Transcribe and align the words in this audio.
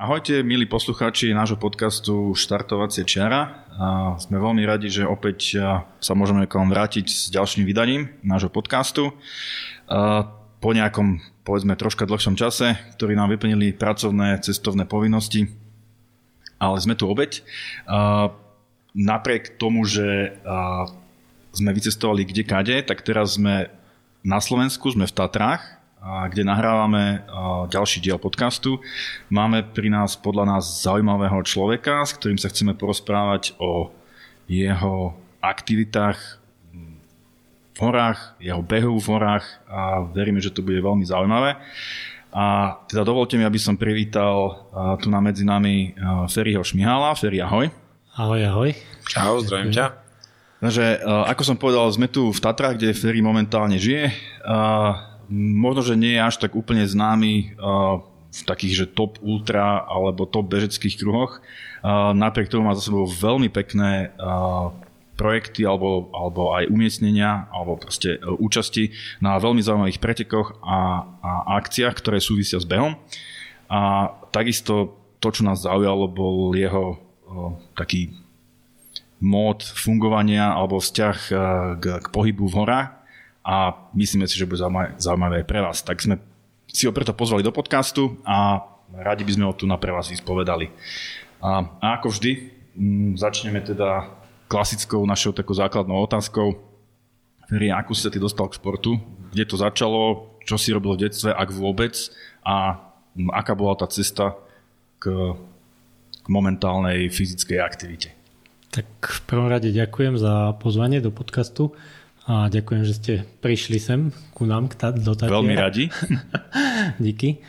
Ahojte, 0.00 0.40
milí 0.40 0.64
poslucháči 0.64 1.36
nášho 1.36 1.60
podcastu 1.60 2.32
Štartovacie 2.32 3.04
čiara. 3.04 3.68
A 3.76 4.16
sme 4.16 4.40
veľmi 4.40 4.64
radi, 4.64 4.88
že 4.88 5.04
opäť 5.04 5.60
sa 6.00 6.12
môžeme 6.16 6.48
k 6.48 6.56
vám 6.56 6.72
vrátiť 6.72 7.04
s 7.04 7.28
ďalším 7.28 7.68
vydaním 7.68 8.08
nášho 8.24 8.48
podcastu. 8.48 9.12
Po 10.56 10.70
nejakom, 10.72 11.20
povedzme, 11.44 11.76
troška 11.76 12.08
dlhšom 12.08 12.32
čase, 12.32 12.80
ktorý 12.96 13.12
nám 13.12 13.28
vyplnili 13.36 13.76
pracovné 13.76 14.40
cestovné 14.40 14.88
povinnosti, 14.88 15.52
ale 16.56 16.80
sme 16.80 16.96
tu 16.96 17.04
obeď. 17.04 17.44
Napriek 18.96 19.60
tomu, 19.60 19.84
že 19.84 20.32
sme 21.52 21.76
vycestovali 21.76 22.24
kde 22.24 22.48
kade, 22.48 22.76
tak 22.88 23.04
teraz 23.04 23.36
sme 23.36 23.68
na 24.24 24.40
Slovensku, 24.40 24.96
sme 24.96 25.04
v 25.04 25.12
Tatrách, 25.12 25.76
kde 26.00 26.48
nahrávame 26.48 27.28
ďalší 27.68 28.00
diel 28.00 28.16
podcastu. 28.16 28.80
Máme 29.28 29.60
pri 29.60 29.92
nás 29.92 30.16
podľa 30.16 30.56
nás 30.56 30.80
zaujímavého 30.80 31.44
človeka, 31.44 32.08
s 32.08 32.16
ktorým 32.16 32.40
sa 32.40 32.48
chceme 32.48 32.72
porozprávať 32.72 33.52
o 33.60 33.92
jeho 34.48 35.12
aktivitách 35.44 36.40
v 37.76 37.78
horách, 37.78 38.36
jeho 38.40 38.64
behu 38.64 38.96
v 38.96 39.08
horách 39.12 39.44
a 39.68 40.00
veríme, 40.08 40.40
že 40.40 40.52
to 40.52 40.64
bude 40.64 40.80
veľmi 40.80 41.04
zaujímavé. 41.04 41.60
A 42.32 42.76
teda 42.88 43.04
dovolte 43.04 43.36
mi, 43.36 43.44
aby 43.44 43.60
som 43.60 43.76
privítal 43.76 44.68
tu 45.04 45.12
na 45.12 45.20
medzi 45.20 45.44
nami 45.44 45.92
Ferryho 46.32 46.64
Šmihála. 46.64 47.12
Ferry, 47.12 47.44
ahoj. 47.44 47.68
Ahoj, 48.16 48.40
ahoj. 48.48 48.70
Čau, 49.04 49.44
zdravím 49.44 49.72
ťa. 49.76 50.00
Takže, 50.60 51.00
ako 51.28 51.42
som 51.44 51.56
povedal, 51.60 51.88
sme 51.92 52.08
tu 52.08 52.32
v 52.32 52.40
Tatrách, 52.40 52.76
kde 52.76 52.96
Ferry 52.96 53.24
momentálne 53.24 53.80
žije 53.80 54.12
možno, 55.30 55.86
že 55.86 55.94
nie 55.94 56.18
je 56.18 56.26
až 56.26 56.36
tak 56.42 56.58
úplne 56.58 56.82
známy 56.84 57.54
uh, 57.54 58.02
v 58.30 58.40
takých, 58.44 58.84
že 58.84 58.92
top 58.92 59.22
ultra 59.22 59.86
alebo 59.86 60.26
top 60.26 60.50
bežeckých 60.50 60.98
kruhoch. 60.98 61.38
Uh, 61.80 62.10
napriek 62.12 62.50
tomu 62.50 62.66
má 62.66 62.74
za 62.74 62.82
sebou 62.90 63.06
veľmi 63.06 63.46
pekné 63.48 64.10
uh, 64.18 64.74
projekty 65.14 65.62
alebo, 65.62 66.10
alebo 66.10 66.52
aj 66.58 66.66
umiestnenia 66.66 67.46
alebo 67.54 67.78
proste 67.78 68.18
účasti 68.20 68.90
na 69.22 69.38
veľmi 69.38 69.62
zaujímavých 69.62 70.02
pretekoch 70.02 70.58
a, 70.64 71.06
a 71.22 71.30
akciách, 71.62 71.94
ktoré 71.94 72.18
súvisia 72.18 72.58
s 72.58 72.66
behom. 72.66 72.98
A 73.70 74.10
takisto 74.34 74.98
to, 75.22 75.30
čo 75.30 75.46
nás 75.46 75.62
zaujalo, 75.62 76.10
bol 76.10 76.56
jeho 76.58 76.96
uh, 76.96 77.54
taký 77.78 78.18
mód 79.20 79.60
fungovania 79.62 80.56
alebo 80.56 80.80
vzťah 80.80 81.16
k, 81.76 81.84
k 82.00 82.06
pohybu 82.08 82.48
v 82.48 82.56
horách 82.56 82.99
a 83.40 83.72
myslíme 83.96 84.28
si, 84.28 84.36
že 84.36 84.48
bude 84.48 84.60
zaujímavé 85.00 85.42
aj 85.42 85.46
pre 85.48 85.60
vás. 85.64 85.80
Tak 85.80 86.04
sme 86.04 86.20
si 86.70 86.86
ho 86.86 86.92
preto 86.92 87.16
pozvali 87.16 87.42
do 87.42 87.50
podcastu 87.50 88.20
a 88.22 88.62
radi 88.94 89.26
by 89.26 89.32
sme 89.34 89.44
ho 89.48 89.54
tu 89.56 89.64
na 89.66 89.80
pre 89.80 89.90
vás 89.90 90.12
vyspovedali. 90.12 90.70
A, 91.40 91.64
a 91.80 91.86
ako 91.98 92.12
vždy, 92.12 92.30
m, 92.76 93.16
začneme 93.16 93.64
teda 93.64 94.12
klasickou 94.50 95.02
našou 95.06 95.32
takou 95.32 95.56
základnou 95.56 95.98
otázkou. 96.04 96.58
Ferry, 97.48 97.72
ako 97.72 97.96
si 97.96 98.06
sa 98.06 98.12
ty 98.12 98.22
dostal 98.22 98.46
k 98.46 98.58
športu? 98.60 99.00
Kde 99.32 99.44
to 99.46 99.56
začalo? 99.58 100.30
Čo 100.44 100.56
si 100.60 100.70
robil 100.70 100.94
v 100.94 101.08
detstve, 101.08 101.32
ak 101.32 101.48
vôbec? 101.50 101.96
A 102.44 102.78
m, 103.16 103.32
aká 103.32 103.56
bola 103.56 103.74
tá 103.74 103.88
cesta 103.88 104.36
k, 105.00 105.34
k 106.20 106.26
momentálnej 106.28 107.08
fyzickej 107.08 107.58
aktivite? 107.58 108.10
Tak 108.70 108.86
v 109.02 109.20
prvom 109.26 109.50
rade 109.50 109.74
ďakujem 109.74 110.14
za 110.14 110.54
pozvanie 110.62 111.02
do 111.02 111.10
podcastu. 111.10 111.74
A 112.28 112.52
ďakujem, 112.52 112.82
že 112.84 112.94
ste 112.96 113.12
prišli 113.40 113.78
sem 113.80 114.12
ku 114.36 114.44
nám 114.44 114.68
do 115.00 115.12
Tatiera. 115.16 115.40
Veľmi 115.40 115.54
radi. 115.56 115.84
Díky. 117.04 117.40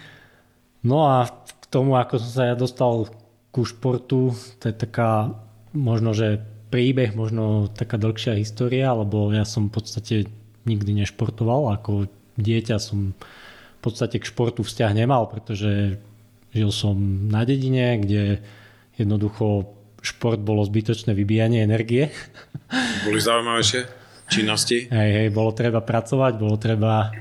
No 0.87 1.05
a 1.05 1.27
k 1.27 1.65
tomu, 1.67 1.99
ako 1.99 2.17
som 2.17 2.31
sa 2.31 2.43
ja 2.51 2.55
dostal 2.55 3.11
ku 3.51 3.67
športu, 3.67 4.31
to 4.63 4.63
je 4.71 4.75
taká 4.75 5.35
možno, 5.75 6.15
že 6.15 6.39
príbeh, 6.71 7.13
možno 7.13 7.67
taká 7.67 7.99
dlhšia 7.99 8.39
história, 8.39 8.95
lebo 8.95 9.29
ja 9.35 9.43
som 9.43 9.67
v 9.67 9.75
podstate 9.75 10.15
nikdy 10.63 11.03
nešportoval. 11.03 11.75
Ako 11.75 12.07
dieťa 12.39 12.79
som 12.79 13.11
v 13.11 13.79
podstate 13.83 14.23
k 14.23 14.29
športu 14.29 14.63
vzťah 14.63 14.91
nemal, 14.95 15.27
pretože 15.27 15.99
žil 16.55 16.71
som 16.71 16.95
na 17.27 17.43
dedine, 17.43 17.99
kde 17.99 18.39
jednoducho 18.95 19.67
šport 20.01 20.41
bolo 20.41 20.65
zbytočné 20.65 21.13
vybíjanie 21.13 21.61
energie. 21.61 22.09
Boli 23.05 23.19
zaujímavejšie? 23.19 24.00
Činnosti. 24.31 24.87
Hej, 24.87 25.09
hej, 25.11 25.27
bolo 25.35 25.51
treba 25.51 25.83
pracovať, 25.83 26.33
bolo 26.39 26.55
treba 26.55 27.11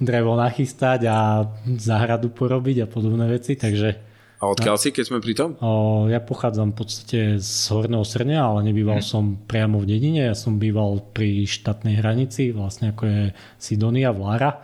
drevo 0.00 0.32
nachystať 0.38 1.04
a 1.10 1.44
záhradu 1.76 2.32
porobiť 2.32 2.82
a 2.82 2.90
podobné 2.90 3.28
veci, 3.28 3.58
takže... 3.58 4.08
A 4.38 4.46
odkiaľ 4.46 4.78
no, 4.78 4.80
si, 4.80 4.94
keď 4.94 5.04
sme 5.10 5.18
pri 5.18 5.34
tom? 5.34 5.58
O, 5.58 6.06
ja 6.06 6.22
pochádzam 6.22 6.70
v 6.70 6.76
podstate 6.78 7.20
z 7.42 7.50
Horného 7.74 8.06
Srnia, 8.06 8.46
ale 8.46 8.70
nebýval 8.70 9.02
hmm. 9.02 9.10
som 9.10 9.34
priamo 9.34 9.82
v 9.82 9.90
dedine, 9.90 10.30
ja 10.30 10.36
som 10.38 10.62
býval 10.62 11.02
pri 11.10 11.42
štátnej 11.42 11.98
hranici, 11.98 12.54
vlastne 12.54 12.94
ako 12.94 13.02
je 13.04 13.22
Sidonia, 13.58 14.14
Vlára, 14.14 14.62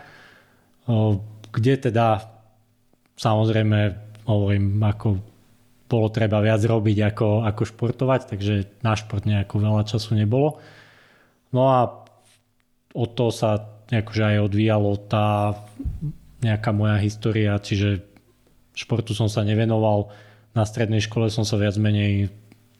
o, 0.87 1.19
kde 1.51 1.91
teda 1.91 2.23
samozrejme 3.19 3.79
hovorím, 4.31 4.79
ako 4.79 5.19
bolo 5.91 6.09
treba 6.09 6.39
viac 6.39 6.63
robiť 6.63 6.99
ako, 7.11 7.29
ako 7.43 7.63
športovať, 7.67 8.21
takže 8.31 8.55
na 8.87 8.95
šport 8.95 9.27
nejako 9.27 9.55
veľa 9.59 9.83
času 9.91 10.15
nebolo. 10.15 10.63
No 11.55 11.71
a 11.71 11.79
od 12.95 13.11
toho 13.15 13.31
sa 13.31 13.63
akože 13.87 14.23
aj 14.35 14.39
odvíjalo 14.51 14.99
tá 15.07 15.55
nejaká 16.43 16.75
moja 16.75 16.99
história, 16.99 17.55
čiže 17.63 18.03
športu 18.75 19.15
som 19.15 19.31
sa 19.31 19.47
nevenoval. 19.47 20.11
Na 20.55 20.67
strednej 20.67 21.03
škole 21.03 21.31
som 21.31 21.47
sa 21.47 21.59
viac 21.59 21.79
menej 21.79 22.31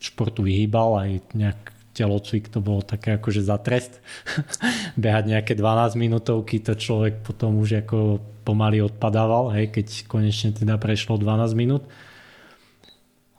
športu 0.03 0.43
vyhýbal, 0.43 0.91
aj 1.01 1.11
nejak 1.33 1.61
telocvik 1.95 2.51
to 2.51 2.59
bolo 2.59 2.83
také 2.83 3.17
akože 3.17 3.41
za 3.47 3.57
trest. 3.63 4.03
Behať 5.01 5.25
nejaké 5.31 5.53
12 5.55 5.95
minútovky, 5.95 6.59
to 6.59 6.75
človek 6.75 7.23
potom 7.23 7.63
už 7.63 7.87
ako 7.87 8.19
pomaly 8.43 8.83
odpadával, 8.83 9.55
hej, 9.55 9.71
keď 9.73 9.87
konečne 10.11 10.51
teda 10.53 10.77
prešlo 10.77 11.17
12 11.17 11.55
minút. 11.55 11.87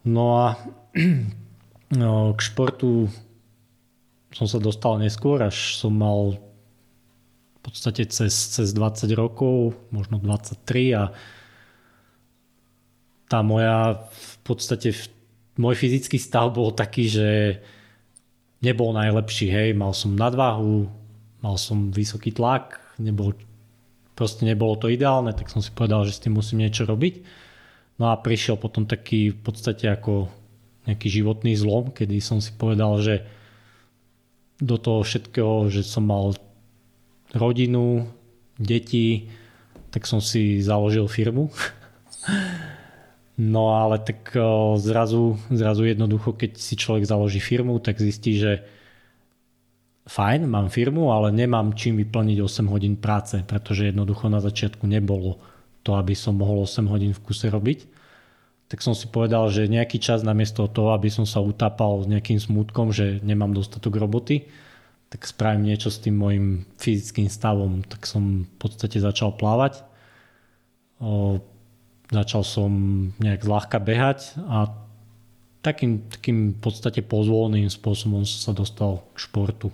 No 0.07 0.25
a 0.39 0.45
no, 2.01 2.33
k 2.33 2.39
športu 2.41 3.11
som 4.35 4.51
sa 4.51 4.59
dostal 4.59 4.99
neskôr, 4.99 5.39
až 5.39 5.79
som 5.79 5.95
mal 5.95 6.35
v 7.55 7.59
podstate 7.63 8.03
cez, 8.11 8.35
cez 8.51 8.75
20 8.75 9.07
rokov, 9.15 9.79
možno 9.95 10.19
23 10.19 10.99
a 10.99 11.03
tá 13.31 13.39
moja 13.41 14.05
v 14.11 14.35
podstate 14.43 14.91
môj 15.55 15.79
fyzický 15.79 16.19
stav 16.19 16.51
bol 16.51 16.75
taký, 16.75 17.07
že 17.07 17.29
nebol 18.59 18.91
najlepší, 18.91 19.47
hej, 19.47 19.69
mal 19.71 19.95
som 19.95 20.13
nadvahu, 20.13 20.91
mal 21.39 21.55
som 21.55 21.89
vysoký 21.95 22.35
tlak, 22.35 22.83
nebol, 22.99 23.33
proste 24.19 24.43
nebolo 24.43 24.75
to 24.75 24.91
ideálne, 24.91 25.31
tak 25.31 25.47
som 25.47 25.63
si 25.63 25.71
povedal, 25.71 26.03
že 26.03 26.19
s 26.19 26.21
tým 26.27 26.35
musím 26.35 26.61
niečo 26.61 26.83
robiť. 26.83 27.23
No 27.95 28.11
a 28.11 28.19
prišiel 28.19 28.59
potom 28.59 28.83
taký 28.83 29.31
v 29.31 29.39
podstate 29.39 29.87
ako 29.87 30.27
nejaký 30.85 31.07
životný 31.07 31.55
zlom, 31.55 31.95
kedy 31.95 32.19
som 32.19 32.43
si 32.43 32.51
povedal, 32.51 32.99
že 32.99 33.23
do 34.61 34.75
toho 34.79 35.03
všetkého, 35.03 35.67
že 35.67 35.83
som 35.83 36.07
mal 36.07 36.35
rodinu, 37.35 38.07
deti, 38.55 39.27
tak 39.91 40.07
som 40.07 40.23
si 40.23 40.63
založil 40.63 41.07
firmu. 41.11 41.51
No 43.35 43.75
ale 43.75 43.99
tak 43.99 44.31
zrazu, 44.79 45.35
zrazu 45.51 45.83
jednoducho, 45.83 46.31
keď 46.31 46.55
si 46.55 46.79
človek 46.79 47.03
založí 47.03 47.43
firmu, 47.43 47.83
tak 47.83 47.99
zistí, 47.99 48.39
že 48.39 48.63
fajn, 50.07 50.47
mám 50.47 50.71
firmu, 50.71 51.11
ale 51.11 51.35
nemám 51.35 51.75
čím 51.75 51.99
vyplniť 51.99 52.39
8 52.39 52.71
hodín 52.71 52.95
práce, 52.95 53.43
pretože 53.43 53.91
jednoducho 53.91 54.31
na 54.31 54.39
začiatku 54.39 54.87
nebolo 54.87 55.35
to, 55.83 55.99
aby 55.99 56.15
som 56.15 56.39
mohol 56.39 56.63
8 56.63 56.87
hodín 56.87 57.11
v 57.11 57.23
kuse 57.27 57.51
robiť 57.51 57.94
tak 58.65 58.81
som 58.81 58.97
si 58.97 59.05
povedal, 59.05 59.45
že 59.53 59.69
nejaký 59.69 60.01
čas 60.01 60.25
namiesto 60.25 60.65
toho, 60.65 60.97
aby 60.97 61.13
som 61.13 61.23
sa 61.29 61.37
utápal 61.37 62.01
nejakým 62.09 62.41
smutkom, 62.41 62.89
že 62.89 63.21
nemám 63.21 63.53
dostatok 63.53 64.01
roboty, 64.01 64.49
tak 65.13 65.21
spravím 65.29 65.69
niečo 65.69 65.93
s 65.93 66.01
tým 66.01 66.17
môjim 66.17 66.65
fyzickým 66.81 67.29
stavom. 67.29 67.85
Tak 67.85 68.09
som 68.09 68.49
v 68.49 68.55
podstate 68.57 68.97
začal 68.97 69.37
plávať. 69.37 69.85
O, 70.97 71.37
začal 72.09 72.41
som 72.41 72.71
nejak 73.21 73.45
zľahka 73.45 73.77
behať 73.77 74.33
a 74.49 74.73
takým, 75.61 76.09
takým 76.09 76.57
v 76.57 76.59
podstate 76.61 77.05
pozvolným 77.05 77.69
spôsobom 77.69 78.25
som 78.25 78.39
sa 78.49 78.53
dostal 78.57 79.05
k 79.13 79.29
športu. 79.29 79.69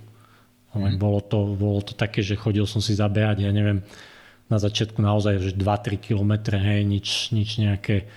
Ale 0.75 0.95
mm. 0.95 0.97
bolo, 0.99 1.19
to, 1.23 1.55
bolo 1.55 1.79
to 1.79 1.95
také, 1.95 2.23
že 2.23 2.39
chodil 2.39 2.63
som 2.67 2.79
si 2.79 2.95
zabehať, 2.95 3.43
ja 3.43 3.51
neviem, 3.51 3.83
na 4.51 4.59
začiatku 4.59 4.99
naozaj 4.99 5.39
že 5.39 5.51
2-3 5.55 5.99
km, 5.99 6.59
hej, 6.59 6.83
nič, 6.83 7.31
nič 7.31 7.59
nejaké 7.59 8.07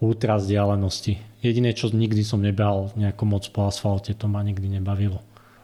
ultra 0.00 0.36
vzdialenosti. 0.36 1.40
Jediné, 1.40 1.72
čo 1.72 1.88
nikdy 1.88 2.20
som 2.26 2.42
nebehal 2.42 2.92
nejako 2.98 3.22
moc 3.24 3.44
po 3.48 3.70
asfalte, 3.70 4.12
to 4.12 4.26
ma 4.28 4.44
nikdy 4.44 4.68
nebavilo. 4.68 5.22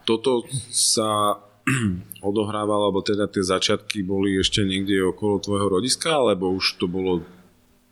Toto 0.08 0.46
sa 0.73 1.37
odohrávalo, 2.29 2.90
alebo 2.90 3.05
teda 3.05 3.29
tie 3.29 3.44
začiatky 3.44 4.02
boli 4.02 4.40
ešte 4.40 4.64
niekde 4.64 4.99
okolo 5.05 5.43
tvojho 5.43 5.69
rodiska, 5.69 6.17
alebo 6.17 6.50
už 6.55 6.81
to 6.81 6.87
bolo 6.88 7.23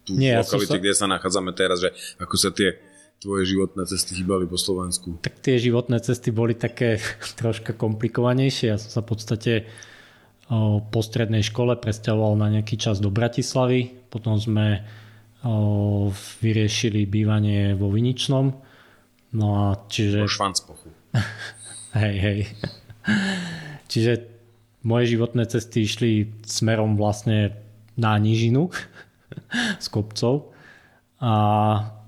tu 0.07 0.17
Nie, 0.17 0.41
lokalite, 0.41 0.77
sa... 0.77 0.81
kde 0.81 0.93
sa 0.97 1.07
nachádzame 1.07 1.53
teraz, 1.53 1.85
že 1.85 1.93
ako 2.17 2.35
sa 2.41 2.51
tie 2.51 2.79
tvoje 3.21 3.45
životné 3.53 3.85
cesty 3.85 4.17
chýbali 4.17 4.49
po 4.49 4.57
Slovensku? 4.57 5.21
Tak 5.21 5.45
tie 5.45 5.61
životné 5.61 6.01
cesty 6.01 6.33
boli 6.33 6.57
také 6.57 6.97
troška 7.41 7.77
komplikovanejšie. 7.77 8.67
Ja 8.73 8.79
som 8.81 8.91
sa 8.91 9.01
v 9.05 9.09
podstate 9.13 9.53
po 10.91 10.99
strednej 10.99 11.47
škole 11.47 11.79
presťahoval 11.79 12.35
na 12.35 12.51
nejaký 12.51 12.75
čas 12.75 12.99
do 12.99 13.07
Bratislavy. 13.07 14.11
Potom 14.11 14.35
sme 14.35 14.83
vyriešili 16.41 17.09
bývanie 17.09 17.73
vo 17.73 17.89
Viničnom. 17.89 18.47
No 19.37 19.47
a 19.57 19.67
čiže... 19.89 20.27
Po 20.27 20.31
Švancpochu. 20.31 20.89
hej, 22.03 22.17
hej. 22.19 22.41
čiže 23.91 24.13
moje 24.87 25.17
životné 25.17 25.45
cesty 25.47 25.85
išli 25.85 26.11
smerom 26.47 26.97
vlastne 26.97 27.57
na 27.99 28.17
nížinu 28.17 28.71
z 29.81 29.87
kopcov 29.95 30.53
a 31.21 31.35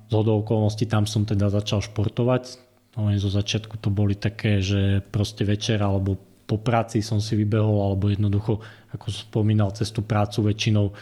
z 0.08 0.14
okolností 0.14 0.84
tam 0.88 1.08
som 1.08 1.24
teda 1.24 1.48
začal 1.48 1.80
športovať. 1.80 2.60
No 2.96 3.08
zo 3.16 3.32
začiatku 3.32 3.80
to 3.80 3.88
boli 3.88 4.12
také, 4.12 4.60
že 4.60 5.00
proste 5.00 5.48
večer 5.48 5.80
alebo 5.80 6.20
po 6.44 6.60
práci 6.60 7.00
som 7.00 7.16
si 7.16 7.32
vybehol 7.32 7.80
alebo 7.80 8.12
jednoducho, 8.12 8.60
ako 8.92 9.06
som 9.08 9.22
spomínal, 9.32 9.72
cez 9.72 9.88
tú 9.88 10.04
prácu 10.04 10.52
väčšinou 10.52 10.92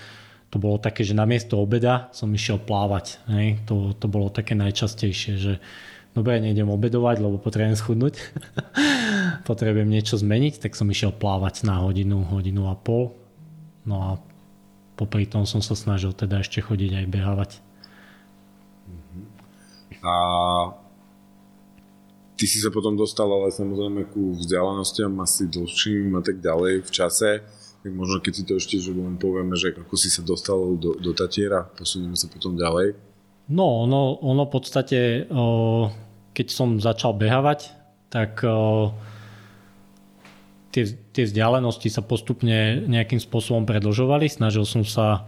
to 0.50 0.58
bolo 0.58 0.82
také, 0.82 1.06
že 1.06 1.14
namiesto 1.14 1.62
obeda 1.62 2.10
som 2.10 2.26
išiel 2.34 2.58
plávať. 2.58 3.22
Hej? 3.30 3.62
To, 3.70 3.94
to 3.94 4.10
bolo 4.10 4.34
také 4.34 4.58
najčastejšie, 4.58 5.32
že 5.38 5.52
dobre, 6.10 6.42
nejdem 6.42 6.66
obedovať, 6.66 7.22
lebo 7.22 7.38
potrebujem 7.38 7.78
schudnúť. 7.78 8.18
potrebujem 9.48 9.86
niečo 9.86 10.18
zmeniť, 10.18 10.58
tak 10.58 10.74
som 10.74 10.90
išiel 10.90 11.14
plávať 11.14 11.62
na 11.62 11.78
hodinu, 11.86 12.26
hodinu 12.26 12.66
a 12.66 12.74
pol. 12.74 13.14
No 13.86 13.96
a 14.02 14.10
popri 14.98 15.30
tom 15.30 15.46
som 15.46 15.62
sa 15.62 15.78
snažil 15.78 16.10
teda 16.10 16.42
ešte 16.42 16.58
chodiť 16.58 16.98
aj 16.98 17.06
behávať. 17.06 17.50
A 20.02 20.14
ty 22.34 22.44
si 22.50 22.58
sa 22.58 22.74
potom 22.74 22.98
dostal 22.98 23.30
ale 23.30 23.54
samozrejme 23.54 24.10
ku 24.10 24.34
vzdialenostiam 24.34 25.14
asi 25.22 25.46
dlhším 25.46 26.18
a 26.18 26.22
tak 26.26 26.42
ďalej 26.42 26.82
v 26.82 26.90
čase. 26.90 27.30
Tak 27.80 27.92
možno 27.96 28.20
keď 28.20 28.32
si 28.36 28.42
to 28.44 28.52
ešte 28.60 28.76
že 28.76 28.92
len 28.92 29.16
povieme, 29.16 29.56
že 29.56 29.72
ako 29.72 29.96
si 29.96 30.12
sa 30.12 30.20
dostal 30.20 30.76
do, 30.76 31.00
do 31.00 31.16
Tatiera, 31.16 31.64
posunieme 31.64 32.16
sa 32.16 32.28
potom 32.28 32.52
ďalej. 32.52 32.92
No, 33.50 33.88
ono, 33.88 34.20
ono 34.20 34.46
v 34.46 34.52
podstate, 34.52 35.26
o, 35.26 35.88
keď 36.36 36.46
som 36.52 36.78
začal 36.78 37.16
behávať, 37.16 37.72
tak 38.12 38.44
o, 38.44 38.92
tie, 40.70 40.86
tie 41.10 41.24
vzdialenosti 41.26 41.88
sa 41.90 42.04
postupne 42.04 42.86
nejakým 42.86 43.18
spôsobom 43.18 43.66
predlžovali. 43.66 44.30
Snažil 44.30 44.62
som 44.68 44.86
sa 44.86 45.26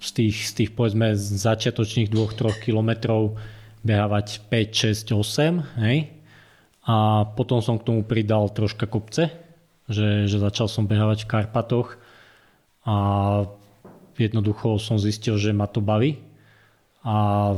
z 0.00 0.10
tých, 0.16 0.36
z 0.48 0.52
tých 0.56 0.70
povedzme 0.72 1.12
začiatočných 1.18 2.08
2-3 2.08 2.64
kilometrov 2.64 3.36
behávať 3.84 4.40
5, 4.48 5.12
6, 5.12 5.12
8, 5.12 5.84
hej. 5.84 6.08
A 6.88 7.28
potom 7.36 7.60
som 7.60 7.76
k 7.76 7.86
tomu 7.86 8.00
pridal 8.08 8.48
troška 8.48 8.88
kopce, 8.88 9.28
že, 9.90 10.30
že 10.30 10.38
začal 10.38 10.70
som 10.70 10.86
behávať 10.86 11.26
v 11.26 11.30
Karpatoch 11.34 11.98
a 12.86 12.96
jednoducho 14.14 14.78
som 14.78 14.96
zistil, 14.96 15.36
že 15.36 15.50
ma 15.50 15.66
to 15.66 15.82
baví. 15.82 16.22
A 17.02 17.52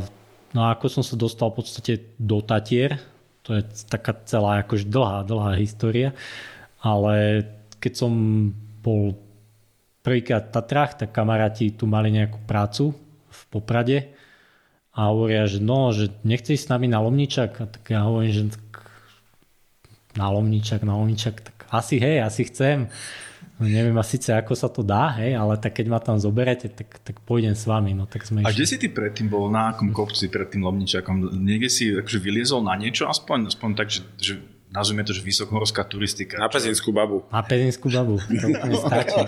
no 0.57 0.61
a 0.65 0.73
ako 0.73 0.89
som 0.89 1.05
sa 1.05 1.15
dostal 1.15 1.53
v 1.53 1.63
podstate 1.63 1.93
do 2.17 2.41
Tatier, 2.41 2.99
to 3.45 3.59
je 3.59 3.63
taká 3.91 4.17
celá 4.25 4.65
akož 4.65 4.89
dlhá, 4.89 5.27
dlhá 5.27 5.59
história, 5.59 6.15
ale 6.81 7.47
keď 7.83 7.93
som 7.93 8.13
bol 8.83 9.19
prvýkrát 10.03 10.51
v 10.51 10.55
Tatrách, 10.55 10.93
tak 10.99 11.15
kamaráti 11.15 11.75
tu 11.75 11.87
mali 11.87 12.11
nejakú 12.11 12.43
prácu 12.47 12.95
v 13.31 13.41
Poprade 13.51 13.99
a 14.93 15.09
hovoria, 15.11 15.47
že 15.47 15.63
no, 15.63 15.91
že 15.95 16.11
nechceš 16.27 16.67
s 16.67 16.71
nami 16.71 16.91
na 16.91 17.01
Lomničak? 17.01 17.51
A 17.63 17.65
tak 17.71 17.85
ja 17.89 18.05
hovorím, 18.05 18.33
že 18.35 18.43
tak 18.55 18.92
na 20.17 20.27
Lomničak, 20.29 20.85
na 20.85 20.97
Lomničak, 20.97 21.41
tak 21.41 21.57
asi 21.73 21.97
hej, 21.97 22.21
asi 22.21 22.49
chcem. 22.49 22.89
No, 23.61 23.69
neviem 23.69 23.95
a 23.95 24.03
síce 24.03 24.35
ako 24.35 24.59
sa 24.59 24.67
to 24.67 24.83
dá, 24.83 25.13
hej, 25.23 25.39
ale 25.39 25.55
tak 25.55 25.79
keď 25.79 25.87
ma 25.87 26.01
tam 26.03 26.19
zoberete, 26.19 26.67
tak, 26.73 26.99
tak 27.05 27.23
pôjdem 27.23 27.55
s 27.55 27.63
vami. 27.69 27.95
No, 27.95 28.11
tak 28.11 28.27
sme 28.27 28.43
a 28.43 28.51
kde 28.51 28.67
si 28.67 28.77
ty 28.81 28.91
predtým 28.91 29.31
bol, 29.31 29.53
na 29.53 29.71
akom 29.71 29.95
kopci 29.95 30.27
pred 30.33 30.51
tým 30.51 30.67
Lomničakom? 30.67 31.37
Niekde 31.37 31.69
si 31.71 31.85
akože 31.95 32.19
vyliezol 32.19 32.65
na 32.65 32.75
niečo 32.75 33.07
aspoň, 33.07 33.53
aspoň 33.53 33.71
tak, 33.79 33.89
že, 33.93 34.03
že 34.19 34.35
nazvime 34.73 35.05
to, 35.05 35.13
že 35.13 35.21
vysokohorská 35.21 35.85
turistika. 35.85 36.41
Na 36.41 36.49
Pezinskú 36.49 36.97
babu. 36.97 37.29
Na 37.29 37.45
Pezinskú 37.45 37.93
babu, 37.93 38.17
to 38.19 38.47
úplne 38.49 38.77
stačí. 38.89 39.21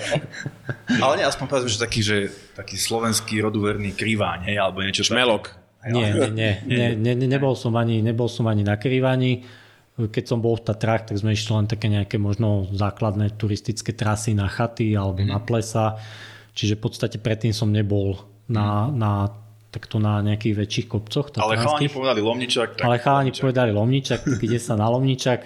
Ale 0.88 1.20
nie, 1.20 1.26
aspoň 1.28 1.46
povedzme, 1.46 1.70
že 1.70 1.78
taký, 1.78 2.00
že 2.00 2.16
taký 2.56 2.80
slovenský 2.80 3.44
roduverný 3.44 3.92
krýváň, 3.92 4.48
hej, 4.48 4.56
alebo 4.56 4.80
niečo. 4.80 5.04
Šmelok. 5.04 5.52
Nie, 5.84 6.10
nie, 6.16 6.28
nie, 6.32 6.52
nie, 6.64 6.88
nie, 6.96 7.12
nie, 7.12 7.28
nebol, 7.28 7.52
som 7.52 7.76
ani, 7.76 8.00
nebol 8.00 8.26
som 8.26 8.48
ani 8.48 8.64
na 8.64 8.80
krývaní. 8.80 9.44
Keď 9.94 10.24
som 10.26 10.42
bol 10.42 10.58
v 10.58 10.66
Tatrách, 10.66 11.06
tak 11.10 11.16
sme 11.22 11.38
išli 11.38 11.54
len 11.54 11.70
také 11.70 11.86
nejaké 11.86 12.18
možno 12.18 12.66
základné 12.74 13.38
turistické 13.38 13.94
trasy 13.94 14.34
na 14.34 14.50
chaty 14.50 14.98
alebo 14.98 15.22
mm. 15.22 15.30
na 15.30 15.38
plesa. 15.38 16.02
Čiže 16.54 16.78
v 16.78 16.82
podstate 16.82 17.16
predtým 17.22 17.54
som 17.54 17.70
nebol 17.70 18.18
na, 18.50 18.90
na 18.90 19.30
takto 19.74 19.98
na 19.98 20.22
nejakých 20.22 20.54
väčších 20.54 20.86
kopcoch. 20.86 21.34
Ale 21.38 21.58
chalani 21.58 21.90
povedali 21.90 22.20
Lomničak. 22.22 22.78
Tak 22.78 22.86
Ale 22.86 23.02
chalani 23.02 23.30
Lomničak. 23.34 23.42
povedali 23.42 23.70
Lomničak, 23.74 24.20
tak 24.22 24.40
ide 24.42 24.58
sa 24.62 24.74
na 24.78 24.86
Lomničak. 24.86 25.40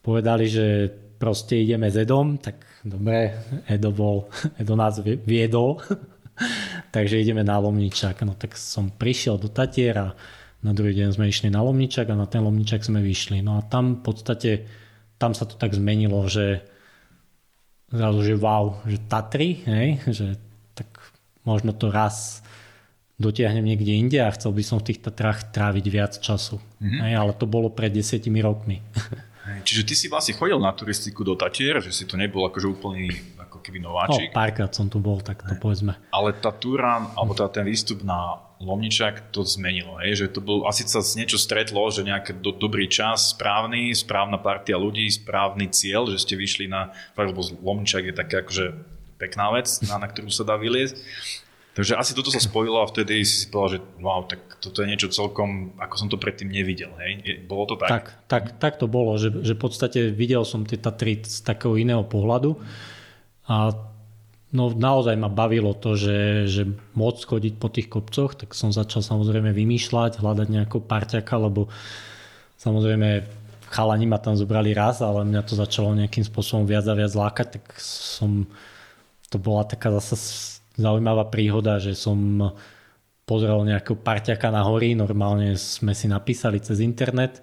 Povedali, 0.00 0.44
že 0.48 0.92
proste 1.20 1.60
ideme 1.60 1.92
s 1.92 1.96
Edom, 1.96 2.40
tak 2.40 2.60
dobre, 2.84 3.32
Edo, 3.68 3.92
bol, 3.92 4.28
Edo 4.60 4.76
nás 4.76 5.00
viedol, 5.00 5.80
takže 6.94 7.20
ideme 7.20 7.44
na 7.44 7.60
Lomničak. 7.60 8.24
No 8.24 8.32
tak 8.36 8.56
som 8.56 8.88
prišiel 8.92 9.36
do 9.36 9.52
Tatiera, 9.52 10.12
na 10.64 10.72
druhý 10.72 10.96
deň 10.96 11.12
sme 11.12 11.28
išli 11.28 11.52
na 11.52 11.60
Lomničak 11.60 12.08
a 12.08 12.16
na 12.16 12.24
ten 12.24 12.40
Lomničak 12.40 12.80
sme 12.80 13.04
vyšli. 13.04 13.44
No 13.44 13.60
a 13.60 13.62
tam 13.62 14.00
v 14.00 14.02
podstate, 14.02 14.50
tam 15.20 15.36
sa 15.36 15.44
to 15.44 15.60
tak 15.60 15.76
zmenilo, 15.76 16.24
že 16.24 16.64
zrazu, 17.92 18.24
že 18.24 18.34
wow, 18.40 18.80
že 18.88 18.98
Tatry, 19.04 19.60
hej, 19.68 19.88
že 20.08 20.26
tak 20.72 20.88
možno 21.44 21.76
to 21.76 21.92
raz 21.92 22.40
dotiahnem 23.20 23.62
niekde 23.62 23.92
inde 23.94 24.18
a 24.18 24.34
chcel 24.34 24.50
by 24.50 24.62
som 24.64 24.82
v 24.82 24.90
tých 24.90 25.04
Tatrách 25.04 25.54
tráviť 25.54 25.84
viac 25.86 26.12
času. 26.18 26.58
Mm-hmm. 26.58 27.00
Hej, 27.06 27.12
ale 27.14 27.32
to 27.38 27.46
bolo 27.46 27.70
pred 27.70 27.94
desiatimi 27.94 28.42
rokmi. 28.42 28.82
Čiže 29.68 29.82
ty 29.84 29.94
si 29.94 30.06
vlastne 30.08 30.32
chodil 30.32 30.56
na 30.56 30.72
turistiku 30.72 31.20
do 31.20 31.36
Tatier, 31.36 31.78
že 31.84 31.92
si 31.92 32.08
to 32.08 32.16
nebol 32.16 32.48
akože 32.48 32.64
úplný 32.64 33.12
ako 33.36 33.60
keby 33.60 33.78
nováčik. 33.84 34.32
No, 34.32 34.36
párkrát 34.36 34.72
som 34.72 34.88
tu 34.88 34.96
bol, 34.98 35.20
tak 35.20 35.44
to 35.44 35.54
povedzme. 35.60 35.94
Ale 36.10 36.32
tá 36.40 36.48
túra, 36.48 37.12
alebo 37.12 37.36
tá, 37.36 37.44
ten 37.52 37.68
výstup 37.68 38.00
na 38.00 38.40
Lomničak 38.62 39.34
to 39.34 39.42
zmenilo, 39.42 39.98
hej? 40.00 40.24
že 40.24 40.26
to 40.30 40.38
bol, 40.38 40.64
asi 40.70 40.86
sa 40.86 41.02
niečo 41.18 41.36
stretlo, 41.36 41.82
že 41.90 42.06
nejaký 42.06 42.38
do, 42.38 42.54
dobrý 42.54 42.86
čas, 42.86 43.34
správny, 43.34 43.90
správna 43.92 44.38
partia 44.38 44.78
ľudí, 44.78 45.10
správny 45.10 45.68
cieľ, 45.74 46.06
že 46.08 46.22
ste 46.22 46.34
vyšli 46.38 46.70
na, 46.70 46.94
lebo 47.18 47.42
Lomničak 47.60 48.08
je 48.08 48.14
také 48.14 48.40
akože 48.40 48.66
pekná 49.18 49.50
vec, 49.54 49.68
na, 49.86 49.98
na 49.98 50.06
ktorú 50.06 50.30
sa 50.30 50.46
dá 50.46 50.54
vyliezť. 50.54 50.96
Takže 51.74 51.98
asi 51.98 52.14
toto 52.14 52.30
sa 52.30 52.38
spojilo 52.38 52.78
a 52.78 52.86
vtedy 52.86 53.26
si 53.26 53.44
si 53.44 53.46
povedal, 53.50 53.78
že 53.78 53.80
wow, 53.98 54.22
tak 54.30 54.62
toto 54.62 54.86
je 54.86 54.90
niečo 54.94 55.10
celkom, 55.10 55.74
ako 55.82 55.94
som 55.98 56.06
to 56.06 56.22
predtým 56.22 56.46
nevidel. 56.46 56.94
Hej? 57.02 57.42
Bolo 57.50 57.66
to 57.66 57.74
tak? 57.74 57.90
Tak, 57.90 58.06
tak, 58.30 58.44
tak 58.62 58.74
to 58.78 58.86
bolo, 58.86 59.18
že, 59.18 59.34
že 59.42 59.58
v 59.58 59.60
podstate 59.60 60.14
videl 60.14 60.46
som 60.46 60.62
tie 60.62 60.78
Tatry 60.78 61.26
z 61.26 61.42
takého 61.42 61.74
iného 61.74 62.06
pohľadu 62.06 62.62
a 63.50 63.74
no, 64.54 64.70
naozaj 64.70 65.18
ma 65.18 65.26
bavilo 65.26 65.74
to, 65.74 65.98
že, 65.98 66.46
že 66.46 66.62
môcť 66.94 67.22
chodiť 67.26 67.54
po 67.58 67.68
tých 67.68 67.90
kopcoch, 67.90 68.38
tak 68.38 68.54
som 68.54 68.70
začal 68.70 69.02
samozrejme 69.02 69.50
vymýšľať, 69.50 70.22
hľadať 70.22 70.48
nejakého 70.48 70.80
parťaka, 70.80 71.34
lebo 71.36 71.66
samozrejme 72.62 73.26
chalani 73.74 74.06
ma 74.06 74.22
tam 74.22 74.38
zobrali 74.38 74.70
raz, 74.70 75.02
ale 75.02 75.26
mňa 75.26 75.42
to 75.42 75.58
začalo 75.58 75.98
nejakým 75.98 76.22
spôsobom 76.22 76.62
viac 76.62 76.86
a 76.86 76.94
viac 76.94 77.10
lákať, 77.10 77.58
tak 77.58 77.64
som, 77.82 78.46
to 79.26 79.36
bola 79.42 79.66
taká 79.66 79.90
zase 79.98 80.62
zaujímavá 80.78 81.26
príhoda, 81.26 81.82
že 81.82 81.98
som 81.98 82.50
pozrel 83.26 83.58
nejakého 83.66 83.98
parťaka 83.98 84.54
na 84.54 84.62
hory, 84.62 84.94
normálne 84.94 85.58
sme 85.58 85.96
si 85.96 86.06
napísali 86.06 86.62
cez 86.62 86.78
internet. 86.78 87.42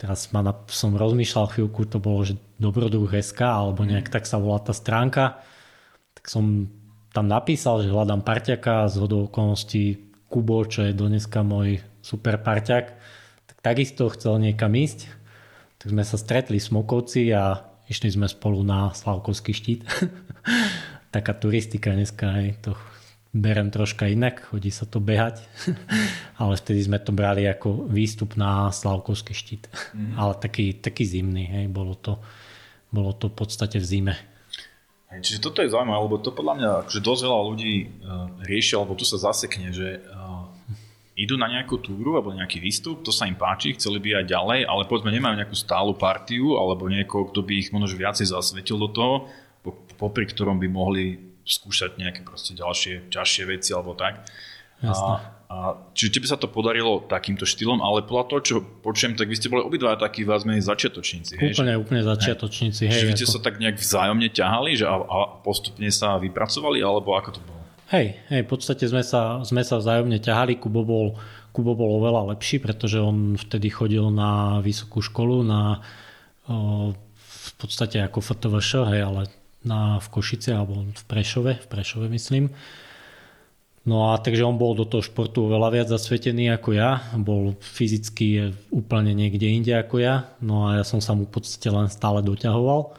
Teraz 0.00 0.32
ma 0.32 0.40
som 0.72 0.96
rozmýšľal 0.96 1.52
chvíľku, 1.52 1.84
to 1.90 2.00
bolo, 2.00 2.24
že 2.24 2.38
Dobrodruh 2.56 3.08
SK, 3.12 3.40
alebo 3.44 3.84
nejak 3.84 4.08
tak 4.08 4.24
sa 4.24 4.40
volá 4.40 4.60
tá 4.60 4.72
stránka. 4.72 5.40
Tak 6.20 6.28
som 6.28 6.68
tam 7.16 7.26
napísal, 7.26 7.82
že 7.82 7.90
hľadám 7.90 8.20
parťaka 8.20 8.86
z 8.92 8.94
hodou 9.00 9.26
okolností 9.26 10.12
Kubo, 10.30 10.62
čo 10.68 10.86
je 10.86 10.94
dneska 10.94 11.42
môj 11.42 11.82
super 12.04 12.38
parťak, 12.38 12.94
tak 13.50 13.56
takisto 13.64 14.06
chcel 14.14 14.38
niekam 14.38 14.70
ísť. 14.76 15.10
Tak 15.80 15.90
sme 15.90 16.04
sa 16.04 16.20
stretli 16.20 16.60
v 16.60 16.68
Smokovci 16.70 17.32
a 17.32 17.66
išli 17.90 18.14
sme 18.14 18.30
spolu 18.30 18.62
na 18.62 18.94
Slavkovský 18.94 19.50
štít. 19.50 19.80
Taká 21.14 21.34
turistika 21.34 21.90
dneska, 21.90 22.30
hej, 22.38 22.60
to 22.62 22.78
berem 23.34 23.74
troška 23.74 24.06
inak, 24.06 24.46
chodí 24.46 24.70
sa 24.70 24.86
to 24.86 25.02
behať, 25.02 25.42
ale 26.42 26.54
vtedy 26.54 26.86
sme 26.86 26.98
to 27.02 27.10
brali 27.10 27.46
ako 27.46 27.90
výstup 27.90 28.38
na 28.38 28.70
Slavkovský 28.70 29.34
štít. 29.34 29.66
Mm. 29.96 30.14
Ale 30.14 30.32
taký, 30.38 30.78
taký 30.78 31.02
zimný, 31.02 31.50
hej, 31.50 31.66
bolo 31.66 31.98
to, 31.98 32.22
bolo 32.94 33.10
to 33.18 33.26
v 33.26 33.34
podstate 33.34 33.82
v 33.82 33.86
zime. 33.86 34.14
Čiže 35.10 35.42
toto 35.42 35.58
je 35.58 35.74
zaujímavé, 35.74 36.06
lebo 36.06 36.22
to 36.22 36.30
podľa 36.30 36.54
mňa, 36.54 36.70
že 36.86 37.02
dosť 37.02 37.22
veľa 37.26 37.42
ľudí 37.50 37.74
uh, 37.82 38.30
rieši, 38.46 38.78
alebo 38.78 38.94
tu 38.94 39.02
sa 39.02 39.18
zasekne, 39.18 39.74
že 39.74 39.98
uh, 40.06 40.46
idú 41.18 41.34
na 41.34 41.50
nejakú 41.50 41.82
túru 41.82 42.14
alebo 42.14 42.30
nejaký 42.30 42.62
výstup, 42.62 43.02
to 43.02 43.10
sa 43.10 43.26
im 43.26 43.34
páči, 43.34 43.74
chceli 43.74 43.98
by 43.98 44.22
aj 44.22 44.26
ďalej, 44.30 44.60
ale 44.70 44.86
povedzme 44.86 45.10
nemajú 45.10 45.34
nejakú 45.34 45.56
stálu 45.58 45.98
partiu 45.98 46.54
alebo 46.56 46.86
niekoho, 46.86 47.26
kto 47.28 47.42
by 47.42 47.52
ich 47.58 47.74
možno 47.74 47.98
viacej 47.98 48.30
zasvetil 48.30 48.78
do 48.78 48.88
toho, 48.94 49.14
popri 49.98 50.30
ktorom 50.30 50.62
by 50.62 50.68
mohli 50.70 51.18
skúšať 51.42 51.98
nejaké 51.98 52.22
proste 52.22 52.54
ďalšie, 52.54 53.10
ťažšie 53.10 53.44
veci 53.50 53.74
alebo 53.74 53.98
tak. 53.98 54.24
Jasne. 54.78 55.14
A, 55.18 55.39
čiže 55.98 56.14
tebe 56.14 56.26
sa 56.30 56.38
to 56.38 56.46
podarilo 56.46 57.02
takýmto 57.10 57.42
štýlom, 57.42 57.82
ale 57.82 58.06
podľa 58.06 58.24
toho, 58.30 58.40
čo 58.40 58.56
počujem, 58.62 59.18
tak 59.18 59.26
vy 59.26 59.34
ste 59.34 59.50
boli 59.50 59.66
obidva 59.66 59.98
takí 59.98 60.22
vás 60.22 60.46
menej 60.46 60.62
začiatočníci. 60.62 61.42
Hej? 61.42 61.58
Úplne, 61.58 61.74
úplne 61.74 62.02
začiatočníci. 62.06 62.86
Hej, 62.86 62.94
Čiže 62.94 63.06
vy 63.10 63.14
ste 63.18 63.26
ako... 63.26 63.34
sa 63.34 63.40
tak 63.42 63.54
nejak 63.58 63.76
vzájomne 63.82 64.28
ťahali 64.30 64.70
že 64.78 64.86
a, 64.86 64.94
a 64.94 65.18
postupne 65.42 65.90
sa 65.90 66.22
vypracovali, 66.22 66.78
alebo 66.86 67.18
ako 67.18 67.30
to 67.34 67.40
bolo? 67.42 67.60
Hej, 67.90 68.22
hej, 68.30 68.46
v 68.46 68.48
podstate 68.48 68.86
sme 68.86 69.02
sa, 69.02 69.42
sme 69.42 69.66
sa 69.66 69.82
vzájomne 69.82 70.22
ťahali. 70.22 70.62
Kubo 70.62 70.86
bol, 70.86 71.18
Kubo 71.50 71.74
bol 71.74 71.98
oveľa 71.98 72.38
lepší, 72.38 72.62
pretože 72.62 73.02
on 73.02 73.34
vtedy 73.34 73.74
chodil 73.74 74.06
na 74.14 74.62
vysokú 74.62 75.02
školu, 75.02 75.42
na 75.42 75.82
o, 76.46 76.94
v 77.18 77.52
podstate 77.58 77.98
ako 77.98 78.22
FTVŠ, 78.22 78.86
hej, 78.94 79.02
ale 79.02 79.26
na, 79.66 79.98
v 79.98 80.06
Košice 80.06 80.54
alebo 80.54 80.86
v 80.86 81.04
Prešove, 81.10 81.52
v 81.58 81.66
Prešove 81.66 82.06
myslím. 82.14 82.54
No 83.88 84.12
a 84.12 84.20
takže 84.20 84.44
on 84.44 84.60
bol 84.60 84.76
do 84.76 84.84
toho 84.84 85.00
športu 85.00 85.48
veľa 85.48 85.72
viac 85.72 85.88
zasvetený 85.88 86.52
ako 86.52 86.76
ja, 86.76 87.00
bol 87.16 87.56
fyzicky 87.64 88.52
úplne 88.68 89.16
niekde 89.16 89.48
inde 89.48 89.72
ako 89.72 90.04
ja, 90.04 90.36
no 90.44 90.68
a 90.68 90.80
ja 90.80 90.84
som 90.84 91.00
sa 91.00 91.16
mu 91.16 91.24
v 91.24 91.40
podstate 91.40 91.72
len 91.72 91.88
stále 91.88 92.20
doťahoval. 92.20 92.92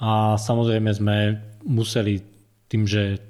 A 0.00 0.40
samozrejme 0.40 0.90
sme 0.96 1.16
museli 1.68 2.24
tým, 2.72 2.88
že 2.88 3.20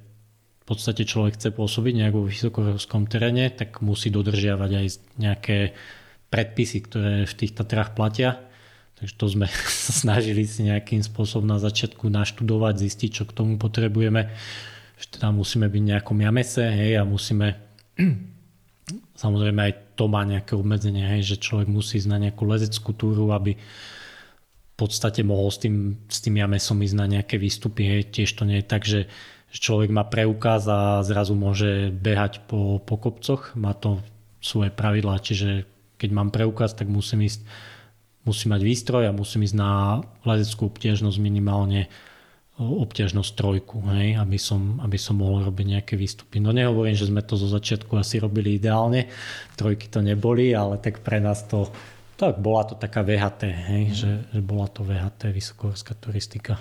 v 0.63 0.65
podstate 0.65 1.03
človek 1.03 1.35
chce 1.35 1.51
pôsobiť 1.51 1.95
nejak 1.99 2.15
vo 2.15 2.31
vysokohorskom 2.31 3.11
teréne, 3.11 3.51
tak 3.51 3.83
musí 3.83 4.15
dodržiavať 4.15 4.71
aj 4.71 4.87
nejaké 5.19 5.75
predpisy, 6.31 6.79
ktoré 6.87 7.27
v 7.27 7.35
tých 7.37 7.59
Tatrách 7.59 7.99
platia. 7.99 8.39
Takže 9.03 9.15
to 9.19 9.27
sme 9.27 9.51
snažili 10.01 10.47
si 10.47 10.63
nejakým 10.71 11.03
spôsobom 11.03 11.45
na 11.45 11.59
začiatku 11.59 12.07
naštudovať, 12.07 12.87
zistiť, 12.87 13.11
čo 13.11 13.25
k 13.27 13.35
tomu 13.35 13.59
potrebujeme 13.59 14.31
že 15.03 15.19
teda 15.19 15.35
musíme 15.35 15.67
byť 15.67 15.83
nejakom 15.83 16.15
jamese 16.23 16.63
hej, 16.63 17.03
a 17.03 17.03
musíme 17.03 17.59
samozrejme 19.23 19.59
aj 19.59 19.73
to 19.99 20.07
má 20.07 20.23
nejaké 20.23 20.55
obmedzenie, 20.55 21.03
hej, 21.03 21.35
že 21.35 21.43
človek 21.43 21.67
musí 21.67 21.99
ísť 21.99 22.11
na 22.11 22.19
nejakú 22.23 22.47
lezeckú 22.47 22.95
túru, 22.95 23.35
aby 23.35 23.59
v 24.73 24.75
podstate 24.79 25.27
mohol 25.27 25.51
s 25.51 25.59
tým, 25.59 26.07
s 26.07 26.23
tým 26.23 26.39
jamesom 26.39 26.81
ísť 26.81 26.97
na 26.97 27.07
nejaké 27.07 27.37
výstupy. 27.37 27.85
Hej. 27.87 28.03
Tiež 28.11 28.31
to 28.35 28.49
nie 28.49 28.65
je 28.65 28.67
tak, 28.67 28.83
že 28.89 29.07
človek 29.53 29.93
má 29.93 30.03
preukaz 30.09 30.65
a 30.65 31.05
zrazu 31.05 31.37
môže 31.37 31.93
behať 31.93 32.43
po, 32.49 32.81
po 32.81 32.97
kopcoch. 32.97 33.53
Má 33.53 33.77
to 33.77 34.01
svoje 34.41 34.73
pravidlá, 34.73 35.21
čiže 35.23 35.69
keď 36.01 36.11
mám 36.11 36.35
preukaz, 36.35 36.75
tak 36.75 36.89
musím 36.89 37.29
ísť 37.29 37.45
musím 38.23 38.55
mať 38.55 38.63
výstroj 38.63 39.11
a 39.11 39.15
musím 39.15 39.43
ísť 39.43 39.57
na 39.59 39.99
lezeckú 40.23 40.71
obtiežnosť 40.71 41.19
minimálne 41.19 41.91
obťažnosť 42.61 43.33
trojku, 43.33 43.81
hej, 43.97 44.21
aby, 44.21 44.37
som, 44.37 44.77
aby 44.85 45.01
som 45.01 45.17
mohol 45.17 45.49
robiť 45.49 45.67
nejaké 45.79 45.95
výstupy. 45.97 46.37
No 46.37 46.53
nehovorím, 46.53 46.93
že 46.93 47.09
sme 47.09 47.25
to 47.25 47.41
zo 47.41 47.49
začiatku 47.49 47.97
asi 47.97 48.21
robili 48.21 48.61
ideálne, 48.61 49.09
trojky 49.57 49.89
to 49.89 50.05
neboli, 50.05 50.53
ale 50.53 50.77
tak 50.77 51.01
pre 51.01 51.17
nás 51.17 51.49
to, 51.49 51.73
tak 52.21 52.37
bola 52.45 52.69
to 52.69 52.77
taká 52.77 53.01
VHT, 53.01 53.43
hej, 53.49 53.85
mm. 53.89 53.95
že, 53.97 54.13
že 54.37 54.41
bola 54.45 54.69
to 54.69 54.85
VHT, 54.85 55.33
vysokohorská 55.33 55.97
turistika. 55.97 56.61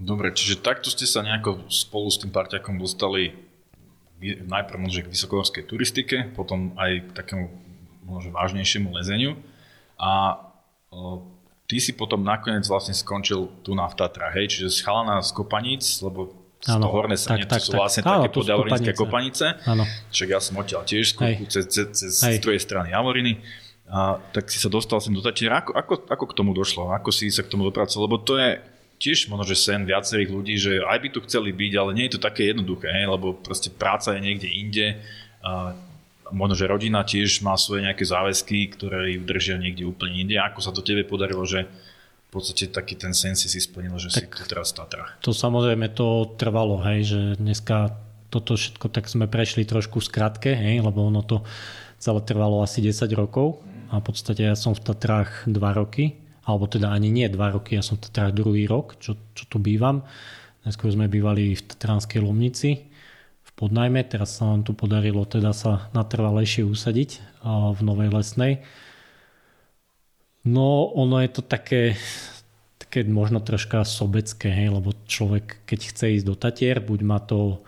Dobre, 0.00 0.32
čiže 0.32 0.62
takto 0.62 0.88
ste 0.88 1.04
sa 1.04 1.20
nejako 1.20 1.66
spolu 1.68 2.08
s 2.08 2.22
tým 2.22 2.32
parťakom 2.32 2.80
dostali 2.80 3.36
najprv 4.22 4.78
možno 4.80 5.04
k 5.04 5.12
vysokohorskej 5.12 5.64
turistike, 5.66 6.16
potom 6.36 6.76
aj 6.76 7.04
k 7.04 7.10
takému 7.16 7.44
možno 8.04 8.30
vážnejšiemu 8.32 8.92
lezeniu 8.96 9.36
a 10.00 10.40
ty 11.70 11.78
si 11.78 11.94
potom 11.94 12.26
nakoniec 12.26 12.66
vlastne 12.66 12.90
skončil 12.90 13.46
tu 13.62 13.78
na 13.78 13.86
v 13.86 13.94
Tatra, 13.94 14.34
hej, 14.34 14.50
čiže 14.50 14.74
z 14.74 14.78
chalana 14.82 15.22
z 15.22 15.30
Kopaníc, 15.30 16.02
lebo 16.02 16.34
z 16.60 16.76
toho 16.76 16.92
horné 16.92 17.16
Srnice 17.16 17.56
sú 17.62 17.72
vlastne 17.78 18.02
tak, 18.04 18.26
také 18.26 18.28
podavorinské 18.36 18.92
kopanice. 18.92 19.56
Áno. 19.64 19.86
Však 20.12 20.28
ja 20.28 20.40
som 20.42 20.60
odtiaľ 20.60 20.84
tiež 20.84 21.16
skúku 21.16 21.48
cez, 21.48 21.64
cez, 21.72 21.86
cez 21.94 22.12
z 22.20 22.36
druhej 22.42 22.60
strany 22.60 22.92
Javoriny. 22.92 23.40
A, 23.88 24.20
tak 24.34 24.52
si 24.52 24.60
sa 24.60 24.68
dostal 24.68 25.00
sem 25.00 25.14
do 25.16 25.24
Tatiera. 25.24 25.64
Ako, 25.64 25.72
ako, 25.72 25.94
ako 26.04 26.24
k 26.28 26.36
tomu 26.36 26.52
došlo? 26.52 26.92
Ako 26.92 27.08
si 27.08 27.32
sa 27.32 27.40
k 27.40 27.48
tomu 27.48 27.64
dopracoval? 27.64 28.04
Lebo 28.04 28.20
to 28.20 28.36
je 28.36 28.60
tiež 29.00 29.32
možno, 29.32 29.48
že 29.48 29.56
sen 29.56 29.88
viacerých 29.88 30.28
ľudí, 30.28 30.54
že 30.60 30.84
aj 30.84 30.98
by 31.00 31.08
tu 31.08 31.18
chceli 31.24 31.56
byť, 31.56 31.72
ale 31.80 31.96
nie 31.96 32.04
je 32.12 32.20
to 32.20 32.28
také 32.28 32.52
jednoduché, 32.52 32.92
hej? 32.92 33.08
lebo 33.08 33.40
proste 33.40 33.72
práca 33.72 34.12
je 34.12 34.20
niekde 34.20 34.48
inde. 34.52 34.86
A, 35.40 35.72
možno, 36.32 36.54
že 36.54 36.70
rodina 36.70 37.04
tiež 37.06 37.42
má 37.44 37.54
svoje 37.54 37.86
nejaké 37.86 38.02
záväzky, 38.06 38.72
ktoré 38.74 39.14
ju 39.14 39.22
držia 39.22 39.60
niekde 39.60 39.86
úplne 39.86 40.16
inde. 40.16 40.36
Ako 40.38 40.62
sa 40.62 40.70
to 40.74 40.82
tebe 40.82 41.06
podarilo, 41.06 41.42
že 41.46 41.66
v 42.30 42.30
podstate 42.30 42.70
taký 42.70 42.94
ten 42.94 43.10
sen 43.10 43.34
si 43.34 43.50
si 43.50 43.58
splnil, 43.58 43.98
že 43.98 44.14
tak 44.14 44.30
si 44.30 44.42
tu 44.42 44.42
teraz 44.46 44.70
v 44.70 44.76
Tatrach? 44.82 45.10
To 45.26 45.34
samozrejme 45.34 45.90
to 45.90 46.38
trvalo, 46.38 46.78
hej, 46.86 47.00
že 47.10 47.20
dneska 47.42 47.98
toto 48.30 48.54
všetko 48.54 48.86
tak 48.94 49.10
sme 49.10 49.26
prešli 49.26 49.66
trošku 49.66 49.98
skratke, 49.98 50.54
hej, 50.54 50.78
lebo 50.86 51.10
ono 51.10 51.26
to 51.26 51.42
celé 51.98 52.22
trvalo 52.22 52.62
asi 52.62 52.78
10 52.78 53.10
rokov 53.18 53.58
a 53.90 53.98
v 53.98 54.04
podstate 54.06 54.46
ja 54.46 54.54
som 54.54 54.72
v 54.72 54.86
Tatrách 54.86 55.50
2 55.50 55.58
roky, 55.74 56.14
alebo 56.46 56.70
teda 56.70 56.94
ani 56.94 57.10
nie 57.10 57.26
2 57.26 57.34
roky, 57.58 57.74
ja 57.74 57.82
som 57.82 57.98
v 57.98 58.06
Tatrách 58.06 58.38
druhý 58.38 58.70
rok, 58.70 59.02
čo, 59.02 59.18
čo 59.34 59.50
tu 59.50 59.58
bývam. 59.58 60.06
Neskôr 60.62 60.94
sme 60.94 61.10
bývali 61.10 61.58
v 61.58 61.62
Tatranskej 61.66 62.22
Lomnici, 62.22 62.89
podnajme. 63.60 64.00
Teraz 64.08 64.40
sa 64.40 64.48
nám 64.48 64.64
tu 64.64 64.72
podarilo 64.72 65.28
teda 65.28 65.52
sa 65.52 65.92
natrvalejšie 65.92 66.64
usadiť 66.64 67.20
v 67.76 67.80
Novej 67.84 68.08
Lesnej. 68.08 68.64
No 70.40 70.88
ono 70.96 71.20
je 71.20 71.28
to 71.28 71.44
také, 71.44 72.00
také 72.80 73.04
možno 73.04 73.44
troška 73.44 73.84
sobecké, 73.84 74.48
hej, 74.48 74.72
lebo 74.72 74.96
človek 75.04 75.68
keď 75.68 75.80
chce 75.92 76.04
ísť 76.16 76.26
do 76.26 76.32
Tatier, 76.32 76.80
buď 76.80 77.00
má 77.04 77.20
to 77.20 77.60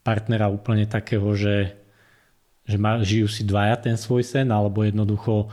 partnera 0.00 0.48
úplne 0.48 0.88
takého, 0.88 1.36
že, 1.36 1.76
že 2.64 2.76
má, 2.80 3.04
žijú 3.04 3.28
si 3.28 3.44
dvaja 3.44 3.76
ten 3.76 4.00
svoj 4.00 4.24
sen, 4.24 4.48
alebo 4.48 4.80
jednoducho 4.80 5.52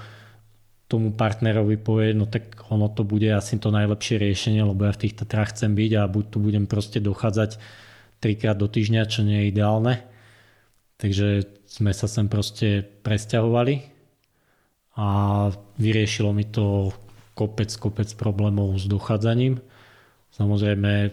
tomu 0.88 1.12
partnerovi 1.16 1.80
povie, 1.80 2.12
no 2.12 2.28
tak 2.28 2.56
ono 2.68 2.92
to 2.92 3.08
bude 3.08 3.28
asi 3.32 3.56
to 3.60 3.72
najlepšie 3.72 4.20
riešenie, 4.20 4.64
lebo 4.64 4.88
ja 4.88 4.96
v 4.96 5.08
tých 5.08 5.16
Tatrách 5.20 5.56
chcem 5.56 5.72
byť 5.72 5.92
a 6.00 6.12
buď 6.12 6.24
tu 6.32 6.38
budem 6.44 6.68
proste 6.68 7.00
dochádzať 7.00 7.60
trikrát 8.22 8.56
do 8.56 8.70
týždňa, 8.70 9.10
čo 9.10 9.26
nie 9.26 9.44
je 9.44 9.50
ideálne. 9.52 10.06
Takže 11.02 11.50
sme 11.66 11.92
sa 11.92 12.06
sem 12.06 12.30
proste 12.30 12.86
presťahovali 13.02 13.82
a 15.02 15.08
vyriešilo 15.82 16.30
mi 16.30 16.46
to 16.46 16.94
kopec, 17.34 17.74
kopec 17.82 18.14
problémov 18.14 18.78
s 18.78 18.86
dochádzaním. 18.86 19.58
Samozrejme 20.38 21.10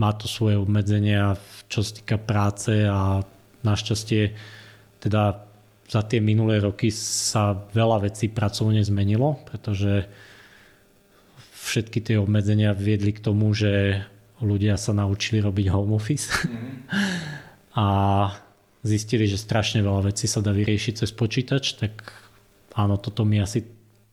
má 0.00 0.10
to 0.16 0.24
svoje 0.24 0.56
obmedzenia, 0.56 1.36
čo 1.68 1.84
sa 1.84 1.92
týka 1.92 2.16
práce 2.16 2.88
a 2.88 3.20
našťastie 3.60 4.32
teda 5.04 5.44
za 5.90 6.06
tie 6.06 6.22
minulé 6.22 6.62
roky 6.62 6.94
sa 6.94 7.52
veľa 7.52 8.06
vecí 8.06 8.30
pracovne 8.30 8.80
zmenilo, 8.80 9.42
pretože 9.44 10.06
všetky 11.66 11.98
tie 11.98 12.16
obmedzenia 12.16 12.72
viedli 12.72 13.10
k 13.10 13.20
tomu, 13.26 13.50
že 13.50 14.06
ľudia 14.40 14.74
sa 14.80 14.96
naučili 14.96 15.44
robiť 15.44 15.66
home 15.68 15.94
office 15.96 16.32
mm. 16.32 16.76
a 17.76 17.86
zistili, 18.80 19.28
že 19.28 19.36
strašne 19.36 19.84
veľa 19.84 20.12
vecí 20.12 20.24
sa 20.24 20.40
dá 20.40 20.50
vyriešiť 20.56 21.04
cez 21.04 21.10
počítač, 21.12 21.76
tak 21.76 21.92
áno, 22.74 22.96
toto 22.96 23.28
mi 23.28 23.36
asi 23.36 23.64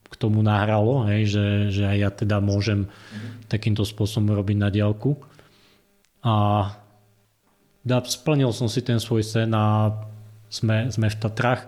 k 0.08 0.16
tomu 0.16 0.40
nahralo, 0.44 1.08
hej, 1.12 1.28
že, 1.28 1.46
že 1.72 1.84
aj 1.88 1.98
ja 1.98 2.10
teda 2.12 2.38
môžem 2.40 2.88
mm. 2.88 3.48
takýmto 3.52 3.84
spôsobom 3.88 4.36
robiť 4.36 4.58
na 4.60 4.70
diálku. 4.72 5.20
A 6.24 6.36
da, 7.88 7.98
splnil 8.04 8.52
som 8.52 8.68
si 8.68 8.84
ten 8.84 9.00
svoj 9.00 9.24
sen 9.24 9.52
a 9.56 9.96
sme, 10.52 10.92
sme 10.92 11.08
v 11.08 11.20
Tatrách. 11.20 11.68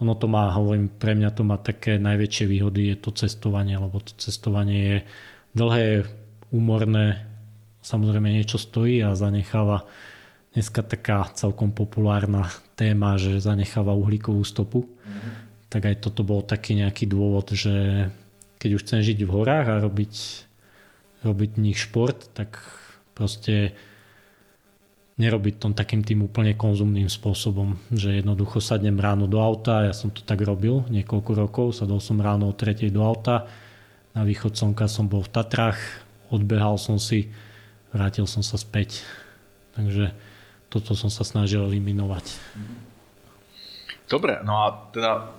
Ono 0.00 0.16
to 0.16 0.30
má, 0.30 0.48
hovorím, 0.54 0.88
pre 0.88 1.12
mňa 1.12 1.30
to 1.36 1.42
má 1.44 1.60
také 1.60 2.00
najväčšie 2.00 2.44
výhody, 2.48 2.94
je 2.94 2.96
to 2.96 3.10
cestovanie, 3.12 3.76
lebo 3.76 4.00
to 4.00 4.16
cestovanie 4.16 4.80
je 4.80 4.98
dlhé, 5.58 6.08
úmorné, 6.48 7.27
samozrejme 7.82 8.28
niečo 8.30 8.58
stojí 8.58 9.02
a 9.02 9.18
zanecháva 9.18 9.88
dneska 10.54 10.82
taká 10.82 11.28
celkom 11.36 11.70
populárna 11.70 12.50
téma, 12.74 13.20
že 13.20 13.38
zanecháva 13.38 13.94
uhlíkovú 13.94 14.42
stopu. 14.42 14.88
Mm-hmm. 14.88 15.32
Tak 15.68 15.82
aj 15.84 15.96
toto 16.00 16.24
bol 16.24 16.40
taký 16.40 16.80
nejaký 16.80 17.04
dôvod, 17.06 17.52
že 17.52 18.08
keď 18.58 18.70
už 18.74 18.82
chcem 18.82 19.00
žiť 19.04 19.18
v 19.22 19.30
horách 19.30 19.66
a 19.68 19.82
robiť, 19.84 20.14
robiť 21.22 21.50
v 21.54 21.62
nich 21.62 21.78
šport, 21.78 22.32
tak 22.34 22.58
proste 23.14 23.76
nerobiť 25.18 25.54
to 25.58 25.74
takým 25.74 26.06
tým 26.06 26.30
úplne 26.30 26.54
konzumným 26.54 27.10
spôsobom, 27.10 27.74
že 27.90 28.22
jednoducho 28.22 28.62
sadnem 28.62 29.02
ráno 29.02 29.26
do 29.26 29.42
auta, 29.42 29.82
ja 29.82 29.94
som 29.94 30.14
to 30.14 30.22
tak 30.22 30.38
robil 30.46 30.86
niekoľko 30.86 31.30
rokov, 31.34 31.66
sadol 31.74 31.98
som 31.98 32.22
ráno 32.22 32.50
o 32.50 32.54
3 32.54 32.86
do 32.94 33.02
auta, 33.02 33.50
na 34.14 34.22
východ 34.22 34.54
slnka 34.54 34.86
som 34.86 35.10
bol 35.10 35.26
v 35.26 35.34
Tatrách, 35.34 35.78
odbehal 36.30 36.78
som 36.78 37.02
si, 37.02 37.34
vrátil 37.92 38.26
som 38.28 38.44
sa 38.44 38.60
späť. 38.60 39.02
Takže 39.76 40.12
toto 40.68 40.92
som 40.92 41.08
sa 41.08 41.24
snažil 41.24 41.64
eliminovať. 41.64 42.36
Dobre, 44.08 44.40
no 44.44 44.64
a 44.64 44.88
teda 44.92 45.38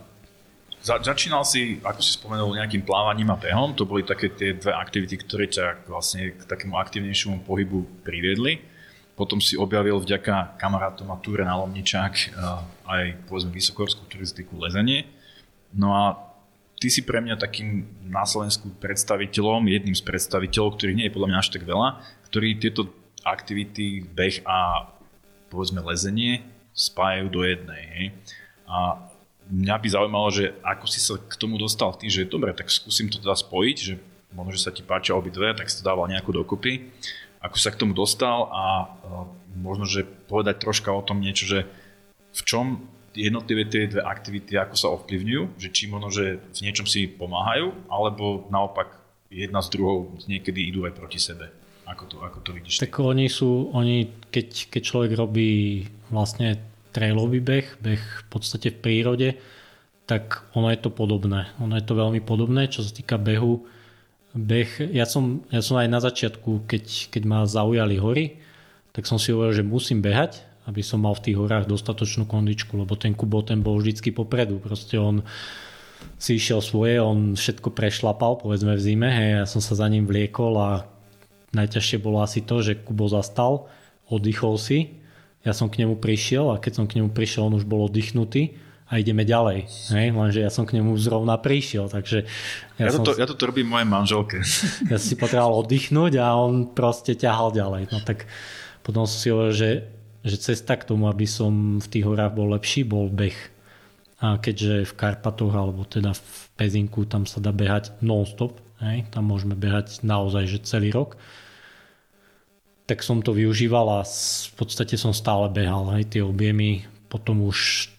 za, 0.79 0.96
začínal 1.03 1.44
si, 1.44 1.84
ako 1.84 2.00
si 2.00 2.12
spomenul, 2.15 2.56
nejakým 2.56 2.88
plávaním 2.88 3.36
a 3.36 3.38
behom, 3.38 3.75
to 3.75 3.84
boli 3.84 4.08
také 4.08 4.32
tie 4.32 4.56
dve 4.56 4.72
aktivity, 4.72 5.20
ktoré 5.20 5.51
ťa 5.51 5.89
vlastne 5.91 6.32
k 6.34 6.41
takému 6.48 6.79
aktívnejšiemu 6.79 7.44
pohybu 7.44 8.06
priviedli. 8.08 8.63
Potom 9.20 9.44
si 9.44 9.60
objavil 9.60 10.00
vďaka 10.00 10.56
kamarátom 10.56 11.12
a 11.12 11.20
túre 11.20 11.44
na 11.44 11.60
Lomničák 11.60 12.13
eh, 12.15 12.32
aj 12.88 13.03
povedzme 13.27 13.51
vysokorskú 13.51 14.08
turistiku 14.08 14.56
lezenie. 14.56 15.03
No 15.75 15.91
a 15.91 16.15
ty 16.79 16.88
si 16.88 17.03
pre 17.03 17.20
mňa 17.20 17.36
takým 17.36 17.84
na 18.08 18.24
Slovensku 18.24 18.72
predstaviteľom, 18.79 19.68
jedným 19.68 19.94
z 19.94 20.01
predstaviteľov, 20.08 20.79
ktorých 20.79 20.98
nie 20.98 21.06
je 21.12 21.13
podľa 21.13 21.29
mňa 21.36 21.39
až 21.44 21.50
tak 21.51 21.68
veľa, 21.68 22.00
ktorí 22.29 22.62
tieto 22.62 22.89
aktivity, 23.25 24.05
beh 24.05 24.45
a 24.48 24.89
povedzme 25.50 25.81
lezenie 25.81 26.45
spájajú 26.71 27.27
do 27.33 27.41
jednej. 27.43 27.83
Hej. 27.91 28.05
A 28.69 29.01
mňa 29.50 29.75
by 29.81 29.88
zaujímalo, 29.89 30.29
že 30.29 30.53
ako 30.62 30.86
si 30.86 31.01
sa 31.01 31.17
k 31.17 31.33
tomu 31.36 31.57
dostal 31.57 31.91
tým, 31.98 32.07
že 32.07 32.29
dobre, 32.29 32.53
tak 32.53 32.69
skúsim 32.69 33.09
to 33.09 33.17
teda 33.19 33.33
spojiť, 33.36 33.77
že 33.81 33.93
možno, 34.31 34.53
že 34.53 34.62
sa 34.62 34.71
ti 34.71 34.86
páčia 34.86 35.17
obidve, 35.17 35.51
tak 35.57 35.67
si 35.67 35.81
to 35.81 35.89
dával 35.89 36.05
nejako 36.05 36.45
dokopy 36.45 36.86
ako 37.39 37.55
sa 37.55 37.71
k 37.71 37.79
tomu 37.79 37.95
dostal 37.95 38.51
a 38.51 38.63
e, 38.83 38.88
možno, 39.63 39.88
že 39.88 40.03
povedať 40.03 40.59
troška 40.59 40.91
o 40.91 41.03
tom 41.03 41.24
niečo, 41.24 41.48
že 41.48 41.59
v 42.36 42.41
čom 42.43 42.65
jednotlivé 43.15 43.65
tie 43.65 43.88
dve 43.88 44.03
aktivity, 44.03 44.59
ako 44.59 44.75
sa 44.75 44.91
ovplyvňujú, 44.93 45.57
že 45.57 45.67
či 45.71 45.89
možno, 45.89 46.12
že 46.12 46.39
v 46.39 46.59
niečom 46.62 46.86
si 46.86 47.09
pomáhajú, 47.09 47.74
alebo 47.89 48.48
naopak 48.51 48.91
jedna 49.31 49.63
s 49.63 49.71
druhou 49.71 50.19
niekedy 50.27 50.67
idú 50.69 50.86
aj 50.86 50.93
proti 51.00 51.17
sebe. 51.17 51.50
Ako 51.89 52.03
to, 52.05 52.15
ako 52.22 52.39
to 52.46 52.50
vidíš? 52.53 52.86
Tak 52.86 53.01
oni 53.01 53.25
sú, 53.25 53.74
oni, 53.74 54.29
keď, 54.29 54.69
keď 54.69 54.81
človek 54.86 55.12
robí 55.17 55.84
vlastne 56.13 56.62
trailový 56.93 57.41
beh, 57.41 57.81
beh 57.81 58.01
v 58.01 58.25
podstate 58.29 58.69
v 58.69 58.81
prírode, 58.81 59.29
tak 60.05 60.46
ono 60.53 60.69
je 60.69 60.79
to 60.81 60.93
podobné. 60.93 61.50
Ono 61.62 61.74
je 61.74 61.86
to 61.86 61.98
veľmi 61.98 62.22
podobné, 62.22 62.69
čo 62.69 62.86
sa 62.86 62.93
týka 62.93 63.17
behu 63.17 63.65
beh, 64.34 64.93
ja 64.93 65.10
som, 65.10 65.41
ja 65.50 65.62
som 65.65 65.81
aj 65.81 65.89
na 65.89 66.00
začiatku, 66.01 66.70
keď, 66.70 67.09
keď 67.09 67.24
ma 67.25 67.40
zaujali 67.50 67.98
hory, 67.98 68.25
tak 68.94 69.09
som 69.09 69.18
si 69.18 69.33
hovoril, 69.33 69.61
že 69.61 69.66
musím 69.66 70.05
behať, 70.05 70.46
aby 70.70 70.85
som 70.85 71.01
mal 71.01 71.18
v 71.18 71.29
tých 71.29 71.37
horách 71.40 71.66
dostatočnú 71.66 72.29
kondičku, 72.29 72.77
lebo 72.77 72.94
ten 72.94 73.18
Kubo 73.18 73.42
ten 73.42 73.66
bol 73.66 73.81
vždycky 73.81 74.14
popredu. 74.14 74.61
Proste 74.61 75.01
on 75.01 75.25
si 76.22 76.37
išiel 76.37 76.61
svoje, 76.61 77.01
on 77.01 77.33
všetko 77.33 77.74
prešlapal, 77.74 78.37
povedzme 78.37 78.77
v 78.77 78.81
zime, 78.81 79.09
hej, 79.09 79.29
ja 79.44 79.46
som 79.50 79.59
sa 79.66 79.74
za 79.74 79.90
ním 79.90 80.05
vliekol 80.05 80.53
a 80.61 80.85
najťažšie 81.53 81.98
bolo 82.01 82.22
asi 82.22 82.46
to, 82.46 82.62
že 82.62 82.81
Kubo 82.81 83.09
zastal, 83.09 83.70
oddychol 84.09 84.57
si, 84.57 85.00
ja 85.46 85.55
som 85.55 85.72
k 85.72 85.81
nemu 85.85 85.96
prišiel 85.98 86.51
a 86.51 86.59
keď 86.59 86.83
som 86.83 86.85
k 86.85 87.00
nemu 87.00 87.16
prišiel, 87.16 87.48
on 87.48 87.55
už 87.55 87.64
bol 87.64 87.88
oddychnutý 87.88 88.59
a 88.90 89.00
ideme 89.00 89.24
ďalej. 89.24 89.70
Hej? 89.94 90.05
Lenže 90.12 90.42
ja 90.44 90.51
som 90.51 90.66
k 90.68 90.75
nemu 90.75 90.98
zrovna 91.00 91.40
prišiel, 91.40 91.88
takže... 91.88 92.25
Ja, 92.75 92.90
ja, 92.90 92.92
som, 92.92 93.05
toto, 93.05 93.22
ja 93.22 93.29
toto 93.29 93.48
robím 93.48 93.70
mojej 93.70 93.88
manželke. 93.88 94.44
Ja 94.92 94.98
si 95.00 95.16
potreboval 95.16 95.64
oddychnúť 95.64 96.20
a 96.20 96.33
on 96.35 96.74
proste 96.74 97.16
ťahal 97.16 97.55
ďalej. 97.55 97.88
No 97.94 98.01
tak 98.03 98.27
potom 98.83 99.07
som 99.07 99.18
si 99.22 99.29
hovoril, 99.29 99.53
že, 99.55 99.72
že 100.25 100.35
cesta 100.42 100.75
k 100.75 100.90
tomu, 100.90 101.07
aby 101.07 101.24
som 101.29 101.77
v 101.79 101.88
tých 101.88 102.03
horách 102.03 102.33
bol 102.35 102.51
lepší, 102.51 102.83
bol 102.83 103.07
beh. 103.07 103.38
A 104.20 104.35
keďže 104.42 104.92
v 104.92 104.94
Karpatoch 105.00 105.55
alebo 105.55 105.88
teda 105.88 106.12
v 106.12 106.29
Pezinku 106.59 107.07
tam 107.07 107.24
sa 107.24 107.40
dá 107.40 107.55
behať 107.55 107.96
non-stop, 108.03 108.59
hej? 108.83 109.07
tam 109.11 109.29
môžeme 109.29 109.55
behať 109.55 110.01
naozaj 110.01 110.44
že 110.48 110.59
celý 110.65 110.92
rok, 110.92 111.20
tak 112.89 113.05
som 113.05 113.22
to 113.22 113.37
využíval 113.37 114.01
a 114.01 114.07
v 114.07 114.53
podstate 114.57 114.98
som 114.98 115.13
stále 115.13 115.46
behal. 115.53 115.94
Hej? 115.94 116.18
Tie 116.18 116.22
objemy 116.25 116.89
potom 117.05 117.46
už 117.46 117.89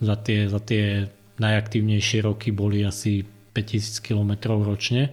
za 0.00 0.16
tie, 0.16 0.48
za 0.48 0.62
tie 0.62 1.12
najaktívnejšie 1.36 2.24
roky 2.24 2.48
boli 2.48 2.80
asi 2.80 3.28
5000 3.52 4.00
km 4.00 4.56
ročne, 4.64 5.12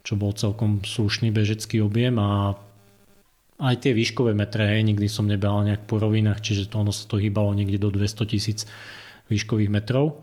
čo 0.00 0.16
bol 0.16 0.32
celkom 0.32 0.80
slušný 0.80 1.28
bežecký 1.28 1.84
objem 1.84 2.16
a 2.16 2.56
aj 3.58 3.74
tie 3.82 3.92
výškové 3.92 4.38
metre, 4.38 4.70
hej, 4.70 4.86
nikdy 4.86 5.10
som 5.10 5.26
nebehal 5.26 5.66
nejak 5.66 5.90
po 5.90 5.98
rovinách, 5.98 6.38
čiže 6.38 6.70
to 6.70 6.78
ono 6.78 6.94
sa 6.94 7.10
to 7.10 7.18
hýbalo 7.18 7.50
niekde 7.58 7.82
do 7.82 7.90
200 7.90 8.30
tisíc 8.30 8.70
výškových 9.26 9.66
metrov. 9.66 10.22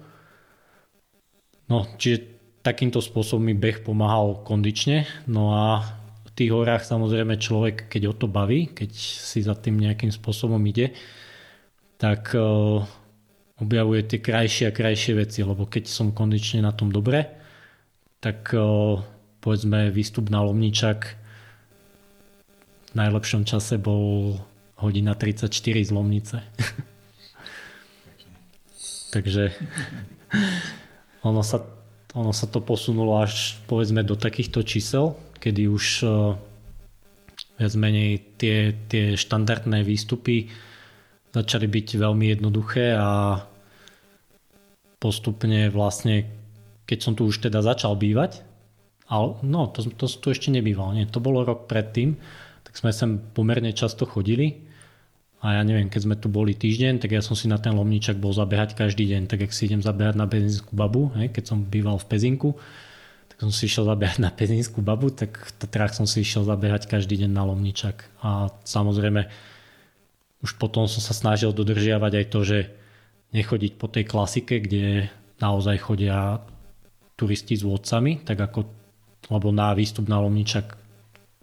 No, 1.68 1.84
čiže 2.00 2.35
takýmto 2.66 2.98
spôsobom 2.98 3.46
mi 3.46 3.54
beh 3.54 3.86
pomáhal 3.86 4.42
kondične, 4.42 5.06
no 5.30 5.54
a 5.54 5.86
v 6.26 6.30
tých 6.34 6.50
horách 6.50 6.82
samozrejme 6.82 7.38
človek, 7.38 7.86
keď 7.86 8.10
o 8.10 8.14
to 8.18 8.26
baví, 8.26 8.74
keď 8.74 8.90
si 8.98 9.46
za 9.46 9.54
tým 9.54 9.78
nejakým 9.78 10.10
spôsobom 10.10 10.58
ide, 10.66 10.98
tak 12.02 12.34
objavuje 13.56 14.04
tie 14.04 14.20
krajšie 14.20 14.68
a 14.68 14.76
krajšie 14.76 15.16
veci, 15.16 15.40
lebo 15.46 15.70
keď 15.70 15.88
som 15.88 16.12
kondične 16.12 16.66
na 16.66 16.76
tom 16.76 16.92
dobre, 16.92 17.24
tak 18.20 18.52
povedzme 19.40 19.94
výstup 19.94 20.34
na 20.34 20.42
Lomničak 20.42 21.00
v 22.90 22.94
najlepšom 22.98 23.46
čase 23.46 23.78
bol 23.78 24.34
hodina 24.82 25.14
34 25.14 25.54
z 25.86 25.92
Lomnice. 25.94 26.42
Takže 29.14 29.54
ono 31.24 31.46
sa, 31.46 31.62
ono 32.16 32.32
sa 32.32 32.48
to 32.48 32.64
posunulo 32.64 33.20
až 33.20 33.60
povedzme 33.68 34.02
do 34.02 34.16
takýchto 34.16 34.64
čísel, 34.64 35.20
kedy 35.44 35.68
už 35.68 36.08
viac 37.60 37.74
menej 37.76 38.40
tie, 38.40 38.72
tie 38.88 39.20
štandardné 39.20 39.84
výstupy 39.84 40.48
začali 41.36 41.68
byť 41.68 41.88
veľmi 42.00 42.26
jednoduché 42.32 42.96
a 42.96 43.44
postupne 45.00 45.68
vlastne, 45.68 46.26
keď 46.88 46.98
som 47.04 47.14
tu 47.14 47.28
už 47.28 47.44
teda 47.44 47.60
začal 47.60 48.00
bývať, 48.00 48.42
ale 49.12 49.38
no, 49.44 49.68
to, 49.70 49.86
to 49.86 50.08
tu 50.08 50.28
ešte 50.32 50.50
nebýval, 50.50 50.96
nie, 50.96 51.06
to 51.06 51.22
bolo 51.22 51.44
rok 51.46 51.68
predtým, 51.68 52.18
tak 52.66 52.74
sme 52.80 52.96
sem 52.96 53.20
pomerne 53.20 53.76
často 53.76 54.08
chodili 54.08 54.65
a 55.46 55.48
ja 55.54 55.62
neviem, 55.62 55.94
keď 55.94 56.02
sme 56.10 56.16
tu 56.18 56.26
boli 56.26 56.58
týždeň, 56.58 56.98
tak 56.98 57.14
ja 57.14 57.22
som 57.22 57.38
si 57.38 57.46
na 57.46 57.62
ten 57.62 57.78
lomníčak 57.78 58.18
bol 58.18 58.34
zabehať 58.34 58.74
každý 58.74 59.06
deň, 59.14 59.30
tak 59.30 59.46
ak 59.46 59.54
si 59.54 59.70
idem 59.70 59.86
zabehať 59.86 60.18
na 60.18 60.26
Pezínsku 60.26 60.74
babu, 60.74 61.14
hej, 61.14 61.30
keď 61.30 61.54
som 61.54 61.62
býval 61.62 62.02
v 62.02 62.10
Pezinku, 62.10 62.58
tak 63.30 63.38
som 63.46 63.54
si 63.54 63.70
išiel 63.70 63.86
zabehať 63.86 64.26
na 64.26 64.34
Pezínsku 64.34 64.82
babu, 64.82 65.14
tak 65.14 65.38
v 65.38 65.52
Tatrách 65.62 65.94
som 65.94 66.10
si 66.10 66.26
išiel 66.26 66.50
zabehať 66.50 66.90
každý 66.90 67.22
deň 67.22 67.30
na 67.30 67.46
lomníčak 67.46 68.10
a 68.26 68.50
samozrejme 68.66 69.30
už 70.42 70.58
potom 70.58 70.90
som 70.90 71.02
sa 71.02 71.14
snažil 71.14 71.54
dodržiavať 71.54 72.12
aj 72.18 72.26
to, 72.34 72.40
že 72.42 72.60
nechodiť 73.30 73.78
po 73.78 73.86
tej 73.86 74.10
klasike, 74.10 74.58
kde 74.66 75.14
naozaj 75.38 75.78
chodia 75.78 76.42
turisti 77.14 77.54
s 77.54 77.62
vodcami, 77.62 78.26
tak 78.26 78.40
ako, 78.40 78.66
lebo 79.30 79.54
na 79.54 79.76
výstup 79.78 80.08
na 80.08 80.20
Lomničak 80.20 80.76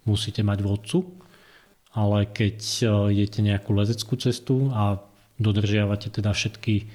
musíte 0.05 0.45
mať 0.45 0.59
vodcu, 0.61 1.22
ale 1.93 2.25
keď 2.29 2.59
e, 2.59 2.85
idete 3.13 3.41
nejakú 3.45 3.77
lezeckú 3.77 4.17
cestu 4.17 4.73
a 4.73 5.01
dodržiavate 5.37 6.09
teda 6.09 6.33
všetky 6.33 6.89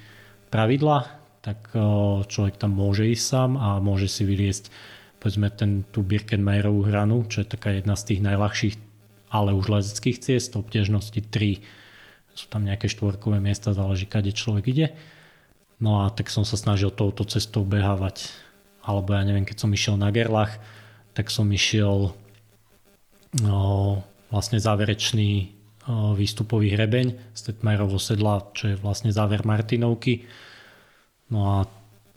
pravidla, 0.50 1.06
tak 1.42 1.70
e, 1.72 1.78
človek 2.26 2.58
tam 2.58 2.74
môže 2.74 3.06
ísť 3.06 3.24
sám 3.24 3.50
a 3.54 3.78
môže 3.78 4.10
si 4.10 4.26
vyliesť 4.26 4.70
povedzme 5.18 5.50
ten, 5.50 5.82
tú 5.90 6.06
Birkenmeierovú 6.06 6.86
hranu, 6.86 7.26
čo 7.26 7.42
je 7.42 7.50
taká 7.50 7.74
jedna 7.74 7.98
z 7.98 8.14
tých 8.14 8.20
najľahších, 8.22 8.76
ale 9.34 9.54
už 9.54 9.66
lezeckých 9.66 10.18
ciest, 10.22 10.54
obťažnosti 10.54 11.18
3 11.18 11.88
sú 12.38 12.46
tam 12.46 12.62
nejaké 12.62 12.86
štvorkové 12.86 13.42
miesta, 13.42 13.74
záleží, 13.74 14.06
kade 14.06 14.30
človek 14.30 14.64
ide. 14.70 14.86
No 15.82 16.06
a 16.06 16.14
tak 16.14 16.30
som 16.30 16.46
sa 16.46 16.54
snažil 16.54 16.94
touto 16.94 17.26
cestou 17.26 17.66
behávať. 17.66 18.30
Alebo 18.86 19.10
ja 19.10 19.26
neviem, 19.26 19.42
keď 19.42 19.66
som 19.66 19.74
išiel 19.74 19.98
na 19.98 20.14
Gerlach, 20.14 20.62
tak 21.18 21.34
som 21.34 21.50
išiel 21.50 22.14
no, 23.42 23.60
vlastne 24.28 24.60
záverečný 24.60 25.58
výstupový 25.88 26.76
hrebeň 26.76 27.32
z 27.32 27.40
Tetmajerovo 27.48 27.96
sedla, 27.96 28.44
čo 28.52 28.72
je 28.72 28.76
vlastne 28.76 29.08
záver 29.08 29.40
Martinovky. 29.48 30.28
No 31.32 31.48
a 31.48 31.56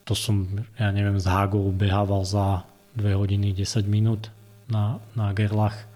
to 0.03 0.11
som, 0.11 0.43
ja 0.75 0.91
neviem, 0.91 1.15
z 1.15 1.27
Hágov 1.31 1.71
behával 1.71 2.27
za 2.27 2.67
2 2.99 3.15
hodiny 3.15 3.55
10 3.55 3.87
minút 3.87 4.27
na, 4.67 4.99
na 5.15 5.31
Gerlach. 5.31 5.87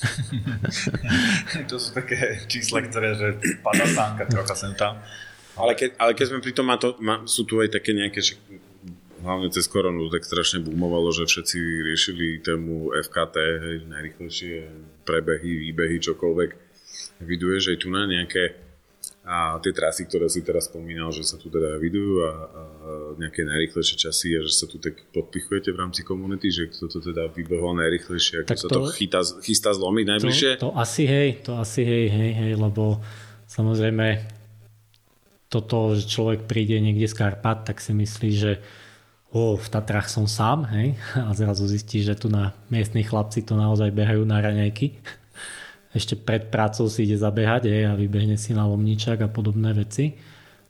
to 1.70 1.76
sú 1.78 1.94
také 1.94 2.42
čísla, 2.50 2.82
ktoré, 2.82 3.14
že 3.14 3.28
padá 3.62 3.86
sánka 3.86 4.26
trocha 4.26 4.54
sem 4.58 4.74
tam. 4.74 4.98
Ale 5.54 5.76
keď, 5.76 5.98
ale 6.00 6.16
keď 6.16 6.26
sme 6.34 6.40
pri 6.40 6.52
tom, 6.56 6.66
má 6.66 6.76
to, 6.80 6.96
má, 6.98 7.22
sú 7.28 7.44
tu 7.44 7.60
aj 7.60 7.68
také 7.68 7.92
nejaké, 7.92 8.18
že 8.24 8.34
hlavne 9.22 9.48
cez 9.52 9.68
koronu 9.68 10.08
tak 10.08 10.24
strašne 10.24 10.64
boomovalo, 10.64 11.12
že 11.12 11.28
všetci 11.28 11.56
riešili 11.60 12.40
tému 12.40 12.96
FKT, 12.96 13.36
hej, 13.36 13.76
najrychlejšie 13.86 14.54
prebehy, 15.04 15.70
výbehy, 15.70 15.96
čokoľvek. 16.00 16.50
Viduješ 17.24 17.76
aj 17.76 17.78
tu 17.84 17.88
na 17.92 18.08
nejaké 18.08 18.70
a 19.20 19.60
tie 19.60 19.76
trasy, 19.76 20.08
ktoré 20.08 20.32
si 20.32 20.40
teraz 20.40 20.72
spomínal, 20.72 21.12
že 21.12 21.28
sa 21.28 21.36
tu 21.36 21.52
teda 21.52 21.76
vidujú 21.76 22.24
a, 22.24 22.32
a 22.32 22.62
nejaké 23.20 23.44
najrychlejšie 23.44 24.08
časy 24.08 24.32
a 24.34 24.40
že 24.40 24.48
sa 24.48 24.64
tu 24.64 24.80
tak 24.80 24.96
podpichujete 25.12 25.70
v 25.70 25.76
rámci 25.76 26.00
komunity, 26.00 26.48
že 26.48 26.72
kto 26.72 26.88
to 26.88 26.98
teda 27.04 27.28
vybehol 27.28 27.76
najrychlejšie, 27.76 28.42
ako 28.42 28.48
tak 28.48 28.58
sa 28.58 28.68
to, 28.72 28.80
to 28.80 28.96
chystá, 28.96 29.20
chystá 29.44 29.70
zlomiť 29.76 30.04
najbližšie? 30.16 30.50
To, 30.64 30.72
to 30.72 30.80
asi 30.80 31.04
hej, 31.04 31.28
to 31.44 31.52
asi 31.60 31.84
hej, 31.84 32.06
hej, 32.08 32.32
hej, 32.32 32.52
lebo 32.56 33.04
samozrejme 33.44 34.24
toto, 35.52 35.92
že 35.94 36.08
človek 36.08 36.48
príde 36.48 36.80
niekde 36.80 37.04
z 37.04 37.14
Karpat, 37.20 37.68
tak 37.68 37.84
si 37.84 37.92
myslí, 37.92 38.30
že 38.32 38.52
o, 39.30 39.54
v 39.56 39.66
Tatrách 39.70 40.10
som 40.10 40.26
sám, 40.26 40.66
hej, 40.74 40.98
a 41.26 41.30
zrazu 41.34 41.66
zistí, 41.70 42.02
že 42.02 42.18
tu 42.18 42.30
na 42.30 42.54
miestni 42.68 43.06
chlapci 43.06 43.42
to 43.46 43.54
naozaj 43.54 43.90
behajú 43.94 44.22
na 44.26 44.42
raňajky 44.42 44.94
ešte 45.90 46.14
pred 46.14 46.46
prácou 46.50 46.86
si 46.86 47.02
ide 47.02 47.18
zabehať 47.18 47.66
je, 47.66 47.78
a 47.86 47.98
vybehne 47.98 48.38
si 48.38 48.54
na 48.54 48.66
lomničak 48.66 49.18
a 49.26 49.28
podobné 49.30 49.74
veci. 49.74 50.14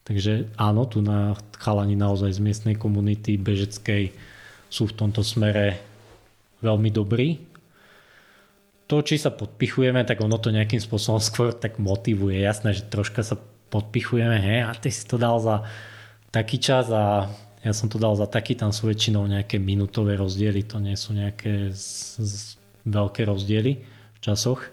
Takže 0.01 0.57
áno, 0.57 0.89
tu 0.89 1.05
na 1.05 1.37
chalani 1.61 1.93
naozaj 1.93 2.33
z 2.33 2.41
miestnej 2.41 2.77
komunity 2.81 3.37
bežeckej 3.37 4.17
sú 4.73 4.89
v 4.89 4.97
tomto 4.97 5.21
smere 5.21 5.77
veľmi 6.65 6.89
dobrí. 6.89 7.45
To, 8.89 9.05
či 9.05 9.21
sa 9.21 9.31
podpichujeme, 9.31 10.03
tak 10.03 10.25
ono 10.25 10.41
to 10.41 10.51
nejakým 10.51 10.81
spôsobom 10.81 11.23
skôr 11.23 11.53
tak 11.53 11.79
motivuje. 11.79 12.41
Jasné, 12.41 12.75
že 12.75 12.89
troška 12.89 13.23
sa 13.23 13.39
podpichujeme, 13.71 14.41
hej, 14.41 14.67
a 14.67 14.73
ty 14.75 14.89
si 14.91 15.05
to 15.05 15.21
dal 15.21 15.39
za 15.39 15.63
taký 16.33 16.59
čas 16.59 16.91
a 16.91 17.29
ja 17.61 17.73
som 17.77 17.93
to 17.93 18.01
dal 18.01 18.17
za 18.17 18.25
taký, 18.25 18.57
tam 18.57 18.73
sú 18.73 18.89
väčšinou 18.89 19.29
nejaké 19.29 19.61
minutové 19.61 20.17
rozdiely, 20.17 20.65
to 20.65 20.81
nie 20.81 20.97
sú 20.97 21.13
nejaké 21.13 21.77
z, 21.77 22.17
z, 22.17 22.35
veľké 22.89 23.29
rozdiely 23.29 23.73
v 24.17 24.19
časoch. 24.25 24.65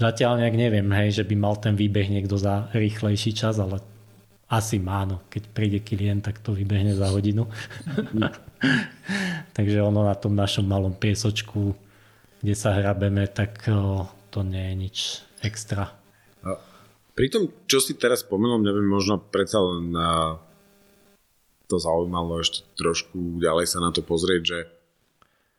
Zatiaľ 0.00 0.40
nejak 0.40 0.56
neviem, 0.56 0.88
hej, 0.94 1.20
že 1.20 1.24
by 1.28 1.34
mal 1.36 1.60
ten 1.60 1.76
výbeh 1.76 2.08
niekto 2.08 2.40
za 2.40 2.72
rýchlejší 2.72 3.36
čas, 3.36 3.60
ale 3.60 3.84
asi 4.48 4.80
má, 4.80 5.04
no. 5.04 5.20
Keď 5.28 5.42
príde 5.52 5.84
klient, 5.84 6.24
tak 6.24 6.40
to 6.40 6.56
vybehne 6.56 6.96
za 6.96 7.12
hodinu. 7.12 7.44
Takže 9.56 9.84
ono 9.84 10.08
na 10.08 10.16
tom 10.16 10.32
našom 10.32 10.64
malom 10.64 10.96
piesočku, 10.96 11.76
kde 12.40 12.54
sa 12.56 12.72
hrabeme, 12.72 13.28
tak 13.28 13.68
to 14.32 14.40
nie 14.46 14.64
je 14.72 14.74
nič 14.78 14.96
extra. 15.44 15.92
Pri 17.18 17.26
tom, 17.34 17.50
čo 17.66 17.82
si 17.82 17.98
teraz 17.98 18.22
spomenul, 18.22 18.62
neviem, 18.62 18.86
možno 18.86 19.18
predsa 19.18 19.58
len 19.58 19.90
na 19.90 20.38
to 21.68 21.76
zaujímalo 21.76 22.40
ešte 22.40 22.64
trošku 22.80 23.38
ďalej 23.38 23.66
sa 23.68 23.78
na 23.84 23.92
to 23.92 24.00
pozrieť, 24.00 24.42
že 24.42 24.58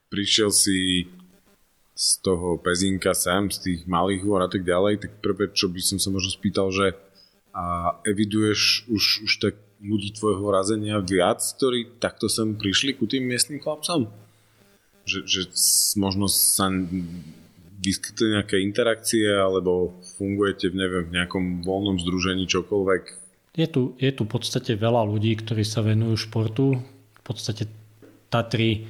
prišiel 0.09 0.49
si 0.49 1.05
z 1.99 2.09
toho 2.23 2.57
pezinka 2.57 3.11
sám, 3.13 3.53
z 3.53 3.57
tých 3.59 3.79
malých 3.85 4.23
hôr 4.25 4.41
a 4.41 4.49
tak 4.49 4.65
ďalej, 4.65 5.03
tak 5.05 5.11
prvé, 5.21 5.51
čo 5.51 5.69
by 5.69 5.79
som 5.83 6.01
sa 6.01 6.09
možno 6.09 6.31
spýtal, 6.31 6.71
že 6.71 6.97
a 7.49 7.97
eviduješ 8.05 8.87
už, 8.87 9.03
už 9.25 9.31
tak 9.41 9.55
ľudí 9.81 10.15
tvojho 10.15 10.47
razenia 10.53 11.01
viac, 11.01 11.41
ktorí 11.41 11.99
takto 11.99 12.29
sem 12.31 12.55
prišli 12.55 12.95
ku 12.95 13.09
tým 13.09 13.25
miestnym 13.25 13.59
chlapcom? 13.59 14.07
Že, 15.03 15.19
že 15.25 15.41
možno 15.97 16.29
sa 16.29 16.69
vyskytli 17.79 18.37
nejaké 18.37 18.59
interakcie 18.61 19.27
alebo 19.27 19.97
fungujete 20.19 20.69
v, 20.69 20.75
neviem, 20.77 21.03
v 21.09 21.15
nejakom 21.19 21.45
voľnom 21.65 21.97
združení 21.99 22.45
čokoľvek? 22.45 23.03
Je 23.57 23.65
tu, 23.65 23.97
je 23.97 24.11
tu 24.13 24.23
v 24.25 24.31
podstate 24.31 24.77
veľa 24.77 25.05
ľudí, 25.09 25.33
ktorí 25.39 25.65
sa 25.65 25.81
venujú 25.81 26.29
športu. 26.29 26.77
V 27.17 27.21
podstate 27.23 27.65
Tatry 28.29 28.85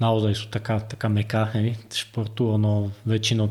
naozaj 0.00 0.32
sú 0.36 0.46
taká, 0.52 0.84
taká 0.84 1.08
meka 1.08 1.48
hej, 1.56 1.76
športu, 1.92 2.52
ono 2.52 2.92
väčšinou 3.04 3.48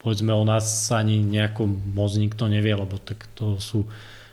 povedzme 0.00 0.32
o 0.32 0.44
nás 0.48 0.64
ani 0.90 1.20
nejako 1.20 1.68
moc 1.68 2.10
nikto 2.16 2.48
nevie, 2.48 2.72
lebo 2.72 2.96
tak 2.96 3.28
to 3.36 3.60
sú 3.60 3.84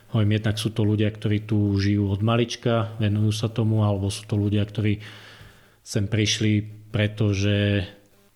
hovorím, 0.08 0.40
jednak 0.40 0.56
sú 0.56 0.72
to 0.72 0.82
ľudia, 0.88 1.12
ktorí 1.12 1.44
tu 1.44 1.76
žijú 1.76 2.08
od 2.08 2.24
malička, 2.24 2.96
venujú 2.96 3.28
sa 3.28 3.52
tomu, 3.52 3.84
alebo 3.84 4.08
sú 4.08 4.24
to 4.24 4.40
ľudia, 4.40 4.64
ktorí 4.64 5.04
sem 5.84 6.08
prišli, 6.08 6.64
pretože 6.88 7.84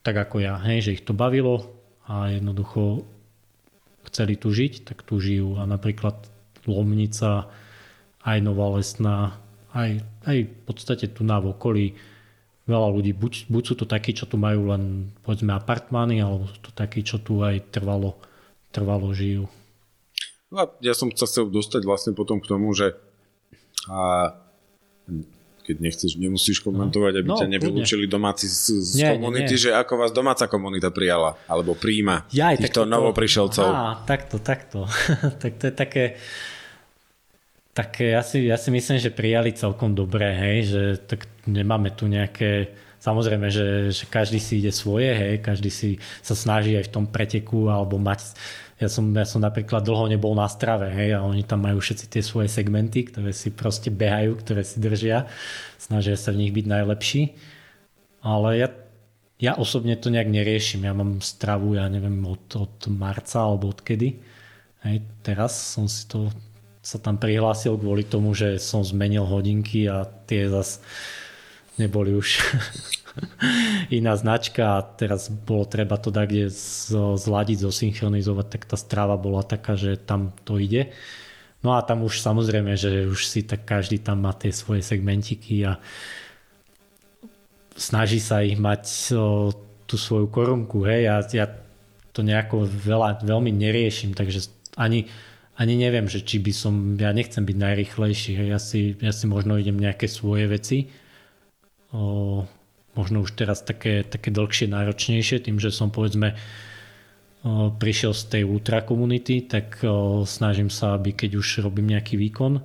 tak 0.05 0.21
ako 0.21 0.45
ja, 0.45 0.61
hej, 0.61 0.85
že 0.85 0.95
ich 1.01 1.05
to 1.09 1.17
bavilo 1.17 1.73
a 2.05 2.29
jednoducho 2.29 3.09
chceli 4.13 4.37
tu 4.37 4.53
žiť, 4.53 4.85
tak 4.85 5.01
tu 5.01 5.17
žijú. 5.17 5.57
A 5.57 5.65
napríklad 5.65 6.32
Lomnica, 6.67 7.51
aj 8.23 8.39
Nová 8.43 8.79
Lesná, 8.79 9.37
aj, 9.75 10.05
aj 10.29 10.37
v 10.47 10.61
podstate 10.69 11.11
tu 11.11 11.27
na 11.27 11.43
okolí 11.43 11.97
veľa 12.69 12.89
ľudí, 12.95 13.13
buď, 13.17 13.51
buď 13.51 13.63
sú 13.67 13.75
to 13.75 13.87
takí, 13.89 14.15
čo 14.15 14.31
tu 14.31 14.39
majú 14.39 14.71
len 14.71 15.11
povedzme 15.27 15.51
apartmány, 15.51 16.23
alebo 16.23 16.47
sú 16.47 16.59
to 16.63 16.71
takí, 16.71 17.03
čo 17.03 17.19
tu 17.19 17.43
aj 17.43 17.75
trvalo, 17.75 18.15
trvalo 18.71 19.11
žijú. 19.11 19.51
No 20.53 20.57
a 20.63 20.65
ja 20.85 20.95
som 20.95 21.11
sa 21.11 21.27
chcel 21.27 21.49
dostať 21.49 21.83
vlastne 21.83 22.13
potom 22.15 22.39
k 22.39 22.47
tomu, 22.47 22.71
že 22.77 22.95
a 23.91 24.31
keď 25.63 25.77
nechceš, 25.79 26.19
nemusíš 26.19 26.59
komentovať, 26.61 27.23
aby 27.23 27.29
no, 27.31 27.39
ťa 27.39 27.47
nevylúčili 27.47 28.11
domáci 28.11 28.51
z, 28.51 28.83
z 28.83 28.93
nie, 28.99 29.11
komunity, 29.15 29.55
nie. 29.55 29.63
že 29.63 29.71
ako 29.71 29.95
vás 29.95 30.11
domáca 30.11 30.51
komunita 30.51 30.91
prijala, 30.91 31.39
alebo 31.47 31.79
príjma 31.79 32.27
ja, 32.35 32.51
týchto 32.59 32.83
novoprišelcov. 32.83 33.67
Á, 33.71 34.03
takto, 34.03 34.43
takto. 34.43 34.91
tak 35.43 35.63
to 35.63 35.71
je 35.71 35.75
také, 35.75 36.05
tak 37.73 38.03
ja 38.03 38.21
si, 38.27 38.51
ja 38.51 38.59
si 38.59 38.69
myslím, 38.75 38.99
že 38.99 39.15
prijali 39.15 39.55
celkom 39.55 39.95
dobre, 39.95 40.29
hej, 40.35 40.59
že 40.67 40.83
tak 41.07 41.31
nemáme 41.47 41.95
tu 41.95 42.11
nejaké, 42.11 42.75
samozrejme, 42.99 43.47
že, 43.49 43.95
že 43.95 44.05
každý 44.11 44.43
si 44.43 44.59
ide 44.59 44.75
svoje, 44.75 45.15
hej, 45.15 45.41
každý 45.41 45.71
si 45.71 45.91
sa 46.21 46.35
snaží 46.35 46.75
aj 46.75 46.91
v 46.91 46.93
tom 46.93 47.05
preteku 47.07 47.71
alebo 47.71 48.03
mať, 48.03 48.35
ja 48.83 48.91
som, 48.91 49.15
ja 49.15 49.23
som 49.23 49.39
napríklad 49.39 49.87
dlho 49.87 50.11
nebol 50.11 50.35
na 50.35 50.51
strave, 50.51 50.91
hej, 50.91 51.15
a 51.15 51.23
oni 51.23 51.47
tam 51.47 51.63
majú 51.63 51.79
všetci 51.79 52.07
tie 52.11 52.23
svoje 52.23 52.51
segmenty, 52.51 53.07
ktoré 53.07 53.31
si 53.31 53.55
proste 53.55 53.89
behajú, 53.89 54.43
ktoré 54.43 54.67
si 54.67 54.83
držia, 54.83 55.31
snažia 55.79 56.19
sa 56.19 56.35
v 56.35 56.47
nich 56.47 56.53
byť 56.53 56.67
najlepší, 56.67 57.23
ale 58.27 58.51
ja 58.59 58.69
ja 59.43 59.59
osobne 59.59 59.99
to 59.99 60.07
nejak 60.07 60.31
neriešim. 60.31 60.87
Ja 60.87 60.95
mám 60.95 61.19
stravu, 61.19 61.75
ja 61.75 61.91
neviem, 61.91 62.23
od, 62.23 62.47
od 62.55 62.79
marca 62.95 63.43
alebo 63.43 63.75
odkedy. 63.75 64.23
Hej, 64.87 65.03
teraz 65.27 65.59
som 65.59 65.91
si 65.91 66.07
to 66.07 66.31
sa 66.83 66.99
tam 66.99 67.19
prihlásil 67.19 67.79
kvôli 67.79 68.03
tomu, 68.03 68.35
že 68.35 68.59
som 68.59 68.83
zmenil 68.83 69.23
hodinky 69.23 69.87
a 69.87 70.07
tie 70.27 70.51
zas 70.51 70.83
neboli 71.77 72.13
už 72.17 72.41
iná 73.99 74.17
značka 74.17 74.81
a 74.81 74.85
teraz 74.85 75.29
bolo 75.29 75.65
treba 75.65 75.97
to 75.97 76.13
tak 76.13 76.33
kde 76.33 76.49
zladiť, 77.17 77.59
zosynchronizovať, 77.65 78.47
tak 78.49 78.63
tá 78.69 78.77
strava 78.77 79.17
bola 79.21 79.45
taká, 79.45 79.77
že 79.77 79.97
tam 80.01 80.33
to 80.45 80.57
ide. 80.57 80.93
No 81.63 81.79
a 81.79 81.85
tam 81.87 82.03
už 82.03 82.19
samozrejme, 82.19 82.75
že 82.75 83.07
už 83.07 83.21
si 83.23 83.47
tak 83.47 83.63
každý 83.63 84.03
tam 84.03 84.27
má 84.27 84.35
tie 84.35 84.51
svoje 84.51 84.83
segmentiky 84.83 85.63
a 85.63 85.79
snaží 87.79 88.19
sa 88.19 88.43
ich 88.43 88.59
mať 88.59 89.15
o, 89.15 89.55
tú 89.87 89.95
svoju 89.95 90.27
korunku, 90.27 90.83
hej, 90.85 91.07
ja, 91.07 91.17
ja 91.31 91.47
to 92.11 92.27
nejako 92.27 92.67
veľa, 92.67 93.23
veľmi 93.25 93.55
neriešim, 93.55 94.13
takže 94.13 94.51
ani 94.77 95.09
ani 95.53 95.77
neviem, 95.77 96.09
že 96.09 96.25
či 96.25 96.41
by 96.41 96.53
som, 96.53 96.75
ja 96.97 97.13
nechcem 97.13 97.45
byť 97.45 97.57
najrychlejší, 97.61 98.41
ja 98.49 98.57
si, 98.57 98.97
ja 98.99 99.13
si 99.13 99.29
možno 99.29 99.61
idem 99.61 99.77
nejaké 99.77 100.09
svoje 100.09 100.49
veci, 100.49 100.89
o, 101.93 102.45
možno 102.97 103.23
už 103.23 103.37
teraz 103.37 103.63
také, 103.63 104.03
také 104.03 104.33
dlhšie, 104.33 104.69
náročnejšie, 104.69 105.45
tým, 105.45 105.61
že 105.61 105.71
som 105.71 105.93
povedzme 105.93 106.35
o, 106.35 107.71
prišiel 107.73 108.13
z 108.17 108.23
tej 108.29 108.43
ultra 108.49 108.83
komunity, 108.83 109.45
tak 109.45 109.85
o, 109.85 110.25
snažím 110.27 110.73
sa, 110.73 110.97
aby 110.97 111.13
keď 111.13 111.39
už 111.39 111.63
robím 111.63 111.93
nejaký 111.95 112.17
výkon, 112.17 112.59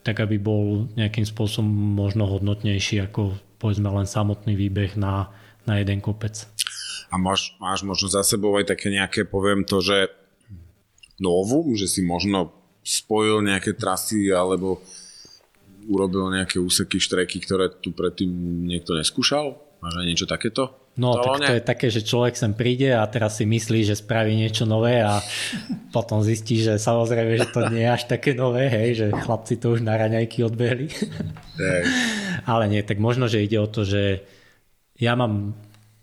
tak 0.00 0.22
aby 0.24 0.40
bol 0.40 0.88
nejakým 0.96 1.28
spôsobom 1.28 1.68
možno 1.98 2.24
hodnotnejší 2.24 3.04
ako 3.04 3.36
povedzme 3.60 3.92
len 3.92 4.08
samotný 4.08 4.56
výbeh 4.56 4.96
na, 4.96 5.28
na 5.68 5.76
jeden 5.76 6.00
kopec. 6.00 6.48
A 7.12 7.20
máš, 7.20 7.52
máš 7.60 7.84
možno 7.84 8.08
za 8.08 8.24
sebou 8.24 8.56
aj 8.56 8.72
také 8.72 8.88
nejaké, 8.88 9.28
poviem 9.28 9.68
to, 9.68 9.84
že 9.84 10.08
novum, 11.20 11.76
že 11.76 11.84
si 11.84 12.00
možno 12.00 12.56
spojil 12.80 13.44
nejaké 13.44 13.76
trasy 13.76 14.32
alebo 14.32 14.80
urobil 15.88 16.28
nejaké 16.32 16.58
úseky, 16.60 17.00
štreky, 17.00 17.40
ktoré 17.40 17.72
tu 17.72 17.94
predtým 17.94 18.28
niekto 18.66 18.92
neskúšal? 18.98 19.56
Máš 19.80 19.94
aj 19.96 20.06
niečo 20.06 20.26
takéto? 20.28 20.76
No, 21.00 21.16
tak 21.16 21.40
to 21.40 21.54
je 21.56 21.64
také, 21.64 21.86
že 21.88 22.04
človek 22.04 22.36
sem 22.36 22.52
príde 22.52 22.92
a 22.92 23.00
teraz 23.08 23.40
si 23.40 23.48
myslí, 23.48 23.88
že 23.88 23.96
spraví 23.96 24.36
niečo 24.36 24.68
nové 24.68 25.00
a 25.00 25.24
potom 25.94 26.20
zistí, 26.20 26.60
že 26.60 26.76
samozrejme, 26.76 27.40
že 27.40 27.48
to 27.48 27.72
nie 27.72 27.88
je 27.88 27.94
až 27.94 28.04
také 28.04 28.36
nové, 28.36 28.68
hej, 28.68 28.88
že 28.98 29.06
chlapci 29.08 29.56
to 29.56 29.72
už 29.72 29.80
na 29.80 29.96
raňajky 29.96 30.44
odbehli. 30.44 30.92
Ale 32.50 32.68
nie, 32.68 32.84
tak 32.84 33.00
možno, 33.00 33.30
že 33.30 33.40
ide 33.40 33.56
o 33.56 33.70
to, 33.70 33.88
že 33.88 34.20
ja 35.00 35.16
mám 35.16 35.56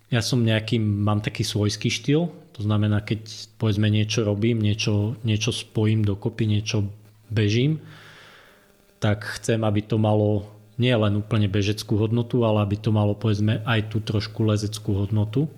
ja 0.08 0.24
som 0.24 0.40
nejaký, 0.40 0.80
mám 0.80 1.20
taký 1.20 1.44
svojský 1.44 1.92
štýl, 1.92 2.32
to 2.56 2.62
znamená, 2.64 3.04
keď 3.04 3.28
povedzme 3.60 3.92
niečo 3.92 4.24
robím, 4.24 4.64
niečo, 4.64 5.20
niečo 5.28 5.52
spojím 5.52 6.08
dokopy, 6.08 6.48
niečo 6.48 6.88
bežím, 7.28 7.84
tak 8.98 9.26
chcem, 9.38 9.62
aby 9.62 9.82
to 9.86 10.02
malo 10.02 10.58
nie 10.78 10.94
len 10.94 11.18
úplne 11.18 11.50
bežeckú 11.50 11.98
hodnotu, 11.98 12.46
ale 12.46 12.62
aby 12.62 12.78
to 12.78 12.94
malo 12.94 13.18
povedzme 13.18 13.66
aj 13.66 13.90
tú 13.90 13.98
trošku 14.02 14.46
lezeckú 14.46 14.94
hodnotu. 14.94 15.50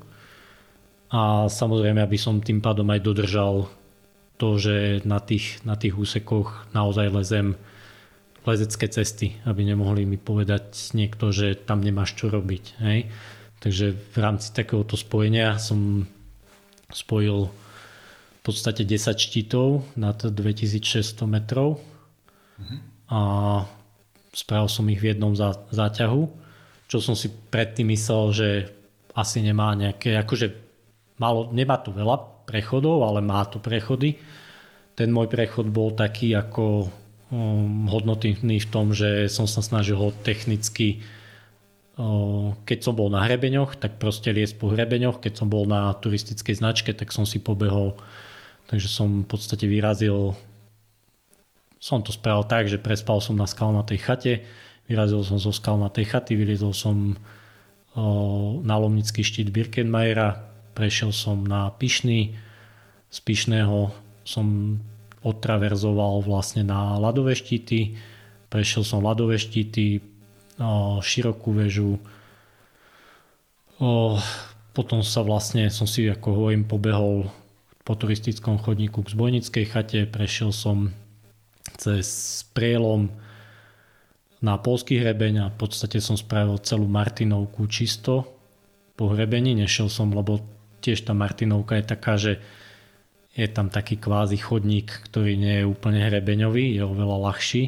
A 1.11 1.51
samozrejme, 1.51 1.99
aby 1.99 2.15
som 2.15 2.39
tým 2.39 2.63
pádom 2.63 2.87
aj 2.87 3.03
dodržal 3.03 3.67
to, 4.39 4.55
že 4.55 5.03
na 5.03 5.19
tých, 5.19 5.59
na 5.67 5.75
tých 5.75 5.99
úsekoch 5.99 6.71
naozaj 6.71 7.11
lezem 7.11 7.59
lezecké 8.47 8.87
cesty, 8.87 9.35
aby 9.43 9.67
nemohli 9.67 10.07
mi 10.07 10.15
povedať 10.15 10.95
niekto, 10.95 11.35
že 11.35 11.59
tam 11.59 11.83
nemáš 11.83 12.15
čo 12.15 12.31
robiť. 12.31 12.63
Hej? 12.79 13.11
Takže 13.59 13.91
v 13.91 14.17
rámci 14.17 14.55
takéhoto 14.55 14.95
spojenia 14.95 15.59
som 15.59 16.07
spojil 16.95 17.51
v 18.39 18.41
podstate 18.41 18.87
10 18.87 19.19
štítov 19.19 19.83
nad 19.99 20.15
2600 20.15 21.27
metrov 21.27 21.83
a 23.09 23.19
spravil 24.31 24.69
som 24.69 24.85
ich 24.87 25.01
v 25.01 25.13
jednom 25.13 25.33
zá, 25.33 25.57
záťahu, 25.73 26.21
čo 26.89 26.97
som 27.01 27.17
si 27.17 27.29
predtým 27.29 27.89
myslel, 27.93 28.23
že 28.33 28.49
asi 29.17 29.41
nemá 29.41 29.73
nejaké, 29.73 30.15
akože 30.21 30.53
malo, 31.17 31.49
nemá 31.49 31.81
tu 31.81 31.89
veľa 31.89 32.45
prechodov, 32.45 33.03
ale 33.05 33.25
má 33.25 33.41
tu 33.49 33.57
prechody. 33.57 34.21
Ten 34.93 35.09
môj 35.09 35.29
prechod 35.29 35.69
bol 35.69 35.93
taký 35.93 36.37
ako 36.37 36.89
um, 37.33 37.89
hodnotný 37.89 38.61
v 38.61 38.67
tom, 38.69 38.93
že 38.93 39.27
som 39.27 39.49
sa 39.49 39.65
snažil 39.65 39.97
ho 39.97 40.13
technicky 40.21 41.01
keď 42.63 42.79
som 42.79 42.95
bol 42.95 43.11
na 43.11 43.27
hrebeňoch, 43.27 43.75
tak 43.75 43.99
proste 43.99 44.31
liesť 44.31 44.55
po 44.55 44.71
hrebeňoch, 44.71 45.19
keď 45.19 45.43
som 45.43 45.51
bol 45.51 45.67
na 45.67 45.91
turistickej 45.91 46.55
značke, 46.55 46.95
tak 46.95 47.11
som 47.11 47.27
si 47.27 47.43
pobehol, 47.43 47.99
takže 48.71 48.87
som 48.87 49.27
v 49.27 49.27
podstate 49.27 49.67
vyrazil 49.67 50.31
som 51.79 52.03
to 52.03 52.11
spravil 52.11 52.43
tak, 52.43 52.67
že 52.67 52.75
prespal 52.75 53.23
som 53.23 53.39
na 53.39 53.47
skalnatej 53.47 53.99
chate, 54.03 54.33
vyrazil 54.85 55.23
som 55.23 55.39
zo 55.39 55.55
skalnatej 55.55 56.05
chaty, 56.11 56.35
vylezol 56.35 56.75
som 56.75 57.15
na 58.63 58.75
lomnický 58.77 59.23
štít 59.25 59.49
Birkenmajera, 59.49 60.43
prešiel 60.75 61.15
som 61.15 61.41
na 61.43 61.71
Pišný, 61.73 62.35
z 63.09 63.17
Pišného 63.25 63.89
som 64.27 64.77
odtraverzoval 65.25 66.21
vlastne 66.23 66.63
na 66.63 66.95
ľadové 67.01 67.33
štíty, 67.33 67.97
prešiel 68.47 68.85
som 68.85 69.03
ľadové 69.03 69.41
štíty, 69.41 69.99
širokú 71.01 71.55
väžu. 71.55 71.97
Potom 74.75 74.99
sa 75.03 75.23
vlastne, 75.23 75.67
som 75.71 75.87
si 75.87 76.07
ako 76.07 76.35
hovorím, 76.35 76.67
pobehol 76.67 77.27
po 77.83 77.97
turistickom 77.97 78.61
chodníku 78.61 79.01
k 79.01 79.11
Zbojnickej 79.11 79.65
chate, 79.65 79.99
prešiel 80.05 80.53
som 80.53 80.93
cez 81.77 82.07
prielom 82.55 83.11
na 84.39 84.55
polský 84.55 85.03
hrebeň 85.03 85.33
a 85.43 85.51
v 85.51 85.57
podstate 85.59 85.99
som 85.99 86.15
spravil 86.15 86.57
celú 86.63 86.87
Martinovku 86.87 87.67
čisto 87.67 88.23
po 88.95 89.11
hrebení. 89.11 89.51
Nešiel 89.55 89.91
som, 89.91 90.15
lebo 90.15 90.39
tiež 90.79 91.03
tá 91.03 91.11
Martinovka 91.11 91.75
je 91.75 91.85
taká, 91.85 92.15
že 92.15 92.39
je 93.35 93.47
tam 93.51 93.67
taký 93.67 93.99
kvázi 93.99 94.39
chodník, 94.39 94.89
ktorý 95.11 95.35
nie 95.35 95.63
je 95.63 95.69
úplne 95.69 95.99
hrebeňový, 96.07 96.75
je 96.75 96.83
oveľa 96.83 97.17
ľahší. 97.31 97.63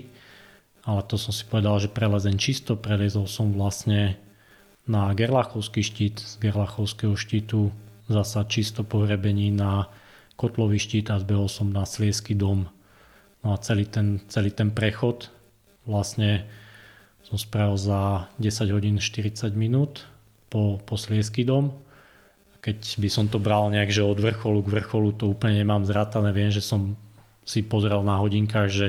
Ale 0.87 1.05
to 1.05 1.19
som 1.19 1.29
si 1.35 1.45
povedal, 1.45 1.77
že 1.77 1.93
prelezem 1.93 2.39
čisto, 2.39 2.79
prelezol 2.79 3.29
som 3.29 3.53
vlastne 3.53 4.17
na 4.89 5.13
Gerlachovský 5.13 5.85
štít, 5.85 6.17
z 6.17 6.33
Gerlachovského 6.41 7.13
štítu 7.13 7.69
zasa 8.09 8.43
čisto 8.49 8.81
po 8.81 9.05
hrebení 9.05 9.53
na 9.53 9.87
Kotlový 10.35 10.81
štít 10.81 11.13
a 11.13 11.21
zbehol 11.21 11.45
som 11.45 11.69
na 11.69 11.85
Sliesky 11.85 12.33
dom 12.33 12.65
No 13.41 13.53
a 13.53 13.57
celý 13.57 13.89
ten, 13.89 14.21
celý 14.29 14.53
ten 14.53 14.69
prechod 14.69 15.33
vlastne 15.85 16.45
som 17.25 17.37
spravil 17.37 17.77
za 17.77 18.29
10 18.37 18.75
hodín 18.75 18.97
40 19.01 19.53
minút 19.57 20.05
po, 20.49 20.77
po 20.83 20.95
Sliesky 20.97 21.41
dom. 21.45 21.73
Keď 22.61 23.01
by 23.01 23.09
som 23.09 23.25
to 23.25 23.41
bral 23.41 23.73
nejak, 23.73 23.89
že 23.89 24.05
od 24.05 24.21
vrcholu 24.21 24.61
k 24.61 24.73
vrcholu 24.77 25.17
to 25.17 25.33
úplne 25.33 25.65
nemám 25.65 25.81
zrátané, 25.87 26.29
viem, 26.29 26.53
že 26.53 26.61
som 26.61 26.93
si 27.41 27.65
pozrel 27.65 28.05
na 28.05 28.21
hodinkách, 28.21 28.69
že 28.69 28.87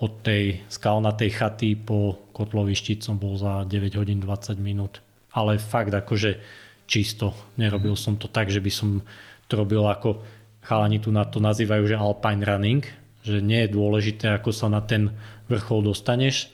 od 0.00 0.24
tej 0.24 0.64
skalnatej 0.66 1.30
chaty 1.30 1.76
po 1.76 2.18
kotlový 2.32 2.74
štít 2.74 3.04
som 3.04 3.20
bol 3.20 3.36
za 3.36 3.62
9 3.68 4.00
hodín 4.00 4.18
20 4.18 4.58
minút. 4.58 5.04
Ale 5.30 5.62
fakt 5.62 5.94
akože 5.94 6.40
čisto. 6.90 7.36
Nerobil 7.54 7.94
som 7.94 8.18
to 8.18 8.26
tak, 8.26 8.50
že 8.50 8.58
by 8.58 8.72
som 8.72 9.04
to 9.46 9.54
robil 9.54 9.86
ako 9.86 10.24
chalani 10.64 10.98
tu 10.98 11.14
na 11.14 11.22
to 11.28 11.38
nazývajú, 11.38 11.94
že 11.94 12.00
alpine 12.00 12.42
running, 12.42 12.82
že 13.20 13.44
nie 13.44 13.64
je 13.64 13.74
dôležité, 13.74 14.32
ako 14.32 14.50
sa 14.50 14.72
na 14.72 14.80
ten 14.80 15.12
vrchol 15.50 15.92
dostaneš, 15.92 16.52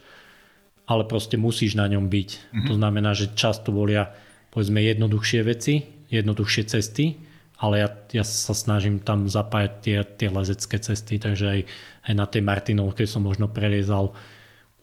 ale 0.87 1.07
proste 1.07 1.35
musíš 1.38 1.74
na 1.74 1.90
ňom 1.90 2.07
byť. 2.07 2.31
Mm-hmm. 2.31 2.66
To 2.70 2.72
znamená, 2.79 3.11
že 3.14 3.35
často 3.35 3.74
volia 3.74 4.14
povedzme 4.55 4.81
jednoduchšie 4.81 5.40
veci, 5.42 5.85
jednoduchšie 6.09 6.62
cesty, 6.70 7.18
ale 7.59 7.83
ja, 7.83 7.88
ja 8.12 8.24
sa 8.24 8.52
snažím 8.52 9.00
tam 9.00 9.26
zapájať 9.26 9.72
tie, 9.81 9.98
tie 10.05 10.29
lezecké 10.29 10.76
cesty, 10.79 11.16
takže 11.16 11.46
aj, 11.48 11.61
aj 12.09 12.12
na 12.14 12.26
tej 12.29 12.42
Martinovke 12.44 13.09
som 13.09 13.24
možno 13.24 13.48
preliezal 13.48 14.12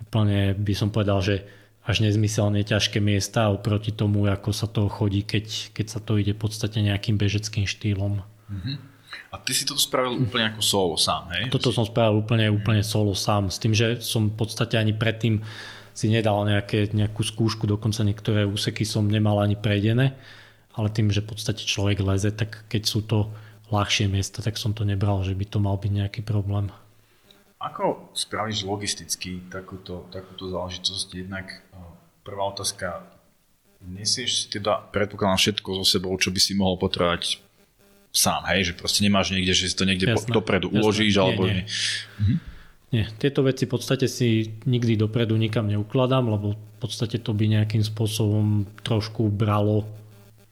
úplne, 0.01 0.57
by 0.57 0.73
som 0.75 0.89
povedal, 0.91 1.23
že 1.23 1.45
až 1.83 1.99
nezmyselne 1.99 2.63
ťažké 2.63 3.03
miesta 3.03 3.51
oproti 3.51 3.91
tomu, 3.91 4.23
ako 4.27 4.55
sa 4.55 4.71
to 4.71 4.87
chodí, 4.87 5.23
keď, 5.23 5.75
keď 5.75 5.85
sa 5.87 5.99
to 5.99 6.15
ide 6.15 6.31
v 6.31 6.41
podstate 6.41 6.79
nejakým 6.79 7.19
bežeckým 7.19 7.67
štýlom. 7.67 8.23
Mm-hmm. 8.23 8.92
A 9.33 9.41
ty 9.41 9.57
si 9.57 9.65
to 9.65 9.73
spravil 9.73 10.21
úplne 10.21 10.53
ako 10.53 10.61
solo 10.61 10.93
sám, 10.93 11.33
hej? 11.33 11.49
Toto 11.49 11.73
som 11.73 11.81
spravil 11.81 12.21
úplne, 12.21 12.53
úplne 12.53 12.85
solo 12.85 13.17
sám, 13.17 13.49
s 13.49 13.57
tým, 13.57 13.73
že 13.73 13.97
som 13.97 14.29
v 14.29 14.37
podstate 14.37 14.77
ani 14.77 14.93
predtým 14.93 15.41
si 15.97 16.05
nedal 16.05 16.45
nejaké, 16.45 16.93
nejakú 16.93 17.25
skúšku, 17.25 17.65
dokonca 17.65 18.05
niektoré 18.05 18.45
úseky 18.45 18.85
som 18.85 19.09
nemal 19.09 19.41
ani 19.41 19.57
prejdené, 19.57 20.13
ale 20.77 20.87
tým, 20.93 21.09
že 21.09 21.25
v 21.25 21.33
podstate 21.33 21.65
človek 21.65 22.05
leze, 22.05 22.29
tak 22.29 22.69
keď 22.69 22.83
sú 22.85 23.01
to 23.01 23.33
ľahšie 23.73 24.05
miesta, 24.05 24.45
tak 24.45 24.61
som 24.61 24.77
to 24.77 24.85
nebral, 24.85 25.25
že 25.25 25.33
by 25.33 25.45
to 25.49 25.57
mal 25.57 25.81
byť 25.81 25.91
nejaký 25.91 26.21
problém. 26.21 26.69
Ako 27.57 28.13
spravíš 28.13 28.69
logisticky 28.69 29.49
takúto, 29.49 30.05
takúto 30.13 30.45
záležitosť? 30.51 31.07
Jednak 31.15 31.49
eh, 31.49 31.77
prvá 32.21 32.53
otázka, 32.53 33.01
nesieš 33.81 34.45
si 34.45 34.45
teda, 34.53 34.83
predpokladám 34.93 35.41
všetko 35.41 35.81
so 35.81 35.85
sebou, 35.87 36.13
čo 36.21 36.29
by 36.29 36.39
si 36.41 36.53
mohol 36.53 36.77
potrebovať 36.77 37.41
sám, 38.13 38.45
hej, 38.53 38.71
že 38.71 38.73
proste 38.77 39.01
nemáš 39.01 39.33
niekde, 39.33 39.57
že 39.57 39.73
si 39.73 39.75
to 39.75 39.89
niekde 39.89 40.13
jasné, 40.13 40.29
dopredu 40.29 40.69
jasné. 40.69 40.77
uložíš, 40.77 41.13
nie, 41.17 41.23
alebo... 41.25 41.41
Nie. 41.49 41.63
Mhm. 42.21 42.35
nie, 42.93 43.03
tieto 43.17 43.41
veci 43.41 43.65
v 43.65 43.71
podstate 43.73 44.05
si 44.05 44.53
nikdy 44.69 44.93
dopredu 44.93 45.33
nikam 45.33 45.65
neukladám, 45.65 46.29
lebo 46.29 46.53
v 46.53 46.77
podstate 46.77 47.17
to 47.17 47.33
by 47.33 47.49
nejakým 47.49 47.81
spôsobom 47.81 48.69
trošku 48.85 49.33
bralo 49.33 49.89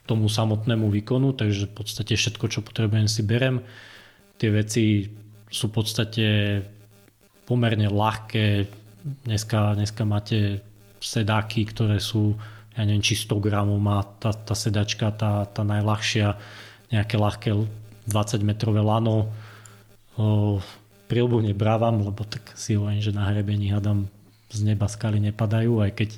tomu 0.09 0.25
samotnému 0.25 0.89
výkonu, 0.89 1.37
takže 1.37 1.69
v 1.69 1.73
podstate 1.77 2.17
všetko, 2.17 2.45
čo 2.49 2.59
potrebujem 2.65 3.05
si 3.05 3.21
berem. 3.21 3.61
Tie 4.41 4.49
veci 4.49 5.05
sú 5.53 5.69
v 5.69 5.73
podstate 5.77 6.25
pomerne 7.45 7.87
ľahké. 7.93 8.65
Dneska, 9.29 9.77
dneska 9.77 10.01
máte 10.01 10.65
sedáky, 10.97 11.69
ktoré 11.69 12.01
sú, 12.01 12.33
ja 12.73 12.81
neviem, 12.89 13.05
či 13.05 13.13
100 13.13 13.37
gramov 13.37 13.77
má 13.77 14.01
tá, 14.17 14.33
tá 14.33 14.57
sedačka, 14.57 15.13
tá, 15.13 15.45
tá 15.45 15.61
najľahšia 15.61 16.37
nejaké 16.91 17.15
ľahké 17.15 17.49
20 18.07 18.43
metrové 18.43 18.83
lano. 18.83 19.31
Prilbu 21.07 21.43
nebrávam, 21.43 22.03
lebo 22.03 22.23
tak 22.23 22.55
si 22.55 22.75
hovorím, 22.75 23.03
že 23.03 23.15
na 23.15 23.27
hrebení 23.27 23.71
hadám 23.71 24.07
z 24.51 24.67
neba 24.67 24.87
skaly 24.91 25.19
nepadajú, 25.31 25.79
aj 25.79 25.91
keď 25.95 26.09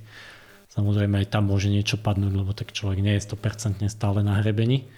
samozrejme 0.73 1.21
aj 1.21 1.27
tam 1.29 1.53
môže 1.53 1.69
niečo 1.69 2.01
padnúť, 2.01 2.33
lebo 2.33 2.51
tak 2.57 2.73
človek 2.73 2.99
nie 3.01 3.13
je 3.17 3.25
100% 3.29 3.85
stále 3.89 4.25
na 4.25 4.41
hrebení. 4.41 4.89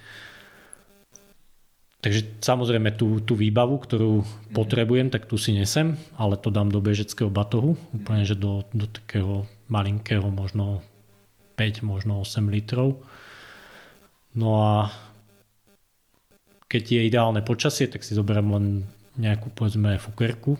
Takže 1.99 2.37
samozrejme 2.37 2.93
tú, 2.93 3.17
tú 3.25 3.33
výbavu, 3.33 3.81
ktorú 3.81 4.21
potrebujem, 4.53 5.09
tak 5.09 5.25
tu 5.25 5.41
si 5.41 5.57
nesem, 5.57 5.97
ale 6.21 6.37
to 6.37 6.53
dám 6.53 6.69
do 6.69 6.77
bežeckého 6.77 7.33
batohu, 7.33 7.73
úplne 7.97 8.21
že 8.21 8.37
do, 8.37 8.61
do 8.77 8.85
takého 8.85 9.49
malinkého, 9.73 10.29
možno 10.29 10.85
5, 11.57 11.81
možno 11.81 12.21
8 12.21 12.45
litrov. 12.45 13.01
No 14.37 14.61
a 14.61 14.93
keď 16.75 16.83
je 16.91 17.07
ideálne 17.07 17.39
počasie, 17.39 17.87
tak 17.87 18.03
si 18.03 18.11
zoberiem 18.11 18.51
len 18.51 18.65
nejakú 19.15 19.47
povedzme 19.55 19.95
fukerku, 19.95 20.59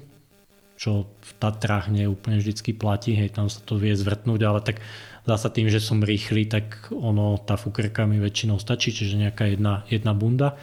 čo 0.80 1.04
v 1.04 1.32
Tatrách 1.44 1.92
nie 1.92 2.08
úplne 2.08 2.40
vždycky 2.40 2.72
platí, 2.72 3.12
hej, 3.20 3.36
tam 3.36 3.52
sa 3.52 3.60
to 3.60 3.76
vie 3.76 3.92
zvrtnúť, 3.92 4.42
ale 4.48 4.64
tak 4.64 4.80
zasa 5.28 5.52
tým, 5.52 5.68
že 5.68 5.84
som 5.84 6.00
rýchly, 6.00 6.48
tak 6.48 6.88
ono, 6.96 7.36
tá 7.36 7.60
fukerka 7.60 8.08
mi 8.08 8.24
väčšinou 8.24 8.64
stačí, 8.64 8.96
čiže 8.96 9.20
nejaká 9.20 9.52
jedna, 9.52 9.84
jedna 9.92 10.16
bunda. 10.16 10.56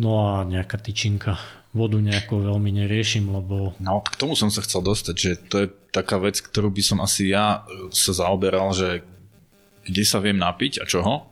No 0.00 0.24
a 0.24 0.48
nejaká 0.48 0.80
tyčinka. 0.80 1.36
Vodu 1.76 2.00
nejako 2.00 2.48
veľmi 2.48 2.70
neriešim, 2.80 3.28
lebo... 3.28 3.76
No, 3.82 4.00
k 4.00 4.16
tomu 4.16 4.38
som 4.40 4.48
sa 4.48 4.64
chcel 4.64 4.80
dostať, 4.80 5.14
že 5.20 5.30
to 5.52 5.56
je 5.60 5.68
taká 5.92 6.16
vec, 6.16 6.40
ktorú 6.40 6.72
by 6.72 6.82
som 6.86 6.98
asi 7.04 7.28
ja 7.28 7.66
sa 7.92 8.16
zaoberal, 8.16 8.72
že 8.72 9.04
kde 9.84 10.04
sa 10.06 10.22
viem 10.22 10.40
napiť 10.40 10.80
a 10.80 10.88
čoho, 10.88 11.28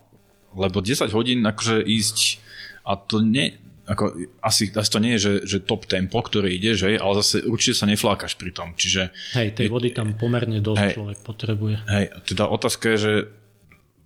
lebo 0.53 0.77
10 0.83 1.09
hodín 1.09 1.41
akože 1.41 1.81
ísť 1.81 2.42
a 2.83 2.99
to 2.99 3.23
nie, 3.23 3.55
ako, 3.83 4.15
asi, 4.39 4.71
asi 4.71 4.89
to 4.91 4.99
nie 5.03 5.19
je, 5.19 5.19
že, 5.19 5.33
že 5.43 5.57
top 5.67 5.87
tempo, 5.87 6.23
ktoré 6.23 6.55
ide, 6.55 6.71
že, 6.75 6.95
ale 6.95 7.19
zase 7.19 7.43
určite 7.43 7.83
sa 7.83 7.85
neflákaš 7.87 8.39
pri 8.39 8.55
tom. 8.55 8.71
Čiže, 8.75 9.11
hej, 9.35 9.55
tej 9.55 9.67
vody 9.67 9.91
tam 9.91 10.15
pomerne 10.15 10.63
dosť 10.63 10.79
hej, 10.79 10.93
človek 10.95 11.19
potrebuje. 11.23 11.75
Hej, 11.91 12.05
teda 12.23 12.47
otázka 12.47 12.95
je, 12.95 12.97
že 12.99 13.13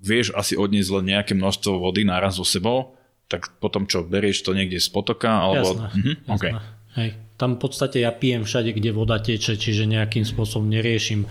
vieš 0.02 0.34
asi 0.34 0.58
odniesť 0.58 0.90
len 1.02 1.06
nejaké 1.14 1.34
množstvo 1.38 1.78
vody 1.78 2.06
naraz 2.06 2.42
so 2.42 2.46
sebou, 2.46 2.98
tak 3.28 3.54
potom 3.62 3.86
čo, 3.86 4.08
berieš 4.08 4.42
to 4.42 4.56
niekde 4.56 4.80
z 4.82 4.90
potoka? 4.90 5.30
Alebo... 5.30 5.78
Jasné, 5.78 5.88
mhm, 5.94 6.14
jasné. 6.26 6.34
Okay. 6.34 6.52
Hej. 6.98 7.10
Tam 7.38 7.54
v 7.54 7.70
podstate 7.70 8.02
ja 8.02 8.10
pijem 8.10 8.42
všade, 8.50 8.74
kde 8.74 8.90
voda 8.90 9.22
teče, 9.22 9.62
čiže 9.62 9.86
nejakým 9.86 10.26
spôsobom 10.26 10.66
neriešim 10.66 11.30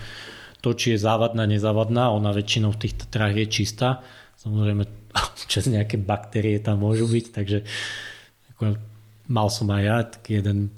to, 0.63 0.71
či 0.71 0.95
je 0.95 1.03
závadná, 1.03 1.51
nezávadná. 1.51 2.15
Ona 2.15 2.31
väčšinou 2.31 2.71
v 2.79 2.87
tých 2.87 2.95
Tatrách 2.95 3.35
je 3.35 3.47
čistá. 3.51 4.07
Samozrejme, 4.39 5.06
čas 5.53 5.69
nejaké 5.69 5.97
baktérie 6.01 6.61
tam 6.61 6.85
môžu 6.85 7.09
byť, 7.09 7.27
takže 7.33 7.59
ako, 8.55 8.77
mal 9.29 9.49
som 9.51 9.69
aj 9.73 9.83
ja 9.83 9.99
jeden 10.29 10.71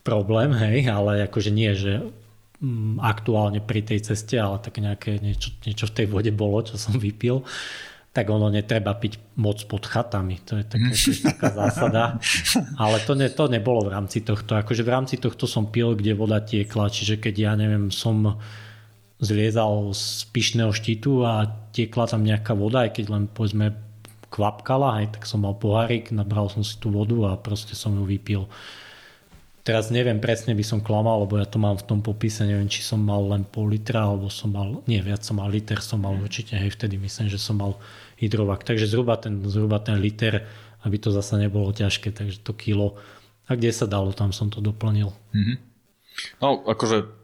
problém, 0.00 0.54
hej, 0.56 0.88
ale 0.88 1.28
akože 1.28 1.52
nie, 1.52 1.70
že 1.76 2.00
mm, 2.62 2.98
aktuálne 3.04 3.60
pri 3.60 3.84
tej 3.84 4.12
ceste, 4.12 4.40
ale 4.40 4.58
tak 4.58 4.80
nejaké 4.80 5.20
niečo, 5.20 5.52
niečo 5.62 5.86
v 5.86 5.96
tej 6.02 6.06
vode 6.08 6.32
bolo, 6.32 6.64
čo 6.64 6.80
som 6.80 6.96
vypil 6.96 7.44
tak 8.10 8.26
ono 8.26 8.50
netreba 8.50 8.98
piť 8.98 9.38
moc 9.38 9.62
pod 9.70 9.86
chatami. 9.86 10.42
To 10.50 10.58
je 10.58 10.64
taká, 10.66 10.90
taká 11.30 11.48
zásada. 11.62 12.02
Ale 12.74 12.98
to, 13.06 13.14
ne, 13.14 13.30
to 13.30 13.46
nebolo 13.46 13.86
v 13.86 13.94
rámci 13.94 14.26
tohto. 14.26 14.58
Akože 14.58 14.82
v 14.82 14.90
rámci 14.90 15.14
tohto 15.22 15.46
som 15.46 15.70
pil, 15.70 15.94
kde 15.94 16.18
voda 16.18 16.42
tiekla. 16.42 16.90
Čiže 16.90 17.22
keď 17.22 17.34
ja 17.38 17.52
neviem, 17.54 17.94
som 17.94 18.42
zliezal 19.20 19.92
z 19.92 20.24
pyšného 20.32 20.72
štítu 20.72 21.22
a 21.28 21.44
tiekla 21.76 22.08
tam 22.08 22.24
nejaká 22.24 22.56
voda, 22.56 22.88
aj 22.88 22.96
keď 22.96 23.04
len 23.12 23.24
povedzme 23.28 23.76
kvapkala, 24.32 25.04
aj 25.04 25.20
tak 25.20 25.22
som 25.28 25.44
mal 25.44 25.52
pohárik, 25.58 26.08
nabral 26.14 26.48
som 26.48 26.64
si 26.64 26.78
tú 26.80 26.88
vodu 26.88 27.14
a 27.28 27.36
proste 27.36 27.76
som 27.76 27.92
ju 27.92 28.04
vypil. 28.08 28.48
Teraz 29.60 29.92
neviem 29.92 30.16
presne, 30.16 30.56
by 30.56 30.64
som 30.64 30.80
klamal, 30.80 31.28
lebo 31.28 31.36
ja 31.36 31.44
to 31.44 31.60
mám 31.60 31.76
v 31.76 31.84
tom 31.84 32.00
popise, 32.00 32.48
neviem, 32.48 32.64
či 32.64 32.80
som 32.80 32.96
mal 32.96 33.20
len 33.28 33.44
pol 33.44 33.68
litra, 33.68 34.08
alebo 34.08 34.32
som 34.32 34.48
mal, 34.48 34.80
nie, 34.88 34.96
viac 35.04 35.20
som 35.20 35.36
mal 35.36 35.52
liter, 35.52 35.84
som 35.84 36.00
mal 36.00 36.16
určite, 36.16 36.56
hej, 36.56 36.72
vtedy 36.72 36.96
myslím, 36.96 37.28
že 37.28 37.36
som 37.36 37.60
mal 37.60 37.76
hydrovak. 38.16 38.64
Takže 38.64 38.88
zhruba 38.88 39.20
ten, 39.20 39.44
zhruba 39.44 39.76
ten 39.84 40.00
liter, 40.00 40.48
aby 40.80 40.96
to 40.96 41.12
zase 41.12 41.36
nebolo 41.36 41.76
ťažké, 41.76 42.08
takže 42.08 42.40
to 42.40 42.56
kilo. 42.56 42.96
A 43.52 43.58
kde 43.58 43.68
sa 43.68 43.84
dalo, 43.84 44.16
tam 44.16 44.32
som 44.32 44.48
to 44.48 44.64
doplnil. 44.64 45.12
Mm-hmm. 45.36 45.56
No, 46.40 46.64
akože 46.64 47.19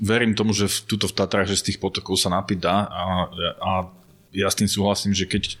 verím 0.00 0.36
tomu, 0.36 0.52
že 0.52 0.68
v, 0.68 0.76
tuto 0.84 1.06
v 1.08 1.16
Tatrách, 1.16 1.48
že 1.48 1.60
z 1.60 1.66
tých 1.72 1.78
potokov 1.80 2.20
sa 2.20 2.28
napiť 2.32 2.58
dá 2.60 2.76
a, 2.86 3.04
a 3.60 3.70
ja 4.36 4.48
s 4.52 4.58
tým 4.58 4.68
súhlasím, 4.68 5.16
že 5.16 5.24
keď 5.24 5.56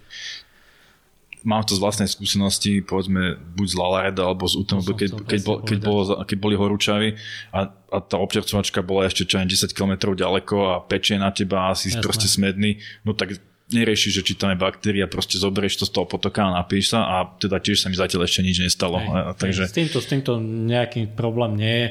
mám 1.46 1.62
to 1.62 1.78
z 1.78 1.80
vlastnej 1.80 2.10
skúsenosti, 2.10 2.82
povedzme, 2.82 3.38
buď 3.54 3.66
z 3.70 3.76
Lalareda 3.78 4.22
alebo 4.26 4.50
z 4.50 4.58
UTMB, 4.66 4.88
keď, 4.98 5.10
keď, 5.22 5.40
bol, 5.46 5.56
keď, 5.62 5.78
bolo, 5.78 6.02
keď 6.26 6.36
boli 6.42 6.54
horúčavy 6.58 7.08
a, 7.54 7.70
a 7.70 7.96
tá 8.02 8.18
občercovačka 8.18 8.82
bola 8.82 9.06
ešte 9.06 9.22
čo 9.30 9.38
10 9.38 9.70
km 9.70 10.10
ďaleko 10.10 10.56
a 10.74 10.76
pečie 10.82 11.14
na 11.16 11.30
teba 11.30 11.70
a 11.70 11.78
si 11.78 11.94
Jasné. 11.94 12.02
proste 12.02 12.26
smedný, 12.26 12.82
no 13.06 13.14
tak 13.14 13.38
neriešiš, 13.66 14.12
že 14.22 14.22
či 14.22 14.32
tam 14.38 14.54
je 14.54 14.58
baktéria, 14.62 15.10
proste 15.10 15.38
zoberieš 15.38 15.82
to 15.82 15.84
z 15.86 15.92
toho 15.94 16.06
potoka 16.06 16.42
a 16.46 16.62
napíš 16.62 16.94
sa 16.94 17.02
a 17.02 17.16
teda 17.38 17.58
tiež 17.58 17.82
sa 17.82 17.90
mi 17.90 17.98
zatiaľ 17.98 18.26
ešte 18.26 18.46
nič 18.46 18.62
nestalo. 18.62 18.98
Hej, 18.98 19.38
takže... 19.38 19.62
S, 19.66 19.74
týmto, 19.74 19.98
s 19.98 20.06
týmto 20.06 20.38
nejaký 20.42 21.10
problém 21.14 21.58
nie 21.58 21.76
je. 21.82 21.88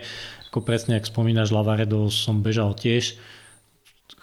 Ako 0.55 0.63
presne, 0.63 0.95
ak 0.95 1.03
spomínaš, 1.03 1.51
Lavaredo 1.51 2.07
som 2.07 2.39
bežal 2.39 2.71
tiež. 2.79 3.19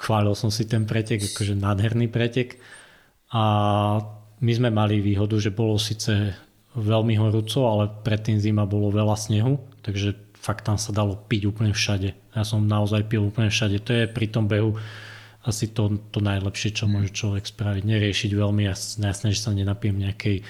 Chválil 0.01 0.33
som 0.33 0.49
si 0.49 0.65
ten 0.65 0.89
pretek, 0.89 1.21
akože 1.21 1.53
nádherný 1.53 2.09
pretek. 2.09 2.57
A 3.37 3.45
my 4.41 4.53
sme 4.57 4.73
mali 4.73 5.05
výhodu, 5.05 5.37
že 5.37 5.53
bolo 5.53 5.77
síce 5.77 6.33
veľmi 6.73 7.21
horúco, 7.21 7.69
ale 7.69 7.93
predtým 8.01 8.41
zima 8.41 8.65
bolo 8.65 8.89
veľa 8.89 9.13
snehu, 9.13 9.61
takže 9.85 10.17
fakt 10.33 10.65
tam 10.65 10.81
sa 10.81 10.97
dalo 10.97 11.21
piť 11.21 11.53
úplne 11.53 11.77
všade. 11.77 12.17
Ja 12.33 12.49
som 12.49 12.65
naozaj 12.65 13.13
pil 13.13 13.29
úplne 13.29 13.53
všade. 13.53 13.85
To 13.85 13.93
je 13.93 14.09
pri 14.09 14.33
tom 14.33 14.49
behu 14.49 14.81
asi 15.45 15.69
to, 15.69 16.01
to 16.09 16.25
najlepšie, 16.25 16.73
čo 16.73 16.89
môže 16.89 17.13
človek 17.13 17.45
spraviť. 17.45 17.85
Neriešiť 17.85 18.33
veľmi, 18.33 18.73
jasné, 18.73 19.37
že 19.37 19.45
sa 19.45 19.53
nenapijem 19.53 20.01
nejakej 20.01 20.41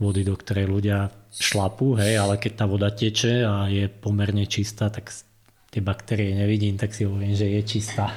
vody, 0.00 0.24
do 0.24 0.32
ktorej 0.40 0.72
ľudia 0.72 1.12
šlapú, 1.32 1.96
hej, 1.96 2.20
ale 2.20 2.36
keď 2.36 2.52
tá 2.60 2.64
voda 2.68 2.92
teče 2.92 3.44
a 3.44 3.66
je 3.72 3.88
pomerne 3.88 4.44
čistá, 4.44 4.92
tak 4.92 5.08
tie 5.72 5.80
baktérie 5.80 6.36
nevidím, 6.36 6.76
tak 6.76 6.92
si 6.92 7.08
hovorím, 7.08 7.32
že 7.32 7.48
je 7.48 7.62
čistá. 7.64 8.12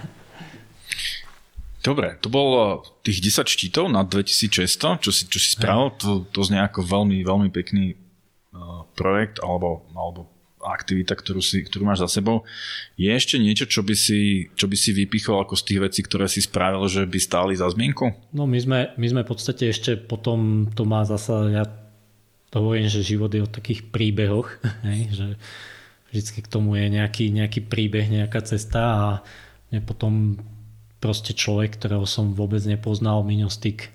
Dobre, 1.80 2.18
to 2.18 2.34
bolo 2.34 2.82
tých 3.06 3.22
10 3.22 3.46
štítov 3.46 3.86
na 3.94 4.02
2600, 4.02 5.06
čo 5.06 5.12
si, 5.14 5.30
čo 5.30 5.38
si 5.38 5.54
spravil, 5.54 5.94
to, 5.96 6.26
to 6.34 6.42
znie 6.42 6.58
ako 6.58 6.82
veľmi, 6.82 7.22
veľmi 7.22 7.50
pekný 7.54 7.94
uh, 7.94 8.90
projekt 8.98 9.38
alebo, 9.40 9.86
alebo 9.94 10.26
aktivita, 10.66 11.14
ktorú, 11.14 11.46
si, 11.46 11.62
ktorú 11.62 11.86
máš 11.86 12.02
za 12.10 12.20
sebou. 12.20 12.42
Je 12.98 13.14
ešte 13.14 13.38
niečo, 13.38 13.70
čo 13.70 13.86
by, 13.86 13.94
si, 13.94 14.50
čo 14.58 14.66
by 14.66 14.74
si 14.74 14.98
vypichol 14.98 15.46
ako 15.46 15.54
z 15.54 15.64
tých 15.70 15.80
vecí, 15.86 16.02
ktoré 16.02 16.26
si 16.26 16.42
spravil, 16.42 16.82
že 16.90 17.06
by 17.06 17.20
stáli 17.22 17.54
za 17.54 17.70
zmienku? 17.70 18.34
No 18.34 18.50
my 18.50 18.58
sme, 18.58 18.80
my 18.98 19.06
sme 19.06 19.22
v 19.22 19.30
podstate 19.30 19.70
ešte 19.70 19.94
potom, 19.94 20.74
to 20.74 20.90
má 20.90 21.06
zasa, 21.06 21.54
ja 21.54 21.64
to 22.56 22.64
hovorím, 22.64 22.88
že 22.88 23.04
život 23.04 23.28
je 23.36 23.44
o 23.44 23.52
takých 23.52 23.92
príbehoch, 23.92 24.64
hej, 24.88 25.12
že 25.12 25.28
vždycky 26.08 26.40
k 26.40 26.48
tomu 26.48 26.80
je 26.80 26.88
nejaký, 26.88 27.28
nejaký 27.36 27.68
príbeh, 27.68 28.08
nejaká 28.08 28.40
cesta 28.48 28.80
a 28.80 29.08
mne 29.68 29.84
potom 29.84 30.40
proste 31.04 31.36
človek, 31.36 31.76
ktorého 31.76 32.08
som 32.08 32.32
vôbec 32.32 32.64
nepoznal, 32.64 33.28
Miňostik, 33.28 33.92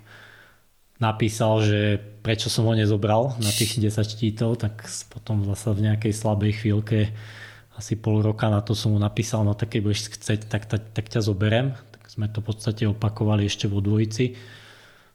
napísal, 1.01 1.65
že 1.65 1.81
prečo 2.21 2.53
som 2.53 2.69
ho 2.69 2.77
nezobral 2.77 3.33
na 3.41 3.49
tých 3.49 3.81
10 3.81 3.97
štítov, 4.05 4.61
tak 4.61 4.85
potom 5.09 5.49
zase 5.49 5.73
v 5.73 5.89
nejakej 5.89 6.13
slabej 6.13 6.61
chvíľke 6.61 7.17
asi 7.81 7.97
pol 7.97 8.21
roka 8.21 8.53
na 8.53 8.61
to 8.61 8.77
som 8.77 8.93
mu 8.93 9.01
napísal, 9.01 9.41
no 9.41 9.57
tak 9.57 9.73
keď 9.73 9.81
budeš 9.81 10.13
chceť, 10.13 10.53
tak, 10.53 10.69
tak, 10.69 10.93
tak 10.93 11.09
ťa 11.09 11.25
zoberem. 11.25 11.73
Tak 11.97 12.13
sme 12.13 12.29
to 12.29 12.45
v 12.45 12.53
podstate 12.53 12.85
opakovali 12.85 13.49
ešte 13.49 13.65
vo 13.65 13.81
dvojici. 13.81 14.37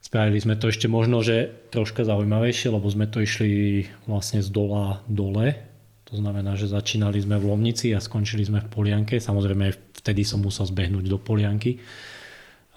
Spravili 0.05 0.37
sme 0.37 0.53
to 0.53 0.69
ešte 0.69 0.85
možno, 0.85 1.25
že 1.25 1.49
troška 1.73 2.05
zaujímavejšie, 2.05 2.69
lebo 2.69 2.85
sme 2.85 3.09
to 3.09 3.25
išli 3.25 3.89
vlastne 4.05 4.45
z 4.45 4.53
dola 4.53 5.01
dole. 5.09 5.57
To 6.13 6.21
znamená, 6.21 6.53
že 6.53 6.69
začínali 6.69 7.17
sme 7.17 7.41
v 7.41 7.49
Lomnici 7.49 7.89
a 7.89 7.97
skončili 7.97 8.45
sme 8.45 8.61
v 8.61 8.69
Polianke. 8.69 9.17
Samozrejme 9.17 9.73
vtedy 9.97 10.21
som 10.21 10.45
musel 10.45 10.69
zbehnúť 10.69 11.09
do 11.09 11.17
Polianky, 11.17 11.81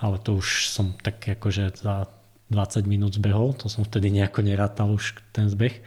ale 0.00 0.16
to 0.24 0.40
už 0.40 0.72
som 0.72 0.96
tak 1.04 1.20
akože 1.20 1.76
za 1.76 2.08
20 2.48 2.88
minút 2.88 3.20
zbehol, 3.20 3.52
to 3.52 3.68
som 3.68 3.84
vtedy 3.84 4.08
nejako 4.08 4.40
nerátal 4.40 4.88
už 4.88 5.20
ten 5.36 5.52
zbeh. 5.52 5.84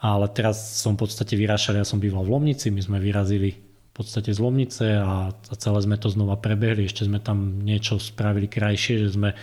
Ale 0.00 0.32
teraz 0.32 0.80
som 0.80 0.96
v 0.96 1.04
podstate 1.04 1.36
vyrášal, 1.36 1.76
ja 1.76 1.84
som 1.84 2.00
býval 2.00 2.24
v 2.24 2.32
Lomnici, 2.32 2.72
my 2.72 2.80
sme 2.80 2.96
vyrazili 2.96 3.52
v 3.52 3.92
podstate 3.92 4.32
z 4.32 4.40
Lomnice 4.40 4.96
a, 4.96 5.28
celé 5.60 5.78
sme 5.84 6.00
to 6.00 6.08
znova 6.08 6.40
prebehli, 6.40 6.88
ešte 6.88 7.04
sme 7.04 7.20
tam 7.20 7.60
niečo 7.60 8.00
spravili 8.00 8.48
krajšie, 8.48 9.04
že 9.04 9.12
sme 9.12 9.36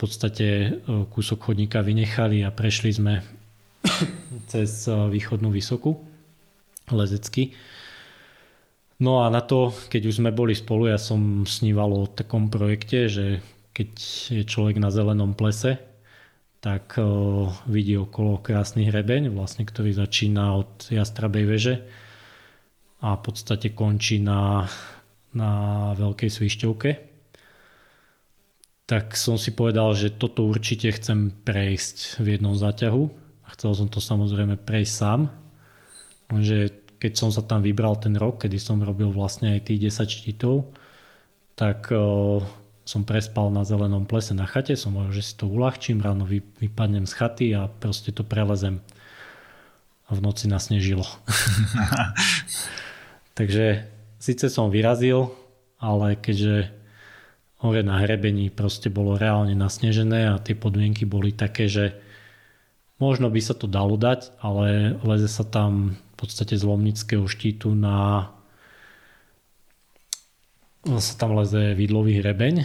podstate 0.00 0.46
e, 0.48 0.68
kúsok 1.12 1.52
chodníka 1.52 1.84
vynechali 1.84 2.40
a 2.40 2.48
prešli 2.48 2.96
sme 2.96 3.20
cez 4.52 4.88
e, 4.88 4.96
východnú 5.12 5.52
vysokú 5.52 6.00
lezecky 6.88 7.52
No 9.00 9.24
a 9.24 9.32
na 9.32 9.40
to, 9.40 9.72
keď 9.88 10.12
už 10.12 10.20
sme 10.20 10.28
boli 10.28 10.52
spolu, 10.52 10.92
ja 10.92 11.00
som 11.00 11.48
sníval 11.48 11.88
o 11.96 12.04
takom 12.04 12.52
projekte, 12.52 13.08
že 13.08 13.40
keď 13.72 13.90
je 14.28 14.44
človek 14.44 14.76
na 14.76 14.92
zelenom 14.92 15.32
plese, 15.32 15.80
tak 16.60 17.00
uh, 17.00 17.48
vidí 17.64 17.96
okolo 17.96 18.44
krásny 18.44 18.92
hrebeň, 18.92 19.32
vlastne, 19.32 19.64
ktorý 19.64 19.96
začína 19.96 20.52
od 20.52 20.92
Jastrabej 20.92 21.44
veže 21.48 21.74
a 23.00 23.16
v 23.16 23.20
podstate 23.24 23.72
končí 23.72 24.20
na, 24.20 24.68
na 25.32 25.50
Veľkej 25.96 26.28
svišťovke. 26.28 26.90
Tak 28.90 29.14
som 29.14 29.38
si 29.38 29.54
povedal, 29.54 29.94
že 29.94 30.10
toto 30.10 30.50
určite 30.50 30.90
chcem 30.90 31.30
prejsť 31.30 32.18
v 32.18 32.34
jednom 32.34 32.58
záťahu. 32.58 33.02
A 33.46 33.54
chcel 33.54 33.70
som 33.78 33.86
to 33.86 34.02
samozrejme 34.02 34.58
prejsť 34.58 34.90
sám. 34.90 35.30
Lenže 36.26 36.74
keď 36.98 37.12
som 37.14 37.30
sa 37.30 37.46
tam 37.46 37.62
vybral 37.62 38.02
ten 38.02 38.18
rok, 38.18 38.42
kedy 38.42 38.58
som 38.58 38.82
robil 38.82 39.14
vlastne 39.14 39.54
aj 39.54 39.70
tých 39.70 39.94
10 39.94 40.10
štítov, 40.10 40.74
tak 41.54 41.86
uh, 41.94 42.42
som 42.82 43.06
prespal 43.06 43.54
na 43.54 43.62
zelenom 43.62 44.10
plese 44.10 44.34
na 44.34 44.50
chate, 44.50 44.74
som 44.74 44.98
možno, 44.98 45.14
že 45.14 45.22
si 45.22 45.38
to 45.38 45.46
uľahčím, 45.46 46.02
ráno 46.02 46.26
vy, 46.26 46.42
vypadnem 46.58 47.06
z 47.06 47.14
chaty 47.14 47.46
a 47.54 47.70
proste 47.70 48.10
to 48.10 48.26
prelezem. 48.26 48.82
A 50.10 50.18
v 50.18 50.20
noci 50.26 50.50
nasnežilo. 50.50 51.06
Takže 53.38 53.86
síce 54.18 54.50
som 54.50 54.74
vyrazil, 54.74 55.30
ale 55.78 56.18
keďže 56.18 56.79
hore 57.60 57.84
na 57.84 58.00
hrebení 58.00 58.48
proste 58.48 58.88
bolo 58.88 59.20
reálne 59.20 59.52
nasnežené 59.52 60.32
a 60.32 60.40
tie 60.40 60.56
podmienky 60.56 61.04
boli 61.04 61.32
také, 61.32 61.68
že 61.68 61.96
možno 62.96 63.28
by 63.28 63.40
sa 63.40 63.52
to 63.52 63.68
dalo 63.68 64.00
dať, 64.00 64.36
ale 64.40 64.96
leze 65.04 65.28
sa 65.28 65.44
tam 65.44 65.96
podstate 66.20 66.52
z 66.60 66.68
Lomnického 66.68 67.24
štítu 67.24 67.72
na 67.72 68.28
sa 70.84 71.14
tam 71.16 71.36
leze 71.36 71.76
vidlový 71.76 72.20
hrebeň, 72.20 72.64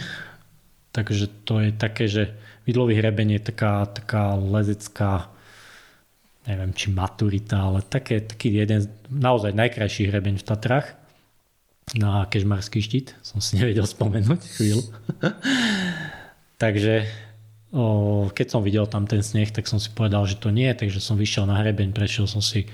takže 0.92 1.28
to 1.44 1.60
je 1.64 1.70
také, 1.72 2.04
že 2.08 2.32
vidlový 2.64 2.96
hrebeň 2.96 3.40
je 3.40 3.42
taká, 3.52 3.84
taká 3.88 4.36
lezecká 4.36 5.28
neviem 6.48 6.72
či 6.72 6.92
maturita, 6.92 7.60
ale 7.60 7.84
také, 7.84 8.24
taký 8.24 8.56
jeden 8.56 8.88
naozaj 9.12 9.52
najkrajší 9.52 10.08
hrebeň 10.08 10.40
v 10.40 10.46
Tatrách 10.48 10.95
na 11.94 12.26
Kežmarský 12.26 12.82
štít, 12.82 13.14
som 13.22 13.38
si 13.38 13.54
nevedel 13.54 13.86
spomenúť 13.86 14.42
chvíľu. 14.58 14.82
takže 16.62 17.06
o, 17.70 18.26
keď 18.34 18.46
som 18.50 18.66
videl 18.66 18.90
tam 18.90 19.06
ten 19.06 19.22
sneh, 19.22 19.54
tak 19.54 19.70
som 19.70 19.78
si 19.78 19.94
povedal, 19.94 20.26
že 20.26 20.42
to 20.42 20.50
nie, 20.50 20.66
takže 20.74 20.98
som 20.98 21.14
vyšiel 21.14 21.46
na 21.46 21.62
hrebeň, 21.62 21.94
prešiel 21.94 22.26
som 22.26 22.42
si 22.42 22.66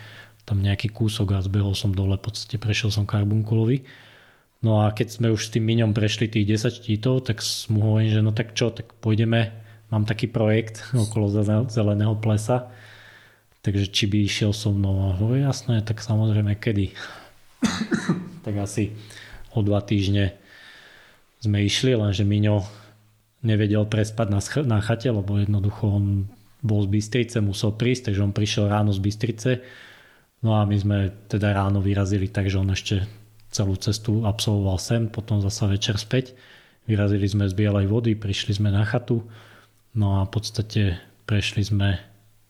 tam 0.48 0.64
nejaký 0.64 0.88
kúsok 0.88 1.36
a 1.36 1.44
zbehol 1.44 1.76
som 1.76 1.92
dole, 1.92 2.16
v 2.16 2.24
podstate 2.24 2.56
prešiel 2.56 2.88
som 2.88 3.04
karbunkulovi. 3.04 3.84
No 4.64 4.80
a 4.80 4.94
keď 4.96 5.20
sme 5.20 5.28
už 5.28 5.50
s 5.50 5.52
tým 5.52 5.68
miňom 5.68 5.92
prešli 5.92 6.32
tých 6.32 6.48
10 6.64 6.80
štítov, 6.80 7.28
tak 7.28 7.44
mu 7.68 7.92
hovorím, 7.92 8.10
že 8.16 8.24
no 8.24 8.32
tak 8.32 8.56
čo, 8.56 8.72
tak 8.72 8.96
pôjdeme, 9.04 9.52
mám 9.92 10.08
taký 10.08 10.24
projekt 10.24 10.88
okolo 11.04 11.28
zeleného 11.68 12.16
plesa, 12.16 12.72
takže 13.60 13.92
či 13.92 14.08
by 14.08 14.24
išiel 14.24 14.56
so 14.56 14.72
mnou 14.72 15.12
a 15.12 15.20
hovorí, 15.20 15.44
jasné, 15.44 15.84
tak 15.84 16.00
samozrejme 16.00 16.56
kedy 16.56 16.96
tak 18.44 18.54
asi 18.58 18.94
o 19.54 19.60
dva 19.62 19.80
týždne 19.84 20.34
sme 21.42 21.66
išli, 21.66 21.98
lenže 21.98 22.22
Miňo 22.22 22.62
nevedel 23.42 23.82
prespať 23.86 24.26
na, 24.30 24.40
sch- 24.40 24.66
na 24.66 24.78
chate, 24.78 25.10
lebo 25.10 25.38
jednoducho 25.38 25.90
on 25.90 26.30
bol 26.62 26.86
z 26.86 26.88
Bystrice, 26.94 27.42
musel 27.42 27.74
prísť, 27.74 28.10
takže 28.10 28.22
on 28.22 28.30
prišiel 28.30 28.70
ráno 28.70 28.94
z 28.94 29.02
Bystrice. 29.02 29.50
No 30.46 30.58
a 30.58 30.66
my 30.66 30.76
sme 30.78 30.98
teda 31.26 31.50
ráno 31.50 31.82
vyrazili, 31.82 32.30
takže 32.30 32.62
on 32.62 32.70
ešte 32.70 33.02
celú 33.50 33.74
cestu 33.76 34.22
absolvoval 34.22 34.78
sem, 34.78 35.10
potom 35.10 35.42
zasa 35.42 35.66
večer 35.66 35.98
späť. 35.98 36.34
Vyrazili 36.86 37.26
sme 37.26 37.50
z 37.50 37.54
Bielej 37.54 37.86
vody, 37.90 38.14
prišli 38.14 38.58
sme 38.58 38.70
na 38.70 38.86
chatu, 38.86 39.26
no 39.94 40.22
a 40.22 40.26
v 40.26 40.30
podstate 40.30 40.82
prešli 41.26 41.62
sme 41.66 41.98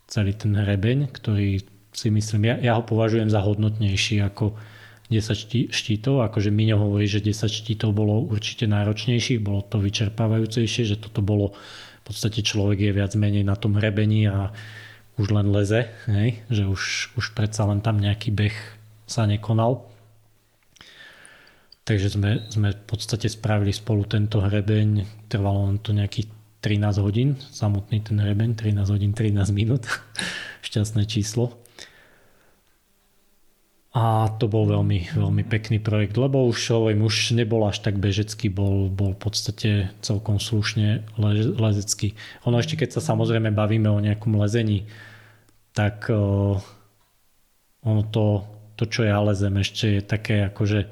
celý 0.09 0.37
ten 0.37 0.53
hrebeň, 0.53 1.09
ktorý 1.09 1.65
si 1.93 2.09
myslím, 2.09 2.49
ja, 2.49 2.57
ja 2.61 2.73
ho 2.77 2.85
považujem 2.85 3.29
za 3.29 3.45
hodnotnejší 3.45 4.25
ako 4.25 4.57
10 5.11 5.73
štítov, 5.73 6.23
akože 6.31 6.55
Miňo 6.55 6.79
hovorí, 6.79 7.11
že 7.11 7.25
10 7.25 7.49
štítov 7.49 7.91
bolo 7.97 8.23
určite 8.23 8.71
náročnejších, 8.71 9.43
bolo 9.43 9.65
to 9.67 9.83
vyčerpávajúcejšie, 9.83 10.83
že 10.87 10.97
toto 11.01 11.25
bolo 11.25 11.57
v 12.03 12.05
podstate 12.05 12.43
človek 12.43 12.91
je 12.91 12.93
viac 12.93 13.13
menej 13.15 13.47
na 13.47 13.55
tom 13.55 13.79
hrebení 13.79 14.27
a 14.27 14.51
už 15.21 15.31
len 15.31 15.55
leze, 15.55 15.87
hej? 16.11 16.43
že 16.51 16.67
už, 16.67 17.15
už 17.15 17.37
predsa 17.37 17.69
len 17.69 17.79
tam 17.79 18.03
nejaký 18.03 18.35
beh 18.35 18.57
sa 19.07 19.29
nekonal. 19.29 19.87
Takže 21.83 22.15
sme, 22.15 22.47
sme 22.51 22.75
v 22.75 22.85
podstate 22.87 23.27
spravili 23.27 23.75
spolu 23.75 24.07
tento 24.07 24.39
hrebeň, 24.39 25.07
trvalo 25.27 25.71
len 25.71 25.79
to 25.83 25.95
nejakých 25.95 26.31
13 26.63 27.03
hodín, 27.03 27.29
samotný 27.51 28.03
ten 28.07 28.23
hrebeň, 28.23 28.55
13 28.55 28.87
hodín, 28.87 29.13
13 29.15 29.51
minút, 29.51 29.87
šťastné 30.67 31.07
číslo. 31.07 31.62
A 33.93 34.33
to 34.41 34.49
bol 34.49 34.65
veľmi, 34.65 35.13
veľmi 35.13 35.45
pekný 35.45 35.77
projekt, 35.77 36.17
lebo 36.17 36.49
už 36.49 36.73
hovorím, 36.73 37.05
už 37.05 37.37
nebol 37.37 37.61
až 37.69 37.85
tak 37.85 38.01
bežecký, 38.01 38.49
bol, 38.49 38.89
bol 38.89 39.13
v 39.13 39.21
podstate 39.21 39.71
celkom 40.01 40.41
slušne 40.41 41.05
lezecký. 41.61 42.17
Ono 42.49 42.57
ešte 42.57 42.81
keď 42.81 42.97
sa 42.97 43.05
samozrejme 43.13 43.53
bavíme 43.53 43.93
o 43.93 44.01
nejakom 44.01 44.33
lezení, 44.41 44.89
tak 45.77 46.09
uh, 46.09 46.57
ono 47.85 48.03
to, 48.09 48.49
to, 48.81 48.89
čo 48.89 49.05
ja 49.05 49.21
lezem, 49.21 49.61
ešte 49.61 50.01
je 50.01 50.01
také 50.01 50.49
akože 50.49 50.89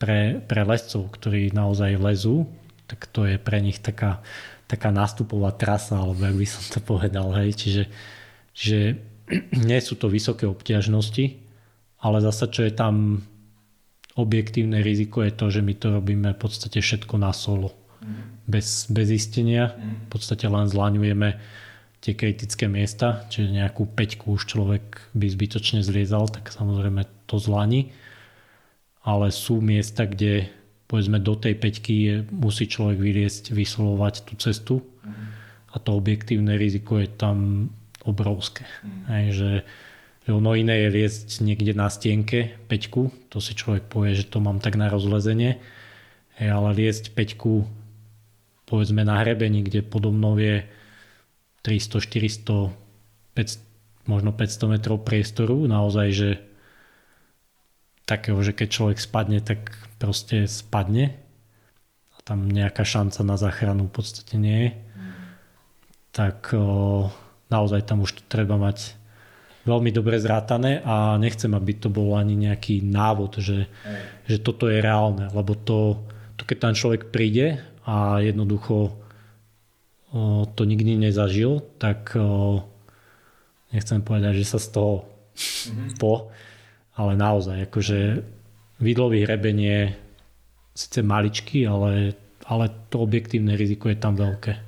pre, 0.00 0.40
pre 0.40 0.64
lescov, 0.64 1.12
ktorí 1.12 1.52
naozaj 1.52 2.00
lezú, 2.00 2.48
tak 2.88 3.12
to 3.12 3.28
je 3.28 3.36
pre 3.36 3.60
nich 3.60 3.76
taká, 3.76 4.24
taká 4.64 4.88
nástupová 4.88 5.52
trasa, 5.52 6.00
alebo 6.00 6.24
jak 6.24 6.36
by 6.40 6.46
som 6.48 6.64
to 6.64 6.80
povedal, 6.80 7.28
hej, 7.36 7.52
čiže, 7.52 7.84
čiže 8.56 8.80
nie 9.68 9.80
sú 9.84 10.00
to 10.00 10.08
vysoké 10.08 10.48
obťažnosti, 10.48 11.47
ale 11.98 12.22
zasa 12.22 12.46
čo 12.46 12.62
je 12.62 12.72
tam 12.72 13.22
objektívne 14.18 14.82
riziko 14.82 15.22
je 15.22 15.30
to, 15.30 15.46
že 15.48 15.62
my 15.62 15.74
to 15.78 15.94
robíme 15.94 16.28
v 16.34 16.38
podstate 16.38 16.82
všetko 16.82 17.14
na 17.22 17.30
solo. 17.30 17.70
Mm. 18.02 18.42
Bez, 18.50 18.90
bez 18.90 19.08
istenia. 19.14 19.78
Mm. 19.78 20.06
V 20.06 20.08
podstate 20.10 20.50
len 20.50 20.66
zlaňujeme 20.66 21.38
tie 22.02 22.14
kritické 22.18 22.66
miesta, 22.66 23.26
čiže 23.30 23.58
nejakú 23.58 23.86
peťku 23.86 24.38
už 24.38 24.50
človek 24.50 25.14
by 25.14 25.26
zbytočne 25.26 25.82
zliezal, 25.82 26.26
tak 26.30 26.50
samozrejme 26.50 27.06
to 27.30 27.38
zlaní. 27.38 27.94
Ale 29.06 29.30
sú 29.30 29.62
miesta, 29.62 30.06
kde 30.06 30.50
povedzme 30.90 31.22
do 31.22 31.38
tej 31.38 31.54
peťky 31.54 31.94
je, 31.94 32.14
musí 32.34 32.66
človek 32.66 32.98
vyliesť, 32.98 33.54
vyslovovať 33.54 34.14
tú 34.26 34.34
cestu 34.38 34.74
mm. 34.82 35.26
a 35.74 35.76
to 35.78 35.94
objektívne 35.94 36.58
riziko 36.58 36.98
je 36.98 37.06
tam 37.06 37.70
obrovské. 38.02 38.66
Mm. 38.82 39.02
Hej, 39.06 39.26
že 39.30 39.50
ono 40.36 40.52
iné 40.52 40.84
je 40.84 40.94
liesť 41.00 41.40
niekde 41.40 41.72
na 41.72 41.88
stienke 41.88 42.60
peťku, 42.68 43.08
to 43.32 43.40
si 43.40 43.56
človek 43.56 43.88
povie, 43.88 44.12
že 44.12 44.28
to 44.28 44.44
mám 44.44 44.60
tak 44.60 44.76
na 44.76 44.92
rozlezenie, 44.92 45.60
Hej, 46.38 46.54
ale 46.54 46.70
liesť 46.70 47.18
peťku 47.18 47.66
povedzme 48.68 49.02
na 49.02 49.18
hrebení, 49.18 49.66
kde 49.66 49.82
podobno 49.82 50.38
je 50.38 50.62
300, 51.66 51.98
400, 51.98 52.70
500, 53.34 53.58
možno 54.06 54.30
500 54.30 54.74
metrov 54.76 55.02
priestoru, 55.02 55.66
naozaj, 55.66 56.08
že 56.14 56.30
takého, 58.08 58.40
že 58.40 58.56
keď 58.56 58.68
človek 58.68 58.98
spadne, 59.00 59.40
tak 59.44 59.68
proste 60.00 60.48
spadne. 60.48 61.12
A 62.16 62.18
tam 62.24 62.48
nejaká 62.48 62.86
šanca 62.86 63.20
na 63.26 63.36
záchranu 63.36 63.90
v 63.90 63.94
podstate 63.98 64.34
nie 64.40 64.58
je. 64.64 64.70
Tak 66.12 66.56
o, 66.56 67.12
naozaj 67.52 67.84
tam 67.84 68.06
už 68.06 68.16
treba 68.32 68.56
mať 68.56 68.97
veľmi 69.64 69.90
dobre 69.90 70.20
zrátané 70.22 70.84
a 70.84 71.18
nechcem, 71.18 71.50
aby 71.52 71.72
to 71.76 71.88
bol 71.90 72.14
ani 72.14 72.36
nejaký 72.38 72.84
návod, 72.84 73.42
že, 73.42 73.66
že 74.28 74.36
toto 74.38 74.70
je 74.70 74.78
reálne, 74.78 75.28
lebo 75.34 75.56
to, 75.58 76.04
to 76.38 76.42
keď 76.46 76.56
tam 76.70 76.74
človek 76.74 77.10
príde 77.10 77.58
a 77.88 78.22
jednoducho 78.22 78.92
o, 80.12 80.44
to 80.52 80.62
nikdy 80.68 80.96
nezažil, 80.96 81.64
tak 81.80 82.14
o, 82.14 82.62
nechcem 83.72 84.00
povedať, 84.00 84.40
že 84.40 84.56
sa 84.56 84.58
z 84.60 84.68
toho 84.72 84.94
mm-hmm. 85.34 85.96
po, 86.00 86.32
ale 86.96 87.12
naozaj, 87.18 87.68
akože 87.68 87.98
vidlový 88.78 89.26
hrebeň 89.26 89.56
je 89.58 89.80
síce 90.74 91.00
maličký, 91.02 91.66
ale, 91.66 92.14
ale 92.46 92.64
to 92.88 93.02
objektívne 93.02 93.58
riziko 93.58 93.90
je 93.90 93.98
tam 93.98 94.14
veľké. 94.14 94.67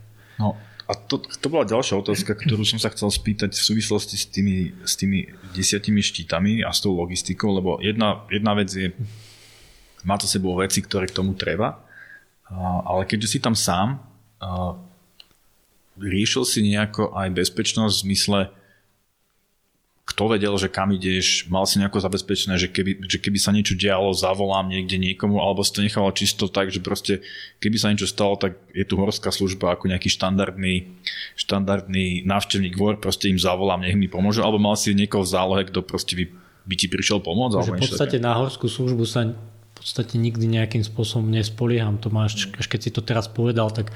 A 0.91 0.99
to, 0.99 1.23
to 1.23 1.47
bola 1.47 1.63
ďalšia 1.63 2.03
otázka, 2.03 2.35
ktorú 2.35 2.67
som 2.67 2.83
sa 2.83 2.91
chcel 2.91 3.15
spýtať 3.15 3.55
v 3.55 3.63
súvislosti 3.63 4.19
s 4.19 4.27
tými, 4.27 4.75
s 4.83 4.99
tými 4.99 5.31
desiatimi 5.55 6.03
štítami 6.03 6.67
a 6.67 6.75
s 6.75 6.83
tou 6.83 6.99
logistikou, 6.99 7.55
lebo 7.55 7.79
jedna, 7.79 8.27
jedna 8.27 8.59
vec 8.59 8.75
je, 8.75 8.91
má 10.03 10.19
to 10.19 10.27
sebou 10.27 10.59
veci, 10.59 10.83
ktoré 10.83 11.07
k 11.07 11.15
tomu 11.15 11.39
treba, 11.39 11.79
ale 12.83 13.07
keďže 13.07 13.29
si 13.31 13.39
tam 13.39 13.55
sám, 13.55 14.03
riešil 15.95 16.43
si 16.43 16.67
nejako 16.67 17.15
aj 17.15 17.39
bezpečnosť 17.39 17.95
v 17.95 18.05
zmysle, 18.11 18.41
kto 20.21 20.37
vedel, 20.37 20.53
že 20.61 20.69
kam 20.69 20.93
ideš, 20.93 21.49
mal 21.49 21.65
si 21.65 21.81
nejako 21.81 22.05
zabezpečené, 22.05 22.61
že 22.61 22.69
keby, 22.69 23.09
že 23.09 23.17
keby 23.17 23.41
sa 23.41 23.57
niečo 23.57 23.73
dialo, 23.73 24.13
zavolám 24.13 24.69
niekde 24.69 25.01
niekomu, 25.01 25.41
alebo 25.41 25.65
si 25.65 25.73
to 25.73 25.81
nechalo 25.81 26.13
čisto 26.13 26.45
tak, 26.45 26.69
že 26.69 26.85
proste 26.85 27.25
keby 27.57 27.81
sa 27.81 27.89
niečo 27.89 28.05
stalo, 28.05 28.37
tak 28.37 28.61
je 28.77 28.85
tu 28.85 29.01
horská 29.01 29.33
služba 29.33 29.73
ako 29.73 29.89
nejaký 29.89 30.13
štandardný, 30.13 30.93
štandardný 31.41 32.29
návštevník 32.29 32.77
vor, 32.77 33.01
proste 33.01 33.33
im 33.33 33.41
zavolám, 33.41 33.81
nech 33.81 33.97
mi 33.97 34.13
pomôžu, 34.13 34.45
alebo 34.45 34.61
mal 34.61 34.77
si 34.77 34.93
niekoho 34.93 35.25
v 35.25 35.33
zálohe, 35.33 35.65
kto 35.73 35.81
proste 35.81 36.13
by, 36.21 36.29
by 36.69 36.75
ti 36.77 36.93
prišiel 36.93 37.25
pomôcť. 37.25 37.57
Alebo 37.57 37.81
v 37.81 37.89
podstate 37.89 38.21
také. 38.21 38.27
na 38.29 38.37
horskú 38.37 38.69
službu 38.69 39.09
sa 39.09 39.25
v 39.25 39.73
podstate 39.73 40.21
nikdy 40.21 40.45
nejakým 40.45 40.85
spôsobom 40.85 41.33
nespolieham. 41.33 41.97
To 42.05 42.13
máš, 42.13 42.53
až 42.61 42.69
keď 42.69 42.81
si 42.85 42.91
to 42.93 43.01
teraz 43.01 43.25
povedal, 43.25 43.73
tak 43.73 43.89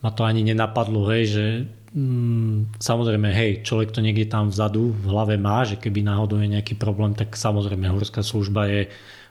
ma 0.00 0.10
to 0.10 0.24
ani 0.24 0.44
nenapadlo, 0.44 1.08
hej, 1.12 1.24
že 1.26 1.46
Mm, 1.90 2.70
samozrejme, 2.78 3.34
hej, 3.34 3.66
človek 3.66 3.90
to 3.90 3.98
niekde 3.98 4.30
tam 4.30 4.54
vzadu 4.54 4.94
v 4.94 5.10
hlave 5.10 5.34
má, 5.34 5.66
že 5.66 5.74
keby 5.74 6.06
náhodou 6.06 6.38
je 6.38 6.54
nejaký 6.54 6.78
problém, 6.78 7.18
tak 7.18 7.34
samozrejme 7.34 7.90
horská 7.90 8.22
služba 8.22 8.70
je 8.70 8.86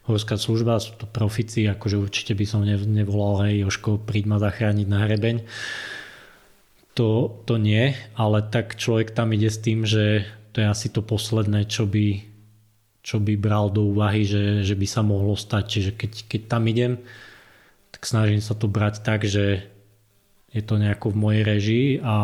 horská 0.10 0.42
služba, 0.42 0.82
sú 0.82 0.98
to 0.98 1.06
profici, 1.06 1.70
akože 1.70 2.02
určite 2.02 2.34
by 2.34 2.46
som 2.50 2.66
nevolal, 2.66 3.46
hej, 3.46 3.64
Joško, 3.64 4.02
príď 4.02 4.26
ma 4.26 4.38
zachrániť 4.42 4.88
na 4.90 5.06
hrebeň. 5.06 5.46
To, 6.98 7.32
to 7.46 7.62
nie, 7.62 7.94
ale 8.18 8.44
tak 8.44 8.76
človek 8.76 9.14
tam 9.14 9.32
ide 9.38 9.54
s 9.54 9.62
tým, 9.62 9.86
že 9.86 10.26
to 10.52 10.66
je 10.66 10.68
asi 10.68 10.90
to 10.90 11.06
posledné, 11.06 11.70
čo 11.70 11.86
by, 11.86 12.26
čo 13.06 13.22
by 13.22 13.38
bral 13.38 13.70
do 13.70 13.88
úvahy, 13.94 14.26
že, 14.26 14.66
že 14.66 14.74
by 14.74 14.88
sa 14.90 15.06
mohlo 15.06 15.38
stať. 15.38 15.64
Čiže 15.70 15.92
keď, 15.96 16.12
keď 16.26 16.42
tam 16.50 16.66
idem, 16.66 17.00
tak 17.94 18.02
snažím 18.04 18.42
sa 18.42 18.58
to 18.58 18.66
brať 18.66 19.06
tak, 19.06 19.24
že 19.24 19.70
je 20.50 20.62
to 20.66 20.82
nejako 20.82 21.14
v 21.14 21.22
mojej 21.22 21.44
režii 21.46 21.88
a 22.02 22.16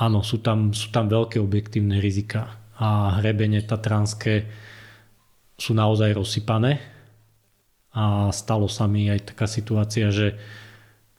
áno, 0.00 0.22
sú 0.22 0.40
tam, 0.40 0.72
sú 0.72 0.94
tam 0.94 1.10
veľké 1.10 1.42
objektívne 1.42 1.98
rizika. 1.98 2.56
A 2.80 3.20
hrebene 3.20 3.60
tatranské 3.60 4.48
sú 5.60 5.76
naozaj 5.76 6.16
rozsypané. 6.16 6.80
A 7.92 8.30
stalo 8.32 8.70
sa 8.70 8.86
mi 8.86 9.10
aj 9.10 9.34
taká 9.34 9.50
situácia, 9.50 10.08
že 10.14 10.38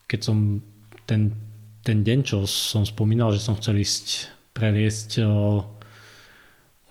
keď 0.08 0.20
som 0.24 0.38
ten, 1.06 1.36
ten 1.86 2.02
deň, 2.02 2.20
čo 2.26 2.38
som 2.48 2.88
spomínal, 2.88 3.36
že 3.36 3.44
som 3.44 3.60
chcel 3.60 3.84
ísť 3.84 4.32
preliesť 4.56 5.22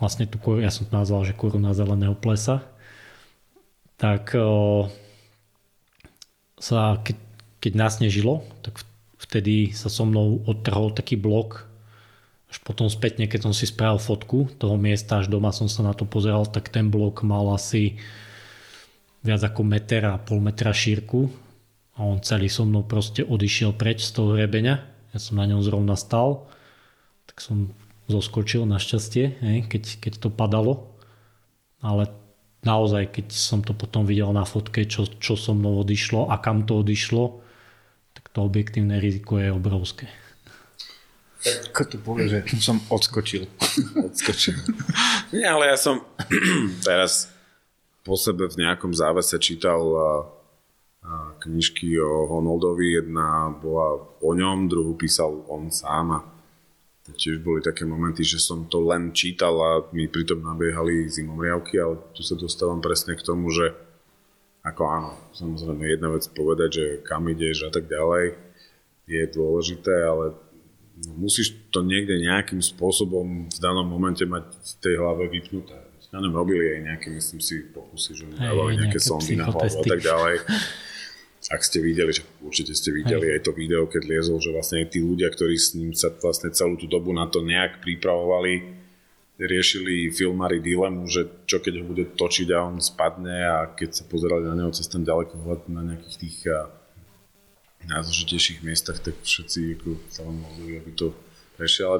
vlastne 0.00 0.24
tú 0.24 0.40
ja 0.60 0.72
som 0.72 0.88
to 0.88 0.96
nazval, 0.96 1.28
že 1.28 1.36
kúru 1.36 1.60
na 1.60 1.76
zeleného 1.76 2.16
plesa, 2.16 2.64
tak 4.00 4.32
sa, 6.56 6.96
keď, 7.04 7.16
keď 7.60 7.72
nasnežilo, 7.76 8.42
tak 8.64 8.80
vtedy 9.20 9.76
sa 9.76 9.92
so 9.92 10.08
mnou 10.08 10.40
odtrhol 10.48 10.96
taký 10.96 11.20
blok 11.20 11.70
až 12.50 12.58
potom 12.66 12.90
spätne, 12.90 13.30
keď 13.30 13.46
som 13.46 13.54
si 13.54 13.70
spravil 13.70 14.02
fotku 14.02 14.50
toho 14.58 14.74
miesta, 14.74 15.22
až 15.22 15.30
doma 15.30 15.54
som 15.54 15.70
sa 15.70 15.86
na 15.86 15.94
to 15.94 16.02
pozeral, 16.02 16.50
tak 16.50 16.66
ten 16.66 16.90
blok 16.90 17.22
mal 17.22 17.46
asi 17.54 18.02
viac 19.22 19.46
ako 19.46 19.62
meter 19.62 20.02
a 20.10 20.18
pol 20.18 20.42
metra 20.42 20.74
šírku 20.74 21.30
a 21.94 22.02
on 22.02 22.18
celý 22.18 22.50
so 22.50 22.66
mnou 22.66 22.82
proste 22.82 23.22
odišiel 23.22 23.70
preč 23.78 24.02
z 24.02 24.18
toho 24.18 24.34
hrebeňa. 24.34 24.74
Ja 25.14 25.18
som 25.22 25.38
na 25.38 25.46
ňom 25.46 25.62
zrovna 25.62 25.94
stal, 25.94 26.50
tak 27.30 27.38
som 27.38 27.70
zoskočil 28.10 28.66
našťastie, 28.66 29.24
hej, 29.38 29.58
keď, 29.70 29.82
keď 30.02 30.12
to 30.18 30.28
padalo. 30.34 30.90
Ale 31.78 32.10
naozaj, 32.66 33.14
keď 33.14 33.26
som 33.30 33.62
to 33.62 33.78
potom 33.78 34.02
videl 34.10 34.34
na 34.34 34.42
fotke, 34.42 34.82
čo, 34.90 35.06
čo 35.06 35.38
so 35.38 35.54
mnou 35.54 35.86
odišlo 35.86 36.26
a 36.26 36.34
kam 36.42 36.66
to 36.66 36.82
odišlo, 36.82 37.46
to 38.32 38.46
objektívne 38.46 39.02
riziko 39.02 39.38
je 39.38 39.50
obrovské. 39.50 40.06
Ako 41.72 41.88
to 41.88 41.96
povie, 41.96 42.28
že 42.28 42.38
som 42.60 42.76
odskočil. 42.92 43.48
odskočil. 43.96 44.60
Nie, 45.34 45.48
ale 45.48 45.72
ja 45.72 45.76
som 45.80 46.04
teraz 46.88 47.32
po 48.04 48.16
sebe 48.20 48.48
v 48.48 48.60
nejakom 48.60 48.92
závese 48.92 49.40
čítal 49.40 49.80
knižky 51.40 51.96
o 51.96 52.28
Honoldovi. 52.28 53.00
Jedna 53.00 53.48
bola 53.56 54.04
o 54.20 54.30
ňom, 54.36 54.68
druhú 54.68 54.92
písal 55.00 55.32
on 55.48 55.72
sám 55.72 56.06
a 56.12 56.20
tiež 57.10 57.42
boli 57.42 57.64
také 57.64 57.88
momenty, 57.88 58.22
že 58.22 58.38
som 58.38 58.68
to 58.70 58.84
len 58.86 59.10
čítal 59.10 59.56
a 59.58 59.70
mi 59.90 60.06
pritom 60.06 60.44
nabiehali 60.44 61.10
zimomriavky, 61.10 61.80
ale 61.80 61.98
tu 62.14 62.22
sa 62.22 62.38
dostávam 62.38 62.78
presne 62.78 63.18
k 63.18 63.24
tomu, 63.24 63.50
že 63.50 63.74
ako 64.60 64.82
áno, 64.84 65.12
samozrejme 65.32 65.84
jedna 65.88 66.08
vec 66.12 66.24
povedať, 66.36 66.70
že 66.70 66.84
kam 67.00 67.24
ideš 67.32 67.68
a 67.68 67.70
tak 67.72 67.88
ďalej 67.88 68.36
je 69.08 69.22
dôležité, 69.32 69.94
ale 70.04 70.36
musíš 71.16 71.56
to 71.72 71.80
niekde 71.80 72.20
nejakým 72.20 72.60
spôsobom 72.60 73.48
v 73.48 73.58
danom 73.58 73.88
momente 73.88 74.22
mať 74.28 74.44
v 74.52 74.72
tej 74.84 74.94
hlave 75.00 75.32
vypnuté. 75.32 75.76
Na 76.10 76.18
ňom 76.18 76.34
robili 76.34 76.74
aj 76.76 76.80
nejaké, 76.90 77.06
myslím 77.14 77.38
si, 77.38 77.70
pokusy, 77.70 78.10
že 78.18 78.24
dávali 78.34 78.74
nejaké, 78.74 78.98
nejaké 78.98 79.00
sondy 79.00 79.34
na 79.38 79.46
hlavu 79.46 79.78
a 79.78 79.84
tak 79.86 80.00
ďalej. 80.02 80.34
Ak 81.50 81.64
ste 81.64 81.80
videli, 81.80 82.12
že 82.12 82.26
určite 82.44 82.76
ste 82.76 82.92
videli 82.92 83.32
aj. 83.32 83.34
aj 83.40 83.40
to 83.48 83.52
video, 83.56 83.88
keď 83.88 84.02
liezol, 84.04 84.42
že 84.42 84.52
vlastne 84.52 84.84
aj 84.84 84.92
tí 84.92 85.00
ľudia, 85.00 85.32
ktorí 85.32 85.56
s 85.56 85.72
ním 85.72 85.96
sa 85.96 86.12
vlastne 86.12 86.52
celú 86.52 86.76
tú 86.76 86.84
dobu 86.84 87.16
na 87.16 87.30
to 87.30 87.40
nejak 87.40 87.80
pripravovali, 87.80 88.79
riešili 89.40 90.12
filmári 90.12 90.60
dilemu, 90.60 91.08
že 91.08 91.48
čo 91.48 91.64
keď 91.64 91.80
ho 91.80 91.84
bude 91.88 92.04
točiť 92.12 92.48
a 92.52 92.68
on 92.68 92.76
spadne 92.76 93.40
a 93.40 93.58
keď 93.72 93.90
sa 93.96 94.04
pozerali 94.04 94.44
na 94.44 94.54
neho 94.60 94.70
cez 94.76 94.84
ten 94.84 95.00
ďalekohľad 95.00 95.72
na 95.72 95.80
nejakých 95.80 96.16
tých 96.20 96.38
najzložitejších 97.88 98.60
miestach, 98.60 99.00
tak 99.00 99.16
všetci 99.24 99.80
ako, 99.80 99.88
sa 100.12 100.20
vám 100.28 100.44
modlili, 100.44 100.84
aby 100.84 100.92
to 100.92 101.16
prešli, 101.56 101.82
ale 101.88 101.98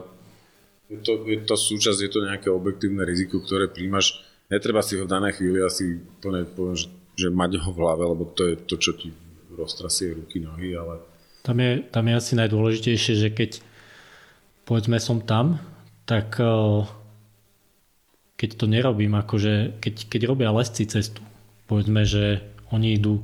je 0.91 0.99
to, 1.01 1.13
je 1.25 1.39
to 1.47 1.57
súčasť, 1.57 1.99
je 2.03 2.11
to 2.11 2.21
nejaké 2.27 2.49
objektívne 2.51 3.07
riziko, 3.07 3.41
ktoré 3.41 3.71
príjmaš. 3.71 4.21
Netreba 4.51 4.83
si 4.83 4.99
ho 4.99 5.07
v 5.07 5.13
danej 5.13 5.39
chvíli 5.39 5.63
asi 5.63 6.03
plne 6.21 6.45
poviem, 6.45 6.77
že, 6.77 6.91
že 7.15 7.29
mať 7.31 7.63
ho 7.63 7.71
v 7.71 7.81
hlave, 7.81 8.03
lebo 8.05 8.27
to 8.35 8.43
je 8.51 8.55
to, 8.67 8.77
čo 8.77 8.93
ti 8.99 9.15
roztrasie 9.55 10.19
ruky, 10.19 10.43
nohy, 10.43 10.75
ale... 10.75 11.01
Tam 11.41 11.57
je, 11.57 11.81
tam 11.89 12.05
je 12.05 12.15
asi 12.19 12.33
najdôležitejšie, 12.37 13.15
že 13.17 13.29
keď 13.33 13.51
povedzme 14.69 15.01
som 15.01 15.23
tam, 15.23 15.63
tak 16.05 16.37
eh, 16.43 16.85
keď 18.41 18.57
to 18.57 18.65
nerobím, 18.65 19.13
akože 19.21 19.85
keď, 19.85 20.09
keď 20.09 20.21
robia 20.25 20.49
lesci 20.49 20.89
cestu, 20.89 21.21
povedzme, 21.69 22.09
že 22.09 22.41
oni 22.73 22.97
idú 22.97 23.21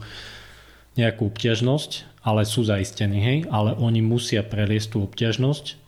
nejakú 1.01 1.33
obťažnosť 1.33 2.17
ale 2.27 2.43
sú 2.43 2.67
zaistení, 2.67 3.23
hej, 3.23 3.39
ale 3.55 3.71
oni 3.79 4.03
musia 4.03 4.43
preliesť 4.43 4.99
tú 4.99 5.07
obťažnosť, 5.07 5.79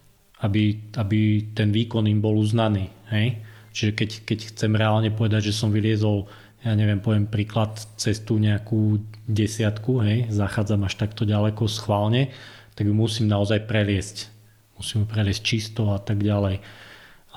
aby, 0.47 0.95
aby 0.95 1.51
ten 1.51 1.75
výkon 1.75 2.07
im 2.07 2.23
bol 2.23 2.39
uznaný, 2.39 2.95
hej. 3.11 3.43
Čiže 3.75 3.93
keď, 3.99 4.11
keď 4.23 4.39
chcem 4.55 4.73
reálne 4.79 5.11
povedať, 5.11 5.51
že 5.51 5.59
som 5.59 5.75
vyliezol, 5.75 6.31
ja 6.63 6.79
neviem, 6.79 7.03
poviem 7.03 7.27
príklad, 7.27 7.75
cestu 7.99 8.39
nejakú 8.39 9.03
desiatku, 9.27 9.99
hej, 10.07 10.31
zachádzam 10.31 10.87
až 10.87 10.95
takto 10.95 11.27
ďaleko 11.27 11.67
schválne, 11.67 12.31
tak 12.79 12.87
ju 12.87 12.95
musím 12.95 13.27
naozaj 13.27 13.67
preliesť. 13.67 14.31
Musím 14.79 15.03
ju 15.03 15.07
preliesť 15.11 15.43
čisto 15.43 15.91
a 15.91 15.99
tak 15.99 16.23
ďalej. 16.23 16.63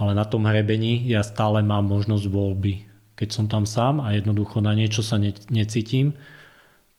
Ale 0.02 0.18
na 0.18 0.26
tom 0.26 0.50
hrebení 0.50 1.06
ja 1.06 1.22
stále 1.22 1.62
mám 1.62 1.86
možnosť 1.86 2.26
voľby. 2.26 2.90
Keď 3.14 3.30
som 3.30 3.46
tam 3.46 3.70
sám 3.70 4.02
a 4.02 4.18
jednoducho 4.18 4.58
na 4.66 4.74
niečo 4.74 5.06
sa 5.06 5.22
ne, 5.22 5.30
necítim, 5.54 6.18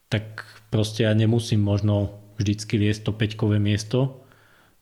tak 0.07 0.46
proste 0.70 1.03
ja 1.03 1.11
nemusím 1.11 1.59
možno 1.59 2.14
vždycky 2.38 2.78
liesť 2.78 3.11
to 3.11 3.12
peťkové 3.18 3.59
miesto, 3.59 4.22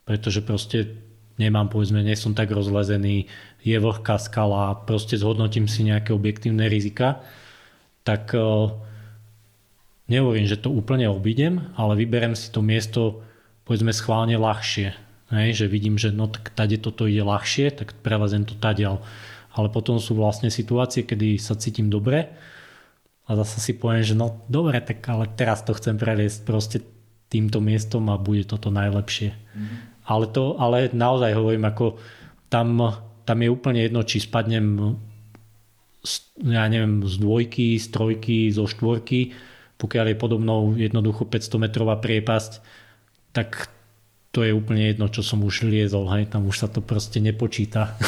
pretože 0.05 0.45
proste 0.45 1.01
nemám, 1.41 1.73
povedzme, 1.73 2.05
nie 2.05 2.13
som 2.13 2.37
tak 2.37 2.53
rozlezený, 2.53 3.25
je 3.65 3.77
vlhká 3.81 4.21
skala, 4.21 4.77
proste 4.85 5.17
zhodnotím 5.17 5.65
si 5.65 5.89
nejaké 5.89 6.13
objektívne 6.13 6.69
rizika, 6.69 7.25
tak 8.05 8.37
uh, 8.37 8.69
nehovorím, 10.13 10.45
že 10.45 10.61
to 10.61 10.69
úplne 10.69 11.09
obídem, 11.09 11.73
ale 11.81 11.97
vyberem 11.97 12.37
si 12.37 12.53
to 12.53 12.61
miesto 12.61 13.25
povedzme 13.65 13.95
schválne 13.97 14.37
ľahšie. 14.37 14.93
Hej, 15.31 15.63
že 15.63 15.67
vidím, 15.71 15.95
že 15.95 16.11
no 16.11 16.27
tak 16.27 16.51
tade 16.59 16.75
toto 16.83 17.07
ide 17.07 17.23
ľahšie, 17.23 17.71
tak 17.71 17.95
prelezem 18.03 18.43
to 18.43 18.59
tadiaľ. 18.59 18.99
Ale 19.55 19.71
potom 19.71 20.03
sú 20.03 20.19
vlastne 20.19 20.51
situácie, 20.51 21.07
kedy 21.07 21.39
sa 21.39 21.55
cítim 21.55 21.87
dobre 21.87 22.31
a 23.31 23.39
zase 23.39 23.63
si 23.63 23.73
poviem, 23.79 24.03
že 24.03 24.19
no 24.19 24.43
dobre, 24.51 24.83
tak 24.83 25.07
ale 25.07 25.31
teraz 25.31 25.63
to 25.63 25.71
chcem 25.79 25.95
preliesť 25.95 26.43
proste 26.43 26.79
týmto 27.31 27.63
miestom 27.63 28.11
a 28.11 28.19
bude 28.19 28.43
toto 28.43 28.75
najlepšie. 28.75 29.31
Mm-hmm. 29.31 29.79
Ale 30.11 30.27
to, 30.35 30.59
ale 30.59 30.91
naozaj 30.91 31.39
hovorím, 31.39 31.71
ako 31.71 32.03
tam, 32.51 32.99
tam 33.23 33.39
je 33.39 33.49
úplne 33.55 33.87
jedno, 33.87 34.03
či 34.03 34.19
spadnem 34.19 34.99
z, 36.03 36.15
ja 36.43 36.67
neviem, 36.67 37.07
z 37.07 37.15
dvojky, 37.23 37.79
z 37.79 37.87
trojky, 37.95 38.51
zo 38.51 38.67
štvorky, 38.67 39.31
pokiaľ 39.79 40.11
je 40.11 40.17
podobnou 40.19 40.61
jednoducho 40.75 41.31
500 41.31 41.71
metrová 41.71 42.03
priepasť, 42.03 42.53
tak 43.31 43.71
to 44.31 44.47
je 44.47 44.55
úplne 44.55 44.87
jedno, 44.95 45.11
čo 45.11 45.27
som 45.27 45.43
už 45.43 45.67
liezol, 45.67 46.07
hej, 46.15 46.31
tam 46.31 46.47
už 46.47 46.57
sa 46.63 46.69
to 46.71 46.79
proste 46.79 47.19
nepočíta. 47.19 47.99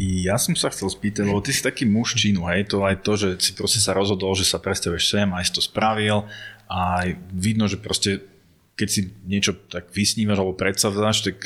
Ja 0.00 0.40
som 0.40 0.56
sa 0.56 0.72
chcel 0.72 0.90
spýtať, 0.90 1.28
lebo 1.28 1.44
ty 1.44 1.54
si 1.54 1.62
taký 1.62 1.86
muž 1.86 2.18
činu, 2.18 2.48
hej, 2.50 2.66
to 2.66 2.82
aj 2.82 3.04
to, 3.04 3.12
že 3.14 3.28
si 3.38 3.52
proste 3.54 3.78
sa 3.78 3.94
rozhodol, 3.94 4.34
že 4.34 4.48
sa 4.48 4.58
presťahuješ 4.58 5.04
sem, 5.06 5.28
aj 5.30 5.44
si 5.46 5.52
to 5.54 5.62
spravil 5.62 6.26
a 6.66 7.04
vidno, 7.30 7.70
že 7.70 7.78
proste 7.78 8.24
keď 8.80 8.88
si 8.88 9.12
niečo 9.28 9.52
tak 9.68 9.92
vysnívaš 9.92 10.40
alebo 10.40 10.56
predsavzáš, 10.56 11.28
tak, 11.28 11.38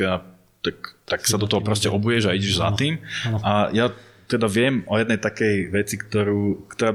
tak, 0.62 0.76
tak 1.02 1.20
sa 1.26 1.34
do 1.34 1.50
toho 1.50 1.66
proste 1.66 1.90
obuješ 1.90 2.30
a 2.30 2.36
ideš 2.38 2.62
za 2.62 2.70
tým. 2.78 3.02
A 3.42 3.74
ja 3.74 3.90
teda 4.30 4.46
viem 4.46 4.86
o 4.86 4.94
jednej 4.94 5.18
takej 5.18 5.74
veci, 5.74 5.98
ktorú, 5.98 6.70
ktorá 6.70 6.94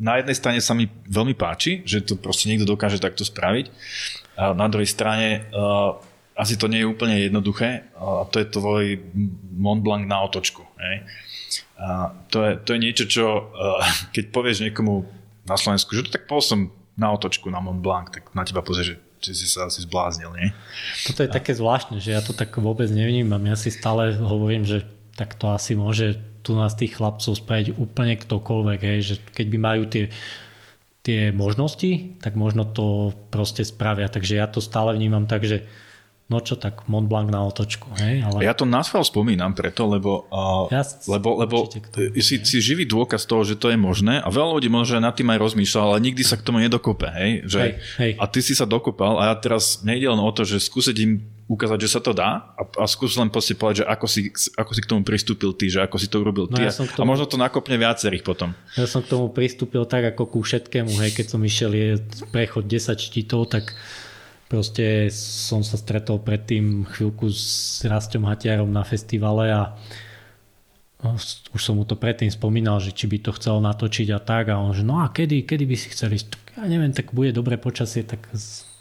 na 0.00 0.16
jednej 0.16 0.36
strane 0.36 0.60
sa 0.64 0.72
mi 0.72 0.88
veľmi 0.88 1.36
páči, 1.36 1.84
že 1.84 2.00
to 2.00 2.16
proste 2.16 2.48
niekto 2.48 2.64
dokáže 2.64 2.96
takto 2.96 3.22
spraviť. 3.22 3.68
A 4.40 4.56
na 4.56 4.66
druhej 4.72 4.88
strane 4.88 5.44
uh, 5.52 6.00
asi 6.32 6.56
to 6.56 6.72
nie 6.72 6.80
je 6.80 6.88
úplne 6.88 7.20
jednoduché 7.20 7.84
a 8.00 8.24
to 8.24 8.40
je 8.40 8.48
tvoj 8.48 8.84
Mont 9.52 9.84
Blanc 9.84 10.08
na 10.08 10.24
otočku. 10.24 10.64
Hej. 10.80 11.04
A 11.76 12.16
to, 12.32 12.48
je, 12.48 12.52
to 12.64 12.68
je 12.72 12.80
niečo, 12.80 13.04
čo 13.04 13.52
keď 14.16 14.24
povieš 14.32 14.64
niekomu 14.64 15.04
na 15.44 15.60
Slovensku, 15.60 15.92
že 15.92 16.08
to 16.08 16.16
tak 16.16 16.24
pol 16.24 16.40
som 16.40 16.72
na 16.96 17.12
otočku 17.12 17.52
na 17.52 17.60
Mont 17.60 17.84
Blanc, 17.84 18.08
tak 18.08 18.32
na 18.32 18.48
teba 18.48 18.64
pozrie, 18.64 18.96
že 18.96 18.96
či 19.20 19.36
si 19.36 19.46
sa 19.52 19.68
asi 19.68 19.84
zbláznil, 19.84 20.32
nie? 20.32 20.48
Toto 21.04 21.20
je 21.20 21.28
a... 21.28 21.36
také 21.36 21.52
zvláštne, 21.52 22.00
že 22.00 22.16
ja 22.16 22.24
to 22.24 22.32
tak 22.32 22.56
vôbec 22.56 22.88
nevnímam. 22.88 23.40
Ja 23.44 23.56
si 23.56 23.68
stále 23.68 24.16
hovorím, 24.16 24.64
že 24.64 24.88
tak 25.12 25.36
to 25.36 25.52
asi 25.52 25.76
môže 25.76 26.16
tu 26.40 26.56
nás 26.56 26.72
tých 26.74 26.96
chlapcov 26.96 27.36
spraviť 27.36 27.76
úplne 27.76 28.16
ktokoľvek, 28.16 28.80
hej, 28.80 29.00
že 29.02 29.14
keď 29.32 29.46
by 29.48 29.58
majú 29.58 29.82
tie 29.88 30.04
tie 31.00 31.32
možnosti, 31.32 32.20
tak 32.20 32.36
možno 32.36 32.68
to 32.68 33.16
proste 33.32 33.64
spravia. 33.64 34.12
Takže 34.12 34.36
ja 34.36 34.44
to 34.44 34.60
stále 34.60 34.92
vnímam 34.92 35.24
tak, 35.24 35.48
že 35.48 35.64
no 36.30 36.38
čo 36.38 36.54
tak 36.54 36.86
Mont 36.86 37.10
Blanc 37.10 37.26
na 37.28 37.42
otočku. 37.42 37.90
Hej? 37.98 38.22
Ale... 38.22 38.46
Ja 38.46 38.54
to 38.54 38.62
na 38.62 38.86
spomínam 38.86 39.50
preto, 39.50 39.90
lebo, 39.90 40.30
uh, 40.30 40.70
ja 40.70 40.86
lebo, 41.10 41.42
lebo 41.42 41.66
si, 42.22 42.38
si 42.46 42.58
živý 42.62 42.86
dôkaz 42.86 43.26
toho, 43.26 43.42
že 43.42 43.58
to 43.58 43.66
je 43.66 43.76
možné 43.76 44.22
a 44.22 44.28
veľa 44.30 44.62
ľudí 44.62 44.70
možno 44.70 45.02
nad 45.02 45.12
tým 45.18 45.26
aj 45.34 45.42
rozmýšľa, 45.42 45.80
ale 45.82 46.06
nikdy 46.06 46.22
sa 46.22 46.38
k 46.38 46.46
tomu 46.46 46.62
nedokope. 46.62 47.10
Hej? 47.10 47.50
Že, 47.50 47.60
hej, 47.60 47.72
hej. 47.98 48.12
A 48.22 48.24
ty 48.30 48.40
si 48.46 48.54
sa 48.54 48.62
dokopal 48.62 49.18
a 49.18 49.34
ja 49.34 49.34
teraz 49.34 49.82
nejde 49.82 50.06
len 50.06 50.22
o 50.22 50.30
to, 50.30 50.46
že 50.46 50.62
skúsiť 50.62 50.96
im 51.02 51.18
ukázať, 51.50 51.78
že 51.82 51.90
sa 51.90 51.98
to 51.98 52.14
dá 52.14 52.54
a, 52.54 52.62
a 52.62 52.86
skús 52.86 53.18
len 53.18 53.26
proste 53.26 53.58
povedať, 53.58 53.82
že 53.82 53.86
ako 53.90 54.06
si, 54.06 54.30
ako 54.54 54.70
si 54.70 54.80
k 54.86 54.90
tomu 54.94 55.02
pristúpil 55.02 55.50
ty, 55.58 55.66
že 55.66 55.82
ako 55.82 55.98
si 55.98 56.06
to 56.06 56.22
urobil 56.22 56.46
no 56.46 56.54
ty 56.54 56.62
no 56.62 56.70
ja 56.70 56.70
tomu, 56.70 56.94
a 56.94 57.02
možno 57.02 57.26
to 57.26 57.34
nakopne 57.34 57.74
viacerých 57.74 58.22
potom. 58.22 58.54
Ja 58.78 58.86
som 58.86 59.02
k 59.02 59.10
tomu 59.10 59.34
pristúpil 59.34 59.82
tak 59.82 60.14
ako 60.14 60.30
ku 60.30 60.38
všetkému, 60.46 60.94
hej, 61.02 61.10
keď 61.10 61.26
som 61.34 61.42
išiel 61.42 61.74
je 61.74 61.98
prechod 62.30 62.70
10 62.70 62.94
štítov, 62.94 63.50
tak 63.50 63.74
Proste 64.50 65.06
som 65.14 65.62
sa 65.62 65.78
stretol 65.78 66.18
predtým 66.18 66.82
chvíľku 66.82 67.30
s 67.30 67.78
Rastom 67.86 68.26
Hatiarom 68.26 68.66
na 68.66 68.82
festivale 68.82 69.54
a 69.54 69.78
už 71.54 71.62
som 71.62 71.78
mu 71.78 71.86
to 71.86 71.94
predtým 71.94 72.28
spomínal, 72.28 72.82
že 72.82 72.90
či 72.90 73.06
by 73.06 73.22
to 73.22 73.30
chcel 73.38 73.62
natočiť 73.62 74.10
a 74.10 74.18
tak 74.18 74.50
a 74.50 74.58
on 74.58 74.74
že 74.74 74.82
no 74.82 74.98
a 75.00 75.08
kedy, 75.08 75.46
kedy 75.46 75.64
by 75.70 75.76
si 75.78 75.94
chceli 75.94 76.18
ja 76.58 76.66
neviem, 76.66 76.90
tak 76.90 77.14
bude 77.14 77.30
dobré 77.30 77.62
počasie, 77.62 78.02
tak 78.02 78.26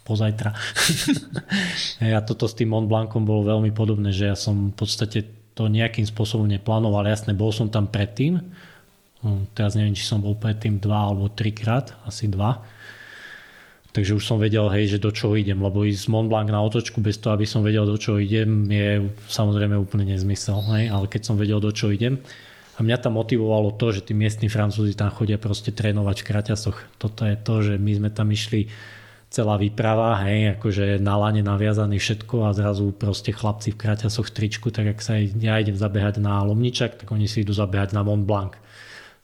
pozajtra. 0.10 0.58
a 2.18 2.20
toto 2.26 2.50
s 2.50 2.58
tým 2.58 2.74
Mont 2.74 2.90
Blancom 2.90 3.22
bolo 3.22 3.46
veľmi 3.46 3.70
podobné, 3.70 4.10
že 4.10 4.26
ja 4.26 4.36
som 4.36 4.74
v 4.74 4.76
podstate 4.76 5.22
to 5.54 5.70
nejakým 5.70 6.04
spôsobom 6.04 6.50
neplánoval. 6.50 7.06
Jasne, 7.06 7.38
bol 7.38 7.54
som 7.54 7.70
tam 7.70 7.86
predtým, 7.86 8.42
hm, 9.22 9.54
teraz 9.54 9.78
neviem, 9.78 9.94
či 9.94 10.02
som 10.02 10.18
bol 10.18 10.34
predtým 10.34 10.82
dva 10.82 11.14
alebo 11.14 11.30
trikrát, 11.30 11.94
asi 12.10 12.26
dva 12.26 12.66
Takže 13.90 14.14
už 14.14 14.22
som 14.22 14.38
vedel, 14.38 14.70
hej, 14.70 14.98
že 14.98 15.02
do 15.02 15.10
čoho 15.10 15.34
idem, 15.34 15.58
lebo 15.58 15.82
ísť 15.82 16.14
Mont 16.14 16.30
Blanc 16.30 16.46
na 16.54 16.62
otočku 16.62 17.02
bez 17.02 17.18
toho, 17.18 17.34
aby 17.34 17.50
som 17.50 17.66
vedel, 17.66 17.90
do 17.90 17.98
čoho 17.98 18.22
idem, 18.22 18.70
je 18.70 19.10
samozrejme 19.26 19.74
úplne 19.74 20.14
nezmysel, 20.14 20.62
hej, 20.78 20.94
ale 20.94 21.10
keď 21.10 21.22
som 21.26 21.36
vedel, 21.42 21.58
do 21.58 21.74
čoho 21.74 21.90
idem, 21.90 22.22
a 22.80 22.86
mňa 22.86 22.98
tam 23.04 23.20
motivovalo 23.20 23.76
to, 23.76 23.92
že 23.92 24.08
tí 24.08 24.14
miestni 24.16 24.48
francúzi 24.48 24.96
tam 24.96 25.12
chodia 25.12 25.36
proste 25.36 25.76
trénovať 25.76 26.24
v 26.24 26.28
kraťasoch. 26.32 26.78
Toto 26.96 27.28
je 27.28 27.36
to, 27.36 27.56
že 27.60 27.74
my 27.76 27.92
sme 28.00 28.10
tam 28.14 28.32
išli 28.32 28.72
celá 29.28 29.60
výprava, 29.60 30.16
hej, 30.26 30.58
akože 30.58 30.98
na 30.98 31.20
lane 31.20 31.44
naviazaný 31.44 32.00
všetko 32.00 32.50
a 32.50 32.56
zrazu 32.56 32.96
proste 32.96 33.36
chlapci 33.36 33.76
v 33.76 33.80
kraťasoch 33.84 34.32
v 34.32 34.36
tričku, 34.38 34.72
tak 34.72 34.96
ak 34.96 35.00
sa 35.04 35.20
ja 35.20 35.60
idem 35.60 35.76
zabehať 35.76 36.24
na 36.24 36.40
Lomničak, 36.48 37.04
tak 37.04 37.08
oni 37.12 37.28
si 37.28 37.44
idú 37.44 37.52
zabehať 37.52 37.94
na 37.94 38.02
Mont 38.02 38.24
Blanc. 38.24 38.56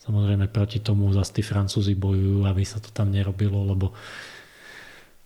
Samozrejme 0.04 0.52
proti 0.52 0.84
tomu 0.84 1.10
zase 1.16 1.40
tí 1.40 1.42
francúzi 1.42 1.98
bojujú, 1.98 2.46
aby 2.46 2.62
sa 2.62 2.78
to 2.78 2.94
tam 2.94 3.10
nerobilo, 3.10 3.66
lebo 3.66 3.96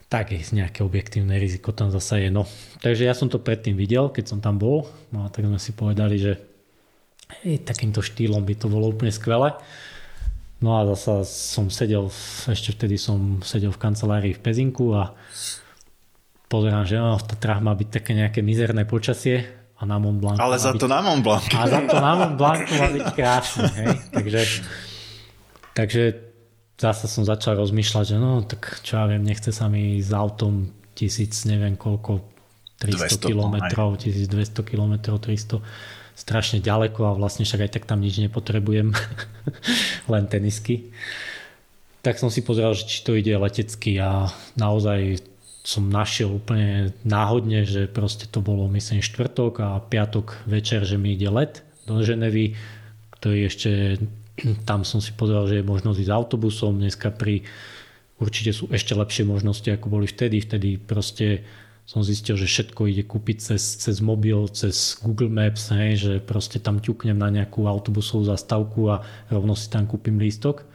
tak 0.10 0.34
je 0.34 0.42
nejaké 0.58 0.82
objektívne 0.82 1.38
riziko 1.38 1.70
tam 1.70 1.94
zase 1.94 2.26
je. 2.26 2.30
No. 2.34 2.50
Takže 2.82 3.06
ja 3.06 3.14
som 3.14 3.30
to 3.30 3.38
predtým 3.38 3.78
videl, 3.78 4.10
keď 4.10 4.26
som 4.26 4.40
tam 4.42 4.58
bol, 4.58 4.90
no 5.14 5.24
a 5.24 5.28
tak 5.30 5.46
sme 5.46 5.62
si 5.62 5.72
povedali, 5.78 6.18
že 6.18 6.42
hej, 7.46 7.62
takýmto 7.62 8.02
štýlom 8.02 8.42
by 8.42 8.58
to 8.58 8.68
bolo 8.68 8.90
úplne 8.90 9.14
skvelé. 9.14 9.54
No 10.60 10.76
a 10.76 10.84
zase 10.98 11.24
som 11.30 11.70
sedel, 11.70 12.10
ešte 12.50 12.76
vtedy 12.76 12.98
som 13.00 13.40
sedel 13.46 13.72
v 13.72 13.80
kancelárii 13.80 14.34
v 14.36 14.44
Pezinku 14.44 14.92
a 14.98 15.14
pozerám, 16.52 16.84
že 16.90 16.98
no, 16.98 17.16
v 17.16 17.30
Tatrách 17.30 17.62
má 17.62 17.72
byť 17.78 17.90
také 18.02 18.12
nejaké 18.18 18.42
mizerné 18.42 18.84
počasie 18.84 19.46
a 19.80 19.88
na 19.88 20.02
Mont 20.02 20.20
Blanc. 20.20 20.42
Ale 20.42 20.60
za 20.60 20.76
byť, 20.76 20.82
to 20.84 20.88
na 20.92 21.00
Mont 21.00 21.24
Blanc. 21.24 21.48
A 21.54 21.64
za 21.70 21.80
to 21.86 21.96
na 22.02 22.12
Mont 22.18 22.36
Blanc 22.36 22.66
má 22.66 22.88
byť 22.92 23.06
krásne. 23.14 23.72
Hej? 23.78 23.88
Takže, 24.12 24.42
takže 25.78 26.29
zase 26.80 27.12
som 27.12 27.28
začal 27.28 27.60
rozmýšľať, 27.60 28.16
že 28.16 28.18
no 28.18 28.42
tak 28.48 28.80
čo 28.82 29.04
ja 29.04 29.06
viem, 29.06 29.22
nechce 29.22 29.52
sa 29.52 29.68
mi 29.68 30.00
s 30.00 30.16
autom 30.16 30.72
tisíc, 30.96 31.44
neviem 31.44 31.76
koľko, 31.76 32.24
300 32.80 33.20
km, 33.20 33.56
1200 34.00 34.64
km, 34.64 34.94
300 35.20 35.60
strašne 36.16 36.60
ďaleko 36.60 37.12
a 37.12 37.18
vlastne 37.20 37.48
však 37.48 37.68
aj 37.68 37.72
tak 37.80 37.84
tam 37.88 38.00
nič 38.00 38.20
nepotrebujem, 38.20 38.92
len 40.12 40.24
tenisky. 40.28 40.92
Tak 42.00 42.20
som 42.20 42.32
si 42.32 42.44
pozrel, 42.44 42.72
že 42.76 42.88
či 42.88 43.04
to 43.04 43.16
ide 43.16 43.36
letecky 43.36 44.00
a 44.00 44.32
naozaj 44.56 45.20
som 45.64 45.92
našiel 45.92 46.40
úplne 46.40 46.96
náhodne, 47.04 47.68
že 47.68 47.92
proste 47.92 48.28
to 48.32 48.40
bolo 48.40 48.72
myslím 48.72 49.04
štvrtok 49.04 49.54
a 49.60 49.70
piatok 49.84 50.48
večer, 50.48 50.88
že 50.88 50.96
mi 50.96 51.16
ide 51.16 51.28
let 51.28 51.64
do 51.84 52.00
Ženevy, 52.00 52.56
ktorý 53.20 53.52
ešte 53.52 54.00
tam 54.68 54.88
som 54.88 55.00
si 55.00 55.12
povedal, 55.16 55.48
že 55.48 55.62
je 55.62 55.70
možnosť 55.70 56.00
ísť 56.04 56.12
autobusom. 56.14 56.80
Dneska 56.80 57.12
pri 57.14 57.44
určite 58.20 58.52
sú 58.52 58.68
ešte 58.72 58.94
lepšie 58.94 59.24
možnosti, 59.28 59.68
ako 59.68 59.88
boli 59.88 60.06
vtedy. 60.06 60.44
Vtedy 60.44 60.80
proste 60.80 61.44
som 61.90 62.06
zistil, 62.06 62.38
že 62.38 62.46
všetko 62.46 62.86
ide 62.86 63.02
kúpiť 63.02 63.38
cez, 63.42 63.82
cez 63.82 63.98
mobil, 63.98 64.38
cez 64.54 64.94
Google 65.02 65.34
Maps, 65.34 65.74
hej, 65.74 65.92
že 65.98 66.14
proste 66.22 66.62
tam 66.62 66.78
ťuknem 66.78 67.18
na 67.18 67.34
nejakú 67.34 67.66
autobusovú 67.66 68.30
zastávku 68.30 68.94
a 68.94 69.02
rovno 69.34 69.58
si 69.58 69.74
tam 69.74 69.90
kúpim 69.90 70.22
lístok. 70.22 70.70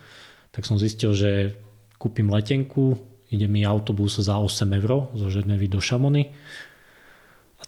Tak 0.51 0.67
som 0.67 0.75
zistil, 0.75 1.15
že 1.15 1.55
kúpim 2.03 2.27
letenku, 2.27 2.99
ide 3.31 3.47
mi 3.47 3.63
autobus 3.63 4.19
za 4.19 4.43
8 4.43 4.67
eur 4.83 5.07
zo 5.15 5.27
Ženevy 5.31 5.71
do 5.71 5.79
Šamony 5.79 6.35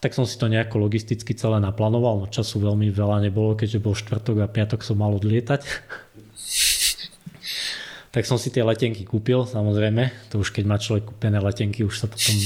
tak 0.07 0.15
som 0.15 0.23
si 0.23 0.39
to 0.39 0.47
nejako 0.47 0.87
logisticky 0.87 1.35
celé 1.35 1.59
naplánoval, 1.59 2.23
no 2.23 2.27
času 2.31 2.63
veľmi 2.63 2.95
veľa 2.95 3.27
nebolo, 3.27 3.59
keďže 3.59 3.83
bol 3.83 3.99
štvrtok 3.99 4.39
a 4.39 4.47
piatok 4.47 4.87
som 4.87 5.03
mal 5.03 5.11
odlietať. 5.19 5.67
tak 8.15 8.23
som 8.23 8.39
si 8.39 8.55
tie 8.55 8.63
letenky 8.63 9.03
kúpil, 9.03 9.51
samozrejme. 9.51 10.31
To 10.31 10.47
už 10.47 10.55
keď 10.55 10.63
má 10.63 10.79
človek 10.79 11.11
kúpené 11.11 11.43
letenky, 11.43 11.83
už 11.83 11.99
sa 11.99 12.07
potom 12.07 12.39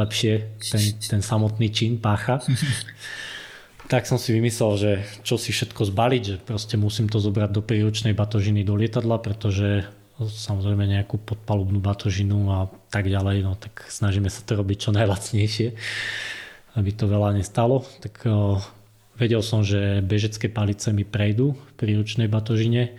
lepšie 0.00 0.56
ten, 0.56 0.82
ten 1.04 1.20
samotný 1.20 1.68
čin 1.68 2.00
pácha. 2.00 2.40
tak 3.92 4.08
som 4.08 4.16
si 4.16 4.32
vymyslel, 4.32 4.72
že 4.80 5.04
čo 5.20 5.36
si 5.36 5.52
všetko 5.52 5.92
zbaliť, 5.92 6.22
že 6.24 6.36
proste 6.40 6.80
musím 6.80 7.12
to 7.12 7.20
zobrať 7.20 7.52
do 7.52 7.60
príručnej 7.60 8.16
batožiny 8.16 8.64
do 8.64 8.72
lietadla, 8.72 9.20
pretože 9.20 9.84
samozrejme 10.16 10.88
nejakú 10.88 11.20
podpalubnú 11.20 11.76
batožinu 11.76 12.56
a 12.56 12.72
tak 12.88 13.12
ďalej, 13.12 13.44
no 13.44 13.52
tak 13.60 13.84
snažíme 13.92 14.32
sa 14.32 14.40
to 14.48 14.56
robiť 14.56 14.88
čo 14.88 14.90
najlacnejšie 14.96 15.76
aby 16.76 16.90
to 16.96 17.04
veľa 17.04 17.36
nestalo, 17.36 17.84
tak 18.00 18.24
vedel 19.16 19.42
som, 19.44 19.60
že 19.62 20.00
bežecké 20.02 20.48
palice 20.48 20.90
mi 20.90 21.04
prejdú 21.04 21.52
v 21.52 21.72
príručnej 21.76 22.26
batožine. 22.26 22.96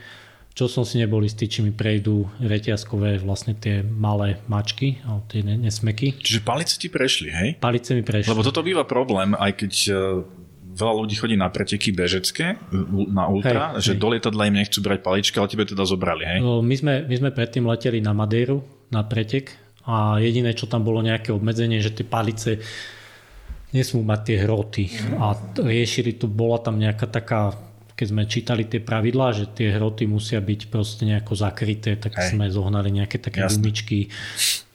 Čo 0.54 0.70
som 0.70 0.86
si 0.86 1.02
nebol 1.02 1.26
istý, 1.26 1.50
či 1.50 1.66
mi 1.66 1.74
prejdú 1.74 2.30
reťazkové 2.38 3.18
vlastne 3.26 3.58
tie 3.58 3.82
malé 3.82 4.38
mačky, 4.46 5.02
tie 5.26 5.42
nesmeky. 5.42 6.14
Čiže 6.22 6.46
palice 6.46 6.78
ti 6.78 6.94
prešli, 6.94 7.34
hej? 7.34 7.50
Palice 7.58 7.98
mi 7.98 8.06
prešli. 8.06 8.30
Lebo 8.30 8.46
toto 8.46 8.62
býva 8.62 8.86
problém, 8.86 9.34
aj 9.34 9.50
keď 9.58 9.74
e, 9.90 9.92
veľa 10.78 10.94
ľudí 10.94 11.18
chodí 11.18 11.34
na 11.34 11.50
preteky 11.50 11.90
bežecké, 11.90 12.62
na 13.10 13.26
ultra, 13.34 13.74
hej, 13.74 13.82
že 13.82 13.92
hej. 13.98 14.02
do 14.06 14.08
lietadla 14.14 14.54
im 14.54 14.62
nechcú 14.62 14.78
brať 14.86 15.00
paličky, 15.02 15.42
ale 15.42 15.50
tebe 15.50 15.66
teda 15.66 15.90
zobrali, 15.90 16.22
hej? 16.22 16.40
My 16.46 16.76
sme, 16.78 16.94
my 17.10 17.16
sme 17.18 17.30
predtým 17.34 17.66
leteli 17.66 17.98
na 17.98 18.14
Madeiru, 18.14 18.62
na 18.94 19.02
pretek 19.02 19.58
a 19.90 20.22
jediné, 20.22 20.54
čo 20.54 20.70
tam 20.70 20.86
bolo 20.86 21.02
nejaké 21.02 21.34
obmedzenie, 21.34 21.82
že 21.82 21.98
tie 21.98 22.06
palice 22.06 22.62
nesmú 23.74 24.06
mať 24.06 24.20
tie 24.24 24.38
hroty. 24.46 24.84
A 25.18 25.34
riešili 25.60 26.16
tu, 26.16 26.30
bola 26.30 26.62
tam 26.62 26.78
nejaká 26.78 27.10
taká 27.10 27.58
keď 27.94 28.08
sme 28.10 28.24
čítali 28.26 28.64
tie 28.66 28.82
pravidlá, 28.82 29.38
že 29.38 29.46
tie 29.54 29.70
hroty 29.70 30.10
musia 30.10 30.42
byť 30.42 30.62
proste 30.74 31.06
nejako 31.06 31.38
zakryté, 31.38 31.94
tak 31.94 32.18
Hej. 32.18 32.34
sme 32.34 32.50
zohnali 32.50 32.90
nejaké 32.90 33.22
také 33.22 33.46
Jasne. 33.46 33.62
gumičky. 33.62 34.10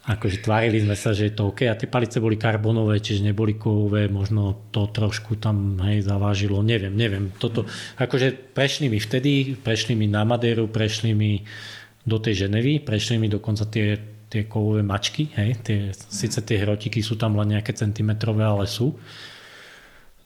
Akože 0.07 0.41
tvárili 0.41 0.81
sme 0.81 0.95
sa, 0.95 1.11
že 1.11 1.29
je 1.29 1.33
to 1.35 1.51
OK. 1.51 1.67
A 1.67 1.75
tie 1.75 1.85
palice 1.85 2.17
boli 2.23 2.39
karbonové, 2.39 3.03
čiže 3.03 3.27
neboli 3.27 3.59
kovové, 3.59 4.07
možno 4.07 4.71
to 4.73 4.87
trošku 4.89 5.37
tam 5.37 5.77
hej, 5.83 6.01
zavážilo. 6.01 6.63
Neviem, 6.63 6.95
neviem. 6.95 7.29
Toto, 7.35 7.67
akože 7.99 8.55
prešli 8.55 8.89
mi 8.89 8.97
vtedy, 8.97 9.53
prešli 9.59 9.93
mi 9.93 10.07
na 10.07 10.23
Madeiru, 10.25 10.71
prešli 10.71 11.11
mi 11.13 11.43
do 12.07 12.17
tej 12.17 12.47
Ženevy, 12.47 12.81
prešli 12.81 13.21
mi 13.21 13.27
dokonca 13.29 13.67
tie 13.69 13.99
tie 14.29 14.45
kovové 14.45 14.85
mačky, 14.85 15.33
hej, 15.33 15.57
tie, 15.65 15.79
síce 15.93 16.39
tie 16.45 16.61
hrotiky 16.61 17.01
sú 17.01 17.17
tam 17.17 17.33
len 17.41 17.57
nejaké 17.57 17.73
centimetrové, 17.73 18.45
ale 18.45 18.69
sú. 18.69 18.93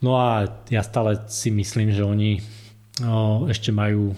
No 0.03 0.19
a 0.19 0.43
ja 0.67 0.83
stále 0.83 1.23
si 1.31 1.47
myslím, 1.47 1.95
že 1.95 2.03
oni 2.03 2.43
no, 2.99 3.47
ešte 3.47 3.71
majú, 3.71 4.11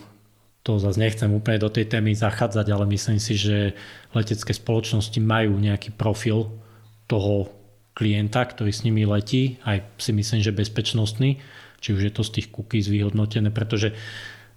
to 0.66 0.82
zase 0.82 0.98
nechcem 0.98 1.30
úplne 1.30 1.62
do 1.62 1.70
tej 1.70 1.86
témy 1.86 2.18
zachádzať, 2.18 2.66
ale 2.74 2.90
myslím 2.90 3.22
si, 3.22 3.38
že 3.38 3.78
letecké 4.18 4.50
spoločnosti 4.58 5.22
majú 5.22 5.62
nejaký 5.62 5.94
profil 5.94 6.50
toho 7.06 7.54
klienta, 7.94 8.42
ktorý 8.42 8.74
s 8.74 8.82
nimi 8.82 9.06
letí, 9.06 9.62
aj 9.64 10.02
si 10.02 10.12
myslím, 10.12 10.42
že 10.42 10.52
bezpečnostný, 10.52 11.38
či 11.78 11.94
už 11.94 12.10
je 12.10 12.12
to 12.12 12.26
z 12.26 12.42
tých 12.42 12.48
cookies 12.50 12.90
vyhodnotené, 12.90 13.54
pretože 13.54 13.94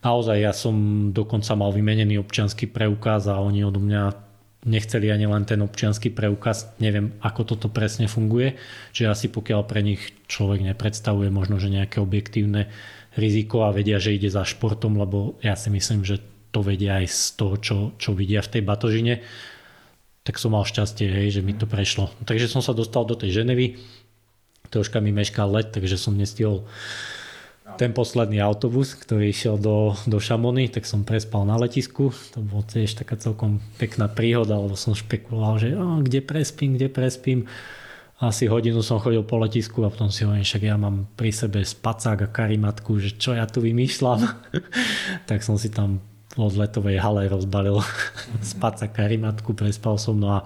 naozaj 0.00 0.36
ja 0.40 0.56
som 0.56 0.74
dokonca 1.12 1.52
mal 1.52 1.70
vymenený 1.70 2.16
občianský 2.16 2.72
preukaz 2.72 3.28
a 3.28 3.36
oni 3.38 3.62
odo 3.62 3.78
mňa 3.78 4.27
nechceli 4.66 5.14
ani 5.14 5.30
len 5.30 5.46
ten 5.46 5.62
občianský 5.62 6.10
preukaz, 6.10 6.74
neviem 6.82 7.14
ako 7.22 7.54
toto 7.54 7.68
presne 7.70 8.10
funguje, 8.10 8.58
čiže 8.90 9.06
asi 9.06 9.26
pokiaľ 9.30 9.60
pre 9.66 9.86
nich 9.86 10.02
človek 10.26 10.66
nepredstavuje 10.66 11.30
možno, 11.30 11.62
že 11.62 11.70
nejaké 11.70 12.02
objektívne 12.02 12.66
riziko 13.14 13.66
a 13.66 13.70
vedia, 13.70 14.02
že 14.02 14.18
ide 14.18 14.30
za 14.30 14.42
športom, 14.42 14.98
lebo 14.98 15.38
ja 15.46 15.54
si 15.54 15.70
myslím, 15.70 16.02
že 16.02 16.18
to 16.50 16.66
vedia 16.66 16.98
aj 16.98 17.06
z 17.06 17.22
toho, 17.38 17.54
čo, 17.60 17.76
čo 18.00 18.16
vidia 18.18 18.42
v 18.42 18.58
tej 18.58 18.62
batožine, 18.66 19.14
tak 20.26 20.36
som 20.36 20.52
mal 20.52 20.66
šťastie, 20.66 21.08
hej, 21.08 21.40
že 21.40 21.44
mi 21.44 21.54
to 21.56 21.64
prešlo. 21.64 22.12
Takže 22.26 22.50
som 22.50 22.60
sa 22.60 22.76
dostal 22.76 23.06
do 23.08 23.16
tej 23.16 23.42
Ženevy, 23.42 23.80
troška 24.68 25.00
mi 25.00 25.14
meškal 25.14 25.48
let, 25.48 25.72
takže 25.72 25.96
som 25.96 26.18
nestihol 26.18 26.68
ten 27.78 27.94
posledný 27.94 28.42
autobus, 28.42 28.98
ktorý 28.98 29.30
išiel 29.30 29.54
do, 29.54 29.94
do 30.10 30.18
Šamony, 30.18 30.66
tak 30.66 30.82
som 30.82 31.06
prespal 31.06 31.46
na 31.46 31.54
letisku. 31.54 32.10
To 32.34 32.42
bolo 32.42 32.66
tiež 32.66 32.98
taká 32.98 33.14
celkom 33.14 33.62
pekná 33.78 34.10
príhoda, 34.10 34.58
lebo 34.58 34.74
som 34.74 34.98
špekuloval, 34.98 35.62
že 35.62 35.78
oh, 35.78 36.02
kde 36.02 36.18
prespím, 36.18 36.74
kde 36.74 36.90
prespím. 36.90 37.46
Asi 38.18 38.50
hodinu 38.50 38.82
som 38.82 38.98
chodil 38.98 39.22
po 39.22 39.38
letisku 39.38 39.86
a 39.86 39.94
potom 39.94 40.10
si 40.10 40.26
hovorím, 40.26 40.42
však 40.42 40.62
ja 40.66 40.74
mám 40.74 41.06
pri 41.14 41.30
sebe 41.30 41.62
spacák 41.62 42.26
a 42.26 42.28
karimatku, 42.34 42.98
že 42.98 43.14
čo 43.14 43.38
ja 43.38 43.46
tu 43.46 43.62
vymýšľam. 43.62 44.26
tak 45.30 45.46
som 45.46 45.54
si 45.54 45.70
tam 45.70 46.02
od 46.34 46.58
letovej 46.58 46.98
hale 46.98 47.30
rozbalil 47.30 47.78
spacák 48.58 48.90
karimatku, 48.90 49.54
prespal 49.54 50.02
som 50.02 50.18
no 50.18 50.34
a 50.34 50.42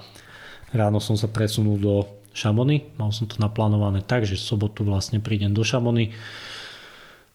ráno 0.76 1.00
som 1.00 1.16
sa 1.16 1.32
presunul 1.32 1.80
do 1.80 2.04
Šamony. 2.36 2.92
Mal 3.00 3.08
som 3.08 3.24
to 3.24 3.40
naplánované 3.40 4.04
tak, 4.04 4.28
že 4.28 4.36
sobotu 4.36 4.84
vlastne 4.84 5.16
prídem 5.16 5.56
do 5.56 5.64
Šamony 5.64 6.12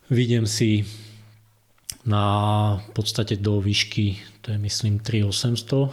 Vidím 0.07 0.47
si 0.47 0.87
na 2.07 2.23
v 2.79 2.89
podstate 2.95 3.35
do 3.35 3.59
výšky, 3.59 4.15
to 4.39 4.55
je 4.55 4.57
myslím 4.63 5.03
3800, 5.03 5.75
o, 5.75 5.91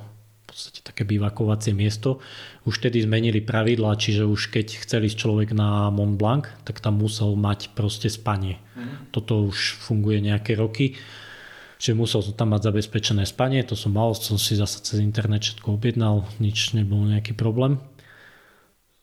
v 0.00 0.44
podstate 0.48 0.80
také 0.80 1.04
bývakovacie 1.04 1.76
miesto. 1.76 2.24
Už 2.64 2.80
tedy 2.80 3.04
zmenili 3.04 3.44
pravidla, 3.44 4.00
čiže 4.00 4.24
už 4.24 4.48
keď 4.48 4.80
chcel 4.80 5.04
ísť 5.04 5.28
človek 5.28 5.52
na 5.52 5.92
Mont 5.92 6.16
Blanc, 6.16 6.48
tak 6.64 6.80
tam 6.80 7.04
musel 7.04 7.36
mať 7.36 7.76
proste 7.76 8.08
spanie. 8.08 8.56
Mm. 8.72 9.12
Toto 9.12 9.44
už 9.52 9.76
funguje 9.84 10.24
nejaké 10.24 10.56
roky. 10.56 10.96
Čiže 11.76 11.98
musel 11.98 12.24
som 12.24 12.32
tam 12.32 12.56
mať 12.56 12.72
zabezpečené 12.72 13.26
spanie, 13.28 13.60
to 13.66 13.74
som 13.74 13.92
mal, 13.92 14.14
som 14.14 14.38
si 14.38 14.54
zase 14.54 14.80
cez 14.86 15.02
internet 15.02 15.42
všetko 15.42 15.76
objednal, 15.76 16.24
nič 16.38 16.78
nebol 16.78 17.04
nejaký 17.04 17.34
problém. 17.34 17.82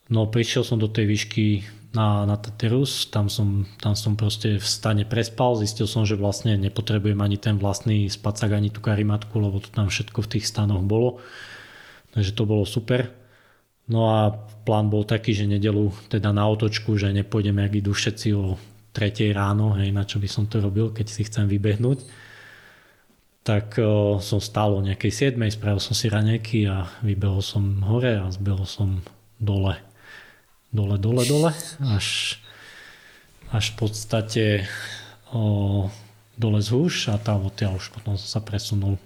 No 0.09 0.25
prišiel 0.31 0.65
som 0.65 0.79
do 0.79 0.87
tej 0.89 1.05
výšky 1.05 1.45
na, 1.89 2.25
na 2.29 2.37
Taterus, 2.37 3.09
tam 3.09 3.33
som, 3.33 3.65
tam 3.81 3.97
som 3.97 4.13
proste 4.13 4.61
v 4.61 4.65
stane 4.65 5.09
prespal, 5.09 5.57
zistil 5.57 5.89
som, 5.89 6.05
že 6.05 6.13
vlastne 6.13 6.53
nepotrebujem 6.53 7.17
ani 7.17 7.41
ten 7.41 7.57
vlastný 7.57 8.05
spacák, 8.05 8.53
ani 8.53 8.69
tú 8.69 8.77
karimatku, 8.77 9.33
lebo 9.41 9.57
to 9.57 9.73
tam 9.73 9.89
všetko 9.89 10.21
v 10.21 10.31
tých 10.37 10.45
stanoch 10.45 10.85
bolo. 10.85 11.17
Takže 12.13 12.37
to 12.37 12.43
bolo 12.45 12.65
super. 12.65 13.09
No 13.89 14.05
a 14.05 14.29
plán 14.69 14.93
bol 14.93 15.01
taký, 15.01 15.33
že 15.33 15.49
nedelu 15.49 15.89
teda 16.13 16.29
na 16.29 16.45
otočku, 16.45 16.93
že 16.93 17.09
nepôjdem, 17.09 17.57
ak 17.57 17.73
idú 17.81 17.97
všetci 17.97 18.27
o 18.37 18.53
3 18.93 19.33
ráno, 19.33 19.73
hej, 19.81 19.89
na 19.89 20.05
čo 20.05 20.21
by 20.21 20.29
som 20.29 20.45
to 20.45 20.61
robil, 20.61 20.93
keď 20.93 21.09
si 21.09 21.25
chcem 21.25 21.49
vybehnúť. 21.49 22.05
Tak 23.41 23.81
o, 23.81 24.21
som 24.21 24.37
stál 24.37 24.77
o 24.77 24.85
nejakej 24.85 25.33
7, 25.33 25.41
spravil 25.49 25.81
som 25.81 25.97
si 25.97 26.05
raneky 26.05 26.69
a 26.69 26.85
vybehol 27.01 27.41
som 27.41 27.81
hore 27.81 28.21
a 28.21 28.29
zbehol 28.29 28.69
som 28.69 29.01
dole 29.41 29.88
dole, 30.73 30.97
dole, 30.97 31.25
dole, 31.25 31.51
až, 31.89 32.37
až 33.49 33.65
v 33.73 33.75
podstate 33.75 34.45
o, 35.33 35.89
dole 36.37 36.61
z 36.61 36.69
húš 36.73 37.09
a 37.09 37.17
tam 37.17 37.49
odtiaľ 37.49 37.81
už 37.81 37.89
potom 37.93 38.15
som 38.15 38.39
sa 38.39 38.41
presunul 38.41 38.97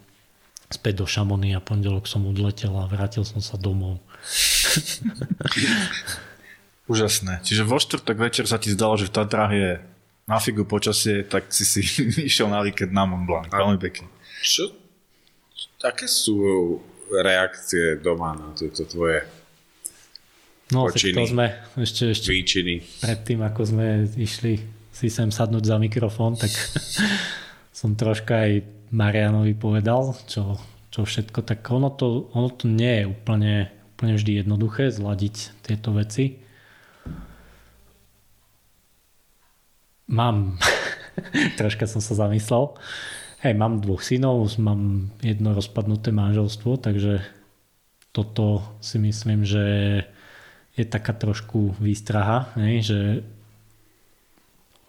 späť 0.74 1.04
do 1.04 1.06
Šamony 1.06 1.54
a 1.54 1.62
pondelok 1.62 2.10
som 2.10 2.26
odletel 2.26 2.74
a 2.74 2.90
vrátil 2.90 3.24
som 3.24 3.40
sa 3.40 3.62
domov. 3.62 4.02
Úžasné. 6.92 7.40
Čiže 7.46 7.64
vo 7.64 7.80
štvrtok 7.80 8.18
večer 8.20 8.46
sa 8.50 8.60
ti 8.60 8.74
zdalo, 8.74 9.00
že 9.00 9.08
v 9.08 9.16
Tatrách 9.16 9.54
je 9.54 9.80
na 10.28 10.40
figu 10.40 10.68
počasie, 10.68 11.24
tak 11.24 11.54
si 11.54 11.64
si 11.64 11.80
išiel 12.30 12.50
na 12.50 12.60
víkend 12.66 12.92
na 12.92 13.08
Mont 13.08 13.24
Blanc. 13.24 13.48
Veľmi 13.54 13.80
pekne. 13.80 14.10
Čo? 14.44 14.74
Aké 15.84 16.08
sú 16.08 16.80
reakcie 17.12 18.00
doma 18.00 18.34
na 18.34 18.56
tieto 18.56 18.88
tvoje 18.88 19.28
No, 20.72 20.88
počiny, 20.88 21.18
to 21.18 21.28
sme 21.28 21.52
ešte, 21.76 22.16
ešte 22.16 22.30
výčiny. 22.32 23.04
predtým, 23.04 23.44
ako 23.44 23.62
sme 23.68 24.08
išli 24.16 24.84
si 24.94 25.10
sem 25.10 25.34
sadnúť 25.34 25.66
za 25.66 25.78
mikrofón, 25.82 26.38
tak 26.38 26.54
som 27.80 27.98
troška 27.98 28.46
aj 28.46 28.52
Marianovi 28.94 29.58
povedal, 29.58 30.14
čo, 30.30 30.62
čo 30.94 31.02
všetko, 31.02 31.42
tak 31.42 31.66
ono 31.74 31.90
to, 31.90 32.30
ono 32.38 32.54
to 32.54 32.70
nie 32.70 33.02
je 33.02 33.06
úplne, 33.10 33.74
úplne 33.98 34.14
vždy 34.14 34.46
jednoduché 34.46 34.94
zladiť 34.94 35.66
tieto 35.66 35.98
veci. 35.98 36.38
Mám, 40.14 40.62
troška 41.60 41.90
som 41.90 42.06
sa 42.06 42.14
zamyslel, 42.14 42.78
hej, 43.42 43.58
mám 43.58 43.82
dvoch 43.82 44.06
synov, 44.06 44.46
mám 44.62 45.10
jedno 45.26 45.58
rozpadnuté 45.58 46.14
manželstvo, 46.14 46.78
takže 46.78 47.26
toto 48.14 48.62
si 48.78 49.02
myslím, 49.02 49.42
že 49.42 49.66
je 50.74 50.86
taká 50.86 51.14
trošku 51.14 51.78
výstraha, 51.78 52.50
ne, 52.58 52.82
že 52.82 53.22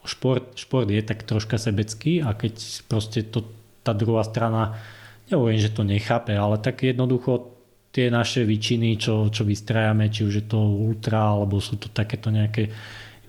šport, 0.05 0.57
šport 0.57 0.89
je 0.89 1.03
tak 1.05 1.25
troška 1.25 1.61
sebecký 1.61 2.25
a 2.25 2.33
keď 2.33 2.55
proste 2.89 3.25
to, 3.25 3.45
tá 3.85 3.93
druhá 3.93 4.25
strana, 4.25 4.81
nehovorím, 5.29 5.61
že 5.61 5.73
to 5.73 5.85
nechápe, 5.85 6.33
ale 6.33 6.57
tak 6.61 6.85
jednoducho 6.85 7.53
tie 7.95 8.11
naše 8.11 8.43
výčiny, 8.43 8.99
čo, 8.99 9.31
čo 9.31 9.47
vystrajame, 9.47 10.11
či 10.11 10.27
už 10.27 10.35
je 10.35 10.47
to 10.51 10.59
ultra, 10.59 11.31
alebo 11.31 11.63
sú 11.63 11.79
to 11.79 11.87
takéto 11.93 12.33
nejaké 12.33 12.73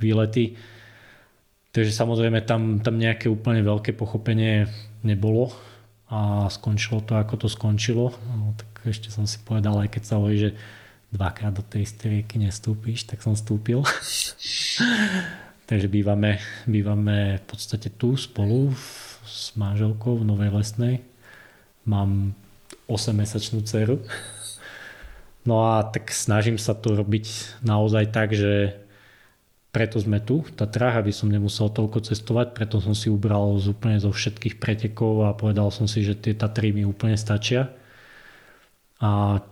výlety. 0.01 0.57
Takže 1.69 1.91
samozrejme 1.91 2.41
tam, 2.47 2.79
tam 2.81 2.95
nejaké 2.97 3.29
úplne 3.29 3.61
veľké 3.61 3.93
pochopenie 3.93 4.65
nebolo 5.03 5.51
a 6.09 6.47
skončilo 6.49 7.03
to, 7.03 7.19
ako 7.19 7.45
to 7.45 7.47
skončilo. 7.51 8.15
No, 8.31 8.55
tak 8.57 8.89
ešte 8.89 9.13
som 9.13 9.29
si 9.29 9.37
povedal, 9.43 9.75
aj 9.85 9.91
keď 9.91 10.03
sa 10.07 10.17
hovorí, 10.17 10.49
že 10.49 10.51
dvakrát 11.15 11.55
do 11.55 11.63
tej 11.63 11.87
istej 11.87 12.07
rieky 12.19 12.35
nestúpiš, 12.37 13.07
tak 13.07 13.23
som 13.23 13.33
stúpil. 13.33 13.81
Takže 15.69 15.87
bývame, 15.89 16.37
bývame 16.69 17.41
v 17.41 17.45
podstate 17.49 17.89
tu 17.95 18.13
spolu 18.13 18.69
s 19.25 19.55
manželkou 19.57 20.21
v 20.21 20.27
Novej 20.27 20.51
Lesnej. 20.53 20.95
Mám 21.89 22.37
8-mesačnú 22.85 23.65
dceru. 23.65 23.97
No 25.45 25.65
a 25.65 25.85
tak 25.89 26.13
snažím 26.13 26.57
sa 26.57 26.77
to 26.77 26.93
robiť 26.97 27.57
naozaj 27.65 28.13
tak, 28.13 28.33
že 28.33 28.77
preto 29.69 29.99
sme 29.99 30.23
tu 30.23 30.39
v 30.39 30.55
Tatrách, 30.55 31.03
aby 31.03 31.11
som 31.11 31.27
nemusel 31.27 31.67
toľko 31.67 32.07
cestovať, 32.07 32.55
preto 32.55 32.79
som 32.79 32.95
si 32.95 33.11
ubral 33.11 33.59
z 33.59 33.75
úplne 33.75 33.99
zo 33.99 34.07
všetkých 34.07 34.55
pretekov 34.55 35.27
a 35.27 35.35
povedal 35.35 35.67
som 35.67 35.83
si, 35.83 35.99
že 35.99 36.15
tie 36.15 36.31
Tatry 36.31 36.71
mi 36.71 36.87
úplne 36.87 37.19
stačia. 37.19 37.75
A 39.03 39.43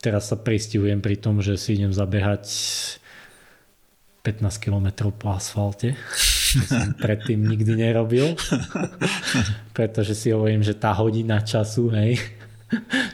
Teraz 0.00 0.32
sa 0.32 0.36
pristihujem 0.40 1.04
pri 1.04 1.20
tom, 1.20 1.44
že 1.44 1.60
si 1.60 1.76
idem 1.76 1.92
zabehať 1.92 2.48
15 4.24 4.64
km 4.64 5.12
po 5.12 5.36
asfalte. 5.36 5.96
To 6.56 6.64
som 6.64 6.96
predtým 7.04 7.44
nikdy 7.44 7.76
nerobil. 7.76 8.36
Pretože 9.76 10.16
si 10.16 10.32
hovorím, 10.32 10.64
že 10.64 10.72
tá 10.72 10.96
hodina 10.96 11.44
času, 11.44 11.92
hej, 11.92 12.16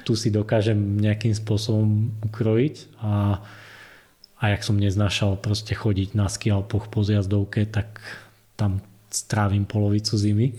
tu 0.07 0.14
si 0.14 0.30
dokážem 0.30 0.78
nejakým 0.99 1.34
spôsobom 1.34 2.14
ukrojiť 2.26 3.03
a, 3.03 3.43
a 4.39 4.45
jak 4.55 4.62
som 4.62 4.78
neznášal 4.78 5.43
proste 5.43 5.74
chodiť 5.74 6.14
na 6.14 6.30
skialpoch 6.30 6.87
po 6.87 7.03
zjazdovke, 7.03 7.66
tak 7.66 7.99
tam 8.55 8.78
strávim 9.11 9.64
polovicu 9.64 10.14
zimy. 10.18 10.55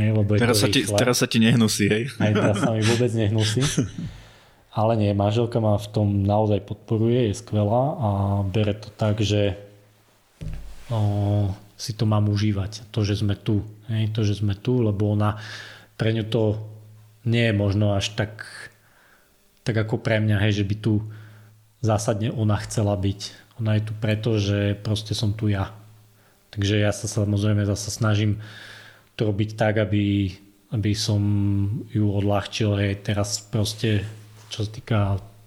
Hej, 0.00 0.10
lebo 0.16 0.38
teraz, 0.38 0.64
sa 0.64 0.68
ti, 0.70 0.86
teraz 0.86 1.20
sa 1.20 1.26
ti 1.28 1.38
nehnusí, 1.42 1.86
hej? 1.86 2.04
Aj 2.18 2.32
teraz 2.32 2.56
sa 2.62 2.72
mi 2.72 2.82
vôbec 2.82 3.12
nehnusí. 3.12 3.62
Ale 4.78 4.94
nie, 4.94 5.10
manželka 5.10 5.58
ma 5.58 5.74
v 5.74 5.90
tom 5.90 6.22
naozaj 6.22 6.62
podporuje, 6.62 7.34
je 7.34 7.34
skvelá 7.34 7.98
a 7.98 8.08
bere 8.46 8.78
to 8.78 8.94
tak, 8.94 9.18
že 9.18 9.58
o, 10.86 11.50
si 11.74 11.98
to 11.98 12.06
mám 12.06 12.30
užívať. 12.30 12.86
To, 12.94 13.02
že 13.02 13.18
sme 13.18 13.34
tu. 13.34 13.66
Hej, 13.90 14.14
to, 14.14 14.22
že 14.22 14.38
sme 14.38 14.54
tu, 14.54 14.78
lebo 14.78 15.10
ona 15.10 15.42
pre 15.98 16.14
ňu 16.14 16.30
to 16.30 16.62
nie 17.26 17.50
je 17.50 17.58
možno 17.58 17.98
až 17.98 18.14
tak, 18.14 18.46
tak 19.66 19.74
ako 19.74 19.98
pre 19.98 20.22
mňa, 20.22 20.38
hej, 20.46 20.62
že 20.62 20.68
by 20.70 20.76
tu 20.78 21.02
zásadne 21.82 22.30
ona 22.30 22.54
chcela 22.62 22.94
byť. 22.94 23.50
Ona 23.58 23.82
je 23.82 23.82
tu 23.82 23.92
preto, 23.98 24.38
že 24.38 24.78
proste 24.78 25.10
som 25.10 25.34
tu 25.34 25.50
ja. 25.50 25.74
Takže 26.54 26.78
ja 26.78 26.94
sa 26.94 27.10
samozrejme 27.10 27.66
zase 27.66 27.90
snažím 27.90 28.38
to 29.18 29.26
robiť 29.26 29.58
tak, 29.58 29.82
aby, 29.82 30.30
aby 30.70 30.92
som 30.94 31.18
ju 31.90 32.14
odľahčil. 32.14 32.78
Hej, 32.78 33.02
teraz 33.02 33.42
proste 33.42 34.06
čo 34.48 34.64
sa 34.64 34.70
týka 34.70 34.98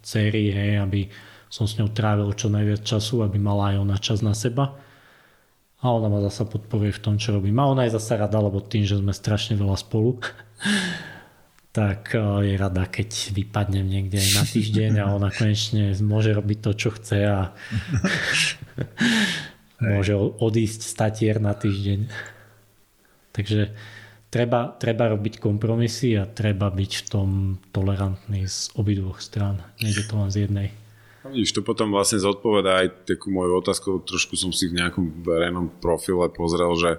céry, 0.01 0.49
hej, 0.49 0.81
aby 0.81 1.09
som 1.51 1.67
s 1.67 1.75
ňou 1.75 1.91
trávil 1.91 2.31
čo 2.33 2.47
najviac 2.47 2.81
času, 2.81 3.27
aby 3.27 3.35
mala 3.37 3.75
aj 3.75 3.77
ona 3.83 3.97
čas 3.99 4.23
na 4.23 4.31
seba. 4.31 4.79
A 5.81 5.85
ona 5.89 6.07
ma 6.07 6.21
zasa 6.21 6.45
podporuje 6.45 6.93
v 6.93 7.03
tom, 7.03 7.15
čo 7.17 7.33
robím. 7.35 7.57
A 7.57 7.67
ona 7.67 7.89
je 7.89 7.97
zasa 7.97 8.15
rada, 8.21 8.37
lebo 8.37 8.61
tým, 8.61 8.85
že 8.85 9.01
sme 9.01 9.11
strašne 9.11 9.57
veľa 9.57 9.75
spolu, 9.75 10.21
tak 11.77 12.13
eh, 12.13 12.21
je 12.47 12.53
rada, 12.55 12.85
keď 12.87 13.35
vypadnem 13.35 13.83
niekde 13.83 14.21
aj 14.21 14.31
na 14.37 14.43
týždeň 14.45 14.91
a 15.01 15.05
ona 15.11 15.29
konečne 15.33 15.91
môže 16.05 16.31
robiť 16.31 16.57
to, 16.61 16.71
čo 16.77 16.89
chce 16.93 17.19
a 17.25 17.39
môže 19.91 20.13
odísť 20.17 20.81
statier 20.85 21.41
na 21.41 21.57
týždeň. 21.57 22.07
Takže 23.31 23.73
treba, 24.32 24.71
treba 24.79 25.11
robiť 25.11 25.43
kompromisy 25.43 26.15
a 26.17 26.25
treba 26.25 26.71
byť 26.71 26.91
v 26.97 27.05
tom 27.11 27.29
tolerantný 27.75 28.47
z 28.47 28.71
obidvoch 28.79 29.19
strán. 29.19 29.59
Nejde 29.84 30.07
to 30.07 30.15
len 30.17 30.32
z 30.32 30.38
jednej. 30.47 30.67
A 31.21 31.29
vidíš, 31.29 31.53
to 31.53 31.61
potom 31.61 31.93
vlastne 31.93 32.17
zodpoveda 32.17 32.82
aj 32.82 32.88
takú 33.05 33.29
moju 33.29 33.61
otázku, 33.61 34.01
trošku 34.07 34.34
som 34.34 34.49
si 34.49 34.71
v 34.71 34.82
nejakom 34.82 35.21
verejnom 35.21 35.69
profile 35.77 36.25
pozrel, 36.34 36.73
že 36.79 36.97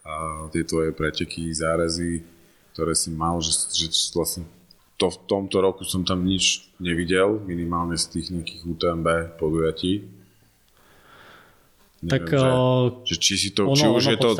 a 0.00 0.48
tie 0.48 0.64
tvoje 0.64 0.96
preteky, 0.96 1.52
zárezy, 1.52 2.24
ktoré 2.72 2.96
si 2.96 3.12
mal, 3.12 3.38
že, 3.44 3.52
že 3.68 3.86
vlastne 4.16 4.48
to 4.96 5.08
v 5.08 5.18
tomto 5.28 5.60
roku 5.60 5.84
som 5.84 6.04
tam 6.04 6.24
nič 6.24 6.72
nevidel, 6.76 7.40
minimálne 7.44 7.96
z 7.96 8.16
tých 8.16 8.26
nejakých 8.32 8.62
UTMB 8.68 9.08
podujatí. 9.40 10.19
Neviem, 12.00 12.16
tak, 12.16 12.32
že, 12.32 12.50
že 13.12 13.14
či 13.20 13.32
si 13.36 13.48
to, 13.52 13.68
ono, 13.68 13.76
či 13.76 13.84
už 13.84 14.04
ono 14.08 14.12
je 14.12 14.16
to 14.16 14.30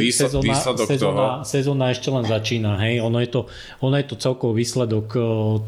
výsledok, 0.00 0.40
sezóna, 0.40 0.48
výsledok 0.48 0.86
sezóna, 0.88 1.20
toho? 1.20 1.44
Sezóna 1.44 1.84
ešte 1.92 2.08
len 2.08 2.24
začína, 2.24 2.72
hej. 2.80 2.94
Ono 3.04 3.18
je 3.20 3.28
to, 3.28 3.40
ono 3.84 3.94
je 4.00 4.06
to 4.08 4.16
celkový 4.16 4.64
výsledok 4.64 5.06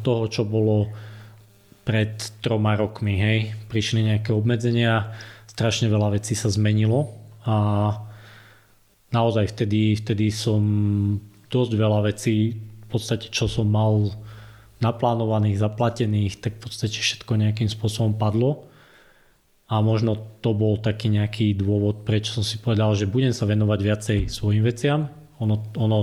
toho, 0.00 0.24
čo 0.32 0.48
bolo 0.48 0.88
pred 1.84 2.16
troma 2.40 2.72
rokmi, 2.72 3.20
hej. 3.20 3.38
Prišli 3.68 4.00
nejaké 4.00 4.32
obmedzenia, 4.32 5.12
strašne 5.52 5.92
veľa 5.92 6.16
vecí 6.16 6.32
sa 6.32 6.48
zmenilo 6.48 7.12
a 7.44 8.00
naozaj 9.12 9.52
vtedy, 9.52 10.00
vtedy 10.00 10.32
som 10.32 10.64
dosť 11.52 11.72
veľa 11.76 12.00
vecí, 12.08 12.56
v 12.56 12.86
podstate 12.88 13.28
čo 13.28 13.44
som 13.44 13.68
mal 13.68 14.08
naplánovaných, 14.80 15.60
zaplatených, 15.60 16.40
tak 16.40 16.56
v 16.56 16.60
podstate 16.64 16.96
všetko 16.96 17.36
nejakým 17.36 17.68
spôsobom 17.68 18.16
padlo. 18.16 18.71
A 19.72 19.80
možno 19.80 20.20
to 20.44 20.52
bol 20.52 20.76
taký 20.76 21.08
nejaký 21.08 21.56
dôvod, 21.56 22.04
prečo 22.04 22.36
som 22.36 22.44
si 22.44 22.60
povedal, 22.60 22.92
že 22.92 23.08
budem 23.08 23.32
sa 23.32 23.48
venovať 23.48 23.80
viacej 23.80 24.18
svojim 24.28 24.60
veciam. 24.60 25.08
Ono, 25.40 25.72
ono 25.80 25.98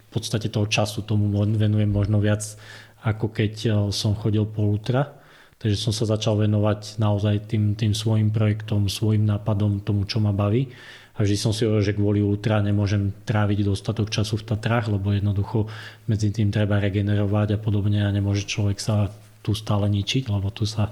v 0.00 0.08
podstate 0.08 0.48
toho 0.48 0.64
času 0.64 1.04
tomu 1.04 1.28
venujem 1.44 1.90
možno 1.92 2.16
viac 2.16 2.56
ako 3.04 3.30
keď 3.30 3.54
eh, 3.68 3.72
som 3.92 4.16
chodil 4.16 4.48
po 4.48 4.64
ultra. 4.64 5.20
Takže 5.60 5.80
som 5.80 5.92
sa 5.96 6.04
začal 6.04 6.44
venovať 6.44 7.00
naozaj 7.00 7.48
tým, 7.48 7.72
tým 7.72 7.96
svojim 7.96 8.28
projektom, 8.28 8.84
svojim 8.90 9.24
nápadom, 9.24 9.80
tomu, 9.80 10.04
čo 10.04 10.20
ma 10.20 10.28
baví. 10.28 10.68
A 11.14 11.24
vždy 11.24 11.36
som 11.40 11.56
si 11.56 11.64
hovoril, 11.64 11.88
že 11.88 11.96
kvôli 11.96 12.20
ultra 12.20 12.60
nemôžem 12.60 13.14
tráviť 13.24 13.64
dostatok 13.64 14.12
času 14.12 14.44
v 14.44 14.50
Tatrách, 14.50 14.92
lebo 14.92 15.14
jednoducho 15.14 15.70
medzi 16.10 16.34
tým 16.34 16.52
treba 16.52 16.82
regenerovať 16.82 17.56
a 17.56 17.58
podobne 17.62 18.04
a 18.04 18.12
nemôže 18.12 18.44
človek 18.44 18.76
sa 18.76 19.08
tu 19.40 19.56
stále 19.56 19.88
ničiť, 19.88 20.28
lebo 20.28 20.52
tu 20.52 20.68
sa 20.68 20.90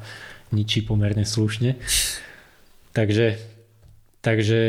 ničí 0.52 0.84
pomerne 0.84 1.24
slušne. 1.26 1.80
Takže, 2.92 3.40
takže 4.20 4.60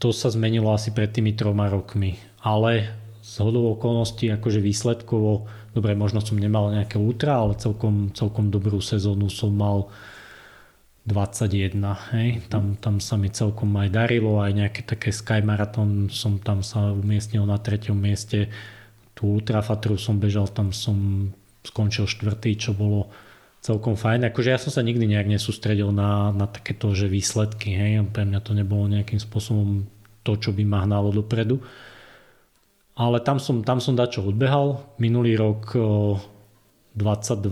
to 0.00 0.10
sa 0.10 0.32
zmenilo 0.32 0.72
asi 0.72 0.90
pred 0.90 1.12
tými 1.12 1.36
troma 1.36 1.68
rokmi. 1.68 2.16
Ale 2.40 2.90
z 3.20 3.34
hodou 3.44 3.76
okolností, 3.76 4.32
akože 4.32 4.64
výsledkovo 4.64 5.46
Dobre, 5.76 5.92
možno 5.92 6.24
som 6.24 6.40
nemal 6.40 6.72
nejaké 6.72 6.96
ultra, 6.96 7.36
ale 7.36 7.52
celkom, 7.60 8.08
celkom 8.16 8.48
dobrú 8.48 8.80
sezónu 8.80 9.28
som 9.28 9.52
mal 9.52 9.92
21, 11.04 11.76
hej. 12.16 12.40
Tam, 12.48 12.80
tam 12.80 12.96
sa 12.96 13.20
mi 13.20 13.28
celkom 13.28 13.76
aj 13.76 13.92
darilo, 13.92 14.40
aj 14.40 14.56
nejaké 14.56 14.80
také 14.88 15.12
Sky 15.12 15.44
Marathon 15.44 16.08
som 16.08 16.40
tam 16.40 16.64
sa 16.64 16.96
umiestnil 16.96 17.44
na 17.44 17.60
treťom 17.60 17.92
mieste. 17.92 18.48
Tu 19.12 19.22
Ultrafatru 19.28 20.00
som 20.00 20.16
bežal, 20.16 20.48
tam 20.48 20.72
som 20.72 21.28
skončil 21.60 22.08
štvrtý, 22.08 22.56
čo 22.56 22.72
bolo 22.72 23.12
celkom 23.66 23.98
fajn. 23.98 24.30
Akože 24.30 24.54
ja 24.54 24.62
som 24.62 24.70
sa 24.70 24.86
nikdy 24.86 25.10
nejak 25.10 25.26
nesústredil 25.26 25.90
na, 25.90 26.30
na 26.30 26.46
takéto 26.46 26.94
že 26.94 27.10
výsledky, 27.10 27.74
hej. 27.74 28.06
Pre 28.14 28.22
mňa 28.22 28.38
to 28.38 28.54
nebolo 28.54 28.86
nejakým 28.86 29.18
spôsobom 29.18 29.90
to, 30.22 30.38
čo 30.38 30.54
by 30.54 30.62
ma 30.62 30.86
hnalo 30.86 31.10
dopredu. 31.10 31.58
Ale 32.94 33.18
tam 33.26 33.42
som, 33.42 33.66
tam 33.66 33.82
som 33.82 33.98
dačo 33.98 34.22
odbehal. 34.22 34.86
Minulý 35.02 35.34
rok 35.34 35.74
22 36.94 37.42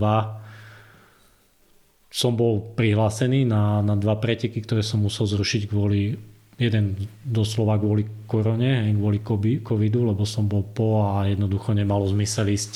som 2.15 2.31
bol 2.39 2.63
prihlásený 2.79 3.43
na, 3.43 3.83
na 3.83 3.99
dva 3.99 4.15
preteky, 4.15 4.63
ktoré 4.63 4.79
som 4.79 5.03
musel 5.03 5.27
zrušiť 5.27 5.67
kvôli 5.67 6.15
jeden 6.55 6.95
doslova 7.27 7.75
kvôli 7.75 8.07
korone, 8.23 8.87
kvôli 8.95 9.19
covidu, 9.59 10.07
lebo 10.07 10.23
som 10.23 10.47
bol 10.47 10.63
po 10.63 11.03
a 11.03 11.27
jednoducho 11.27 11.75
nemalo 11.75 12.07
zmysel 12.07 12.47
ísť 12.47 12.73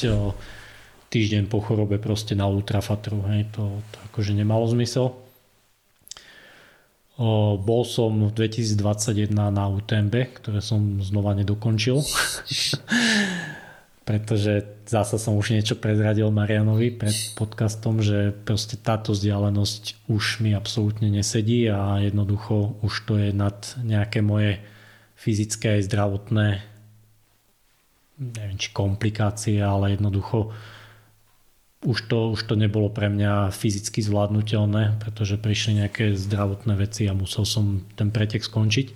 týždeň 1.10 1.50
po 1.50 1.60
chorobe 1.60 1.98
proste 1.98 2.38
na 2.38 2.46
ultrafatru. 2.46 3.26
Hej, 3.34 3.50
to, 3.54 3.82
to 3.90 3.98
akože 4.14 4.38
nemalo 4.38 4.70
zmysel. 4.70 5.18
Bol 7.60 7.84
som 7.84 8.30
v 8.30 8.32
2021 8.32 9.28
na 9.36 9.66
UTMB, 9.68 10.40
ktoré 10.40 10.64
som 10.64 11.04
znova 11.04 11.36
nedokončil. 11.36 12.00
Pretože 14.08 14.66
zasa 14.90 15.22
som 15.22 15.38
už 15.38 15.54
niečo 15.54 15.78
prezradil 15.78 16.32
Marianovi 16.34 16.96
pred 16.96 17.14
podcastom, 17.38 18.02
že 18.02 18.34
proste 18.34 18.80
táto 18.80 19.14
vzdialenosť 19.14 20.10
už 20.10 20.42
mi 20.42 20.56
absolútne 20.56 21.14
nesedí 21.14 21.70
a 21.70 22.02
jednoducho 22.02 22.80
už 22.82 22.94
to 23.06 23.22
je 23.22 23.30
nad 23.36 23.60
nejaké 23.84 24.26
moje 24.26 24.58
fyzické 25.20 25.78
aj 25.78 25.92
zdravotné 25.92 26.48
neviem 28.20 28.60
či 28.60 28.76
komplikácie, 28.76 29.64
ale 29.64 29.96
jednoducho 29.96 30.52
už 31.80 32.12
to, 32.12 32.36
už 32.36 32.44
to 32.44 32.60
nebolo 32.60 32.92
pre 32.92 33.08
mňa 33.08 33.56
fyzicky 33.56 34.04
zvládnutelné, 34.04 35.00
pretože 35.00 35.40
prišli 35.40 35.80
nejaké 35.80 36.12
zdravotné 36.12 36.76
veci 36.76 37.08
a 37.08 37.16
musel 37.16 37.48
som 37.48 37.88
ten 37.96 38.12
pretek 38.12 38.44
skončiť. 38.44 38.92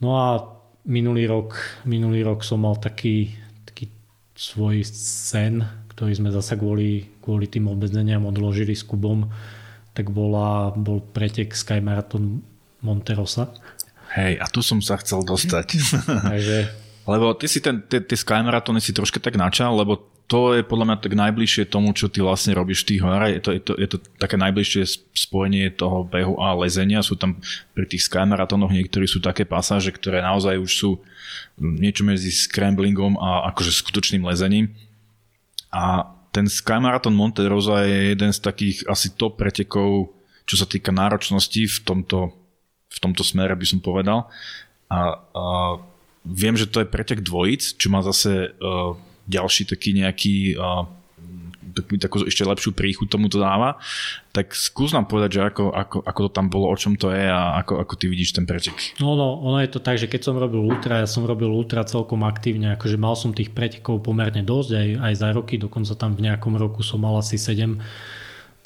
No 0.00 0.16
a 0.16 0.40
minulý 0.88 1.28
rok, 1.28 1.60
minulý 1.84 2.24
rok 2.24 2.40
som 2.40 2.64
mal 2.64 2.80
taký, 2.80 3.36
taký 3.68 3.92
svoj 4.32 4.80
sen, 4.88 5.60
ktorý 5.92 6.16
sme 6.16 6.30
zase 6.32 6.56
kvôli, 6.56 7.20
kvôli 7.20 7.44
tým 7.44 7.68
obmedzeniam 7.68 8.24
odložili 8.24 8.72
s 8.72 8.80
Kubom, 8.80 9.28
tak 9.92 10.08
bola, 10.08 10.72
bol 10.72 11.04
pretek 11.04 11.52
Sky 11.52 11.84
Marathon 11.84 12.40
Monterosa. 12.80 13.52
Hej, 14.16 14.40
a 14.40 14.48
tu 14.48 14.64
som 14.64 14.80
sa 14.80 14.96
chcel 14.96 15.28
dostať. 15.28 15.76
Takže... 16.32 16.58
Lebo 17.04 17.36
ty 17.36 17.52
si 17.52 17.60
ten, 17.60 17.84
tie, 17.84 18.00
tie 18.00 18.16
Sky 18.16 18.40
Marathony 18.40 18.80
si 18.80 18.96
troška 18.96 19.20
tak 19.20 19.36
načal, 19.36 19.76
lebo 19.76 20.09
to 20.30 20.54
je 20.54 20.62
podľa 20.62 20.86
mňa 20.86 20.96
tak 21.02 21.18
najbližšie 21.18 21.66
tomu, 21.66 21.90
čo 21.90 22.06
ty 22.06 22.22
vlastne 22.22 22.54
robíš 22.54 22.86
v 22.86 22.94
tých 22.94 23.02
horách. 23.02 23.34
Je 23.34 23.42
to, 23.42 23.50
je, 23.50 23.60
to, 23.66 23.72
je 23.74 23.88
to 23.90 23.98
také 24.14 24.38
najbližšie 24.38 25.10
spojenie 25.10 25.74
toho 25.74 26.06
behu 26.06 26.38
a 26.38 26.54
lezenia. 26.54 27.02
Sú 27.02 27.18
tam 27.18 27.42
pri 27.74 27.90
tých 27.90 28.06
skymaratonoch 28.06 28.70
niektorí 28.70 29.10
sú 29.10 29.18
také 29.18 29.42
pasáže, 29.42 29.90
ktoré 29.90 30.22
naozaj 30.22 30.54
už 30.62 30.70
sú 30.70 30.90
niečo 31.58 32.06
medzi 32.06 32.30
scramblingom 32.30 33.18
a 33.18 33.50
akože 33.50 33.74
skutočným 33.74 34.22
lezením. 34.22 34.70
A 35.74 36.14
ten 36.30 36.46
Skymarathon 36.46 37.14
Monte 37.14 37.42
Rosa 37.50 37.82
je 37.82 38.14
jeden 38.14 38.30
z 38.30 38.38
takých 38.38 38.86
asi 38.86 39.10
top 39.18 39.34
pretekov, 39.34 40.14
čo 40.46 40.54
sa 40.54 40.66
týka 40.66 40.94
náročnosti 40.94 41.66
v 41.66 41.78
tomto, 41.82 42.30
v 42.86 42.98
tomto 43.02 43.26
smere, 43.26 43.58
by 43.58 43.66
som 43.66 43.82
povedal. 43.82 44.30
A, 44.86 45.18
a 45.18 45.44
viem, 46.22 46.54
že 46.54 46.70
to 46.70 46.86
je 46.86 46.90
pretek 46.90 47.26
dvojic, 47.26 47.74
čo 47.74 47.90
má 47.90 47.98
zase 48.06 48.54
uh, 48.62 48.94
ďalší 49.30 49.70
taký 49.70 49.94
nejaký 49.94 50.34
takú 51.72 52.26
ešte 52.26 52.42
lepšiu 52.42 52.74
príchuť 52.74 53.08
tomu 53.08 53.30
to 53.30 53.38
dáva. 53.38 53.78
Tak 54.34 54.54
skús 54.54 54.90
nám 54.90 55.06
povedať, 55.06 55.38
že 55.38 55.40
ako, 55.46 55.64
ako, 55.70 55.98
ako 56.02 56.20
to 56.26 56.30
tam 56.30 56.46
bolo, 56.50 56.66
o 56.70 56.76
čom 56.76 56.94
to 56.94 57.10
je 57.10 57.26
a 57.26 57.62
ako, 57.62 57.82
ako 57.82 57.94
ty 57.98 58.04
vidíš 58.10 58.36
ten 58.36 58.44
pretek. 58.46 58.74
No, 58.98 59.14
no, 59.14 59.38
ono 59.42 59.58
je 59.62 59.70
to 59.70 59.80
tak, 59.82 59.98
že 59.98 60.10
keď 60.10 60.30
som 60.30 60.36
robil 60.38 60.62
ultra, 60.62 61.02
ja 61.02 61.08
som 61.08 61.26
robil 61.26 61.50
ultra 61.50 61.86
celkom 61.86 62.22
aktívne, 62.26 62.74
akože 62.74 62.96
mal 62.98 63.14
som 63.14 63.34
tých 63.34 63.54
pretekov 63.54 64.02
pomerne 64.02 64.42
dosť, 64.42 64.70
aj, 64.74 64.88
aj 64.98 65.14
za 65.14 65.28
roky, 65.34 65.54
dokonca 65.58 65.94
tam 65.94 66.14
v 66.14 66.30
nejakom 66.30 66.54
roku 66.58 66.82
som 66.82 67.02
mal 67.02 67.18
asi 67.18 67.38
7 67.38 67.78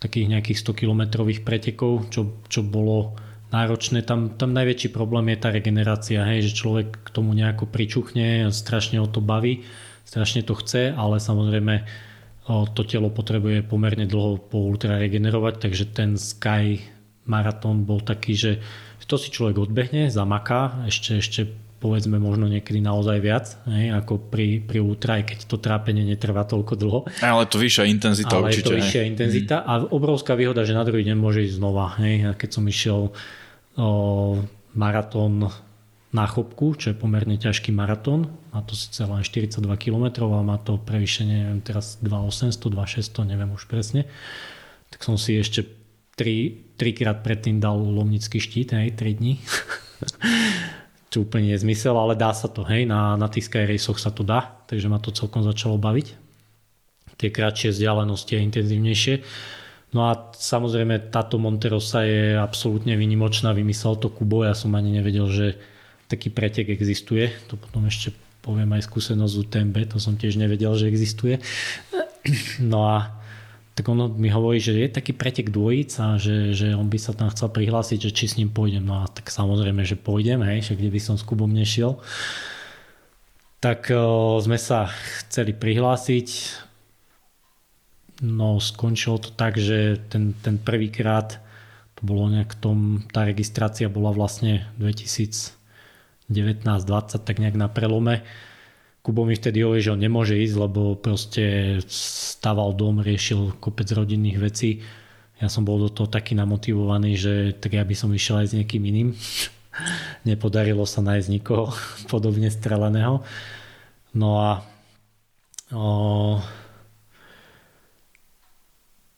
takých 0.00 0.36
nejakých 0.36 0.58
100 0.60 0.80
kilometrových 0.84 1.40
pretekov, 1.48 2.12
čo, 2.12 2.44
čo 2.52 2.60
bolo 2.60 3.16
náročné. 3.48 4.04
Tam, 4.04 4.36
tam 4.36 4.52
najväčší 4.52 4.92
problém 4.92 5.32
je 5.32 5.38
tá 5.40 5.48
regenerácia, 5.48 6.26
hej, 6.28 6.50
že 6.50 6.58
človek 6.60 7.00
k 7.06 7.08
tomu 7.08 7.32
nejako 7.32 7.70
pričuchne, 7.70 8.52
strašne 8.52 9.00
o 9.00 9.08
to 9.08 9.24
baví 9.24 9.64
strašne 10.04 10.44
to 10.44 10.54
chce, 10.54 10.92
ale 10.94 11.18
samozrejme 11.18 11.84
to 12.46 12.82
telo 12.84 13.08
potrebuje 13.08 13.64
pomerne 13.64 14.04
dlho 14.04 14.36
po 14.36 14.68
ultra 14.68 15.00
regenerovať, 15.00 15.54
takže 15.64 15.84
ten 15.96 16.20
Sky 16.20 16.84
maratón 17.24 17.88
bol 17.88 18.04
taký, 18.04 18.36
že 18.36 18.52
to 19.08 19.16
si 19.16 19.32
človek 19.32 19.60
odbehne, 19.60 20.12
zamaká, 20.12 20.84
ešte, 20.84 21.20
ešte 21.20 21.40
povedzme 21.84 22.16
možno 22.16 22.48
niekedy 22.48 22.80
naozaj 22.80 23.20
viac, 23.20 23.60
hej, 23.68 23.92
ako 23.92 24.32
pri, 24.32 24.64
pri 24.64 24.80
ultra, 24.80 25.20
aj 25.20 25.24
keď 25.28 25.38
to 25.44 25.56
trápenie 25.60 26.00
netrvá 26.08 26.48
toľko 26.48 26.72
dlho. 26.80 27.00
Ale 27.20 27.44
to 27.44 27.60
vyššia 27.60 27.84
intenzita 27.92 28.40
ale 28.40 28.48
určite. 28.48 28.64
Ale 28.64 28.68
to 28.72 28.80
vyššia 28.80 29.02
hej. 29.04 29.08
intenzita 29.12 29.56
a 29.60 29.72
obrovská 29.92 30.32
výhoda, 30.32 30.64
že 30.64 30.72
na 30.72 30.80
druhý 30.88 31.04
deň 31.04 31.16
môže 31.20 31.44
ísť 31.44 31.60
znova. 31.60 31.92
Hej. 32.00 32.16
A 32.24 32.30
keď 32.32 32.50
som 32.56 32.64
išiel 32.64 33.12
o, 33.76 33.88
maratón 34.72 35.52
na 36.14 36.30
chopku, 36.30 36.78
čo 36.78 36.94
je 36.94 36.96
pomerne 36.96 37.34
ťažký 37.34 37.74
maratón. 37.74 38.30
Má 38.54 38.62
to 38.62 38.78
síce 38.78 39.02
len 39.02 39.26
42 39.26 39.58
km 39.74 40.30
a 40.30 40.46
má 40.46 40.62
to 40.62 40.78
prevýšenie, 40.78 41.42
neviem 41.42 41.60
teraz 41.60 41.98
2800, 41.98 42.70
2600, 42.70 43.26
neviem 43.34 43.50
už 43.50 43.66
presne. 43.66 44.06
Tak 44.94 45.02
som 45.02 45.18
si 45.18 45.34
ešte 45.34 45.66
3, 46.14 46.78
3 46.78 46.94
krát 46.94 47.18
predtým 47.26 47.58
dal 47.58 47.74
lomnický 47.74 48.38
štít, 48.38 48.78
hej, 48.78 48.94
3 48.94 49.18
dní. 49.18 49.42
čo 51.10 51.22
úplne 51.22 51.54
je 51.54 51.62
zmysel, 51.62 51.94
ale 51.94 52.18
dá 52.18 52.34
sa 52.34 52.50
to, 52.50 52.66
hej, 52.66 52.86
na, 52.90 53.14
na 53.14 53.30
tých 53.30 53.46
Sky 53.46 53.70
Raceoch 53.70 54.02
sa 54.02 54.10
to 54.10 54.26
dá, 54.26 54.58
takže 54.66 54.90
ma 54.90 54.98
to 54.98 55.14
celkom 55.14 55.46
začalo 55.46 55.78
baviť. 55.78 56.14
Tie 57.14 57.30
kratšie 57.30 57.70
vzdialenosti 57.70 58.34
a 58.34 58.42
intenzívnejšie. 58.42 59.14
No 59.94 60.10
a 60.10 60.34
samozrejme 60.34 61.14
táto 61.14 61.38
Monterosa 61.38 62.02
je 62.02 62.34
absolútne 62.34 62.98
vynimočná, 62.98 63.54
vymyslel 63.54 63.94
to 64.02 64.10
Kubo, 64.10 64.42
ja 64.42 64.58
som 64.58 64.74
ani 64.74 64.90
nevedel, 64.90 65.30
že 65.30 65.46
taký 66.08 66.28
pretek 66.30 66.70
existuje, 66.70 67.32
to 67.48 67.56
potom 67.56 67.86
ešte 67.88 68.12
poviem 68.44 68.76
aj 68.76 68.86
skúsenosť 68.88 69.32
z 69.32 69.40
UTMB, 69.40 69.76
to 69.88 69.96
som 69.96 70.20
tiež 70.20 70.36
nevedel, 70.36 70.74
že 70.76 70.90
existuje. 70.90 71.40
No 72.56 72.88
a 72.88 73.12
tak 73.76 73.84
on 73.92 74.16
mi 74.16 74.32
hovorí, 74.32 74.56
že 74.56 74.72
je 74.72 74.88
taký 74.88 75.12
pretek 75.12 75.52
dvojic 75.52 75.92
a 76.00 76.16
že, 76.16 76.56
že 76.56 76.72
on 76.72 76.88
by 76.88 76.96
sa 76.96 77.12
tam 77.12 77.28
chcel 77.28 77.52
prihlásiť, 77.52 78.08
že 78.08 78.16
či 78.16 78.24
s 78.32 78.36
ním 78.40 78.48
pôjdem. 78.48 78.80
No 78.80 79.04
a 79.04 79.12
tak 79.12 79.28
samozrejme, 79.28 79.84
že 79.84 80.00
pôjdem, 80.00 80.40
hej, 80.40 80.72
že 80.72 80.78
kde 80.80 80.88
by 80.88 81.00
som 81.04 81.20
s 81.20 81.26
Kubom 81.26 81.52
nešiel. 81.52 82.00
Tak 83.60 83.92
o, 83.92 84.40
sme 84.40 84.56
sa 84.56 84.88
chceli 85.20 85.52
prihlásiť, 85.52 86.28
No 88.22 88.62
skončilo 88.62 89.18
to 89.18 89.34
tak, 89.34 89.58
že 89.58 89.98
ten, 90.06 90.38
ten 90.38 90.54
prvýkrát 90.56 91.42
to 91.98 92.02
bolo 92.06 92.30
nejak 92.30 92.54
tom, 92.54 93.02
tá 93.10 93.26
registrácia 93.26 93.90
bola 93.90 94.14
vlastne 94.14 94.70
2019-20 96.30 97.20
tak 97.20 97.36
nejak 97.40 97.56
na 97.56 97.68
prelome. 97.68 98.24
Kubo 99.04 99.28
mi 99.28 99.36
vtedy 99.36 99.60
hovorí, 99.60 99.84
že 99.84 99.92
on 99.92 100.00
nemôže 100.00 100.40
ísť, 100.40 100.56
lebo 100.56 100.96
proste 100.96 101.76
staval 101.88 102.72
dom, 102.72 103.04
riešil 103.04 103.60
kopec 103.60 103.84
rodinných 103.92 104.40
vecí. 104.40 104.80
Ja 105.42 105.52
som 105.52 105.68
bol 105.68 105.76
do 105.76 105.92
toho 105.92 106.08
taký 106.08 106.32
namotivovaný, 106.32 107.12
že 107.20 107.32
tak 107.52 107.76
ja 107.76 107.84
by 107.84 107.92
som 107.92 108.08
išiel 108.16 108.40
aj 108.40 108.46
s 108.48 108.56
niekým 108.56 108.80
iným. 108.80 109.12
Nepodarilo 110.28 110.88
sa 110.88 111.04
nájsť 111.04 111.28
nikoho 111.28 111.68
podobne 112.12 112.48
streleného. 112.48 113.20
No 114.16 114.28
a 114.40 114.50
o, 115.68 116.40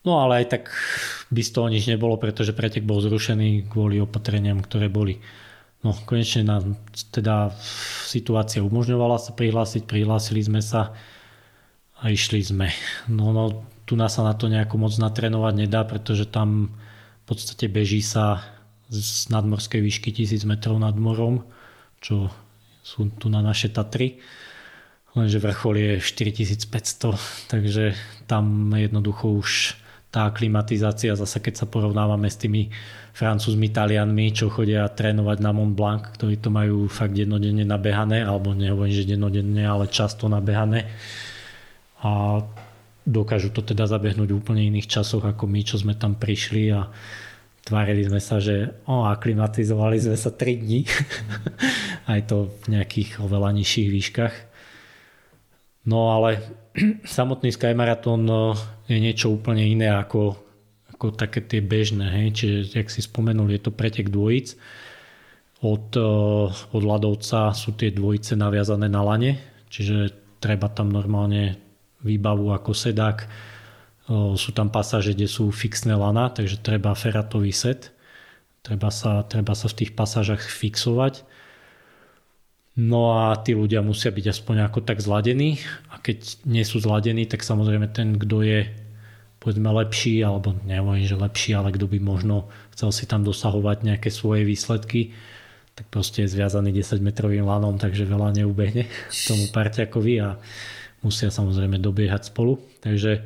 No 0.07 0.23
ale 0.23 0.39
aj 0.39 0.45
tak 0.47 0.63
by 1.35 1.41
z 1.43 1.51
toho 1.51 1.67
nič 1.67 1.83
nebolo, 1.91 2.15
pretože 2.15 2.55
pretek 2.55 2.87
bol 2.87 3.03
zrušený 3.03 3.67
kvôli 3.67 3.99
opatreniam, 3.99 4.63
ktoré 4.63 4.87
boli. 4.87 5.19
No 5.85 5.93
konečne 5.93 6.41
nám 6.47 6.73
teda 7.13 7.53
situácia 8.09 8.65
umožňovala 8.65 9.21
sa 9.21 9.31
prihlásiť, 9.33 9.85
prihlásili 9.85 10.41
sme 10.41 10.61
sa 10.61 10.97
a 12.01 12.09
išli 12.09 12.41
sme. 12.41 12.73
No, 13.09 13.29
no 13.33 13.65
tu 13.85 13.93
nás 13.93 14.17
sa 14.17 14.25
na 14.25 14.33
to 14.33 14.49
nejako 14.49 14.81
moc 14.81 14.93
natrénovať 14.97 15.53
nedá, 15.53 15.85
pretože 15.85 16.25
tam 16.27 16.73
v 17.23 17.23
podstate 17.29 17.69
beží 17.69 18.01
sa 18.01 18.41
z 18.89 19.29
nadmorskej 19.29 19.83
výšky 19.83 20.09
1000 20.15 20.47
metrov 20.47 20.79
nad 20.79 20.95
morom, 20.95 21.43
čo 21.99 22.31
sú 22.81 23.11
tu 23.19 23.27
na 23.27 23.43
naše 23.43 23.69
Tatry 23.69 24.17
lenže 25.17 25.41
vrchol 25.41 25.75
je 25.77 25.91
4500, 25.97 27.49
takže 27.49 27.97
tam 28.29 28.69
jednoducho 28.77 29.33
už 29.33 29.73
tá 30.07 30.31
klimatizácia, 30.31 31.19
zase 31.19 31.43
keď 31.43 31.63
sa 31.63 31.65
porovnávame 31.67 32.31
s 32.31 32.39
tými 32.39 32.71
francúzmi, 33.11 33.73
talianmi, 33.73 34.31
čo 34.31 34.47
chodia 34.47 34.87
trénovať 34.87 35.37
na 35.41 35.51
Mont 35.51 35.73
Blanc, 35.73 36.15
ktorí 36.15 36.37
to 36.37 36.53
majú 36.53 36.85
fakt 36.87 37.17
dennodenne 37.17 37.65
nabehané, 37.65 38.23
alebo 38.23 38.53
nehovorím, 38.53 38.93
že 38.93 39.09
dennodenne, 39.09 39.65
ale 39.65 39.89
často 39.89 40.29
nabehané. 40.29 40.87
A 42.05 42.39
dokážu 43.03 43.49
to 43.49 43.65
teda 43.65 43.89
zabehnúť 43.89 44.29
v 44.31 44.37
úplne 44.37 44.63
iných 44.69 44.87
časoch 44.87 45.25
ako 45.25 45.49
my, 45.49 45.61
čo 45.65 45.81
sme 45.81 45.97
tam 45.97 46.13
prišli 46.13 46.69
a 46.71 46.87
tvárili 47.67 48.07
sme 48.07 48.23
sa, 48.23 48.39
že 48.39 48.79
o, 48.87 49.03
aklimatizovali 49.03 49.97
sme 49.99 50.15
sa 50.15 50.31
3 50.31 50.63
dní. 50.63 50.87
Aj 52.11 52.21
to 52.23 52.53
v 52.63 52.79
nejakých 52.79 53.19
oveľa 53.19 53.51
nižších 53.59 53.89
výškach. 53.91 54.35
No 55.87 56.11
ale 56.13 56.43
samotný 57.07 57.55
Sky 57.55 57.71
Marathon 57.71 58.27
je 58.85 58.99
niečo 58.99 59.31
úplne 59.31 59.63
iné 59.63 59.87
ako, 59.89 60.35
ako 60.93 61.15
také 61.15 61.41
tie 61.41 61.63
bežné. 61.63 62.11
Hej? 62.11 62.27
Čiže, 62.35 62.57
jak 62.83 62.87
si 62.91 63.01
spomenul, 63.01 63.49
je 63.55 63.61
to 63.63 63.71
pretek 63.71 64.11
dvojic. 64.11 64.59
Od, 65.65 65.97
od 66.69 66.83
ľadovca 66.85 67.49
sú 67.57 67.73
tie 67.73 67.89
dvojice 67.89 68.37
naviazané 68.37 68.85
na 68.85 69.01
lane, 69.01 69.41
čiže 69.73 70.13
treba 70.37 70.69
tam 70.69 70.93
normálne 70.93 71.57
výbavu 72.05 72.53
ako 72.53 72.77
sedák. 72.77 73.25
Sú 74.37 74.53
tam 74.53 74.69
pasáže, 74.69 75.17
kde 75.17 75.25
sú 75.25 75.49
fixné 75.49 75.97
lana, 75.97 76.29
takže 76.29 76.61
treba 76.61 76.93
feratový 76.93 77.49
set. 77.49 77.89
Treba 78.61 78.93
sa, 78.93 79.25
treba 79.25 79.57
sa 79.57 79.65
v 79.65 79.83
tých 79.83 79.91
pasážach 79.97 80.45
fixovať. 80.45 81.25
No 82.77 83.17
a 83.17 83.33
tí 83.41 83.57
ľudia 83.57 83.81
musia 83.81 84.13
byť 84.13 84.25
aspoň 84.37 84.69
ako 84.69 84.85
tak 84.85 85.01
zladení 85.01 85.57
a 85.89 85.97
keď 85.97 86.45
nie 86.45 86.61
sú 86.61 86.77
zladení, 86.77 87.25
tak 87.25 87.41
samozrejme 87.41 87.89
ten, 87.89 88.21
kto 88.21 88.45
je 88.45 88.69
povedzme 89.41 89.69
lepší, 89.73 90.21
alebo 90.21 90.53
neviem, 90.61 91.01
že 91.01 91.17
lepší, 91.17 91.57
ale 91.57 91.73
kto 91.73 91.89
by 91.89 91.97
možno 91.97 92.53
chcel 92.77 92.93
si 92.93 93.09
tam 93.09 93.25
dosahovať 93.25 93.81
nejaké 93.81 94.13
svoje 94.13 94.45
výsledky, 94.45 95.17
tak 95.73 95.89
proste 95.89 96.25
je 96.25 96.33
zviazaný 96.33 96.69
10 96.73 97.01
metrovým 97.01 97.45
lanom, 97.45 97.81
takže 97.81 98.05
veľa 98.05 98.33
neubehne 98.33 98.85
tomu 99.29 99.49
parťakovi 99.49 100.13
a 100.21 100.37
musia 101.01 101.33
samozrejme 101.33 101.81
dobiehať 101.81 102.29
spolu. 102.33 102.61
Takže 102.81 103.25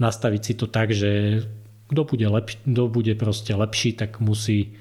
nastaviť 0.00 0.40
si 0.44 0.52
to 0.56 0.68
tak, 0.68 0.92
že 0.92 1.44
kto 1.88 2.00
bude, 2.04 2.26
lepší, 2.28 2.56
kto 2.64 2.82
bude 2.88 3.12
proste 3.16 3.52
lepší, 3.56 3.96
tak 3.96 4.20
musí 4.20 4.76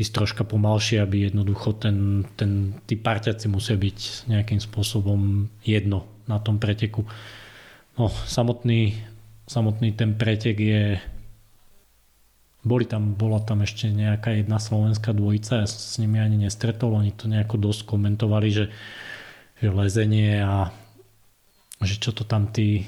ísť 0.00 0.12
troška 0.16 0.42
pomalšie, 0.48 1.04
aby 1.04 1.28
jednoducho 1.28 1.76
ten, 1.76 2.24
ten, 2.40 2.72
tí 2.88 2.96
parťaci 2.96 3.52
musia 3.52 3.76
byť 3.76 4.32
nejakým 4.32 4.56
spôsobom 4.56 5.52
jedno 5.60 6.08
na 6.24 6.40
tom 6.40 6.56
preteku. 6.56 7.04
No, 8.00 8.08
samotný, 8.08 8.96
samotný 9.44 9.92
ten 9.92 10.16
pretek 10.16 10.56
je 10.56 10.84
boli 12.60 12.84
tam, 12.84 13.16
bola 13.16 13.40
tam 13.40 13.64
ešte 13.64 13.88
nejaká 13.88 14.36
jedna 14.36 14.60
slovenská 14.60 15.16
dvojica, 15.16 15.64
ja 15.64 15.66
som 15.68 15.80
s 15.80 15.96
nimi 15.96 16.20
ani 16.20 16.44
nestretol, 16.44 16.92
oni 16.92 17.12
to 17.16 17.24
nejako 17.24 17.56
dosť 17.56 17.88
komentovali, 17.88 18.48
že, 18.52 18.66
že 19.64 19.68
lezenie 19.72 20.44
a 20.44 20.68
že 21.80 21.96
čo 21.96 22.12
to 22.12 22.28
tam 22.28 22.52
tí 22.52 22.84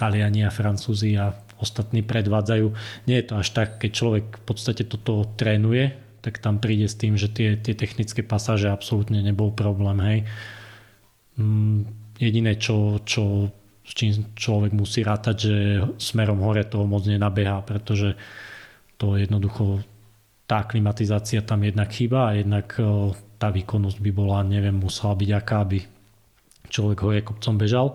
Taliani 0.00 0.48
a 0.48 0.50
Francúzi 0.50 1.14
a 1.20 1.36
ostatní 1.60 2.00
predvádzajú. 2.00 2.66
Nie 3.04 3.20
je 3.20 3.26
to 3.28 3.34
až 3.38 3.48
tak, 3.52 3.68
keď 3.78 3.90
človek 3.92 4.24
v 4.40 4.44
podstate 4.48 4.82
toto 4.88 5.28
trénuje, 5.36 6.03
tak 6.24 6.40
tam 6.40 6.56
príde 6.56 6.88
s 6.88 6.96
tým, 6.96 7.20
že 7.20 7.28
tie, 7.28 7.60
tie 7.60 7.76
technické 7.76 8.24
pasáže 8.24 8.72
absolútne 8.72 9.20
nebol 9.20 9.52
problém. 9.52 10.00
Hej. 10.00 10.18
Mm, 11.36 11.84
jediné, 12.16 12.56
čo, 12.56 13.04
čo, 13.04 13.52
s 13.84 13.92
čím 13.92 14.32
človek 14.32 14.72
musí 14.72 15.04
rátať, 15.04 15.36
že 15.36 15.56
smerom 16.00 16.40
hore 16.40 16.64
to 16.64 16.88
moc 16.88 17.04
nenabeha, 17.04 17.60
pretože 17.60 18.16
to 18.96 19.20
jednoducho 19.20 19.84
tá 20.48 20.64
klimatizácia 20.64 21.44
tam 21.44 21.60
jednak 21.60 21.92
chýba 21.92 22.32
a 22.32 22.36
jednak 22.40 22.72
tá 23.36 23.48
výkonnosť 23.52 23.98
by 24.00 24.10
bola, 24.16 24.40
neviem, 24.40 24.76
musela 24.76 25.12
byť 25.12 25.30
aká, 25.36 25.56
aby 25.60 25.84
človek 26.72 26.98
hore 27.04 27.20
kopcom 27.20 27.54
bežal. 27.60 27.86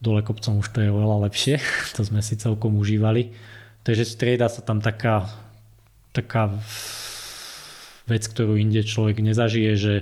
Dole 0.00 0.20
kopcom 0.20 0.60
už 0.60 0.68
to 0.72 0.84
je 0.84 0.92
oveľa 0.92 1.28
lepšie, 1.28 1.56
to 1.96 2.04
sme 2.04 2.20
si 2.20 2.36
celkom 2.36 2.76
užívali. 2.76 3.32
Takže 3.80 4.04
strieda 4.04 4.52
sa 4.52 4.60
tam 4.60 4.84
taká 4.84 5.24
taká 6.10 6.50
vec, 8.10 8.26
ktorú 8.26 8.58
inde 8.58 8.82
človek 8.82 9.22
nezažije, 9.22 9.72
že 9.78 9.94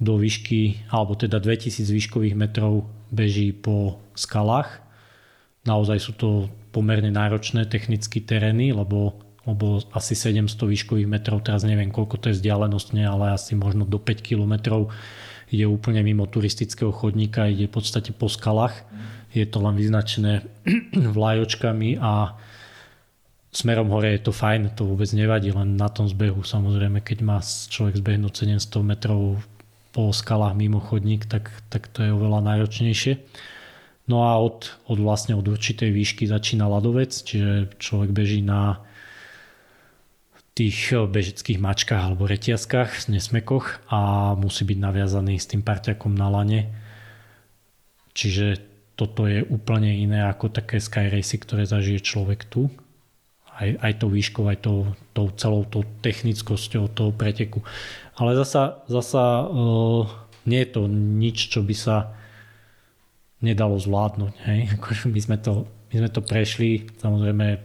do 0.00 0.16
výšky, 0.16 0.88
alebo 0.88 1.12
teda 1.12 1.38
2000 1.38 1.84
výškových 1.84 2.34
metrov 2.34 2.88
beží 3.12 3.52
po 3.52 4.00
skalách. 4.16 4.80
Naozaj 5.68 5.98
sú 6.00 6.12
to 6.16 6.28
pomerne 6.72 7.12
náročné 7.12 7.68
technické 7.68 8.24
terény, 8.24 8.72
lebo, 8.72 9.20
lebo 9.44 9.84
asi 9.92 10.16
700 10.16 10.56
výškových 10.56 11.10
metrov, 11.10 11.44
teraz 11.44 11.68
neviem 11.68 11.92
koľko 11.92 12.16
to 12.16 12.26
je 12.32 12.40
vzdialenostne, 12.40 13.04
ale 13.04 13.36
asi 13.36 13.52
možno 13.52 13.84
do 13.84 14.00
5 14.00 14.24
kilometrov 14.24 14.88
ide 15.52 15.68
úplne 15.68 16.00
mimo 16.00 16.24
turistického 16.24 16.94
chodníka, 16.94 17.50
ide 17.50 17.68
v 17.68 17.74
podstate 17.76 18.16
po 18.16 18.30
skalách. 18.30 18.86
Je 19.36 19.44
to 19.44 19.60
len 19.60 19.76
vyznačené 19.76 20.46
vlajočkami 21.18 22.00
a 22.00 22.40
smerom 23.50 23.90
hore 23.90 24.14
je 24.14 24.22
to 24.22 24.32
fajn, 24.32 24.78
to 24.78 24.86
vôbec 24.86 25.10
nevadí, 25.10 25.50
len 25.50 25.74
na 25.74 25.90
tom 25.90 26.06
zbehu 26.06 26.46
samozrejme, 26.46 27.02
keď 27.02 27.18
má 27.26 27.38
človek 27.42 27.98
zbehnúť 27.98 28.46
700 28.46 28.82
metrov 28.86 29.42
po 29.90 30.14
skalách 30.14 30.54
mimo 30.54 30.78
chodník, 30.78 31.26
tak, 31.26 31.50
tak 31.66 31.90
to 31.90 32.06
je 32.06 32.14
oveľa 32.14 32.46
náročnejšie. 32.46 33.18
No 34.06 34.26
a 34.26 34.38
od, 34.38 34.70
od 34.86 34.98
vlastne 35.02 35.34
od 35.34 35.46
určitej 35.46 35.90
výšky 35.90 36.30
začína 36.30 36.66
ľadovec, 36.70 37.10
čiže 37.10 37.74
človek 37.78 38.10
beží 38.14 38.42
na 38.42 38.82
tých 40.54 40.94
bežeckých 40.94 41.62
mačkách 41.62 42.02
alebo 42.10 42.26
reťazkách, 42.26 43.10
nesmekoch 43.10 43.82
a 43.90 44.32
musí 44.34 44.66
byť 44.66 44.78
naviazaný 44.78 45.38
s 45.38 45.50
tým 45.50 45.62
parťakom 45.62 46.14
na 46.14 46.26
lane. 46.26 46.70
Čiže 48.14 48.62
toto 48.98 49.30
je 49.30 49.46
úplne 49.46 49.94
iné 49.94 50.26
ako 50.26 50.50
také 50.50 50.82
sky 50.82 51.08
ktoré 51.14 51.64
zažije 51.64 52.02
človek 52.02 52.50
tu 52.50 52.68
aj, 53.60 53.70
aj 53.76 53.92
tou 54.00 54.08
výškou, 54.08 54.44
aj 54.48 54.58
tou, 54.64 54.88
tou 55.12 55.28
celou 55.36 55.68
tou 55.68 55.84
technickosťou 56.00 56.88
toho 56.96 57.12
preteku. 57.12 57.60
Ale 58.16 58.32
zasa, 58.34 58.80
zasa 58.88 59.44
uh, 59.44 60.08
nie 60.48 60.64
je 60.64 60.70
to 60.72 60.82
nič, 60.88 61.52
čo 61.52 61.60
by 61.60 61.76
sa 61.76 62.16
nedalo 63.44 63.76
zvládnuť. 63.76 64.34
Hej? 64.48 64.60
Akože 64.80 65.12
my 65.12 65.20
sme 65.20 65.36
to 65.36 65.68
my 65.90 66.06
sme 66.06 66.10
to 66.14 66.22
prešli, 66.22 66.86
samozrejme 67.02 67.58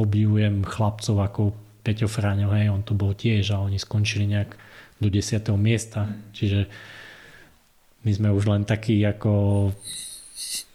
obdivujem 0.00 0.64
chlapcov 0.64 1.16
ako 1.20 1.40
Peťo 1.84 2.08
Fráňo, 2.08 2.48
hej, 2.56 2.72
on 2.72 2.80
to 2.80 2.96
bol 2.96 3.12
tiež 3.12 3.52
a 3.52 3.60
oni 3.60 3.76
skončili 3.76 4.24
nejak 4.24 4.56
do 4.96 5.12
10. 5.12 5.44
miesta, 5.60 6.08
čiže 6.32 6.64
my 8.08 8.10
sme 8.16 8.28
už 8.32 8.48
len 8.48 8.64
takí 8.64 9.04
ako 9.04 9.68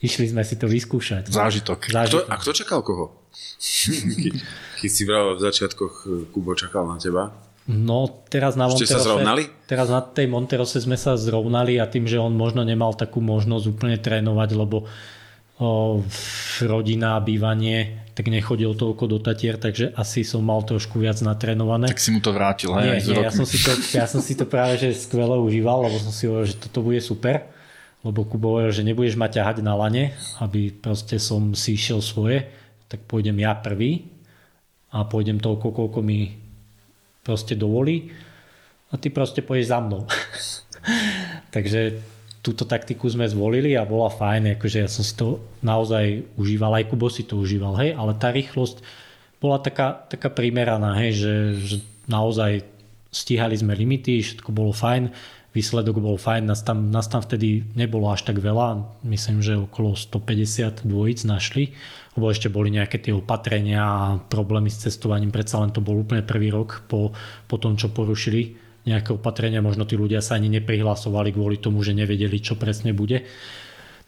išli 0.06 0.30
sme 0.30 0.46
si 0.46 0.62
to 0.62 0.70
vyskúšať. 0.70 1.34
Zážitok. 1.34 1.90
Zážitok. 1.90 2.30
Kto, 2.30 2.34
a 2.34 2.36
kto 2.38 2.52
čakal 2.54 2.80
koho? 2.86 3.19
Keď 4.80 4.90
si 4.90 5.04
vravel 5.04 5.38
v 5.38 5.42
začiatkoch 5.44 5.94
Kubo 6.34 6.56
čakal 6.56 6.88
na 6.88 6.98
teba? 6.98 7.32
No 7.70 8.26
teraz 8.34 8.58
na 8.58 8.66
Monterose, 8.66 8.98
sa 8.98 9.06
zrovnali? 9.06 9.46
Teraz 9.70 9.94
na 9.94 10.02
tej 10.02 10.26
Monterose 10.26 10.82
sme 10.82 10.98
sa 10.98 11.14
zrovnali 11.14 11.78
a 11.78 11.86
tým, 11.86 12.10
že 12.10 12.18
on 12.18 12.34
možno 12.34 12.66
nemal 12.66 12.98
takú 12.98 13.22
možnosť 13.22 13.66
úplne 13.70 14.02
trénovať, 14.02 14.50
lebo 14.58 14.90
o, 15.62 16.02
rodina, 16.66 17.22
bývanie, 17.22 18.10
tak 18.18 18.34
nechodil 18.34 18.74
toľko 18.74 19.06
do 19.06 19.18
Tatier, 19.22 19.62
takže 19.62 19.94
asi 19.94 20.26
som 20.26 20.42
mal 20.42 20.66
trošku 20.66 20.98
viac 20.98 21.22
natrénované. 21.22 21.94
Tak 21.94 22.02
si 22.02 22.10
mu 22.10 22.18
to 22.18 22.34
vrátil, 22.34 22.74
hej? 22.74 23.06
Nie, 23.06 23.22
nie 23.22 23.22
ja, 23.22 23.30
som 23.30 23.46
si 23.46 23.62
to, 23.62 23.72
ja 23.94 24.10
som 24.10 24.24
si 24.24 24.34
to 24.34 24.50
práve 24.50 24.82
že 24.82 24.90
skvele 24.98 25.38
užíval, 25.38 25.86
lebo 25.86 26.02
som 26.02 26.10
si 26.10 26.26
hovoril, 26.26 26.50
že 26.50 26.58
toto 26.58 26.82
bude 26.82 26.98
super, 27.06 27.46
lebo 28.02 28.26
Kubo 28.26 28.58
hovoril, 28.58 28.74
že 28.74 28.82
nebudeš 28.82 29.14
ma 29.14 29.30
ťahať 29.30 29.62
na 29.62 29.78
lane, 29.78 30.18
aby 30.42 30.74
proste 30.74 31.22
som 31.22 31.54
si 31.54 31.78
išiel 31.78 32.02
svoje, 32.02 32.50
tak 32.90 33.06
pôjdem 33.06 33.38
ja 33.38 33.54
prvý 33.54 34.10
a 34.90 35.06
pôjdem 35.06 35.38
toľko, 35.38 35.70
koľko 35.70 36.00
mi 36.02 36.34
proste 37.22 37.54
dovolí 37.54 38.10
a 38.90 38.98
ty 38.98 39.14
proste 39.14 39.46
pôjdeš 39.46 39.70
za 39.70 39.80
mnou. 39.80 40.10
Takže 41.56 42.02
túto 42.42 42.66
taktiku 42.66 43.06
sme 43.06 43.30
zvolili 43.30 43.78
a 43.78 43.86
bola 43.86 44.10
fajn, 44.10 44.58
akože 44.58 44.78
ja 44.82 44.90
som 44.90 45.06
si 45.06 45.14
to 45.14 45.38
naozaj 45.62 46.26
užíval, 46.40 46.82
aj 46.82 46.90
Kubo 46.90 47.12
si 47.12 47.28
to 47.28 47.38
užíval, 47.38 47.78
hej, 47.78 47.94
ale 47.94 48.18
tá 48.18 48.34
rýchlosť 48.34 48.82
bola 49.38 49.62
taká, 49.62 50.08
taká 50.10 50.34
primeraná, 50.34 50.98
hej, 51.00 51.12
že, 51.20 51.34
že 51.60 51.78
naozaj 52.10 52.66
stíhali 53.14 53.54
sme 53.60 53.76
limity, 53.76 54.24
všetko 54.24 54.50
bolo 54.50 54.72
fajn, 54.74 55.12
výsledok 55.52 56.00
bol 56.00 56.16
fajn, 56.16 56.48
nás 56.48 56.62
tam, 56.62 56.94
nás 56.94 57.10
tam 57.10 57.26
vtedy 57.26 57.66
nebolo 57.74 58.10
až 58.14 58.24
tak 58.24 58.40
veľa, 58.40 59.02
myslím, 59.04 59.42
že 59.42 59.60
okolo 59.60 59.98
150 59.98 60.86
dvojic 60.86 61.20
našli, 61.26 61.74
lebo 62.18 62.30
ešte 62.30 62.50
boli 62.50 62.74
nejaké 62.74 62.98
tie 63.02 63.14
opatrenia 63.14 63.82
a 63.82 64.18
problémy 64.18 64.72
s 64.72 64.90
cestovaním, 64.90 65.30
predsa 65.30 65.62
len 65.62 65.70
to 65.70 65.84
bol 65.84 65.98
úplne 65.98 66.26
prvý 66.26 66.50
rok 66.50 66.86
po, 66.90 67.14
po 67.46 67.56
tom, 67.62 67.78
čo 67.78 67.94
porušili 67.94 68.70
nejaké 68.88 69.14
opatrenia, 69.14 69.62
možno 69.62 69.86
tí 69.86 70.00
ľudia 70.00 70.24
sa 70.24 70.40
ani 70.40 70.50
neprihlasovali 70.50 71.36
kvôli 71.36 71.62
tomu, 71.62 71.84
že 71.86 71.94
nevedeli, 71.94 72.42
čo 72.42 72.58
presne 72.58 72.96
bude. 72.96 73.28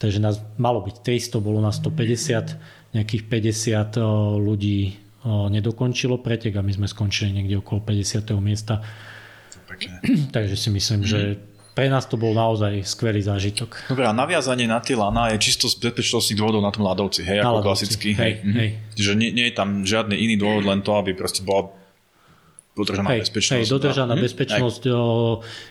Takže 0.02 0.18
nás 0.18 0.42
malo 0.58 0.82
byť 0.82 1.06
300, 1.06 1.38
bolo 1.46 1.62
nás 1.62 1.78
150, 1.78 2.98
nejakých 2.98 3.24
50 3.30 4.42
ľudí 4.42 4.98
nedokončilo 5.28 6.18
pretek 6.18 6.58
a 6.58 6.66
my 6.66 6.74
sme 6.74 6.88
skončili 6.90 7.30
niekde 7.30 7.62
okolo 7.62 7.86
50. 7.86 8.34
miesta 8.42 8.82
pekne. 9.70 10.02
Takže 10.36 10.56
si 10.58 10.70
myslím, 10.74 11.06
že 11.06 11.38
pre 11.72 11.88
nás 11.88 12.04
to 12.04 12.20
bol 12.20 12.36
naozaj 12.36 12.84
skvelý 12.84 13.24
zážitok. 13.24 13.92
Dobre, 13.92 14.04
a 14.04 14.12
naviazanie 14.12 14.68
na 14.68 14.84
tie 14.84 15.00
lana 15.00 15.32
je 15.32 15.40
čisto 15.40 15.72
z 15.72 15.80
bezpečnostných 15.80 16.36
dôvodov 16.36 16.62
na 16.64 16.72
tom 16.72 16.84
ľadovci, 16.84 17.24
hej, 17.24 17.40
ako 17.40 17.64
klasicky. 17.64 18.12
Hej, 18.12 18.44
hej. 18.44 18.52
hej. 18.52 18.70
Že 19.00 19.12
nie, 19.16 19.30
nie 19.32 19.46
je 19.48 19.56
tam 19.56 19.88
žiadny 19.88 20.20
iný 20.20 20.36
dôvod, 20.36 20.68
len 20.68 20.84
to, 20.84 20.92
aby 21.00 21.16
proste 21.16 21.48
bola 21.48 21.72
dodržaná 22.76 23.16
hej, 23.16 23.24
bezpečnosť. 23.24 23.56
Hej, 23.56 23.72
dodržaná 23.72 24.16
hm? 24.16 24.22
bezpečnosť. 24.22 24.82
Hej. 24.88 24.96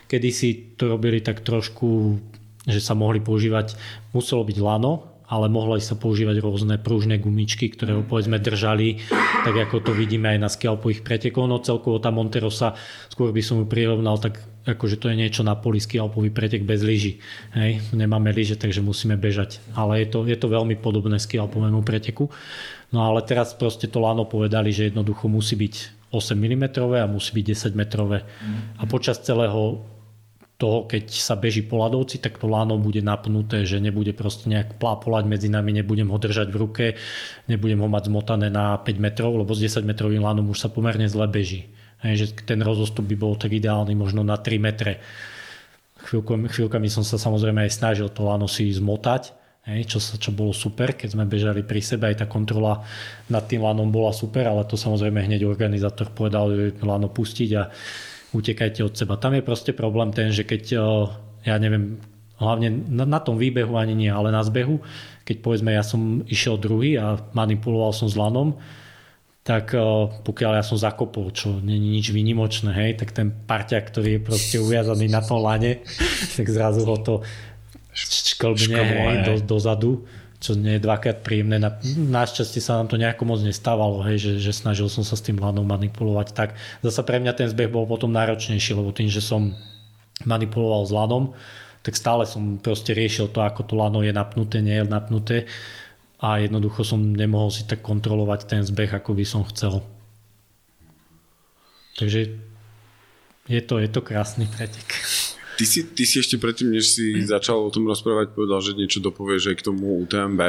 Kedy 0.09 0.29
si 0.33 0.49
to 0.81 0.89
robili 0.89 1.21
tak 1.21 1.45
trošku, 1.45 2.17
že 2.65 2.81
sa 2.81 2.97
mohli 2.97 3.21
používať, 3.21 3.77
muselo 4.17 4.41
byť 4.45 4.57
lano, 4.57 5.11
ale 5.31 5.47
mohli 5.47 5.79
sa 5.79 5.95
používať 5.95 6.43
rôzne 6.43 6.75
pružné 6.83 7.23
gumičky, 7.23 7.71
ktoré 7.71 7.95
ho 7.95 8.03
povedzme 8.03 8.43
držali, 8.43 8.99
tak 9.47 9.55
ako 9.55 9.79
to 9.79 9.93
vidíme 9.95 10.27
aj 10.27 10.39
na 10.43 10.51
skialpových 10.51 11.07
pretekoch. 11.07 11.47
No 11.47 11.63
celkovo 11.63 12.03
tá 12.03 12.11
Monterosa, 12.11 12.75
skôr 13.07 13.31
by 13.31 13.39
som 13.39 13.63
ju 13.63 13.67
prirovnal 13.71 14.19
tak 14.19 14.43
akože 14.69 15.01
to 15.01 15.09
je 15.09 15.17
niečo 15.17 15.41
na 15.41 15.57
poli 15.57 15.81
skialpový 15.81 16.29
pretek 16.29 16.65
bez 16.65 16.85
lyží. 16.85 17.21
Hej, 17.57 17.81
nemáme 17.97 18.29
lyže, 18.33 18.61
takže 18.61 18.85
musíme 18.85 19.17
bežať. 19.17 19.61
Ale 19.73 20.05
je 20.05 20.07
to, 20.13 20.19
je 20.29 20.37
to 20.37 20.49
veľmi 20.53 20.77
podobné 20.77 21.17
skialpovému 21.17 21.81
preteku. 21.81 22.29
No 22.93 23.07
ale 23.07 23.25
teraz 23.25 23.57
proste 23.57 23.89
to 23.89 24.03
Lano 24.03 24.27
povedali, 24.29 24.75
že 24.75 24.93
jednoducho 24.93 25.31
musí 25.31 25.57
byť 25.57 25.75
8 26.11 26.35
mm 26.35 26.65
a 26.99 27.07
musí 27.07 27.31
byť 27.39 27.45
10 27.73 27.79
metrové. 27.79 28.27
A 28.77 28.83
počas 28.85 29.23
celého 29.23 29.87
toho, 30.61 30.85
keď 30.85 31.09
sa 31.09 31.41
beží 31.41 31.65
po 31.65 31.81
ľadovci, 31.81 32.21
tak 32.21 32.37
to 32.37 32.45
láno 32.45 32.77
bude 32.77 33.01
napnuté, 33.01 33.65
že 33.65 33.81
nebude 33.81 34.13
proste 34.13 34.53
nejak 34.53 34.77
plápolať 34.77 35.25
medzi 35.25 35.49
nami, 35.49 35.73
nebudem 35.73 36.13
ho 36.13 36.19
držať 36.21 36.53
v 36.53 36.61
ruke, 36.61 36.87
nebudem 37.49 37.81
ho 37.81 37.89
mať 37.89 38.13
zmotané 38.13 38.53
na 38.53 38.77
5 38.77 39.01
metrov, 39.01 39.41
lebo 39.41 39.57
s 39.57 39.65
10 39.65 39.89
metrovým 39.89 40.21
lánom 40.21 40.45
už 40.53 40.61
sa 40.61 40.69
pomerne 40.69 41.09
zle 41.09 41.25
beží. 41.25 41.73
Že 42.01 42.49
ten 42.49 42.61
rozostup 42.65 43.05
by 43.05 43.17
bol 43.17 43.37
tak 43.37 43.53
ideálny 43.53 43.93
možno 43.93 44.25
na 44.25 44.41
3 44.41 44.57
metre. 44.57 45.01
Chvíľko, 46.01 46.49
chvíľkami 46.49 46.89
som 46.89 47.05
sa 47.05 47.21
samozrejme 47.21 47.69
aj 47.69 47.77
snažil 47.77 48.09
to 48.09 48.25
láno 48.25 48.49
si 48.49 48.73
zmotať, 48.73 49.37
čo, 49.85 50.01
sa, 50.01 50.17
čo 50.17 50.33
bolo 50.33 50.57
super, 50.57 50.97
keď 50.97 51.13
sme 51.13 51.29
bežali 51.29 51.61
pri 51.61 51.85
sebe, 51.85 52.09
aj 52.09 52.25
tá 52.25 52.27
kontrola 52.27 52.81
nad 53.29 53.45
tým 53.45 53.61
lánom 53.61 53.93
bola 53.93 54.11
super, 54.11 54.49
ale 54.49 54.65
to 54.65 54.81
samozrejme 54.81 55.21
hneď 55.21 55.45
organizátor 55.45 56.09
povedal, 56.09 56.49
že 56.57 56.81
láno 56.81 57.13
pustiť 57.13 57.51
a 57.61 57.69
utekajte 58.33 58.81
od 58.81 58.97
seba. 58.97 59.21
Tam 59.21 59.37
je 59.37 59.45
proste 59.45 59.77
problém 59.77 60.09
ten, 60.17 60.33
že 60.33 60.49
keď, 60.49 60.81
ja 61.45 61.57
neviem, 61.61 62.01
hlavne 62.41 62.73
na 62.89 63.21
tom 63.21 63.37
výbehu 63.37 63.77
ani 63.77 63.93
nie, 63.93 64.09
ale 64.09 64.33
na 64.33 64.41
zbehu, 64.41 64.81
keď 65.29 65.37
povedzme 65.45 65.77
ja 65.77 65.85
som 65.85 66.25
išiel 66.25 66.57
druhý 66.57 66.97
a 66.97 67.21
manipuloval 67.37 67.93
som 67.93 68.09
s 68.09 68.17
lanom, 68.17 68.57
tak 69.51 69.75
pokiaľ 70.23 70.63
ja 70.63 70.65
som 70.65 70.79
zakopol, 70.79 71.35
čo 71.35 71.59
není 71.59 71.99
nič 71.99 72.15
výnimočné, 72.15 72.71
hej, 72.71 73.03
tak 73.03 73.11
ten 73.11 73.35
parťak, 73.35 73.91
ktorý 73.91 74.15
je 74.15 74.21
proste 74.23 74.57
uviazaný 74.63 75.11
na 75.11 75.19
tom 75.19 75.43
lane, 75.43 75.83
tak 76.39 76.47
zrazu 76.47 76.87
ho 76.87 76.97
to 77.03 77.27
šklbne 77.91 78.79
hej, 78.79 79.17
do, 79.27 79.35
dozadu 79.43 80.07
čo 80.41 80.57
nie 80.57 80.81
je 80.81 80.87
dvakrát 80.89 81.21
príjemné. 81.21 81.61
Na, 81.61 81.77
našťastie 81.85 82.65
sa 82.65 82.81
nám 82.81 82.89
to 82.89 82.97
nejako 82.97 83.29
moc 83.29 83.45
nestávalo, 83.45 84.01
hej, 84.09 84.17
že, 84.17 84.33
že 84.41 84.57
snažil 84.57 84.89
som 84.89 85.05
sa 85.05 85.13
s 85.13 85.21
tým 85.21 85.37
lanom 85.37 85.69
manipulovať 85.69 86.33
tak. 86.33 86.57
Zasa 86.81 87.05
pre 87.05 87.21
mňa 87.21 87.37
ten 87.37 87.45
zbeh 87.53 87.69
bol 87.69 87.85
potom 87.85 88.09
náročnejší, 88.09 88.73
lebo 88.73 88.89
tým, 88.89 89.13
že 89.13 89.21
som 89.21 89.53
manipuloval 90.25 90.89
s 90.89 90.97
lanom, 90.97 91.37
tak 91.85 91.93
stále 91.93 92.25
som 92.25 92.57
proste 92.57 92.97
riešil 92.97 93.29
to, 93.37 93.45
ako 93.45 93.69
to 93.69 93.77
lano 93.77 94.01
je 94.01 94.17
napnuté, 94.17 94.65
nie 94.65 94.81
je 94.81 94.89
napnuté 94.89 95.37
a 96.21 96.37
jednoducho 96.45 96.85
som 96.85 97.01
nemohol 97.01 97.49
si 97.49 97.65
tak 97.65 97.81
kontrolovať 97.81 98.41
ten 98.45 98.61
zbeh, 98.61 98.93
ako 98.93 99.17
by 99.17 99.25
som 99.25 99.43
chcel. 99.49 99.81
Takže 101.97 102.37
je 103.49 103.61
to, 103.65 103.81
je 103.81 103.89
to 103.89 104.01
krásny 104.05 104.45
pretek. 104.45 104.85
Ty 105.57 105.65
si, 105.65 105.85
ty 105.93 106.05
si 106.05 106.21
ešte 106.21 106.41
predtým, 106.41 106.73
než 106.73 106.97
si 106.97 107.21
začal 107.25 107.61
o 107.61 107.73
tom 107.73 107.89
rozprávať, 107.89 108.33
povedal, 108.33 108.61
že 108.65 108.77
niečo 108.77 109.01
dopovieš 109.01 109.53
aj 109.53 109.57
k 109.61 109.67
tomu 109.67 110.05
UTMB. 110.05 110.41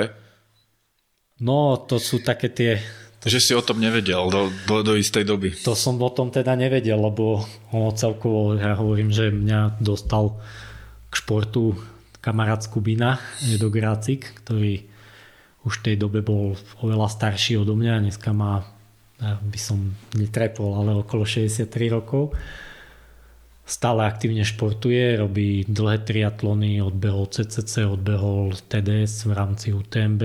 No, 1.44 1.80
to 1.88 2.00
sú 2.00 2.20
také 2.24 2.52
tie... 2.52 2.80
To... 3.24 3.28
Že 3.28 3.40
si 3.40 3.54
o 3.56 3.64
tom 3.64 3.80
nevedel 3.80 4.28
do, 4.32 4.52
do, 4.68 4.76
do 4.86 4.94
istej 4.96 5.28
doby. 5.28 5.56
To 5.68 5.76
som 5.76 6.00
o 6.00 6.12
tom 6.12 6.32
teda 6.32 6.56
nevedel, 6.56 7.00
lebo 7.00 7.44
ono 7.72 7.92
celkovo, 7.92 8.56
ja 8.56 8.76
hovorím, 8.76 9.12
že 9.12 9.34
mňa 9.34 9.84
dostal 9.84 10.40
k 11.12 11.14
športu 11.20 11.76
kamarát 12.24 12.64
z 12.64 12.72
Kubina, 12.72 13.20
Edo 13.50 13.68
Grácik, 13.68 14.46
ktorý 14.46 14.91
už 15.66 15.82
v 15.82 15.86
tej 15.92 15.96
dobe 16.02 16.26
bol 16.26 16.58
oveľa 16.82 17.08
starší 17.10 17.62
odo 17.62 17.78
mňa, 17.78 18.02
dneska 18.08 18.34
má, 18.34 18.66
by 19.22 19.60
som 19.62 19.94
netrepol, 20.18 20.74
ale 20.74 20.98
okolo 21.06 21.26
63 21.28 21.70
rokov 21.94 22.34
stále 23.72 24.04
aktívne 24.04 24.44
športuje, 24.44 25.16
robí 25.16 25.64
dlhé 25.64 26.04
triatlony, 26.04 26.84
odbehol 26.84 27.32
CCC, 27.32 27.88
odbehol 27.88 28.52
TDS 28.68 29.24
v 29.24 29.32
rámci 29.32 29.72
UTMB 29.72 30.22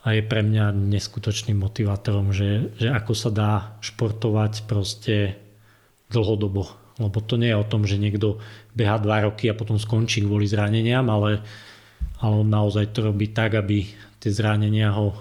a 0.00 0.16
je 0.16 0.22
pre 0.24 0.40
mňa 0.40 0.72
neskutočným 0.72 1.60
motivátorom, 1.60 2.32
že, 2.32 2.72
že 2.80 2.88
ako 2.88 3.12
sa 3.12 3.28
dá 3.28 3.52
športovať 3.84 4.64
proste 4.64 5.36
dlhodobo. 6.08 6.72
Lebo 6.96 7.20
to 7.20 7.36
nie 7.36 7.52
je 7.52 7.60
o 7.60 7.68
tom, 7.68 7.84
že 7.84 8.00
niekto 8.00 8.40
beha 8.72 8.96
dva 8.96 9.28
roky 9.28 9.52
a 9.52 9.56
potom 9.56 9.76
skončí 9.76 10.24
kvôli 10.24 10.48
zraneniam, 10.48 11.04
ale, 11.12 11.44
ale 12.24 12.34
on 12.40 12.48
naozaj 12.48 12.96
to 12.96 13.12
robí 13.12 13.28
tak, 13.36 13.60
aby 13.60 13.84
tie 14.20 14.30
zranenia 14.30 14.92
ho 14.92 15.16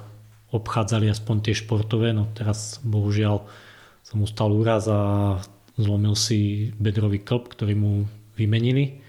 obchádzali 0.51 1.07
aspoň 1.07 1.35
tie 1.49 1.55
športové. 1.55 2.11
No 2.11 2.27
teraz 2.35 2.84
bohužiaľ 2.84 3.47
sa 4.03 4.13
mu 4.19 4.27
stal 4.27 4.51
úraz 4.51 4.85
a 4.91 4.99
zlomil 5.80 6.13
si 6.19 6.69
bedrový 6.76 7.23
klb, 7.23 7.47
ktorý 7.55 7.73
mu 7.80 7.93
vymenili 8.35 8.99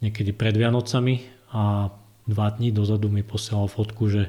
niekedy 0.00 0.30
pred 0.36 0.54
Vianocami 0.54 1.26
a 1.50 1.90
dva 2.26 2.46
dní 2.52 2.70
dozadu 2.70 3.08
mi 3.08 3.26
posielal 3.26 3.66
fotku, 3.66 4.10
že 4.12 4.28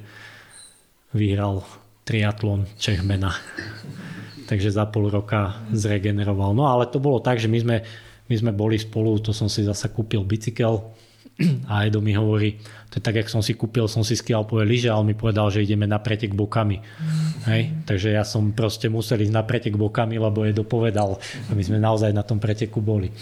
vyhral 1.12 1.66
triatlon 2.08 2.66
Čechmena. 2.80 3.36
Takže 4.50 4.72
za 4.72 4.88
pol 4.88 5.12
roka 5.12 5.60
zregeneroval. 5.76 6.56
No 6.56 6.72
ale 6.72 6.88
to 6.88 7.04
bolo 7.04 7.20
tak, 7.20 7.36
že 7.36 7.52
my 7.52 7.60
sme, 7.60 7.78
my 8.32 8.36
sme 8.38 8.52
boli 8.56 8.80
spolu, 8.80 9.20
to 9.20 9.36
som 9.36 9.52
si 9.52 9.68
zase 9.68 9.92
kúpil 9.92 10.24
bicykel 10.24 10.96
a 11.70 11.86
Edo 11.86 12.02
mi 12.02 12.18
hovorí, 12.18 12.58
to 12.90 12.98
je 12.98 13.04
tak, 13.04 13.16
jak 13.22 13.30
som 13.30 13.46
si 13.46 13.54
kúpil, 13.54 13.86
som 13.86 14.02
si 14.02 14.18
skial 14.18 14.50
poje 14.50 14.66
lyže 14.66 14.90
a 14.90 14.98
on 14.98 15.06
mi 15.06 15.14
povedal, 15.14 15.54
že 15.54 15.62
ideme 15.62 15.86
na 15.86 16.02
pretek 16.02 16.34
bokami. 16.34 16.82
Hej? 17.46 17.86
Takže 17.86 18.10
ja 18.10 18.26
som 18.26 18.56
proste 18.58 18.90
musel 18.90 19.22
ísť 19.22 19.36
na 19.36 19.46
pretek 19.46 19.78
bokami, 19.78 20.18
lebo 20.18 20.42
Edo 20.48 20.66
povedal, 20.66 21.22
a 21.22 21.52
my 21.54 21.62
sme 21.62 21.78
naozaj 21.78 22.10
na 22.10 22.26
tom 22.26 22.42
preteku 22.42 22.82
boli. 22.82 23.14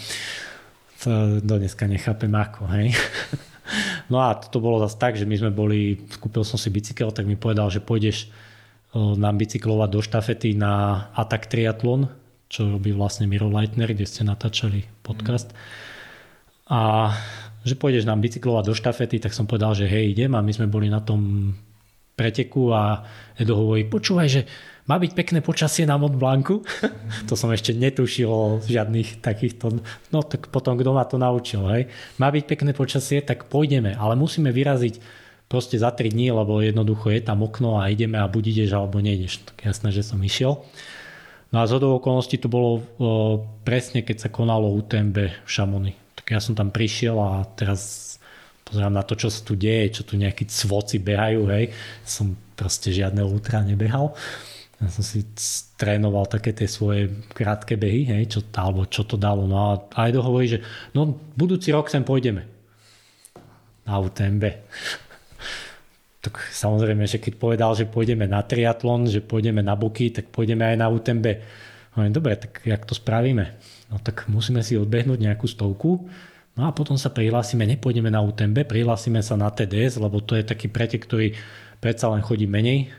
To 1.03 1.43
do 1.43 1.59
dneska 1.59 1.85
nechápem 1.85 2.31
ako. 2.31 2.67
Hej? 2.71 2.95
No 4.13 4.21
a 4.21 4.37
to 4.37 4.61
bolo 4.61 4.77
zase 4.77 5.01
tak, 5.01 5.17
že 5.17 5.25
my 5.25 5.41
sme 5.41 5.49
boli, 5.49 5.97
kúpil 6.21 6.45
som 6.45 6.53
si 6.53 6.69
bicykel, 6.69 7.09
tak 7.09 7.25
mi 7.25 7.33
povedal, 7.33 7.73
že 7.73 7.81
pôjdeš 7.81 8.29
nám 8.95 9.35
bicyklovať 9.35 9.89
do 9.91 9.99
štafety 9.99 10.55
na 10.55 11.05
Attack 11.17 11.51
Triathlon, 11.51 12.07
čo 12.47 12.79
robí 12.79 12.95
vlastne 12.95 13.27
Miro 13.27 13.51
Leitner, 13.51 13.91
kde 13.91 14.07
ste 14.07 14.23
natáčali 14.23 14.87
podcast. 15.03 15.51
A 16.71 17.11
že 17.65 17.73
pôjdeš 17.73 18.05
nám 18.05 18.21
bicyklovať 18.21 18.63
do 18.69 18.77
štafety, 18.77 19.17
tak 19.17 19.33
som 19.33 19.49
povedal, 19.49 19.73
že 19.73 19.89
hej, 19.89 20.13
idem 20.13 20.37
a 20.37 20.45
my 20.45 20.53
sme 20.53 20.69
boli 20.69 20.85
na 20.85 21.01
tom 21.01 21.51
preteku 22.15 22.71
a 22.71 23.03
Edo 23.35 23.59
hovorí, 23.59 23.89
počúvaj, 23.89 24.27
že 24.29 24.41
má 24.85 25.01
byť 25.01 25.11
pekné 25.17 25.39
počasie 25.41 25.83
na 25.83 25.97
Mont 25.97 26.13
Blancu. 26.13 26.61
to 27.29 27.33
som 27.33 27.49
ešte 27.49 27.73
netušil 27.73 28.63
žiadnych 28.63 29.19
takýchto, 29.19 29.81
no 30.13 30.19
tak 30.21 30.53
potom 30.53 30.77
kto 30.77 30.93
ma 30.93 31.03
to 31.09 31.17
naučil, 31.17 31.65
hej. 31.73 31.89
Má 32.21 32.29
byť 32.29 32.43
pekné 32.45 32.71
počasie, 32.71 33.19
tak 33.25 33.49
pôjdeme, 33.49 33.97
ale 33.97 34.13
musíme 34.13 34.53
vyraziť 34.53 35.25
proste 35.49 35.81
za 35.81 35.89
3 35.89 36.13
dní, 36.13 36.29
lebo 36.29 36.61
jednoducho 36.61 37.09
je 37.09 37.21
tam 37.25 37.41
okno 37.41 37.81
a 37.81 37.89
ideme 37.89 38.21
a 38.21 38.29
buď 38.29 38.43
ideš 38.55 38.77
alebo 38.77 39.01
nejdeš. 39.01 39.41
Tak 39.45 39.57
jasné, 39.73 39.89
že 39.89 40.05
som 40.05 40.21
išiel. 40.21 40.61
No 41.53 41.61
a 41.61 41.69
z 41.69 41.77
okolností 41.77 42.41
to 42.41 42.49
bolo 42.49 42.69
o, 42.77 42.81
presne, 43.63 44.01
keď 44.01 44.27
sa 44.27 44.29
konalo 44.33 44.73
UTMB 44.75 45.17
v 45.45 45.49
Šamony. 45.49 46.04
Ja 46.25 46.41
som 46.41 46.57
tam 46.57 46.73
prišiel 46.73 47.13
a 47.17 47.45
teraz 47.53 48.15
pozerám 48.65 48.97
na 48.97 49.05
to, 49.05 49.13
čo 49.13 49.29
sa 49.29 49.45
tu 49.45 49.53
deje, 49.53 50.01
čo 50.01 50.03
tu 50.03 50.17
nejakí 50.17 50.49
cvoci 50.49 50.97
behajú, 50.97 51.45
hej. 51.53 51.69
Som 52.01 52.33
proste 52.57 52.89
žiadne 52.89 53.21
ultra 53.21 53.61
nebehal. 53.61 54.17
Ja 54.81 54.89
som 54.91 55.05
si 55.05 55.23
trénoval 55.79 56.27
také 56.27 56.51
tie 56.51 56.67
svoje 56.67 57.07
krátke 57.31 57.79
behy, 57.79 58.09
hej, 58.09 58.23
čo, 58.27 58.39
alebo 58.57 58.89
čo 58.89 59.05
to 59.05 59.15
dalo. 59.15 59.45
No 59.47 59.71
a 59.71 59.71
Aido 60.01 60.25
hovorí, 60.25 60.51
že 60.51 60.59
no 60.91 61.15
budúci 61.37 61.71
rok 61.71 61.87
sem 61.87 62.01
pôjdeme. 62.03 62.43
Na 63.85 64.01
UTMB 64.01 64.43
tak 66.25 66.41
samozrejme, 66.41 67.05
že 67.05 67.21
keď 67.21 67.33
povedal, 67.37 67.77
že 67.77 67.85
pôjdeme 67.85 68.25
na 68.25 68.41
triatlon, 68.41 69.05
že 69.05 69.21
pôjdeme 69.21 69.61
na 69.61 69.77
boky, 69.77 70.09
tak 70.09 70.33
pôjdeme 70.33 70.65
aj 70.65 70.77
na 70.81 70.89
UTMB. 70.89 71.25
Hovorím, 71.93 72.13
dobre, 72.17 72.33
tak 72.33 72.65
jak 72.65 72.81
to 72.81 72.97
spravíme? 72.97 73.53
No 73.91 74.01
tak 74.01 74.25
musíme 74.27 74.65
si 74.65 74.75
odbehnúť 74.75 75.19
nejakú 75.21 75.45
stovku, 75.45 76.09
no 76.57 76.61
a 76.65 76.73
potom 76.73 76.97
sa 76.97 77.13
prihlásime, 77.13 77.69
nepôjdeme 77.69 78.09
na 78.09 78.23
UTMB, 78.25 78.65
prihlásime 78.65 79.21
sa 79.21 79.37
na 79.37 79.51
TDS, 79.51 80.01
lebo 80.01 80.19
to 80.21 80.33
je 80.35 80.43
taký 80.45 80.67
pretek, 80.67 81.05
ktorý 81.05 81.37
predsa 81.77 82.09
len 82.09 82.25
chodí 82.25 82.49
menej, 82.49 82.89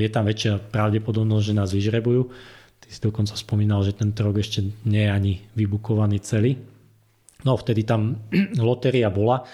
je 0.00 0.08
tam 0.08 0.24
väčšia 0.24 0.72
pravdepodobnosť, 0.72 1.44
že 1.44 1.54
nás 1.56 1.70
vyžrebujú. 1.76 2.22
Ty 2.80 2.88
si 2.88 3.00
dokonca 3.04 3.36
spomínal, 3.36 3.84
že 3.84 3.92
ten 3.92 4.08
rok 4.16 4.40
ešte 4.40 4.64
nie 4.88 5.04
je 5.04 5.10
ani 5.12 5.32
vybukovaný 5.52 6.24
celý. 6.24 6.56
No 7.44 7.60
vtedy 7.60 7.84
tam 7.84 8.16
lotéria 8.56 9.12
bola 9.12 9.44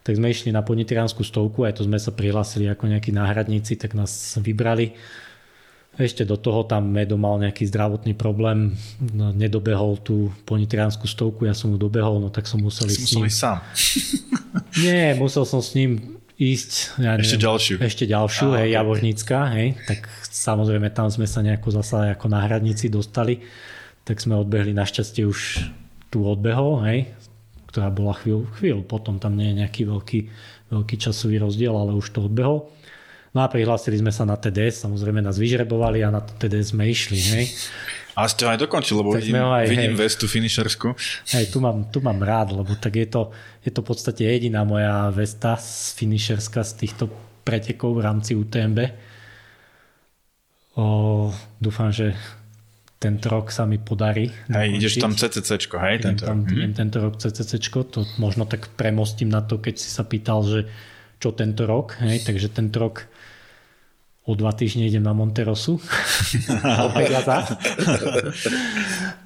tak 0.00 0.16
sme 0.16 0.32
išli 0.32 0.48
na 0.48 0.64
ponitrianskú 0.64 1.20
stovku, 1.20 1.68
aj 1.68 1.76
to 1.76 1.82
sme 1.84 2.00
sa 2.00 2.10
prihlásili 2.10 2.66
ako 2.72 2.88
nejakí 2.88 3.12
náhradníci, 3.12 3.76
tak 3.76 3.92
nás 3.92 4.40
vybrali. 4.40 4.96
Ešte 6.00 6.24
do 6.24 6.40
toho 6.40 6.64
tam 6.64 6.88
Medo 6.88 7.20
mal 7.20 7.36
nejaký 7.36 7.68
zdravotný 7.68 8.16
problém, 8.16 8.72
no, 9.12 9.36
nedobehol 9.36 10.00
tú 10.00 10.32
ponitrianskú 10.48 11.04
stovku, 11.04 11.44
ja 11.44 11.52
som 11.52 11.68
mu 11.68 11.76
dobehol, 11.76 12.16
no 12.24 12.32
tak 12.32 12.48
som 12.48 12.56
musel 12.64 12.88
ísť 12.88 13.04
s 13.04 13.12
ním. 13.20 13.28
sám. 13.28 13.60
Nie, 14.84 15.12
musel 15.20 15.44
som 15.44 15.60
s 15.60 15.76
ním 15.76 16.20
ísť. 16.40 16.96
Ja 16.96 17.20
neviem, 17.20 17.28
ešte 17.28 17.38
ďalšiu. 17.44 17.74
Ešte 17.84 18.04
ďalšiu, 18.08 18.48
ah, 18.48 18.64
hej, 18.64 18.68
okay. 18.72 18.76
Javornícka, 18.80 19.38
hej. 19.52 19.68
Tak 19.84 20.00
samozrejme 20.24 20.88
tam 20.88 21.12
sme 21.12 21.28
sa 21.28 21.44
nejako 21.44 21.68
zasa 21.76 22.16
ako 22.16 22.32
náhradníci 22.32 22.88
dostali. 22.88 23.44
Tak 24.08 24.24
sme 24.24 24.40
odbehli, 24.40 24.72
našťastie 24.72 25.28
už 25.28 25.68
tu 26.08 26.24
odbehol, 26.24 26.80
hej, 26.88 27.12
ktorá 27.68 27.92
bola 27.92 28.16
chvíľu, 28.16 28.48
chvíľu 28.56 28.82
potom, 28.82 29.20
tam 29.20 29.36
nie 29.36 29.52
je 29.52 29.60
nejaký 29.62 29.82
veľký, 29.84 30.20
veľký 30.72 30.96
časový 30.96 31.38
rozdiel, 31.38 31.76
ale 31.76 31.92
už 31.92 32.08
to 32.16 32.24
odbehol. 32.24 32.72
No 33.30 33.46
a 33.46 33.46
prihlásili 33.46 33.94
sme 33.94 34.10
sa 34.10 34.26
na 34.26 34.34
TDS, 34.34 34.82
samozrejme 34.82 35.22
nás 35.22 35.38
vyžrebovali 35.38 36.02
a 36.02 36.10
na 36.10 36.18
to 36.18 36.34
TDS 36.34 36.74
sme 36.74 36.90
išli, 36.90 37.18
hej. 37.18 37.46
A 38.18 38.26
ste 38.26 38.42
ho 38.42 38.50
aj 38.50 38.58
dokončili, 38.58 39.00
lebo 39.00 39.14
tak 39.14 39.22
vidím, 39.22 39.38
aj, 39.38 39.64
vidím 39.70 39.94
hej, 39.94 40.02
vestu 40.02 40.26
finishersku. 40.26 40.92
Hej, 41.30 41.54
tu 41.54 41.62
mám, 41.62 41.88
tu 41.94 42.02
mám 42.02 42.18
rád, 42.20 42.52
lebo 42.52 42.74
tak 42.74 42.98
je 42.98 43.06
to, 43.06 43.30
je 43.62 43.70
to 43.70 43.80
v 43.80 43.86
podstate 43.86 44.26
jediná 44.26 44.66
moja 44.66 45.08
vesta 45.14 45.54
z 45.56 45.94
finisherska 45.94 46.60
z 46.66 46.84
týchto 46.84 47.08
pretekov 47.46 47.96
v 47.96 48.04
rámci 48.04 48.34
UTMB. 48.34 48.78
O, 50.74 51.30
dúfam, 51.62 51.94
že 51.94 52.12
tento 53.00 53.32
rok 53.32 53.54
sa 53.54 53.64
mi 53.64 53.80
podarí. 53.80 54.28
Hej, 54.52 54.68
ideš 54.76 55.00
tam 55.00 55.14
CCC, 55.16 55.70
hej? 55.70 55.96
Tento, 56.04 56.26
tam, 56.26 56.44
rok. 56.44 56.76
tento 56.76 56.96
rok 57.00 57.14
CCC, 57.16 57.56
to 57.88 58.04
možno 58.20 58.44
tak 58.44 58.68
premostím 58.74 59.32
na 59.32 59.40
to, 59.40 59.56
keď 59.56 59.80
si 59.80 59.88
sa 59.88 60.04
pýtal, 60.04 60.44
že 60.44 60.68
čo 61.22 61.32
tento 61.32 61.64
rok, 61.64 61.96
hej, 62.04 62.20
takže 62.24 62.52
tento 62.52 62.76
rok 62.80 63.08
o 64.30 64.38
dva 64.38 64.54
týždne 64.54 64.86
idem 64.86 65.02
na 65.02 65.10
Monterosu. 65.10 65.82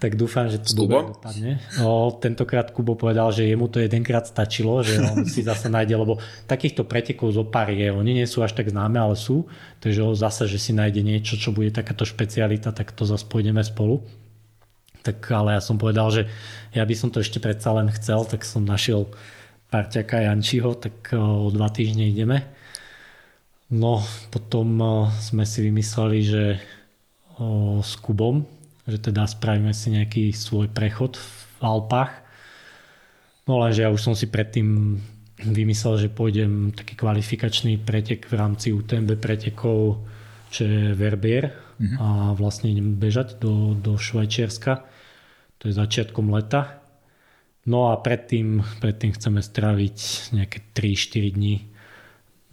tak 0.03 0.17
dúfam, 0.17 0.49
že 0.49 0.65
to 0.65 0.73
dobre 0.73 1.13
dopadne. 1.13 1.61
No, 1.77 2.09
tentokrát 2.17 2.73
Kubo 2.73 2.97
povedal, 2.97 3.29
že 3.37 3.45
jemu 3.45 3.69
to 3.69 3.85
jedenkrát 3.85 4.25
stačilo, 4.25 4.81
že 4.81 5.05
on 5.05 5.29
si 5.29 5.45
zase 5.45 5.69
nájde, 5.69 6.01
lebo 6.01 6.17
takýchto 6.49 6.89
pretekov 6.89 7.37
zo 7.37 7.45
pár 7.45 7.69
je. 7.69 7.93
Oni 7.93 8.17
nie 8.17 8.25
sú 8.25 8.41
až 8.41 8.57
tak 8.57 8.73
známe, 8.73 8.97
ale 8.97 9.13
sú. 9.13 9.45
Takže 9.85 10.01
on 10.01 10.17
zase, 10.17 10.49
že 10.49 10.57
si 10.57 10.73
nájde 10.73 11.05
niečo, 11.05 11.37
čo 11.37 11.53
bude 11.53 11.69
takáto 11.69 12.09
špecialita, 12.09 12.73
tak 12.73 12.97
to 12.97 13.05
zase 13.05 13.29
pôjdeme 13.29 13.61
spolu. 13.61 14.01
Tak 15.05 15.21
ale 15.37 15.57
ja 15.57 15.61
som 15.61 15.77
povedal, 15.77 16.09
že 16.09 16.33
ja 16.73 16.81
by 16.81 16.97
som 16.97 17.13
to 17.13 17.21
ešte 17.21 17.37
predsa 17.37 17.77
len 17.77 17.93
chcel, 17.93 18.25
tak 18.25 18.41
som 18.41 18.65
našiel 18.65 19.13
parťaka 19.69 20.25
Jančiho, 20.25 20.73
tak 20.81 21.13
o 21.13 21.53
dva 21.53 21.69
týždne 21.69 22.09
ideme 22.09 22.54
No, 23.73 24.05
potom 24.29 24.69
eh, 24.77 24.91
sme 25.25 25.45
si 25.49 25.65
vymysleli, 25.65 26.21
že 26.21 26.45
o, 27.39 27.81
s 27.83 27.97
Kubom, 27.99 28.47
že 28.87 29.01
teda 29.01 29.27
spravíme 29.27 29.73
si 29.75 29.91
nejaký 29.95 30.31
svoj 30.31 30.71
prechod 30.71 31.17
v 31.17 31.29
Alpách. 31.65 32.13
No 33.49 33.61
lenže 33.61 33.85
ja 33.85 33.91
už 33.93 34.01
som 34.01 34.15
si 34.17 34.31
predtým 34.31 35.01
vymyslel, 35.43 36.07
že 36.07 36.15
pôjdem 36.15 36.71
taký 36.73 36.95
kvalifikačný 36.97 37.83
pretek 37.83 38.31
v 38.31 38.35
rámci 38.39 38.71
UTMB 38.71 39.19
pretekov, 39.19 40.01
čo 40.49 40.63
je 40.65 40.95
Verbier 40.95 41.51
mm-hmm. 41.51 41.99
a 41.99 42.09
vlastne 42.39 42.71
idem 42.71 42.95
bežať 42.97 43.43
do, 43.43 43.75
do 43.75 43.99
Švajčiarska. 43.99 44.87
To 45.59 45.63
je 45.69 45.75
začiatkom 45.75 46.31
leta. 46.31 46.81
No 47.67 47.91
a 47.91 47.99
predtým, 47.99 48.61
predtým 48.79 49.17
chceme 49.17 49.41
straviť 49.41 49.99
nejaké 50.37 50.59
3-4 50.77 51.37
dní 51.37 51.74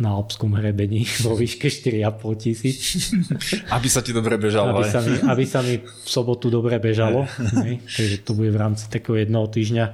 na 0.01 0.17
Alpskom 0.17 0.57
hrebení 0.57 1.05
vo 1.25 1.37
výške 1.37 1.69
4,5 1.69 2.41
tisíc. 2.41 3.13
Aby 3.75 3.87
sa 3.87 4.01
ti 4.01 4.09
dobre 4.11 4.41
bežalo. 4.41 4.81
Aby 4.81 4.85
sa 4.89 4.99
mi, 5.05 5.13
aby 5.21 5.43
sa 5.45 5.59
mi 5.61 5.77
v 5.77 6.09
sobotu 6.09 6.49
dobre 6.49 6.81
bežalo. 6.81 7.29
takže 7.95 8.25
to 8.25 8.33
bude 8.33 8.49
v 8.49 8.57
rámci 8.57 8.89
takého 8.89 9.21
jedného 9.21 9.45
týždňa. 9.45 9.85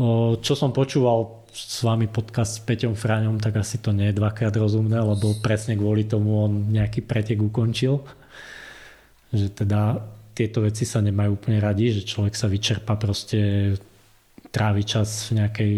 O, 0.00 0.40
čo 0.40 0.56
som 0.56 0.72
počúval 0.72 1.44
s 1.52 1.80
vami 1.84 2.08
podcast 2.08 2.60
s 2.60 2.64
Peťom 2.64 2.96
Fraňom, 2.96 3.40
tak 3.40 3.60
asi 3.60 3.80
to 3.80 3.92
nie 3.92 4.12
je 4.12 4.18
dvakrát 4.20 4.52
rozumné, 4.56 5.00
lebo 5.00 5.36
presne 5.40 5.76
kvôli 5.76 6.04
tomu 6.04 6.48
on 6.48 6.52
nejaký 6.72 7.04
pretek 7.04 7.40
ukončil. 7.40 8.00
Že 9.32 9.46
teda 9.64 10.00
tieto 10.36 10.60
veci 10.60 10.84
sa 10.84 11.00
nemajú 11.00 11.40
úplne 11.40 11.56
radi, 11.60 11.96
že 11.96 12.04
človek 12.04 12.36
sa 12.36 12.44
vyčerpa 12.44 13.00
proste 13.00 13.72
trávi 14.52 14.84
čas 14.84 15.32
v 15.32 15.40
nejakej 15.40 15.72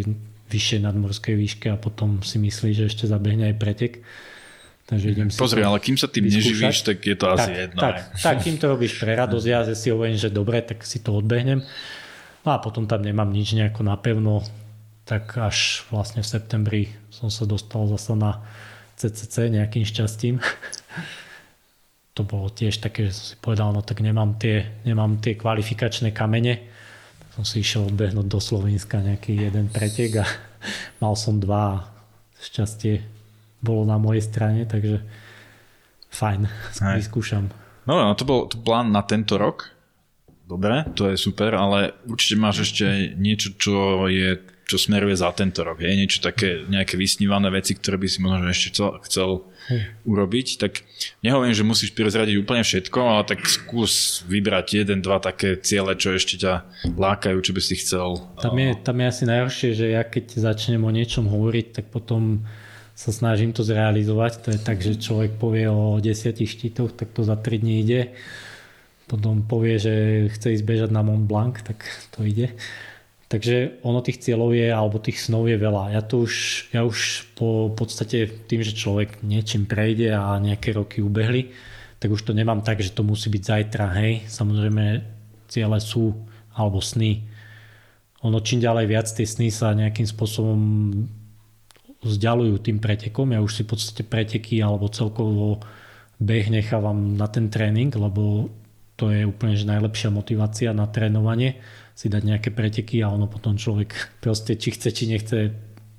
vyššej 0.49 0.81
nadmorskej 0.85 1.35
výške 1.37 1.67
a 1.73 1.77
potom 1.77 2.25
si 2.25 2.41
myslí, 2.41 2.73
že 2.73 2.85
ešte 2.89 3.05
zabehne 3.05 3.53
aj 3.53 3.57
pretek. 3.61 3.93
Takže 4.89 5.07
idem 5.13 5.29
si 5.29 5.37
Pozri, 5.37 5.61
ale 5.61 5.77
kým 5.85 6.01
sa 6.01 6.09
tým 6.09 6.25
vyskúšať. 6.25 6.49
neživíš, 6.49 6.79
tak 6.81 6.99
je 7.05 7.17
to 7.17 7.27
tak, 7.29 7.37
asi 7.37 7.51
jedno. 7.53 7.81
Tak, 7.81 7.97
tak, 8.17 8.37
kým 8.41 8.57
to 8.57 8.67
robíš 8.73 8.93
pre 8.97 9.13
radosť, 9.13 9.47
ja 9.47 9.61
si 9.77 9.93
hovorím, 9.93 10.17
že 10.17 10.33
dobre, 10.33 10.65
tak 10.65 10.81
si 10.89 11.05
to 11.05 11.13
odbehnem. 11.13 11.61
No 12.49 12.49
a 12.57 12.59
potom 12.59 12.89
tam 12.89 13.05
nemám 13.05 13.29
nič 13.29 13.53
nejako 13.53 13.85
napevno, 13.85 14.41
tak 15.05 15.37
až 15.37 15.85
vlastne 15.93 16.25
v 16.25 16.29
septembri 16.33 16.83
som 17.13 17.29
sa 17.29 17.45
dostal 17.45 17.85
zase 17.93 18.17
na 18.17 18.41
CCC 18.97 19.53
nejakým 19.53 19.85
šťastím. 19.85 20.41
to 22.17 22.25
bolo 22.25 22.49
tiež 22.49 22.81
také, 22.81 23.09
že 23.09 23.13
som 23.13 23.27
si 23.31 23.37
povedal, 23.37 23.69
no 23.77 23.85
tak 23.85 24.01
nemám 24.01 24.41
tie, 24.41 24.73
nemám 24.89 25.21
tie 25.21 25.37
kvalifikačné 25.37 26.17
kamene, 26.17 26.65
som 27.39 27.47
si 27.47 27.63
išiel 27.63 27.87
odbehnúť 27.87 28.27
do 28.27 28.43
Slovenska 28.43 28.99
nejaký 28.99 29.47
jeden 29.47 29.71
pretek 29.71 30.27
a 30.27 30.27
mal 31.03 31.15
som 31.15 31.39
dva 31.39 31.87
šťastie 32.43 32.99
bolo 33.63 33.87
na 33.87 33.95
mojej 33.95 34.27
strane, 34.27 34.67
takže 34.67 35.07
fajn, 36.11 36.51
vyskúšam. 36.99 37.47
No, 37.87 37.95
no, 37.95 38.11
to 38.19 38.27
bol 38.27 38.51
to 38.51 38.59
plán 38.59 38.91
na 38.91 39.07
tento 39.07 39.39
rok. 39.39 39.71
Dobre, 40.51 40.83
to 40.99 41.15
je 41.15 41.17
super, 41.21 41.55
ale 41.55 41.95
určite 42.11 42.35
máš 42.43 42.67
ešte 42.67 43.15
niečo, 43.15 43.55
čo 43.55 44.07
je 44.11 44.43
čo 44.69 44.77
smeruje 44.77 45.17
za 45.17 45.33
tento 45.33 45.65
rok. 45.65 45.81
Je 45.81 45.97
niečo 45.97 46.21
také, 46.21 46.69
nejaké 46.69 47.01
vysnívané 47.01 47.49
veci, 47.49 47.73
ktoré 47.73 47.97
by 47.97 48.05
si 48.05 48.21
možno 48.21 48.53
ešte 48.53 48.77
chcel, 48.77 48.89
chcel 49.09 49.31
urobiť. 50.05 50.61
Tak 50.61 50.85
nehovorím, 51.25 51.57
že 51.57 51.65
musíš 51.65 51.97
prezradiť 51.97 52.37
úplne 52.37 52.61
všetko, 52.61 52.99
ale 53.01 53.25
tak 53.25 53.49
skús 53.49 54.21
vybrať 54.29 54.85
jeden, 54.85 55.01
dva 55.01 55.25
také 55.25 55.57
ciele, 55.57 55.97
čo 55.97 56.13
ešte 56.13 56.37
ťa 56.37 56.69
lákajú, 57.01 57.41
čo 57.41 57.57
by 57.57 57.63
si 57.65 57.81
chcel. 57.81 58.21
Tam 58.45 58.53
je, 58.61 58.77
tam 58.77 59.01
je 59.01 59.07
asi 59.09 59.25
najhoršie, 59.25 59.71
že 59.73 59.87
ja 59.97 60.05
keď 60.05 60.37
začnem 60.37 60.85
o 60.85 60.93
niečom 60.93 61.25
hovoriť, 61.25 61.67
tak 61.81 61.89
potom 61.89 62.45
sa 62.93 63.09
snažím 63.09 63.57
to 63.57 63.65
zrealizovať. 63.65 64.33
To 64.45 64.49
je 64.53 64.61
tak, 64.61 64.85
že 64.85 65.01
človek 65.01 65.41
povie 65.41 65.65
o 65.65 65.97
desiatich 65.97 66.53
štítoch, 66.53 66.93
tak 66.93 67.17
to 67.17 67.25
za 67.25 67.41
3 67.41 67.57
dní 67.57 67.89
ide. 67.89 68.13
Potom 69.09 69.41
povie, 69.49 69.81
že 69.81 69.95
chce 70.29 70.61
ísť 70.61 70.65
bežať 70.69 70.91
na 70.93 71.01
Mont 71.01 71.25
Blanc, 71.25 71.57
tak 71.65 71.81
to 72.13 72.29
ide. 72.29 72.53
Takže 73.29 73.85
ono 73.85 74.01
tých 74.01 74.25
cieľov 74.25 74.57
je, 74.57 74.73
alebo 74.73 74.97
tých 74.97 75.21
snov 75.21 75.53
je 75.53 75.61
veľa. 75.61 75.93
Ja 75.93 76.01
to 76.01 76.25
už, 76.25 76.35
ja 76.73 76.81
už 76.81 77.29
po 77.37 77.69
podstate 77.77 78.25
tým, 78.49 78.65
že 78.65 78.73
človek 78.73 79.21
niečím 79.21 79.69
prejde 79.69 80.17
a 80.17 80.41
nejaké 80.41 80.73
roky 80.73 81.05
ubehli, 81.05 81.53
tak 82.01 82.09
už 82.09 82.25
to 82.25 82.33
nemám 82.33 82.65
tak, 82.65 82.81
že 82.81 82.97
to 82.97 83.05
musí 83.05 83.29
byť 83.29 83.43
zajtra, 83.45 83.87
hej. 84.01 84.25
Samozrejme, 84.33 85.05
ciele 85.45 85.79
sú, 85.85 86.17
alebo 86.57 86.81
sny. 86.81 87.21
Ono 88.25 88.41
čím 88.41 88.65
ďalej 88.65 88.87
viac 88.89 89.07
tie 89.13 89.29
sny 89.29 89.53
sa 89.53 89.77
nejakým 89.77 90.09
spôsobom 90.09 90.61
vzdialujú 92.03 92.65
tým 92.65 92.79
pretekom. 92.81 93.31
Ja 93.35 93.45
už 93.45 93.61
si 93.61 93.63
v 93.63 93.77
podstate 93.77 94.03
preteky 94.07 94.63
alebo 94.63 94.91
celkovo 94.91 95.61
beh 96.19 96.51
nechávam 96.51 97.15
na 97.15 97.31
ten 97.31 97.47
tréning, 97.51 97.91
lebo 97.95 98.51
to 98.99 99.15
je 99.15 99.23
úplne 99.23 99.55
že 99.55 99.71
najlepšia 99.71 100.11
motivácia 100.11 100.71
na 100.75 100.91
trénovanie 100.91 101.63
si 101.99 102.07
dať 102.07 102.23
nejaké 102.23 102.55
preteky 102.55 103.03
a 103.03 103.11
ono 103.11 103.27
potom 103.27 103.59
človek 103.59 104.23
proste 104.23 104.55
či 104.55 104.71
chce, 104.71 104.95
či 104.95 105.11
nechce 105.11 105.51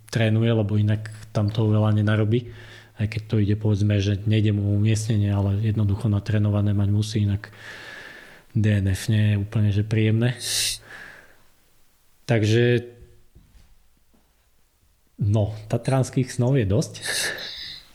trénuje, 0.08 0.48
lebo 0.48 0.80
inak 0.80 1.12
tam 1.36 1.52
toho 1.52 1.76
veľa 1.76 1.92
nenarobí. 2.00 2.48
Aj 2.96 3.04
keď 3.04 3.22
to 3.28 3.36
ide 3.44 3.60
povedzme, 3.60 4.00
že 4.00 4.24
nejde 4.24 4.56
mu 4.56 4.80
umiestnenie, 4.80 5.28
ale 5.28 5.60
jednoducho 5.60 6.08
natrénované 6.08 6.72
mať 6.72 6.90
musí, 6.90 7.28
inak 7.28 7.52
DNF 8.56 9.12
nie 9.12 9.24
je 9.36 9.36
úplne 9.44 9.70
že 9.76 9.84
príjemné. 9.84 10.40
Takže 12.24 12.88
no, 15.20 15.52
tatranských 15.68 16.32
snov 16.32 16.56
je 16.56 16.64
dosť. 16.64 16.94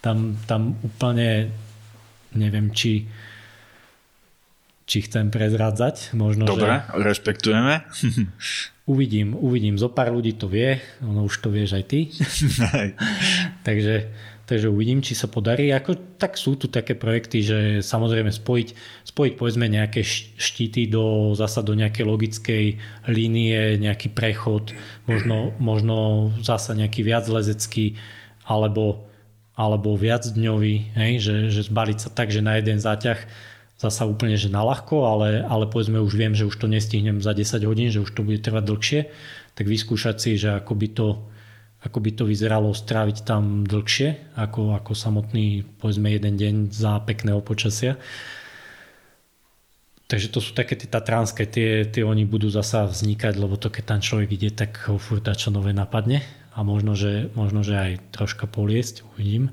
Tam, 0.05 0.37
tam 0.45 0.77
úplne 0.85 1.49
neviem, 2.37 2.69
či 2.69 3.09
či 4.85 5.05
chcem 5.05 5.33
prezrádzať. 5.33 6.13
Možno, 6.13 6.45
Dobre, 6.45 6.85
že... 6.85 7.01
rešpektujeme. 7.01 7.89
uvidím, 8.93 9.33
uvidím. 9.33 9.81
Zo 9.81 9.89
pár 9.89 10.13
ľudí 10.13 10.37
to 10.37 10.45
vie, 10.49 10.81
ono 11.01 11.25
už 11.25 11.41
to 11.41 11.49
vieš 11.49 11.81
aj 11.81 11.85
ty. 11.89 12.01
takže, 13.67 14.13
takže 14.45 14.69
uvidím, 14.69 15.01
či 15.01 15.17
sa 15.17 15.25
podarí. 15.25 15.73
Ako, 15.73 16.21
tak 16.21 16.37
sú 16.37 16.61
tu 16.61 16.69
také 16.69 16.93
projekty, 16.93 17.41
že 17.41 17.59
samozrejme 17.81 18.29
spojiť, 18.29 18.69
spojiť 19.09 19.33
povedzme 19.41 19.65
nejaké 19.73 20.05
štíty 20.37 20.85
do, 20.93 21.33
zasa 21.33 21.65
do 21.65 21.73
nejakej 21.73 22.05
logickej 22.05 22.65
línie, 23.09 23.81
nejaký 23.81 24.13
prechod, 24.13 24.77
možno, 25.09 25.57
možno 25.57 26.29
zasa 26.45 26.77
nejaký 26.77 27.01
viac 27.01 27.25
lezecký, 27.25 27.97
alebo, 28.45 29.09
alebo 29.57 29.97
viac 29.97 30.29
dňový, 30.29 30.93
hej, 30.93 31.13
že, 31.25 31.37
že 31.49 31.73
zbaliť 31.73 31.99
sa 32.05 32.13
tak, 32.13 32.29
že 32.29 32.45
na 32.45 32.61
jeden 32.61 32.77
záťah 32.77 33.25
zasa 33.79 34.07
úplne, 34.07 34.39
že 34.39 34.53
na 34.53 34.63
ľahko, 34.63 35.05
ale, 35.05 35.43
ale 35.43 35.67
povedzme 35.67 35.99
už 35.99 36.15
viem, 36.15 36.33
že 36.33 36.47
už 36.47 36.57
to 36.57 36.71
nestihnem 36.71 37.19
za 37.19 37.35
10 37.35 37.59
hodín, 37.67 37.91
že 37.91 38.01
už 38.01 38.11
to 38.15 38.23
bude 38.23 38.41
trvať 38.41 38.65
dlhšie, 38.65 39.01
tak 39.55 39.67
vyskúšať 39.67 40.17
si, 40.19 40.31
že 40.39 40.55
ako 40.59 40.73
by 40.79 40.89
to, 40.95 41.09
ako 41.83 41.99
by 42.01 42.11
to 42.15 42.25
vyzeralo 42.25 42.71
stráviť 42.71 43.27
tam 43.27 43.67
dlhšie, 43.67 44.39
ako, 44.39 44.79
ako 44.79 44.93
samotný, 44.95 45.67
povedzme, 45.83 46.09
jeden 46.11 46.35
deň 46.39 46.55
za 46.71 47.03
pekného 47.03 47.43
počasia. 47.43 47.99
Takže 50.05 50.29
to 50.31 50.39
sú 50.39 50.53
také 50.53 50.77
tie 50.77 50.87
tatranské, 50.87 51.49
tie, 51.49 51.89
tie 51.89 52.05
oni 52.05 52.29
budú 52.29 52.53
zasa 52.53 52.87
vznikať, 52.87 53.35
lebo 53.41 53.57
to 53.57 53.73
keď 53.73 53.85
tam 53.97 54.01
človek 54.05 54.29
ide, 54.37 54.51
tak 54.53 54.77
ho 54.87 55.01
furt 55.01 55.25
čo 55.25 55.49
nové 55.49 55.73
napadne 55.73 56.23
a 56.55 56.63
možno 56.63 56.95
že, 56.95 57.33
možno, 57.35 57.67
že 57.67 57.75
aj 57.75 57.93
troška 58.15 58.47
poliesť, 58.47 59.03
uvidím. 59.17 59.51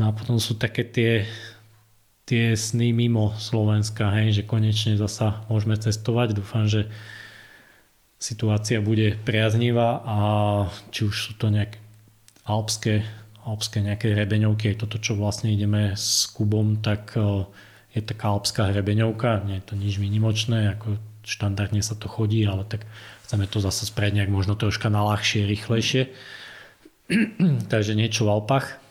No 0.00 0.10
a 0.10 0.16
potom 0.16 0.40
sú 0.40 0.56
také 0.56 0.82
tie 0.86 1.28
tie 2.24 2.56
sny 2.56 2.96
mimo 2.96 3.36
Slovenska, 3.36 4.08
hej, 4.16 4.40
že 4.40 4.48
konečne 4.48 4.96
zasa 4.96 5.44
môžeme 5.52 5.76
cestovať. 5.76 6.40
Dúfam, 6.40 6.64
že 6.64 6.88
situácia 8.16 8.80
bude 8.80 9.20
priaznivá 9.28 10.00
a 10.04 10.18
či 10.88 11.04
už 11.04 11.14
sú 11.14 11.32
to 11.36 11.52
nejaké 11.52 11.76
alpské, 12.48 13.04
alpské 13.44 13.84
nejaké 13.84 14.16
hrebeňovky, 14.16 14.72
aj 14.72 14.80
toto, 14.80 14.96
čo 14.96 15.16
vlastne 15.20 15.52
ideme 15.52 15.92
s 15.92 16.24
Kubom, 16.32 16.80
tak 16.80 17.12
e, 17.16 17.44
je 17.92 18.00
taká 18.00 18.32
alpská 18.32 18.72
hrebeňovka, 18.72 19.44
nie 19.44 19.60
je 19.60 19.66
to 19.68 19.74
nič 19.76 20.00
minimočné, 20.00 20.72
ako 20.72 20.96
štandardne 21.24 21.84
sa 21.84 21.96
to 21.96 22.08
chodí, 22.08 22.44
ale 22.48 22.64
tak 22.64 22.88
chceme 23.28 23.44
to 23.48 23.60
zase 23.60 23.88
spraviť 23.92 24.12
nejak 24.16 24.32
možno 24.32 24.56
troška 24.56 24.88
na 24.88 25.04
ľahšie, 25.04 25.44
rýchlejšie. 25.44 26.12
Takže 27.72 27.92
niečo 27.92 28.24
v 28.24 28.32
Alpách. 28.40 28.83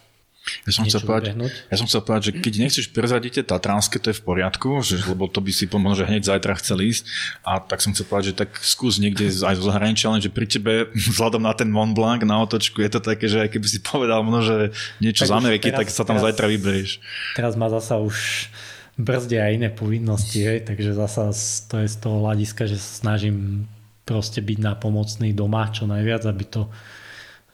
Ja 0.67 0.75
som, 0.75 0.83
chcel 0.83 1.07
povedať, 1.07 1.39
ja 1.71 1.75
som 1.79 1.87
chcel 1.87 2.03
povedať, 2.03 2.23
že 2.27 2.33
keď 2.43 2.53
nechceš 2.67 2.85
prezradiť 2.91 3.31
tie 3.39 3.45
Tatranské, 3.47 3.95
to 3.95 4.11
je 4.11 4.19
v 4.19 4.23
poriadku, 4.27 4.83
že, 4.83 4.99
lebo 5.07 5.31
to 5.31 5.39
by 5.39 5.55
si 5.55 5.71
pomohol, 5.71 5.95
že 5.95 6.03
hneď 6.03 6.35
zajtra 6.35 6.59
chcel 6.59 6.83
ísť. 6.83 7.07
A 7.47 7.63
tak 7.63 7.79
som 7.79 7.95
chcel 7.95 8.03
povedať, 8.11 8.35
že 8.35 8.35
tak 8.43 8.59
skús 8.59 8.99
niekde 8.99 9.31
aj 9.31 9.55
zo 9.55 9.63
zahraničia, 9.71 10.11
len 10.11 10.19
že 10.19 10.27
pri 10.27 10.43
tebe, 10.43 10.91
vzhľadom 11.15 11.47
na 11.47 11.55
ten 11.55 11.71
Mont 11.71 11.95
Blanc 11.95 12.27
na 12.27 12.43
otočku, 12.43 12.83
je 12.83 12.91
to 12.91 12.99
také, 12.99 13.31
že 13.31 13.39
aj 13.39 13.55
keby 13.55 13.67
si 13.71 13.79
povedal 13.79 14.19
možno, 14.19 14.43
že 14.43 14.55
niečo 14.99 15.23
tak 15.23 15.31
z 15.31 15.33
Ameriky, 15.39 15.67
teraz, 15.71 15.79
tak 15.79 15.87
sa 15.95 16.03
tam 16.03 16.19
teraz, 16.19 16.25
zajtra 16.27 16.45
vyberieš. 16.51 16.91
Teraz 17.39 17.55
má 17.55 17.71
zasa 17.71 18.03
už 18.03 18.51
brzde 18.99 19.39
aj 19.39 19.51
iné 19.63 19.69
povinnosti, 19.71 20.43
hej, 20.43 20.67
takže 20.67 20.91
zasa 20.91 21.31
to 21.71 21.79
je 21.79 21.87
z 21.87 21.97
toho 22.03 22.19
hľadiska, 22.19 22.67
že 22.67 22.75
sa 22.75 22.91
snažím 23.07 23.63
proste 24.03 24.43
byť 24.43 24.59
na 24.59 24.75
pomocný 24.75 25.31
doma 25.31 25.71
čo 25.71 25.87
najviac, 25.87 26.27
aby 26.27 26.45
to, 26.51 26.67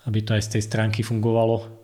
aby 0.09 0.25
to 0.25 0.33
aj 0.33 0.41
z 0.41 0.49
tej 0.57 0.63
stránky 0.65 1.05
fungovalo 1.05 1.78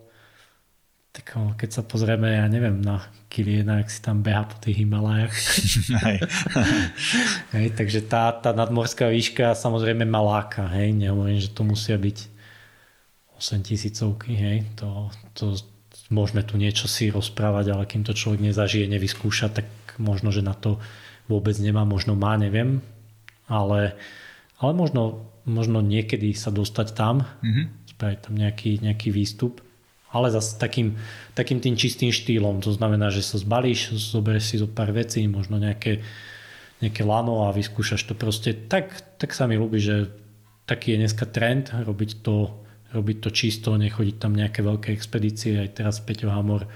tak 1.16 1.32
keď 1.32 1.70
sa 1.72 1.80
pozrieme, 1.80 2.28
ja 2.28 2.44
neviem, 2.44 2.84
na 2.84 3.00
Kiliena, 3.32 3.80
ak 3.80 3.88
si 3.88 4.04
tam 4.04 4.20
beha 4.20 4.44
po 4.44 4.60
tých 4.60 4.84
Himalajach. 4.84 5.32
hej, 7.56 7.72
takže 7.72 8.04
tá, 8.04 8.28
tá 8.36 8.52
nadmorská 8.52 9.08
výška 9.08 9.56
samozrejme 9.56 10.04
má 10.04 10.20
láka. 10.20 10.68
Hej, 10.76 10.92
nehovorím, 10.92 11.40
že 11.40 11.56
to 11.56 11.64
musia 11.64 11.96
byť 11.96 12.18
8 13.40 13.64
tisícovky. 13.64 14.36
Hej, 14.36 14.68
to, 14.76 15.08
to 15.32 15.56
môžeme 16.12 16.44
tu 16.44 16.60
niečo 16.60 16.84
si 16.84 17.08
rozprávať, 17.08 17.72
ale 17.72 17.88
kým 17.88 18.04
to 18.04 18.12
človek 18.12 18.44
nezažije, 18.44 18.84
nevyskúša, 18.84 19.56
tak 19.56 19.66
možno, 19.96 20.28
že 20.28 20.44
na 20.44 20.52
to 20.52 20.76
vôbec 21.32 21.56
nemá, 21.56 21.88
možno 21.88 22.12
má, 22.12 22.36
neviem. 22.36 22.84
Ale, 23.48 23.96
ale 24.60 24.72
možno, 24.76 25.32
možno 25.48 25.80
niekedy 25.80 26.36
sa 26.36 26.52
dostať 26.52 26.92
tam, 26.92 27.24
mm-hmm. 27.40 27.66
spraviť 27.96 28.18
tam 28.20 28.34
nejaký, 28.36 28.84
nejaký 28.84 29.08
výstup 29.16 29.64
ale 30.10 30.30
zase 30.30 30.56
takým, 30.56 30.96
takým 31.34 31.58
tým 31.58 31.74
čistým 31.74 32.14
štýlom. 32.14 32.62
To 32.62 32.72
znamená, 32.72 33.10
že 33.10 33.26
sa 33.26 33.36
zbalíš, 33.36 33.94
zoberieš 33.94 34.44
si 34.54 34.56
zo 34.62 34.70
pár 34.70 34.94
vecí, 34.94 35.26
možno 35.26 35.58
nejaké, 35.58 36.00
nejaké 36.78 37.02
lano 37.02 37.46
a 37.46 37.54
vyskúšaš 37.54 38.06
to 38.06 38.14
proste. 38.14 38.54
Tak, 38.70 39.18
tak 39.18 39.34
sa 39.34 39.50
mi 39.50 39.58
ľúbi, 39.58 39.82
že 39.82 40.08
taký 40.66 40.94
je 40.94 41.00
dneska 41.02 41.26
trend 41.26 41.74
robiť 41.74 42.22
to, 42.22 42.54
robiť 42.94 43.16
to 43.22 43.28
čisto, 43.34 43.74
nechodiť 43.74 44.16
tam 44.18 44.32
nejaké 44.34 44.62
veľké 44.62 44.94
expedície. 44.94 45.58
Aj 45.58 45.70
teraz 45.74 45.98
Peťo 46.02 46.30
Hamor 46.30 46.66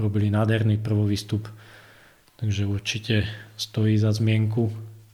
robili 0.00 0.32
nádherný 0.32 0.80
prvovýstup. 0.80 1.48
Takže 2.38 2.70
určite 2.70 3.26
stojí 3.58 3.98
za 3.98 4.14
zmienku. 4.14 4.70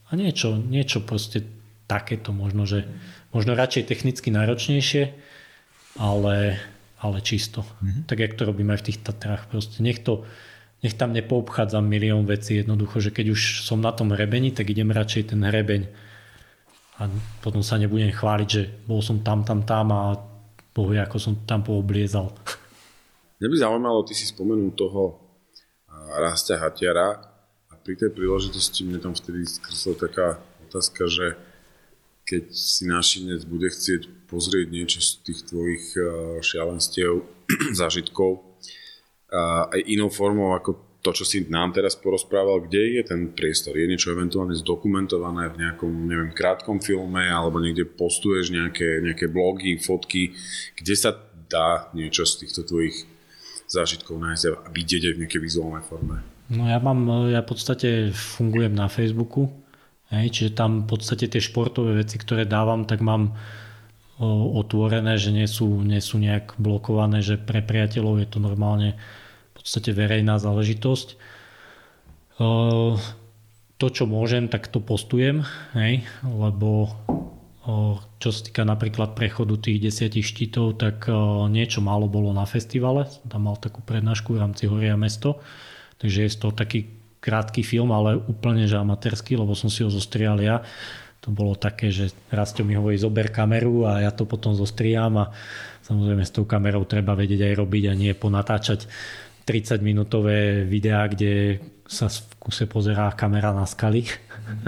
A 0.09 0.13
niečo, 0.13 0.61
niečo 0.61 1.01
proste 1.01 1.41
takéto 1.89 2.29
možno, 2.29 2.69
že 2.69 2.85
možno 3.33 3.57
radšej 3.57 3.89
technicky 3.89 4.29
náročnejšie, 4.29 5.03
ale 5.97 6.61
ale 7.05 7.21
čisto. 7.21 7.61
Mm-hmm. 7.61 8.03
Tak 8.09 8.17
jak 8.17 8.33
to 8.33 8.49
robíme 8.49 8.73
aj 8.73 8.81
v 8.81 8.87
tých 8.89 8.99
Tatrách. 9.05 9.45
Proste 9.53 9.85
nech, 9.85 10.01
to, 10.01 10.25
nech 10.81 10.97
tam 10.97 11.13
nepoobchádzam 11.13 11.85
milión 11.85 12.25
vecí. 12.25 12.57
Jednoducho, 12.57 12.97
že 12.97 13.13
keď 13.13 13.37
už 13.37 13.61
som 13.61 13.77
na 13.77 13.93
tom 13.93 14.09
hrebení, 14.09 14.49
tak 14.49 14.73
idem 14.73 14.89
radšej 14.89 15.37
ten 15.37 15.45
hrebeň 15.45 15.85
a 16.95 17.11
potom 17.43 17.59
sa 17.59 17.75
nebudem 17.75 18.11
chváliť, 18.11 18.47
že 18.47 18.71
bol 18.87 19.03
som 19.03 19.19
tam, 19.19 19.43
tam, 19.43 19.67
tam 19.67 19.91
a 19.91 20.15
bohu, 20.71 20.95
ako 20.95 21.17
som 21.19 21.33
tam 21.43 21.63
poobliezal. 21.63 22.31
Mňa 23.39 23.47
by 23.51 23.57
zaujímalo, 23.59 24.07
ty 24.07 24.15
si 24.15 24.23
spomenul 24.27 24.71
toho 24.75 25.19
Rastia 26.15 26.55
Hatiara 26.55 27.19
a 27.67 27.73
pri 27.83 27.99
tej 27.99 28.15
príležitosti 28.15 28.87
mne 28.87 29.03
tam 29.03 29.11
vtedy 29.11 29.43
skresla 29.43 29.99
taká 29.99 30.27
otázka, 30.71 31.11
že 31.11 31.35
keď 32.23 32.43
si 32.55 32.87
našinec 32.87 33.43
bude 33.43 33.67
chcieť 33.67 34.24
pozrieť 34.35 34.67
niečo 34.67 34.99
z 34.99 35.23
tých 35.23 35.39
tvojich 35.47 35.85
eh, 35.95 36.05
šialenstiev, 36.43 37.23
zážitkov, 37.79 38.43
aj 39.35 39.81
inou 39.91 40.07
formou 40.07 40.55
ako 40.55 40.85
to, 41.05 41.13
čo 41.13 41.25
si 41.25 41.45
nám 41.45 41.69
teraz 41.69 41.93
porozprával, 41.93 42.65
kde 42.65 42.97
je 42.97 43.01
ten 43.05 43.29
priestor? 43.29 43.77
Je 43.77 43.85
niečo 43.85 44.09
eventuálne 44.09 44.57
zdokumentované 44.57 45.53
v 45.53 45.59
nejakom, 45.61 45.91
neviem, 46.09 46.33
krátkom 46.33 46.81
filme, 46.81 47.29
alebo 47.29 47.61
niekde 47.61 47.85
postuješ 47.85 48.49
nejaké, 48.49 49.05
nejaké 49.05 49.29
blogy, 49.29 49.77
fotky, 49.77 50.33
kde 50.73 50.95
sa 50.97 51.13
dá 51.45 51.93
niečo 51.93 52.25
z 52.25 52.41
týchto 52.41 52.65
tvojich 52.65 53.05
zážitkov 53.69 54.17
nájsť 54.17 54.43
a 54.49 54.69
vidieť 54.73 55.01
aj 55.05 55.13
v 55.13 55.21
nejakej 55.21 55.41
vizuálnej 55.45 55.85
forme? 55.85 56.25
No 56.49 56.65
ja 56.65 56.81
mám, 56.81 57.29
ja 57.29 57.45
v 57.45 57.49
podstate 57.53 58.09
fungujem 58.09 58.73
na 58.73 58.89
Facebooku, 58.89 59.53
hej, 60.09 60.33
čiže 60.33 60.57
tam 60.57 60.89
v 60.89 60.97
podstate 60.97 61.29
tie 61.29 61.41
športové 61.41 62.01
veci, 62.01 62.17
ktoré 62.17 62.49
dávam, 62.49 62.89
tak 62.89 63.05
mám 63.05 63.37
otvorené, 64.23 65.19
že 65.19 65.35
nie 65.35 65.47
sú, 65.47 65.83
nie 65.83 65.99
sú 65.99 66.19
nejak 66.19 66.55
blokované, 66.59 67.19
že 67.19 67.35
pre 67.35 67.59
priateľov 67.59 68.23
je 68.23 68.27
to 68.31 68.39
normálne 68.39 68.95
podstate 69.65 69.97
verejná 69.97 70.37
záležitosť. 70.37 71.17
To, 73.75 73.87
čo 73.89 74.03
môžem, 74.05 74.45
tak 74.45 74.69
to 74.69 74.77
postujem, 74.77 75.41
hej, 75.73 76.05
lebo 76.21 76.93
čo 78.21 78.29
sa 78.29 78.41
týka 78.45 78.61
napríklad 78.61 79.17
prechodu 79.17 79.57
tých 79.57 79.81
desiatich 79.89 80.29
štítov, 80.29 80.77
tak 80.77 81.09
niečo 81.49 81.81
málo 81.81 82.05
bolo 82.05 82.29
na 82.29 82.45
festivale. 82.45 83.09
Tam 83.25 83.49
mal 83.49 83.57
takú 83.57 83.81
prednášku 83.81 84.37
v 84.37 84.45
rámci 84.45 84.69
Horia 84.69 84.93
mesto. 84.93 85.41
Takže 85.97 86.29
je 86.29 86.31
to 86.37 86.53
taký 86.53 86.85
krátky 87.25 87.65
film, 87.65 87.89
ale 87.89 88.21
úplne 88.21 88.69
že 88.69 88.77
amatérsky, 88.77 89.33
lebo 89.33 89.57
som 89.57 89.73
si 89.73 89.81
ho 89.81 89.89
zostrial 89.89 90.37
ja. 90.45 90.61
To 91.23 91.29
bolo 91.33 91.57
také, 91.57 91.89
že 91.89 92.11
Rastio 92.29 92.67
mi 92.67 92.77
hovorí 92.77 92.99
zober 92.99 93.33
kameru 93.33 93.87
a 93.87 94.03
ja 94.03 94.11
to 94.13 94.29
potom 94.29 94.53
zostriam 94.53 95.15
a 95.17 95.31
samozrejme 95.81 96.21
s 96.21 96.35
tou 96.35 96.45
kamerou 96.45 96.85
treba 96.85 97.17
vedieť 97.17 97.49
aj 97.49 97.53
robiť 97.57 97.83
a 97.89 97.93
nie 97.97 98.11
ponatáčať 98.13 98.85
30 99.45 99.81
minútové 99.85 100.65
videá, 100.65 101.05
kde 101.05 101.61
sa 101.85 102.09
v 102.09 102.33
kuse 102.41 102.65
pozerá 102.65 103.13
kamera 103.13 103.53
na 103.53 103.65
skaly, 103.69 104.09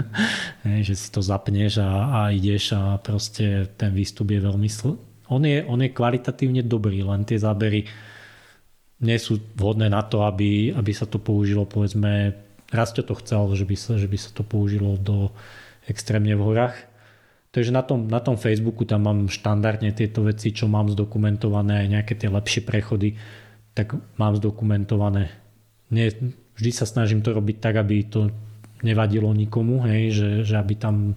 že 0.86 0.94
si 0.94 1.08
to 1.10 1.18
zapneš 1.18 1.82
a, 1.82 1.90
a 2.10 2.20
ideš 2.30 2.78
a 2.78 2.98
proste 3.02 3.70
ten 3.74 3.90
výstup 3.90 4.30
je 4.30 4.40
veľmi 4.42 4.70
sl- 4.70 4.98
on 5.28 5.44
je, 5.44 5.60
on 5.68 5.76
je 5.76 5.92
kvalitatívne 5.92 6.64
dobrý, 6.64 7.04
len 7.04 7.20
tie 7.28 7.36
zábery 7.36 7.84
nie 8.98 9.18
sú 9.20 9.38
vhodné 9.54 9.92
na 9.92 10.02
to, 10.02 10.24
aby, 10.24 10.72
aby 10.74 10.92
sa 10.96 11.04
to 11.04 11.20
použilo 11.20 11.68
povedzme, 11.68 12.34
Rastio 12.68 13.00
to 13.00 13.16
chcel, 13.16 13.48
že 13.56 13.64
by, 13.64 13.76
sa, 13.76 13.96
že 13.96 14.08
by 14.10 14.18
sa 14.20 14.30
to 14.32 14.44
použilo 14.44 15.00
do 15.00 15.32
extrémne 15.88 16.36
v 16.36 16.44
horách. 16.44 16.76
Takže 17.48 17.72
na 17.72 17.80
tom, 17.80 18.04
na 18.06 18.20
tom 18.20 18.36
Facebooku 18.36 18.84
tam 18.84 19.08
mám 19.08 19.32
štandardne 19.32 19.90
tieto 19.96 20.22
veci, 20.22 20.52
čo 20.52 20.68
mám 20.68 20.92
zdokumentované, 20.92 21.84
aj 21.84 21.88
nejaké 21.88 22.14
tie 22.14 22.28
lepšie 22.28 22.62
prechody 22.62 23.16
tak 23.78 23.94
mám 24.18 24.34
zdokumentované. 24.34 25.30
Nie, 25.94 26.10
vždy 26.58 26.70
sa 26.74 26.82
snažím 26.82 27.22
to 27.22 27.30
robiť 27.30 27.62
tak, 27.62 27.78
aby 27.78 28.02
to 28.10 28.34
nevadilo 28.82 29.30
nikomu, 29.30 29.86
hej, 29.86 30.10
že, 30.10 30.28
že 30.42 30.58
aby 30.58 30.74
tam 30.74 31.14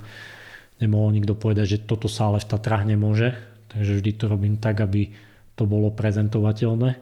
nemohol 0.78 1.10
nikto 1.10 1.34
povedať, 1.34 1.66
že 1.66 1.84
toto 1.90 2.06
sa 2.06 2.30
ale 2.30 2.38
v 2.38 2.50
Tatrách 2.54 2.86
nemôže. 2.86 3.34
Takže 3.74 3.98
vždy 3.98 4.12
to 4.14 4.26
robím 4.30 4.62
tak, 4.62 4.78
aby 4.78 5.10
to 5.58 5.66
bolo 5.66 5.90
prezentovateľné. 5.90 7.02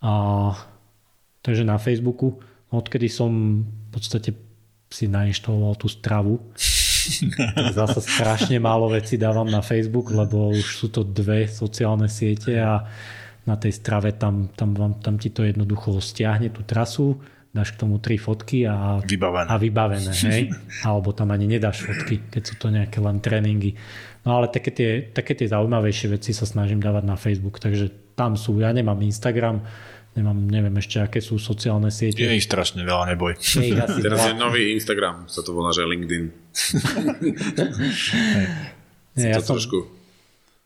A 0.00 0.12
takže 1.44 1.68
na 1.68 1.76
Facebooku, 1.76 2.40
odkedy 2.72 3.12
som 3.12 3.60
v 3.68 3.88
podstate 3.92 4.32
si 4.88 5.04
nainštaloval 5.08 5.76
tú 5.76 5.88
stravu, 5.88 6.40
zase 7.78 8.00
strašne 8.04 8.56
málo 8.60 8.88
vecí 8.92 9.16
dávam 9.16 9.48
na 9.48 9.60
Facebook, 9.60 10.12
lebo 10.12 10.52
už 10.52 10.66
sú 10.76 10.86
to 10.92 11.04
dve 11.04 11.48
sociálne 11.48 12.08
siete 12.08 12.56
a 12.60 12.84
na 13.48 13.56
tej 13.56 13.80
strave, 13.80 14.12
tam, 14.12 14.52
tam, 14.52 14.76
tam, 14.76 14.92
tam 15.00 15.14
ti 15.16 15.32
to 15.32 15.40
jednoducho 15.40 15.96
stiahne 16.04 16.52
tú 16.52 16.60
trasu, 16.68 17.16
dáš 17.48 17.72
k 17.72 17.80
tomu 17.80 17.96
tri 17.96 18.20
fotky 18.20 18.68
a 18.68 19.00
vybavené, 19.00 19.48
a 19.48 19.54
vybavené 19.56 20.12
hej? 20.12 20.52
alebo 20.88 21.16
tam 21.16 21.32
ani 21.32 21.48
nedáš 21.48 21.80
fotky, 21.80 22.28
keď 22.28 22.42
sú 22.44 22.54
to 22.60 22.68
nejaké 22.68 23.00
len 23.00 23.24
tréningy. 23.24 23.72
No 24.28 24.36
ale 24.36 24.52
také 24.52 24.68
tie, 24.68 24.90
také 25.08 25.32
tie 25.32 25.48
zaujímavejšie 25.48 26.12
veci 26.12 26.36
sa 26.36 26.44
snažím 26.44 26.84
dávať 26.84 27.04
na 27.08 27.16
Facebook, 27.16 27.56
takže 27.56 28.12
tam 28.12 28.36
sú, 28.36 28.60
ja 28.60 28.68
nemám 28.68 29.00
Instagram, 29.00 29.64
nemám, 30.18 30.34
neviem 30.50 30.74
ešte, 30.82 30.98
aké 30.98 31.22
sú 31.22 31.38
sociálne 31.38 31.94
siete. 31.94 32.18
Je 32.18 32.34
ich 32.34 32.44
strašne 32.50 32.82
veľa, 32.82 33.14
neboj. 33.14 33.38
Je 33.38 33.72
ich 33.72 33.78
asi 33.78 34.02
Teraz 34.02 34.26
je 34.26 34.34
nový 34.34 34.74
Instagram, 34.74 35.30
sa 35.30 35.46
to 35.46 35.54
volá, 35.54 35.70
že 35.70 35.86
LinkedIn. 35.86 36.26
Nie, 39.18 39.34
ja 39.34 39.40
to 39.42 39.54
som... 39.54 39.56
trošku 39.58 39.86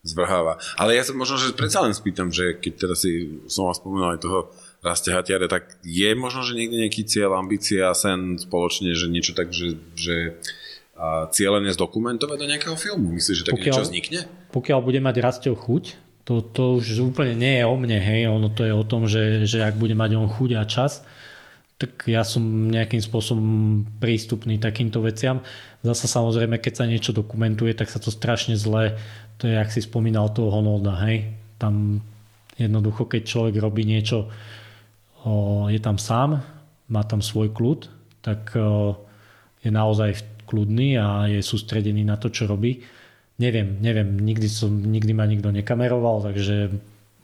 zvrháva. 0.03 0.59
Ale 0.75 0.99
ja 0.99 1.03
sa 1.05 1.15
možno, 1.15 1.39
že 1.39 1.55
predsa 1.55 1.79
len 1.85 1.95
spýtam, 1.95 2.27
že 2.27 2.59
keď 2.59 2.73
teraz 2.75 3.07
si 3.07 3.39
som 3.47 3.71
vás 3.71 3.79
spomenul 3.79 4.19
aj 4.19 4.21
toho 4.21 4.51
Raste 4.83 5.15
Hatiare, 5.15 5.47
tak 5.47 5.79
je 5.79 6.11
možno, 6.11 6.43
že 6.43 6.59
niekde 6.59 6.75
nejaký 6.75 7.07
cieľ, 7.07 7.39
ambícia, 7.39 7.87
sen 7.95 8.35
spoločne, 8.35 8.91
že 8.91 9.07
niečo 9.07 9.31
tak, 9.31 9.55
že, 9.55 9.79
že 9.95 10.35
a 10.93 11.25
cieľene 11.33 11.73
zdokumentovať 11.73 12.37
do 12.37 12.45
nejakého 12.45 12.77
filmu? 12.77 13.17
Myslíš, 13.17 13.41
že 13.41 13.45
tak 13.49 13.57
pokiaľ, 13.57 13.65
niečo 13.65 13.83
vznikne? 13.89 14.19
Pokiaľ 14.53 14.79
bude 14.85 14.99
mať 15.01 15.15
Rastov 15.25 15.57
chuť, 15.65 15.97
to, 16.23 16.39
to 16.39 16.79
už 16.79 17.13
úplne 17.13 17.35
nie 17.35 17.59
je 17.59 17.65
o 17.67 17.75
mne, 17.75 17.99
hej, 17.99 18.31
ono 18.31 18.47
to 18.47 18.63
je 18.63 18.73
o 18.73 18.83
tom, 18.87 19.11
že, 19.11 19.43
že 19.43 19.63
ak 19.63 19.75
bude 19.75 19.95
mať 19.95 20.15
on 20.15 20.31
chuť 20.31 20.51
a 20.55 20.63
čas, 20.63 21.03
tak 21.75 22.07
ja 22.07 22.23
som 22.23 22.71
nejakým 22.71 23.03
spôsobom 23.03 23.83
prístupný 23.99 24.55
takýmto 24.55 25.03
veciam. 25.03 25.43
Zasa 25.83 26.07
samozrejme, 26.07 26.55
keď 26.63 26.73
sa 26.79 26.85
niečo 26.87 27.11
dokumentuje, 27.11 27.75
tak 27.75 27.91
sa 27.91 27.99
to 27.99 28.07
strašne 28.07 28.55
zle 28.55 28.95
to 29.37 29.51
je, 29.51 29.59
ak 29.59 29.73
si 29.73 29.83
spomínal 29.83 30.31
toho 30.31 30.53
Honolda, 30.53 30.95
hej. 31.03 31.33
Tam 31.59 31.99
jednoducho, 32.55 33.09
keď 33.09 33.21
človek 33.27 33.55
robí 33.59 33.83
niečo, 33.83 34.29
o, 35.27 35.67
je 35.67 35.79
tam 35.83 35.97
sám, 35.97 36.39
má 36.87 37.01
tam 37.03 37.19
svoj 37.19 37.51
kľud, 37.51 37.91
tak 38.23 38.53
o, 38.55 38.95
je 39.59 39.67
naozaj 39.67 40.45
kľudný 40.47 40.95
a 40.95 41.27
je 41.27 41.43
sústredený 41.43 42.07
na 42.07 42.15
to, 42.15 42.29
čo 42.29 42.45
robí. 42.45 42.83
Neviem, 43.43 43.83
neviem, 43.83 44.07
nikdy, 44.15 44.47
som, 44.47 44.71
nikdy 44.71 45.11
ma 45.11 45.27
nikto 45.27 45.51
nekameroval, 45.51 46.23
takže 46.31 46.71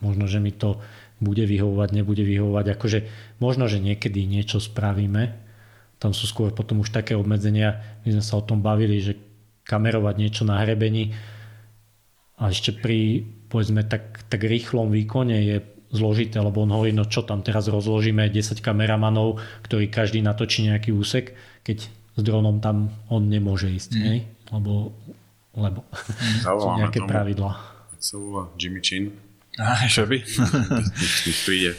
možno, 0.04 0.28
že 0.28 0.44
mi 0.44 0.52
to 0.52 0.84
bude 1.24 1.44
vyhovovať, 1.48 1.90
nebude 1.96 2.24
vyhovovať. 2.28 2.66
Akože 2.76 3.00
možno, 3.40 3.72
že 3.72 3.80
niekedy 3.80 4.28
niečo 4.28 4.60
spravíme. 4.60 5.32
Tam 6.00 6.12
sú 6.12 6.28
skôr 6.28 6.52
potom 6.52 6.84
už 6.84 6.91
také 6.91 7.16
obmedzenia. 7.16 7.80
My 8.04 8.20
sme 8.20 8.24
sa 8.24 8.40
o 8.40 8.44
tom 8.44 8.60
bavili, 8.60 9.00
že 9.00 9.16
kamerovať 9.68 10.16
niečo 10.20 10.44
na 10.44 10.60
hrebení 10.60 11.16
a 12.40 12.50
ešte 12.50 12.72
pri 12.74 13.28
povedzme 13.52 13.84
tak, 13.86 14.26
tak 14.32 14.41
rýchlom 14.41 14.90
výkone 14.90 15.38
je 15.44 15.58
zložité, 15.91 16.40
lebo 16.40 16.64
on 16.64 16.72
hovorí, 16.74 16.94
no 16.94 17.06
čo 17.06 17.26
tam 17.26 17.41
teraz 17.41 17.68
rozložíme 17.68 18.30
10 18.30 18.62
kameramanov, 18.62 19.41
ktorí 19.66 19.90
každý 19.90 20.22
natočí 20.22 20.70
nejaký 20.70 20.94
úsek, 20.94 21.34
keď 21.66 21.78
s 21.90 22.22
dronom 22.22 22.62
tam 22.62 22.94
on 23.10 23.26
nemôže 23.26 23.68
ísť, 23.70 23.91
mm. 23.98 24.04
hej? 24.06 24.20
lebo, 24.54 24.94
lebo 25.60 25.84
sú 26.48 26.69
nejaké 26.80 27.03
tomu. 27.03 27.11
pravidlá. 27.11 27.52
Sa 27.99 28.15
volá 28.15 28.48
Jimmy 28.56 28.80
Chin. 28.80 29.11
Ah, 29.60 29.84
čo 29.91 30.07
by? 30.07 30.23
príde 31.44 31.76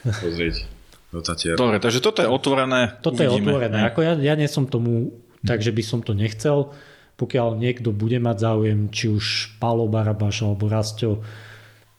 pozrieť 0.00 0.64
do 1.12 1.20
Tatier. 1.20 1.56
Dobre, 1.60 1.76
takže 1.76 2.00
toto 2.00 2.24
je 2.24 2.28
otvorené. 2.28 2.96
Toto 3.04 3.20
uvidíme. 3.20 3.28
je 3.28 3.52
otvorené. 3.52 3.78
Ako 3.92 4.00
ja, 4.00 4.12
ja 4.16 4.32
nie 4.32 4.48
som 4.48 4.64
tomu 4.64 5.12
tak, 5.44 5.60
že 5.60 5.72
by 5.72 5.82
som 5.84 6.00
to 6.00 6.16
nechcel 6.16 6.72
pokiaľ 7.18 7.58
niekto 7.58 7.90
bude 7.90 8.22
mať 8.22 8.36
záujem, 8.38 8.78
či 8.94 9.10
už 9.10 9.58
Pálo 9.58 9.90
Barabaš 9.90 10.46
alebo 10.46 10.70
Rastio, 10.70 11.18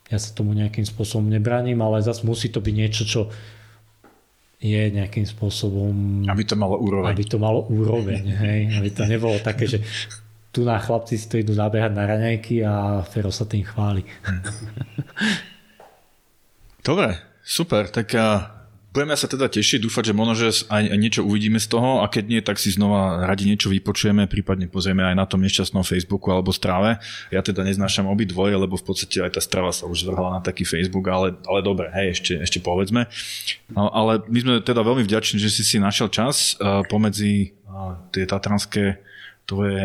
ja 0.07 0.17
sa 0.17 0.31
tomu 0.31 0.55
nejakým 0.55 0.87
spôsobom 0.87 1.27
nebraním, 1.27 1.83
ale 1.83 2.01
zase 2.01 2.23
musí 2.23 2.47
to 2.49 2.63
byť 2.63 2.73
niečo, 2.73 3.03
čo 3.03 3.21
je 4.63 4.89
nejakým 4.89 5.27
spôsobom... 5.27 6.23
Aby 6.25 6.47
to 6.47 6.55
malo 6.55 6.79
úroveň. 6.79 7.11
Aby 7.11 7.23
to 7.27 7.37
malo 7.37 7.67
úroveň, 7.67 8.23
hej? 8.31 8.59
Aby 8.79 8.89
to 8.95 9.03
nebolo 9.05 9.37
také, 9.43 9.67
že 9.67 9.83
tu 10.49 10.65
na 10.65 10.81
chlapci 10.81 11.17
si 11.17 11.29
to 11.29 11.37
idú 11.37 11.53
nabehať 11.53 11.93
na 11.93 12.09
raňajky 12.09 12.65
a 12.65 13.05
Fero 13.05 13.29
sa 13.29 13.45
tým 13.45 13.65
chváli. 13.65 14.01
Dobre, 16.87 17.21
super, 17.45 17.91
tak 17.91 18.15
Budeme 18.89 19.13
sa 19.13 19.29
teda 19.29 19.45
tešiť, 19.45 19.85
dúfať, 19.85 20.09
že 20.09 20.17
možno, 20.17 20.33
že 20.33 20.49
aj 20.65 20.97
niečo 20.97 21.21
uvidíme 21.21 21.61
z 21.61 21.69
toho 21.69 22.01
a 22.01 22.09
keď 22.09 22.23
nie, 22.25 22.41
tak 22.41 22.57
si 22.57 22.73
znova 22.73 23.21
radi 23.21 23.45
niečo 23.45 23.69
vypočujeme, 23.69 24.25
prípadne 24.25 24.65
pozrieme 24.65 25.05
aj 25.05 25.13
na 25.13 25.29
tom 25.29 25.45
nešťastnom 25.45 25.85
Facebooku 25.85 26.33
alebo 26.33 26.49
strave. 26.49 26.97
Ja 27.29 27.45
teda 27.45 27.61
neznášam 27.61 28.09
obi 28.09 28.25
dvoje, 28.25 28.57
lebo 28.57 28.81
v 28.81 28.85
podstate 28.89 29.21
aj 29.21 29.37
tá 29.37 29.41
strava 29.45 29.69
sa 29.69 29.85
už 29.85 30.09
zvrhala 30.09 30.35
na 30.35 30.41
taký 30.41 30.65
Facebook, 30.65 31.05
ale, 31.05 31.37
ale 31.45 31.61
dobre, 31.61 31.93
hej, 31.93 32.17
ešte, 32.17 32.33
ešte 32.41 32.59
povedzme. 32.65 33.05
Ale 33.77 34.25
my 34.25 34.39
sme 34.41 34.53
teda 34.65 34.81
veľmi 34.81 35.05
vďační, 35.05 35.37
že 35.37 35.53
si 35.53 35.61
si 35.61 35.77
našiel 35.77 36.09
čas 36.09 36.57
uh, 36.57 36.81
pomedzi 36.89 37.53
uh, 37.69 37.93
tie 38.09 38.25
tatranské 38.25 38.97
tvoje 39.49 39.81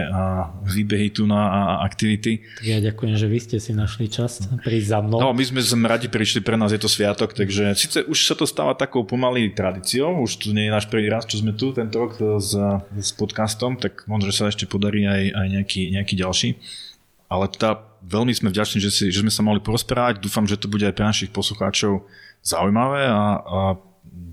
výbehy 0.68 1.08
tu 1.08 1.24
na 1.24 1.48
a, 1.48 1.60
aktivity. 1.88 2.44
Tak 2.60 2.66
ja 2.68 2.78
ďakujem, 2.84 3.14
že 3.16 3.26
vy 3.26 3.38
ste 3.40 3.56
si 3.56 3.72
našli 3.72 4.12
čas 4.12 4.44
prísť 4.60 4.88
za 4.92 4.98
mnou. 5.00 5.24
No, 5.24 5.32
my 5.32 5.44
sme, 5.44 5.64
sme 5.64 5.88
radi 5.88 6.12
prišli, 6.12 6.44
pre 6.44 6.60
nás 6.60 6.68
je 6.68 6.80
to 6.80 6.92
sviatok, 6.92 7.32
takže 7.32 7.72
síce 7.72 8.04
už 8.04 8.18
sa 8.28 8.36
to 8.36 8.44
stáva 8.44 8.76
takou 8.76 9.08
pomaly 9.08 9.48
tradíciou, 9.56 10.20
už 10.20 10.44
tu 10.44 10.52
nie 10.52 10.68
je 10.68 10.74
náš 10.76 10.84
prvý 10.92 11.08
raz, 11.08 11.24
čo 11.24 11.40
sme 11.40 11.56
tu 11.56 11.72
tento 11.72 11.96
rok 11.96 12.20
s, 12.36 12.52
s 12.92 13.10
podcastom, 13.16 13.80
tak 13.80 14.04
možno, 14.04 14.28
že 14.28 14.36
sa 14.36 14.52
ešte 14.52 14.68
podarí 14.68 15.08
aj, 15.08 15.32
aj 15.32 15.46
nejaký, 15.48 15.82
nejaký 15.96 16.14
ďalší. 16.20 16.50
Ale 17.32 17.48
teda 17.48 17.80
veľmi 18.04 18.36
sme 18.36 18.52
vďační, 18.52 18.78
že, 18.84 18.90
si, 18.92 19.04
že 19.08 19.24
sme 19.24 19.32
sa 19.32 19.40
mohli 19.40 19.64
porozprávať. 19.64 20.20
Dúfam, 20.20 20.44
že 20.44 20.60
to 20.60 20.68
bude 20.68 20.84
aj 20.84 20.94
pre 20.94 21.08
našich 21.08 21.32
poslucháčov 21.32 22.04
zaujímavé 22.44 23.08
a, 23.08 23.40
a 23.40 23.60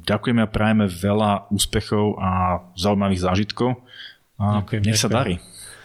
ďakujeme 0.06 0.44
a 0.44 0.52
prajeme 0.52 0.86
veľa 0.92 1.50
úspechov 1.50 2.20
a 2.20 2.62
zaujímavých 2.76 3.24
zážitkov. 3.24 3.80
A 4.42 4.66
ďakujem, 4.66 4.82
nech 4.90 4.98
ďakujem. 4.98 5.06
sa 5.06 5.10
darí. 5.14 5.36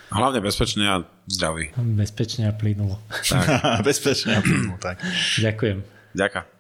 Hlavne 0.07 0.41
bezpečne 0.41 0.85
a 0.89 0.97
zdraví. 1.29 1.75
Bezpečne 1.77 2.49
a 2.49 2.53
plynulo. 2.57 2.97
Tak. 3.11 3.45
bezpečne 3.89 4.39
a 4.39 4.41
plynulo, 4.41 4.81
tak. 4.81 5.03
Ďakujem. 5.37 5.85
Ďakujem. 6.17 6.56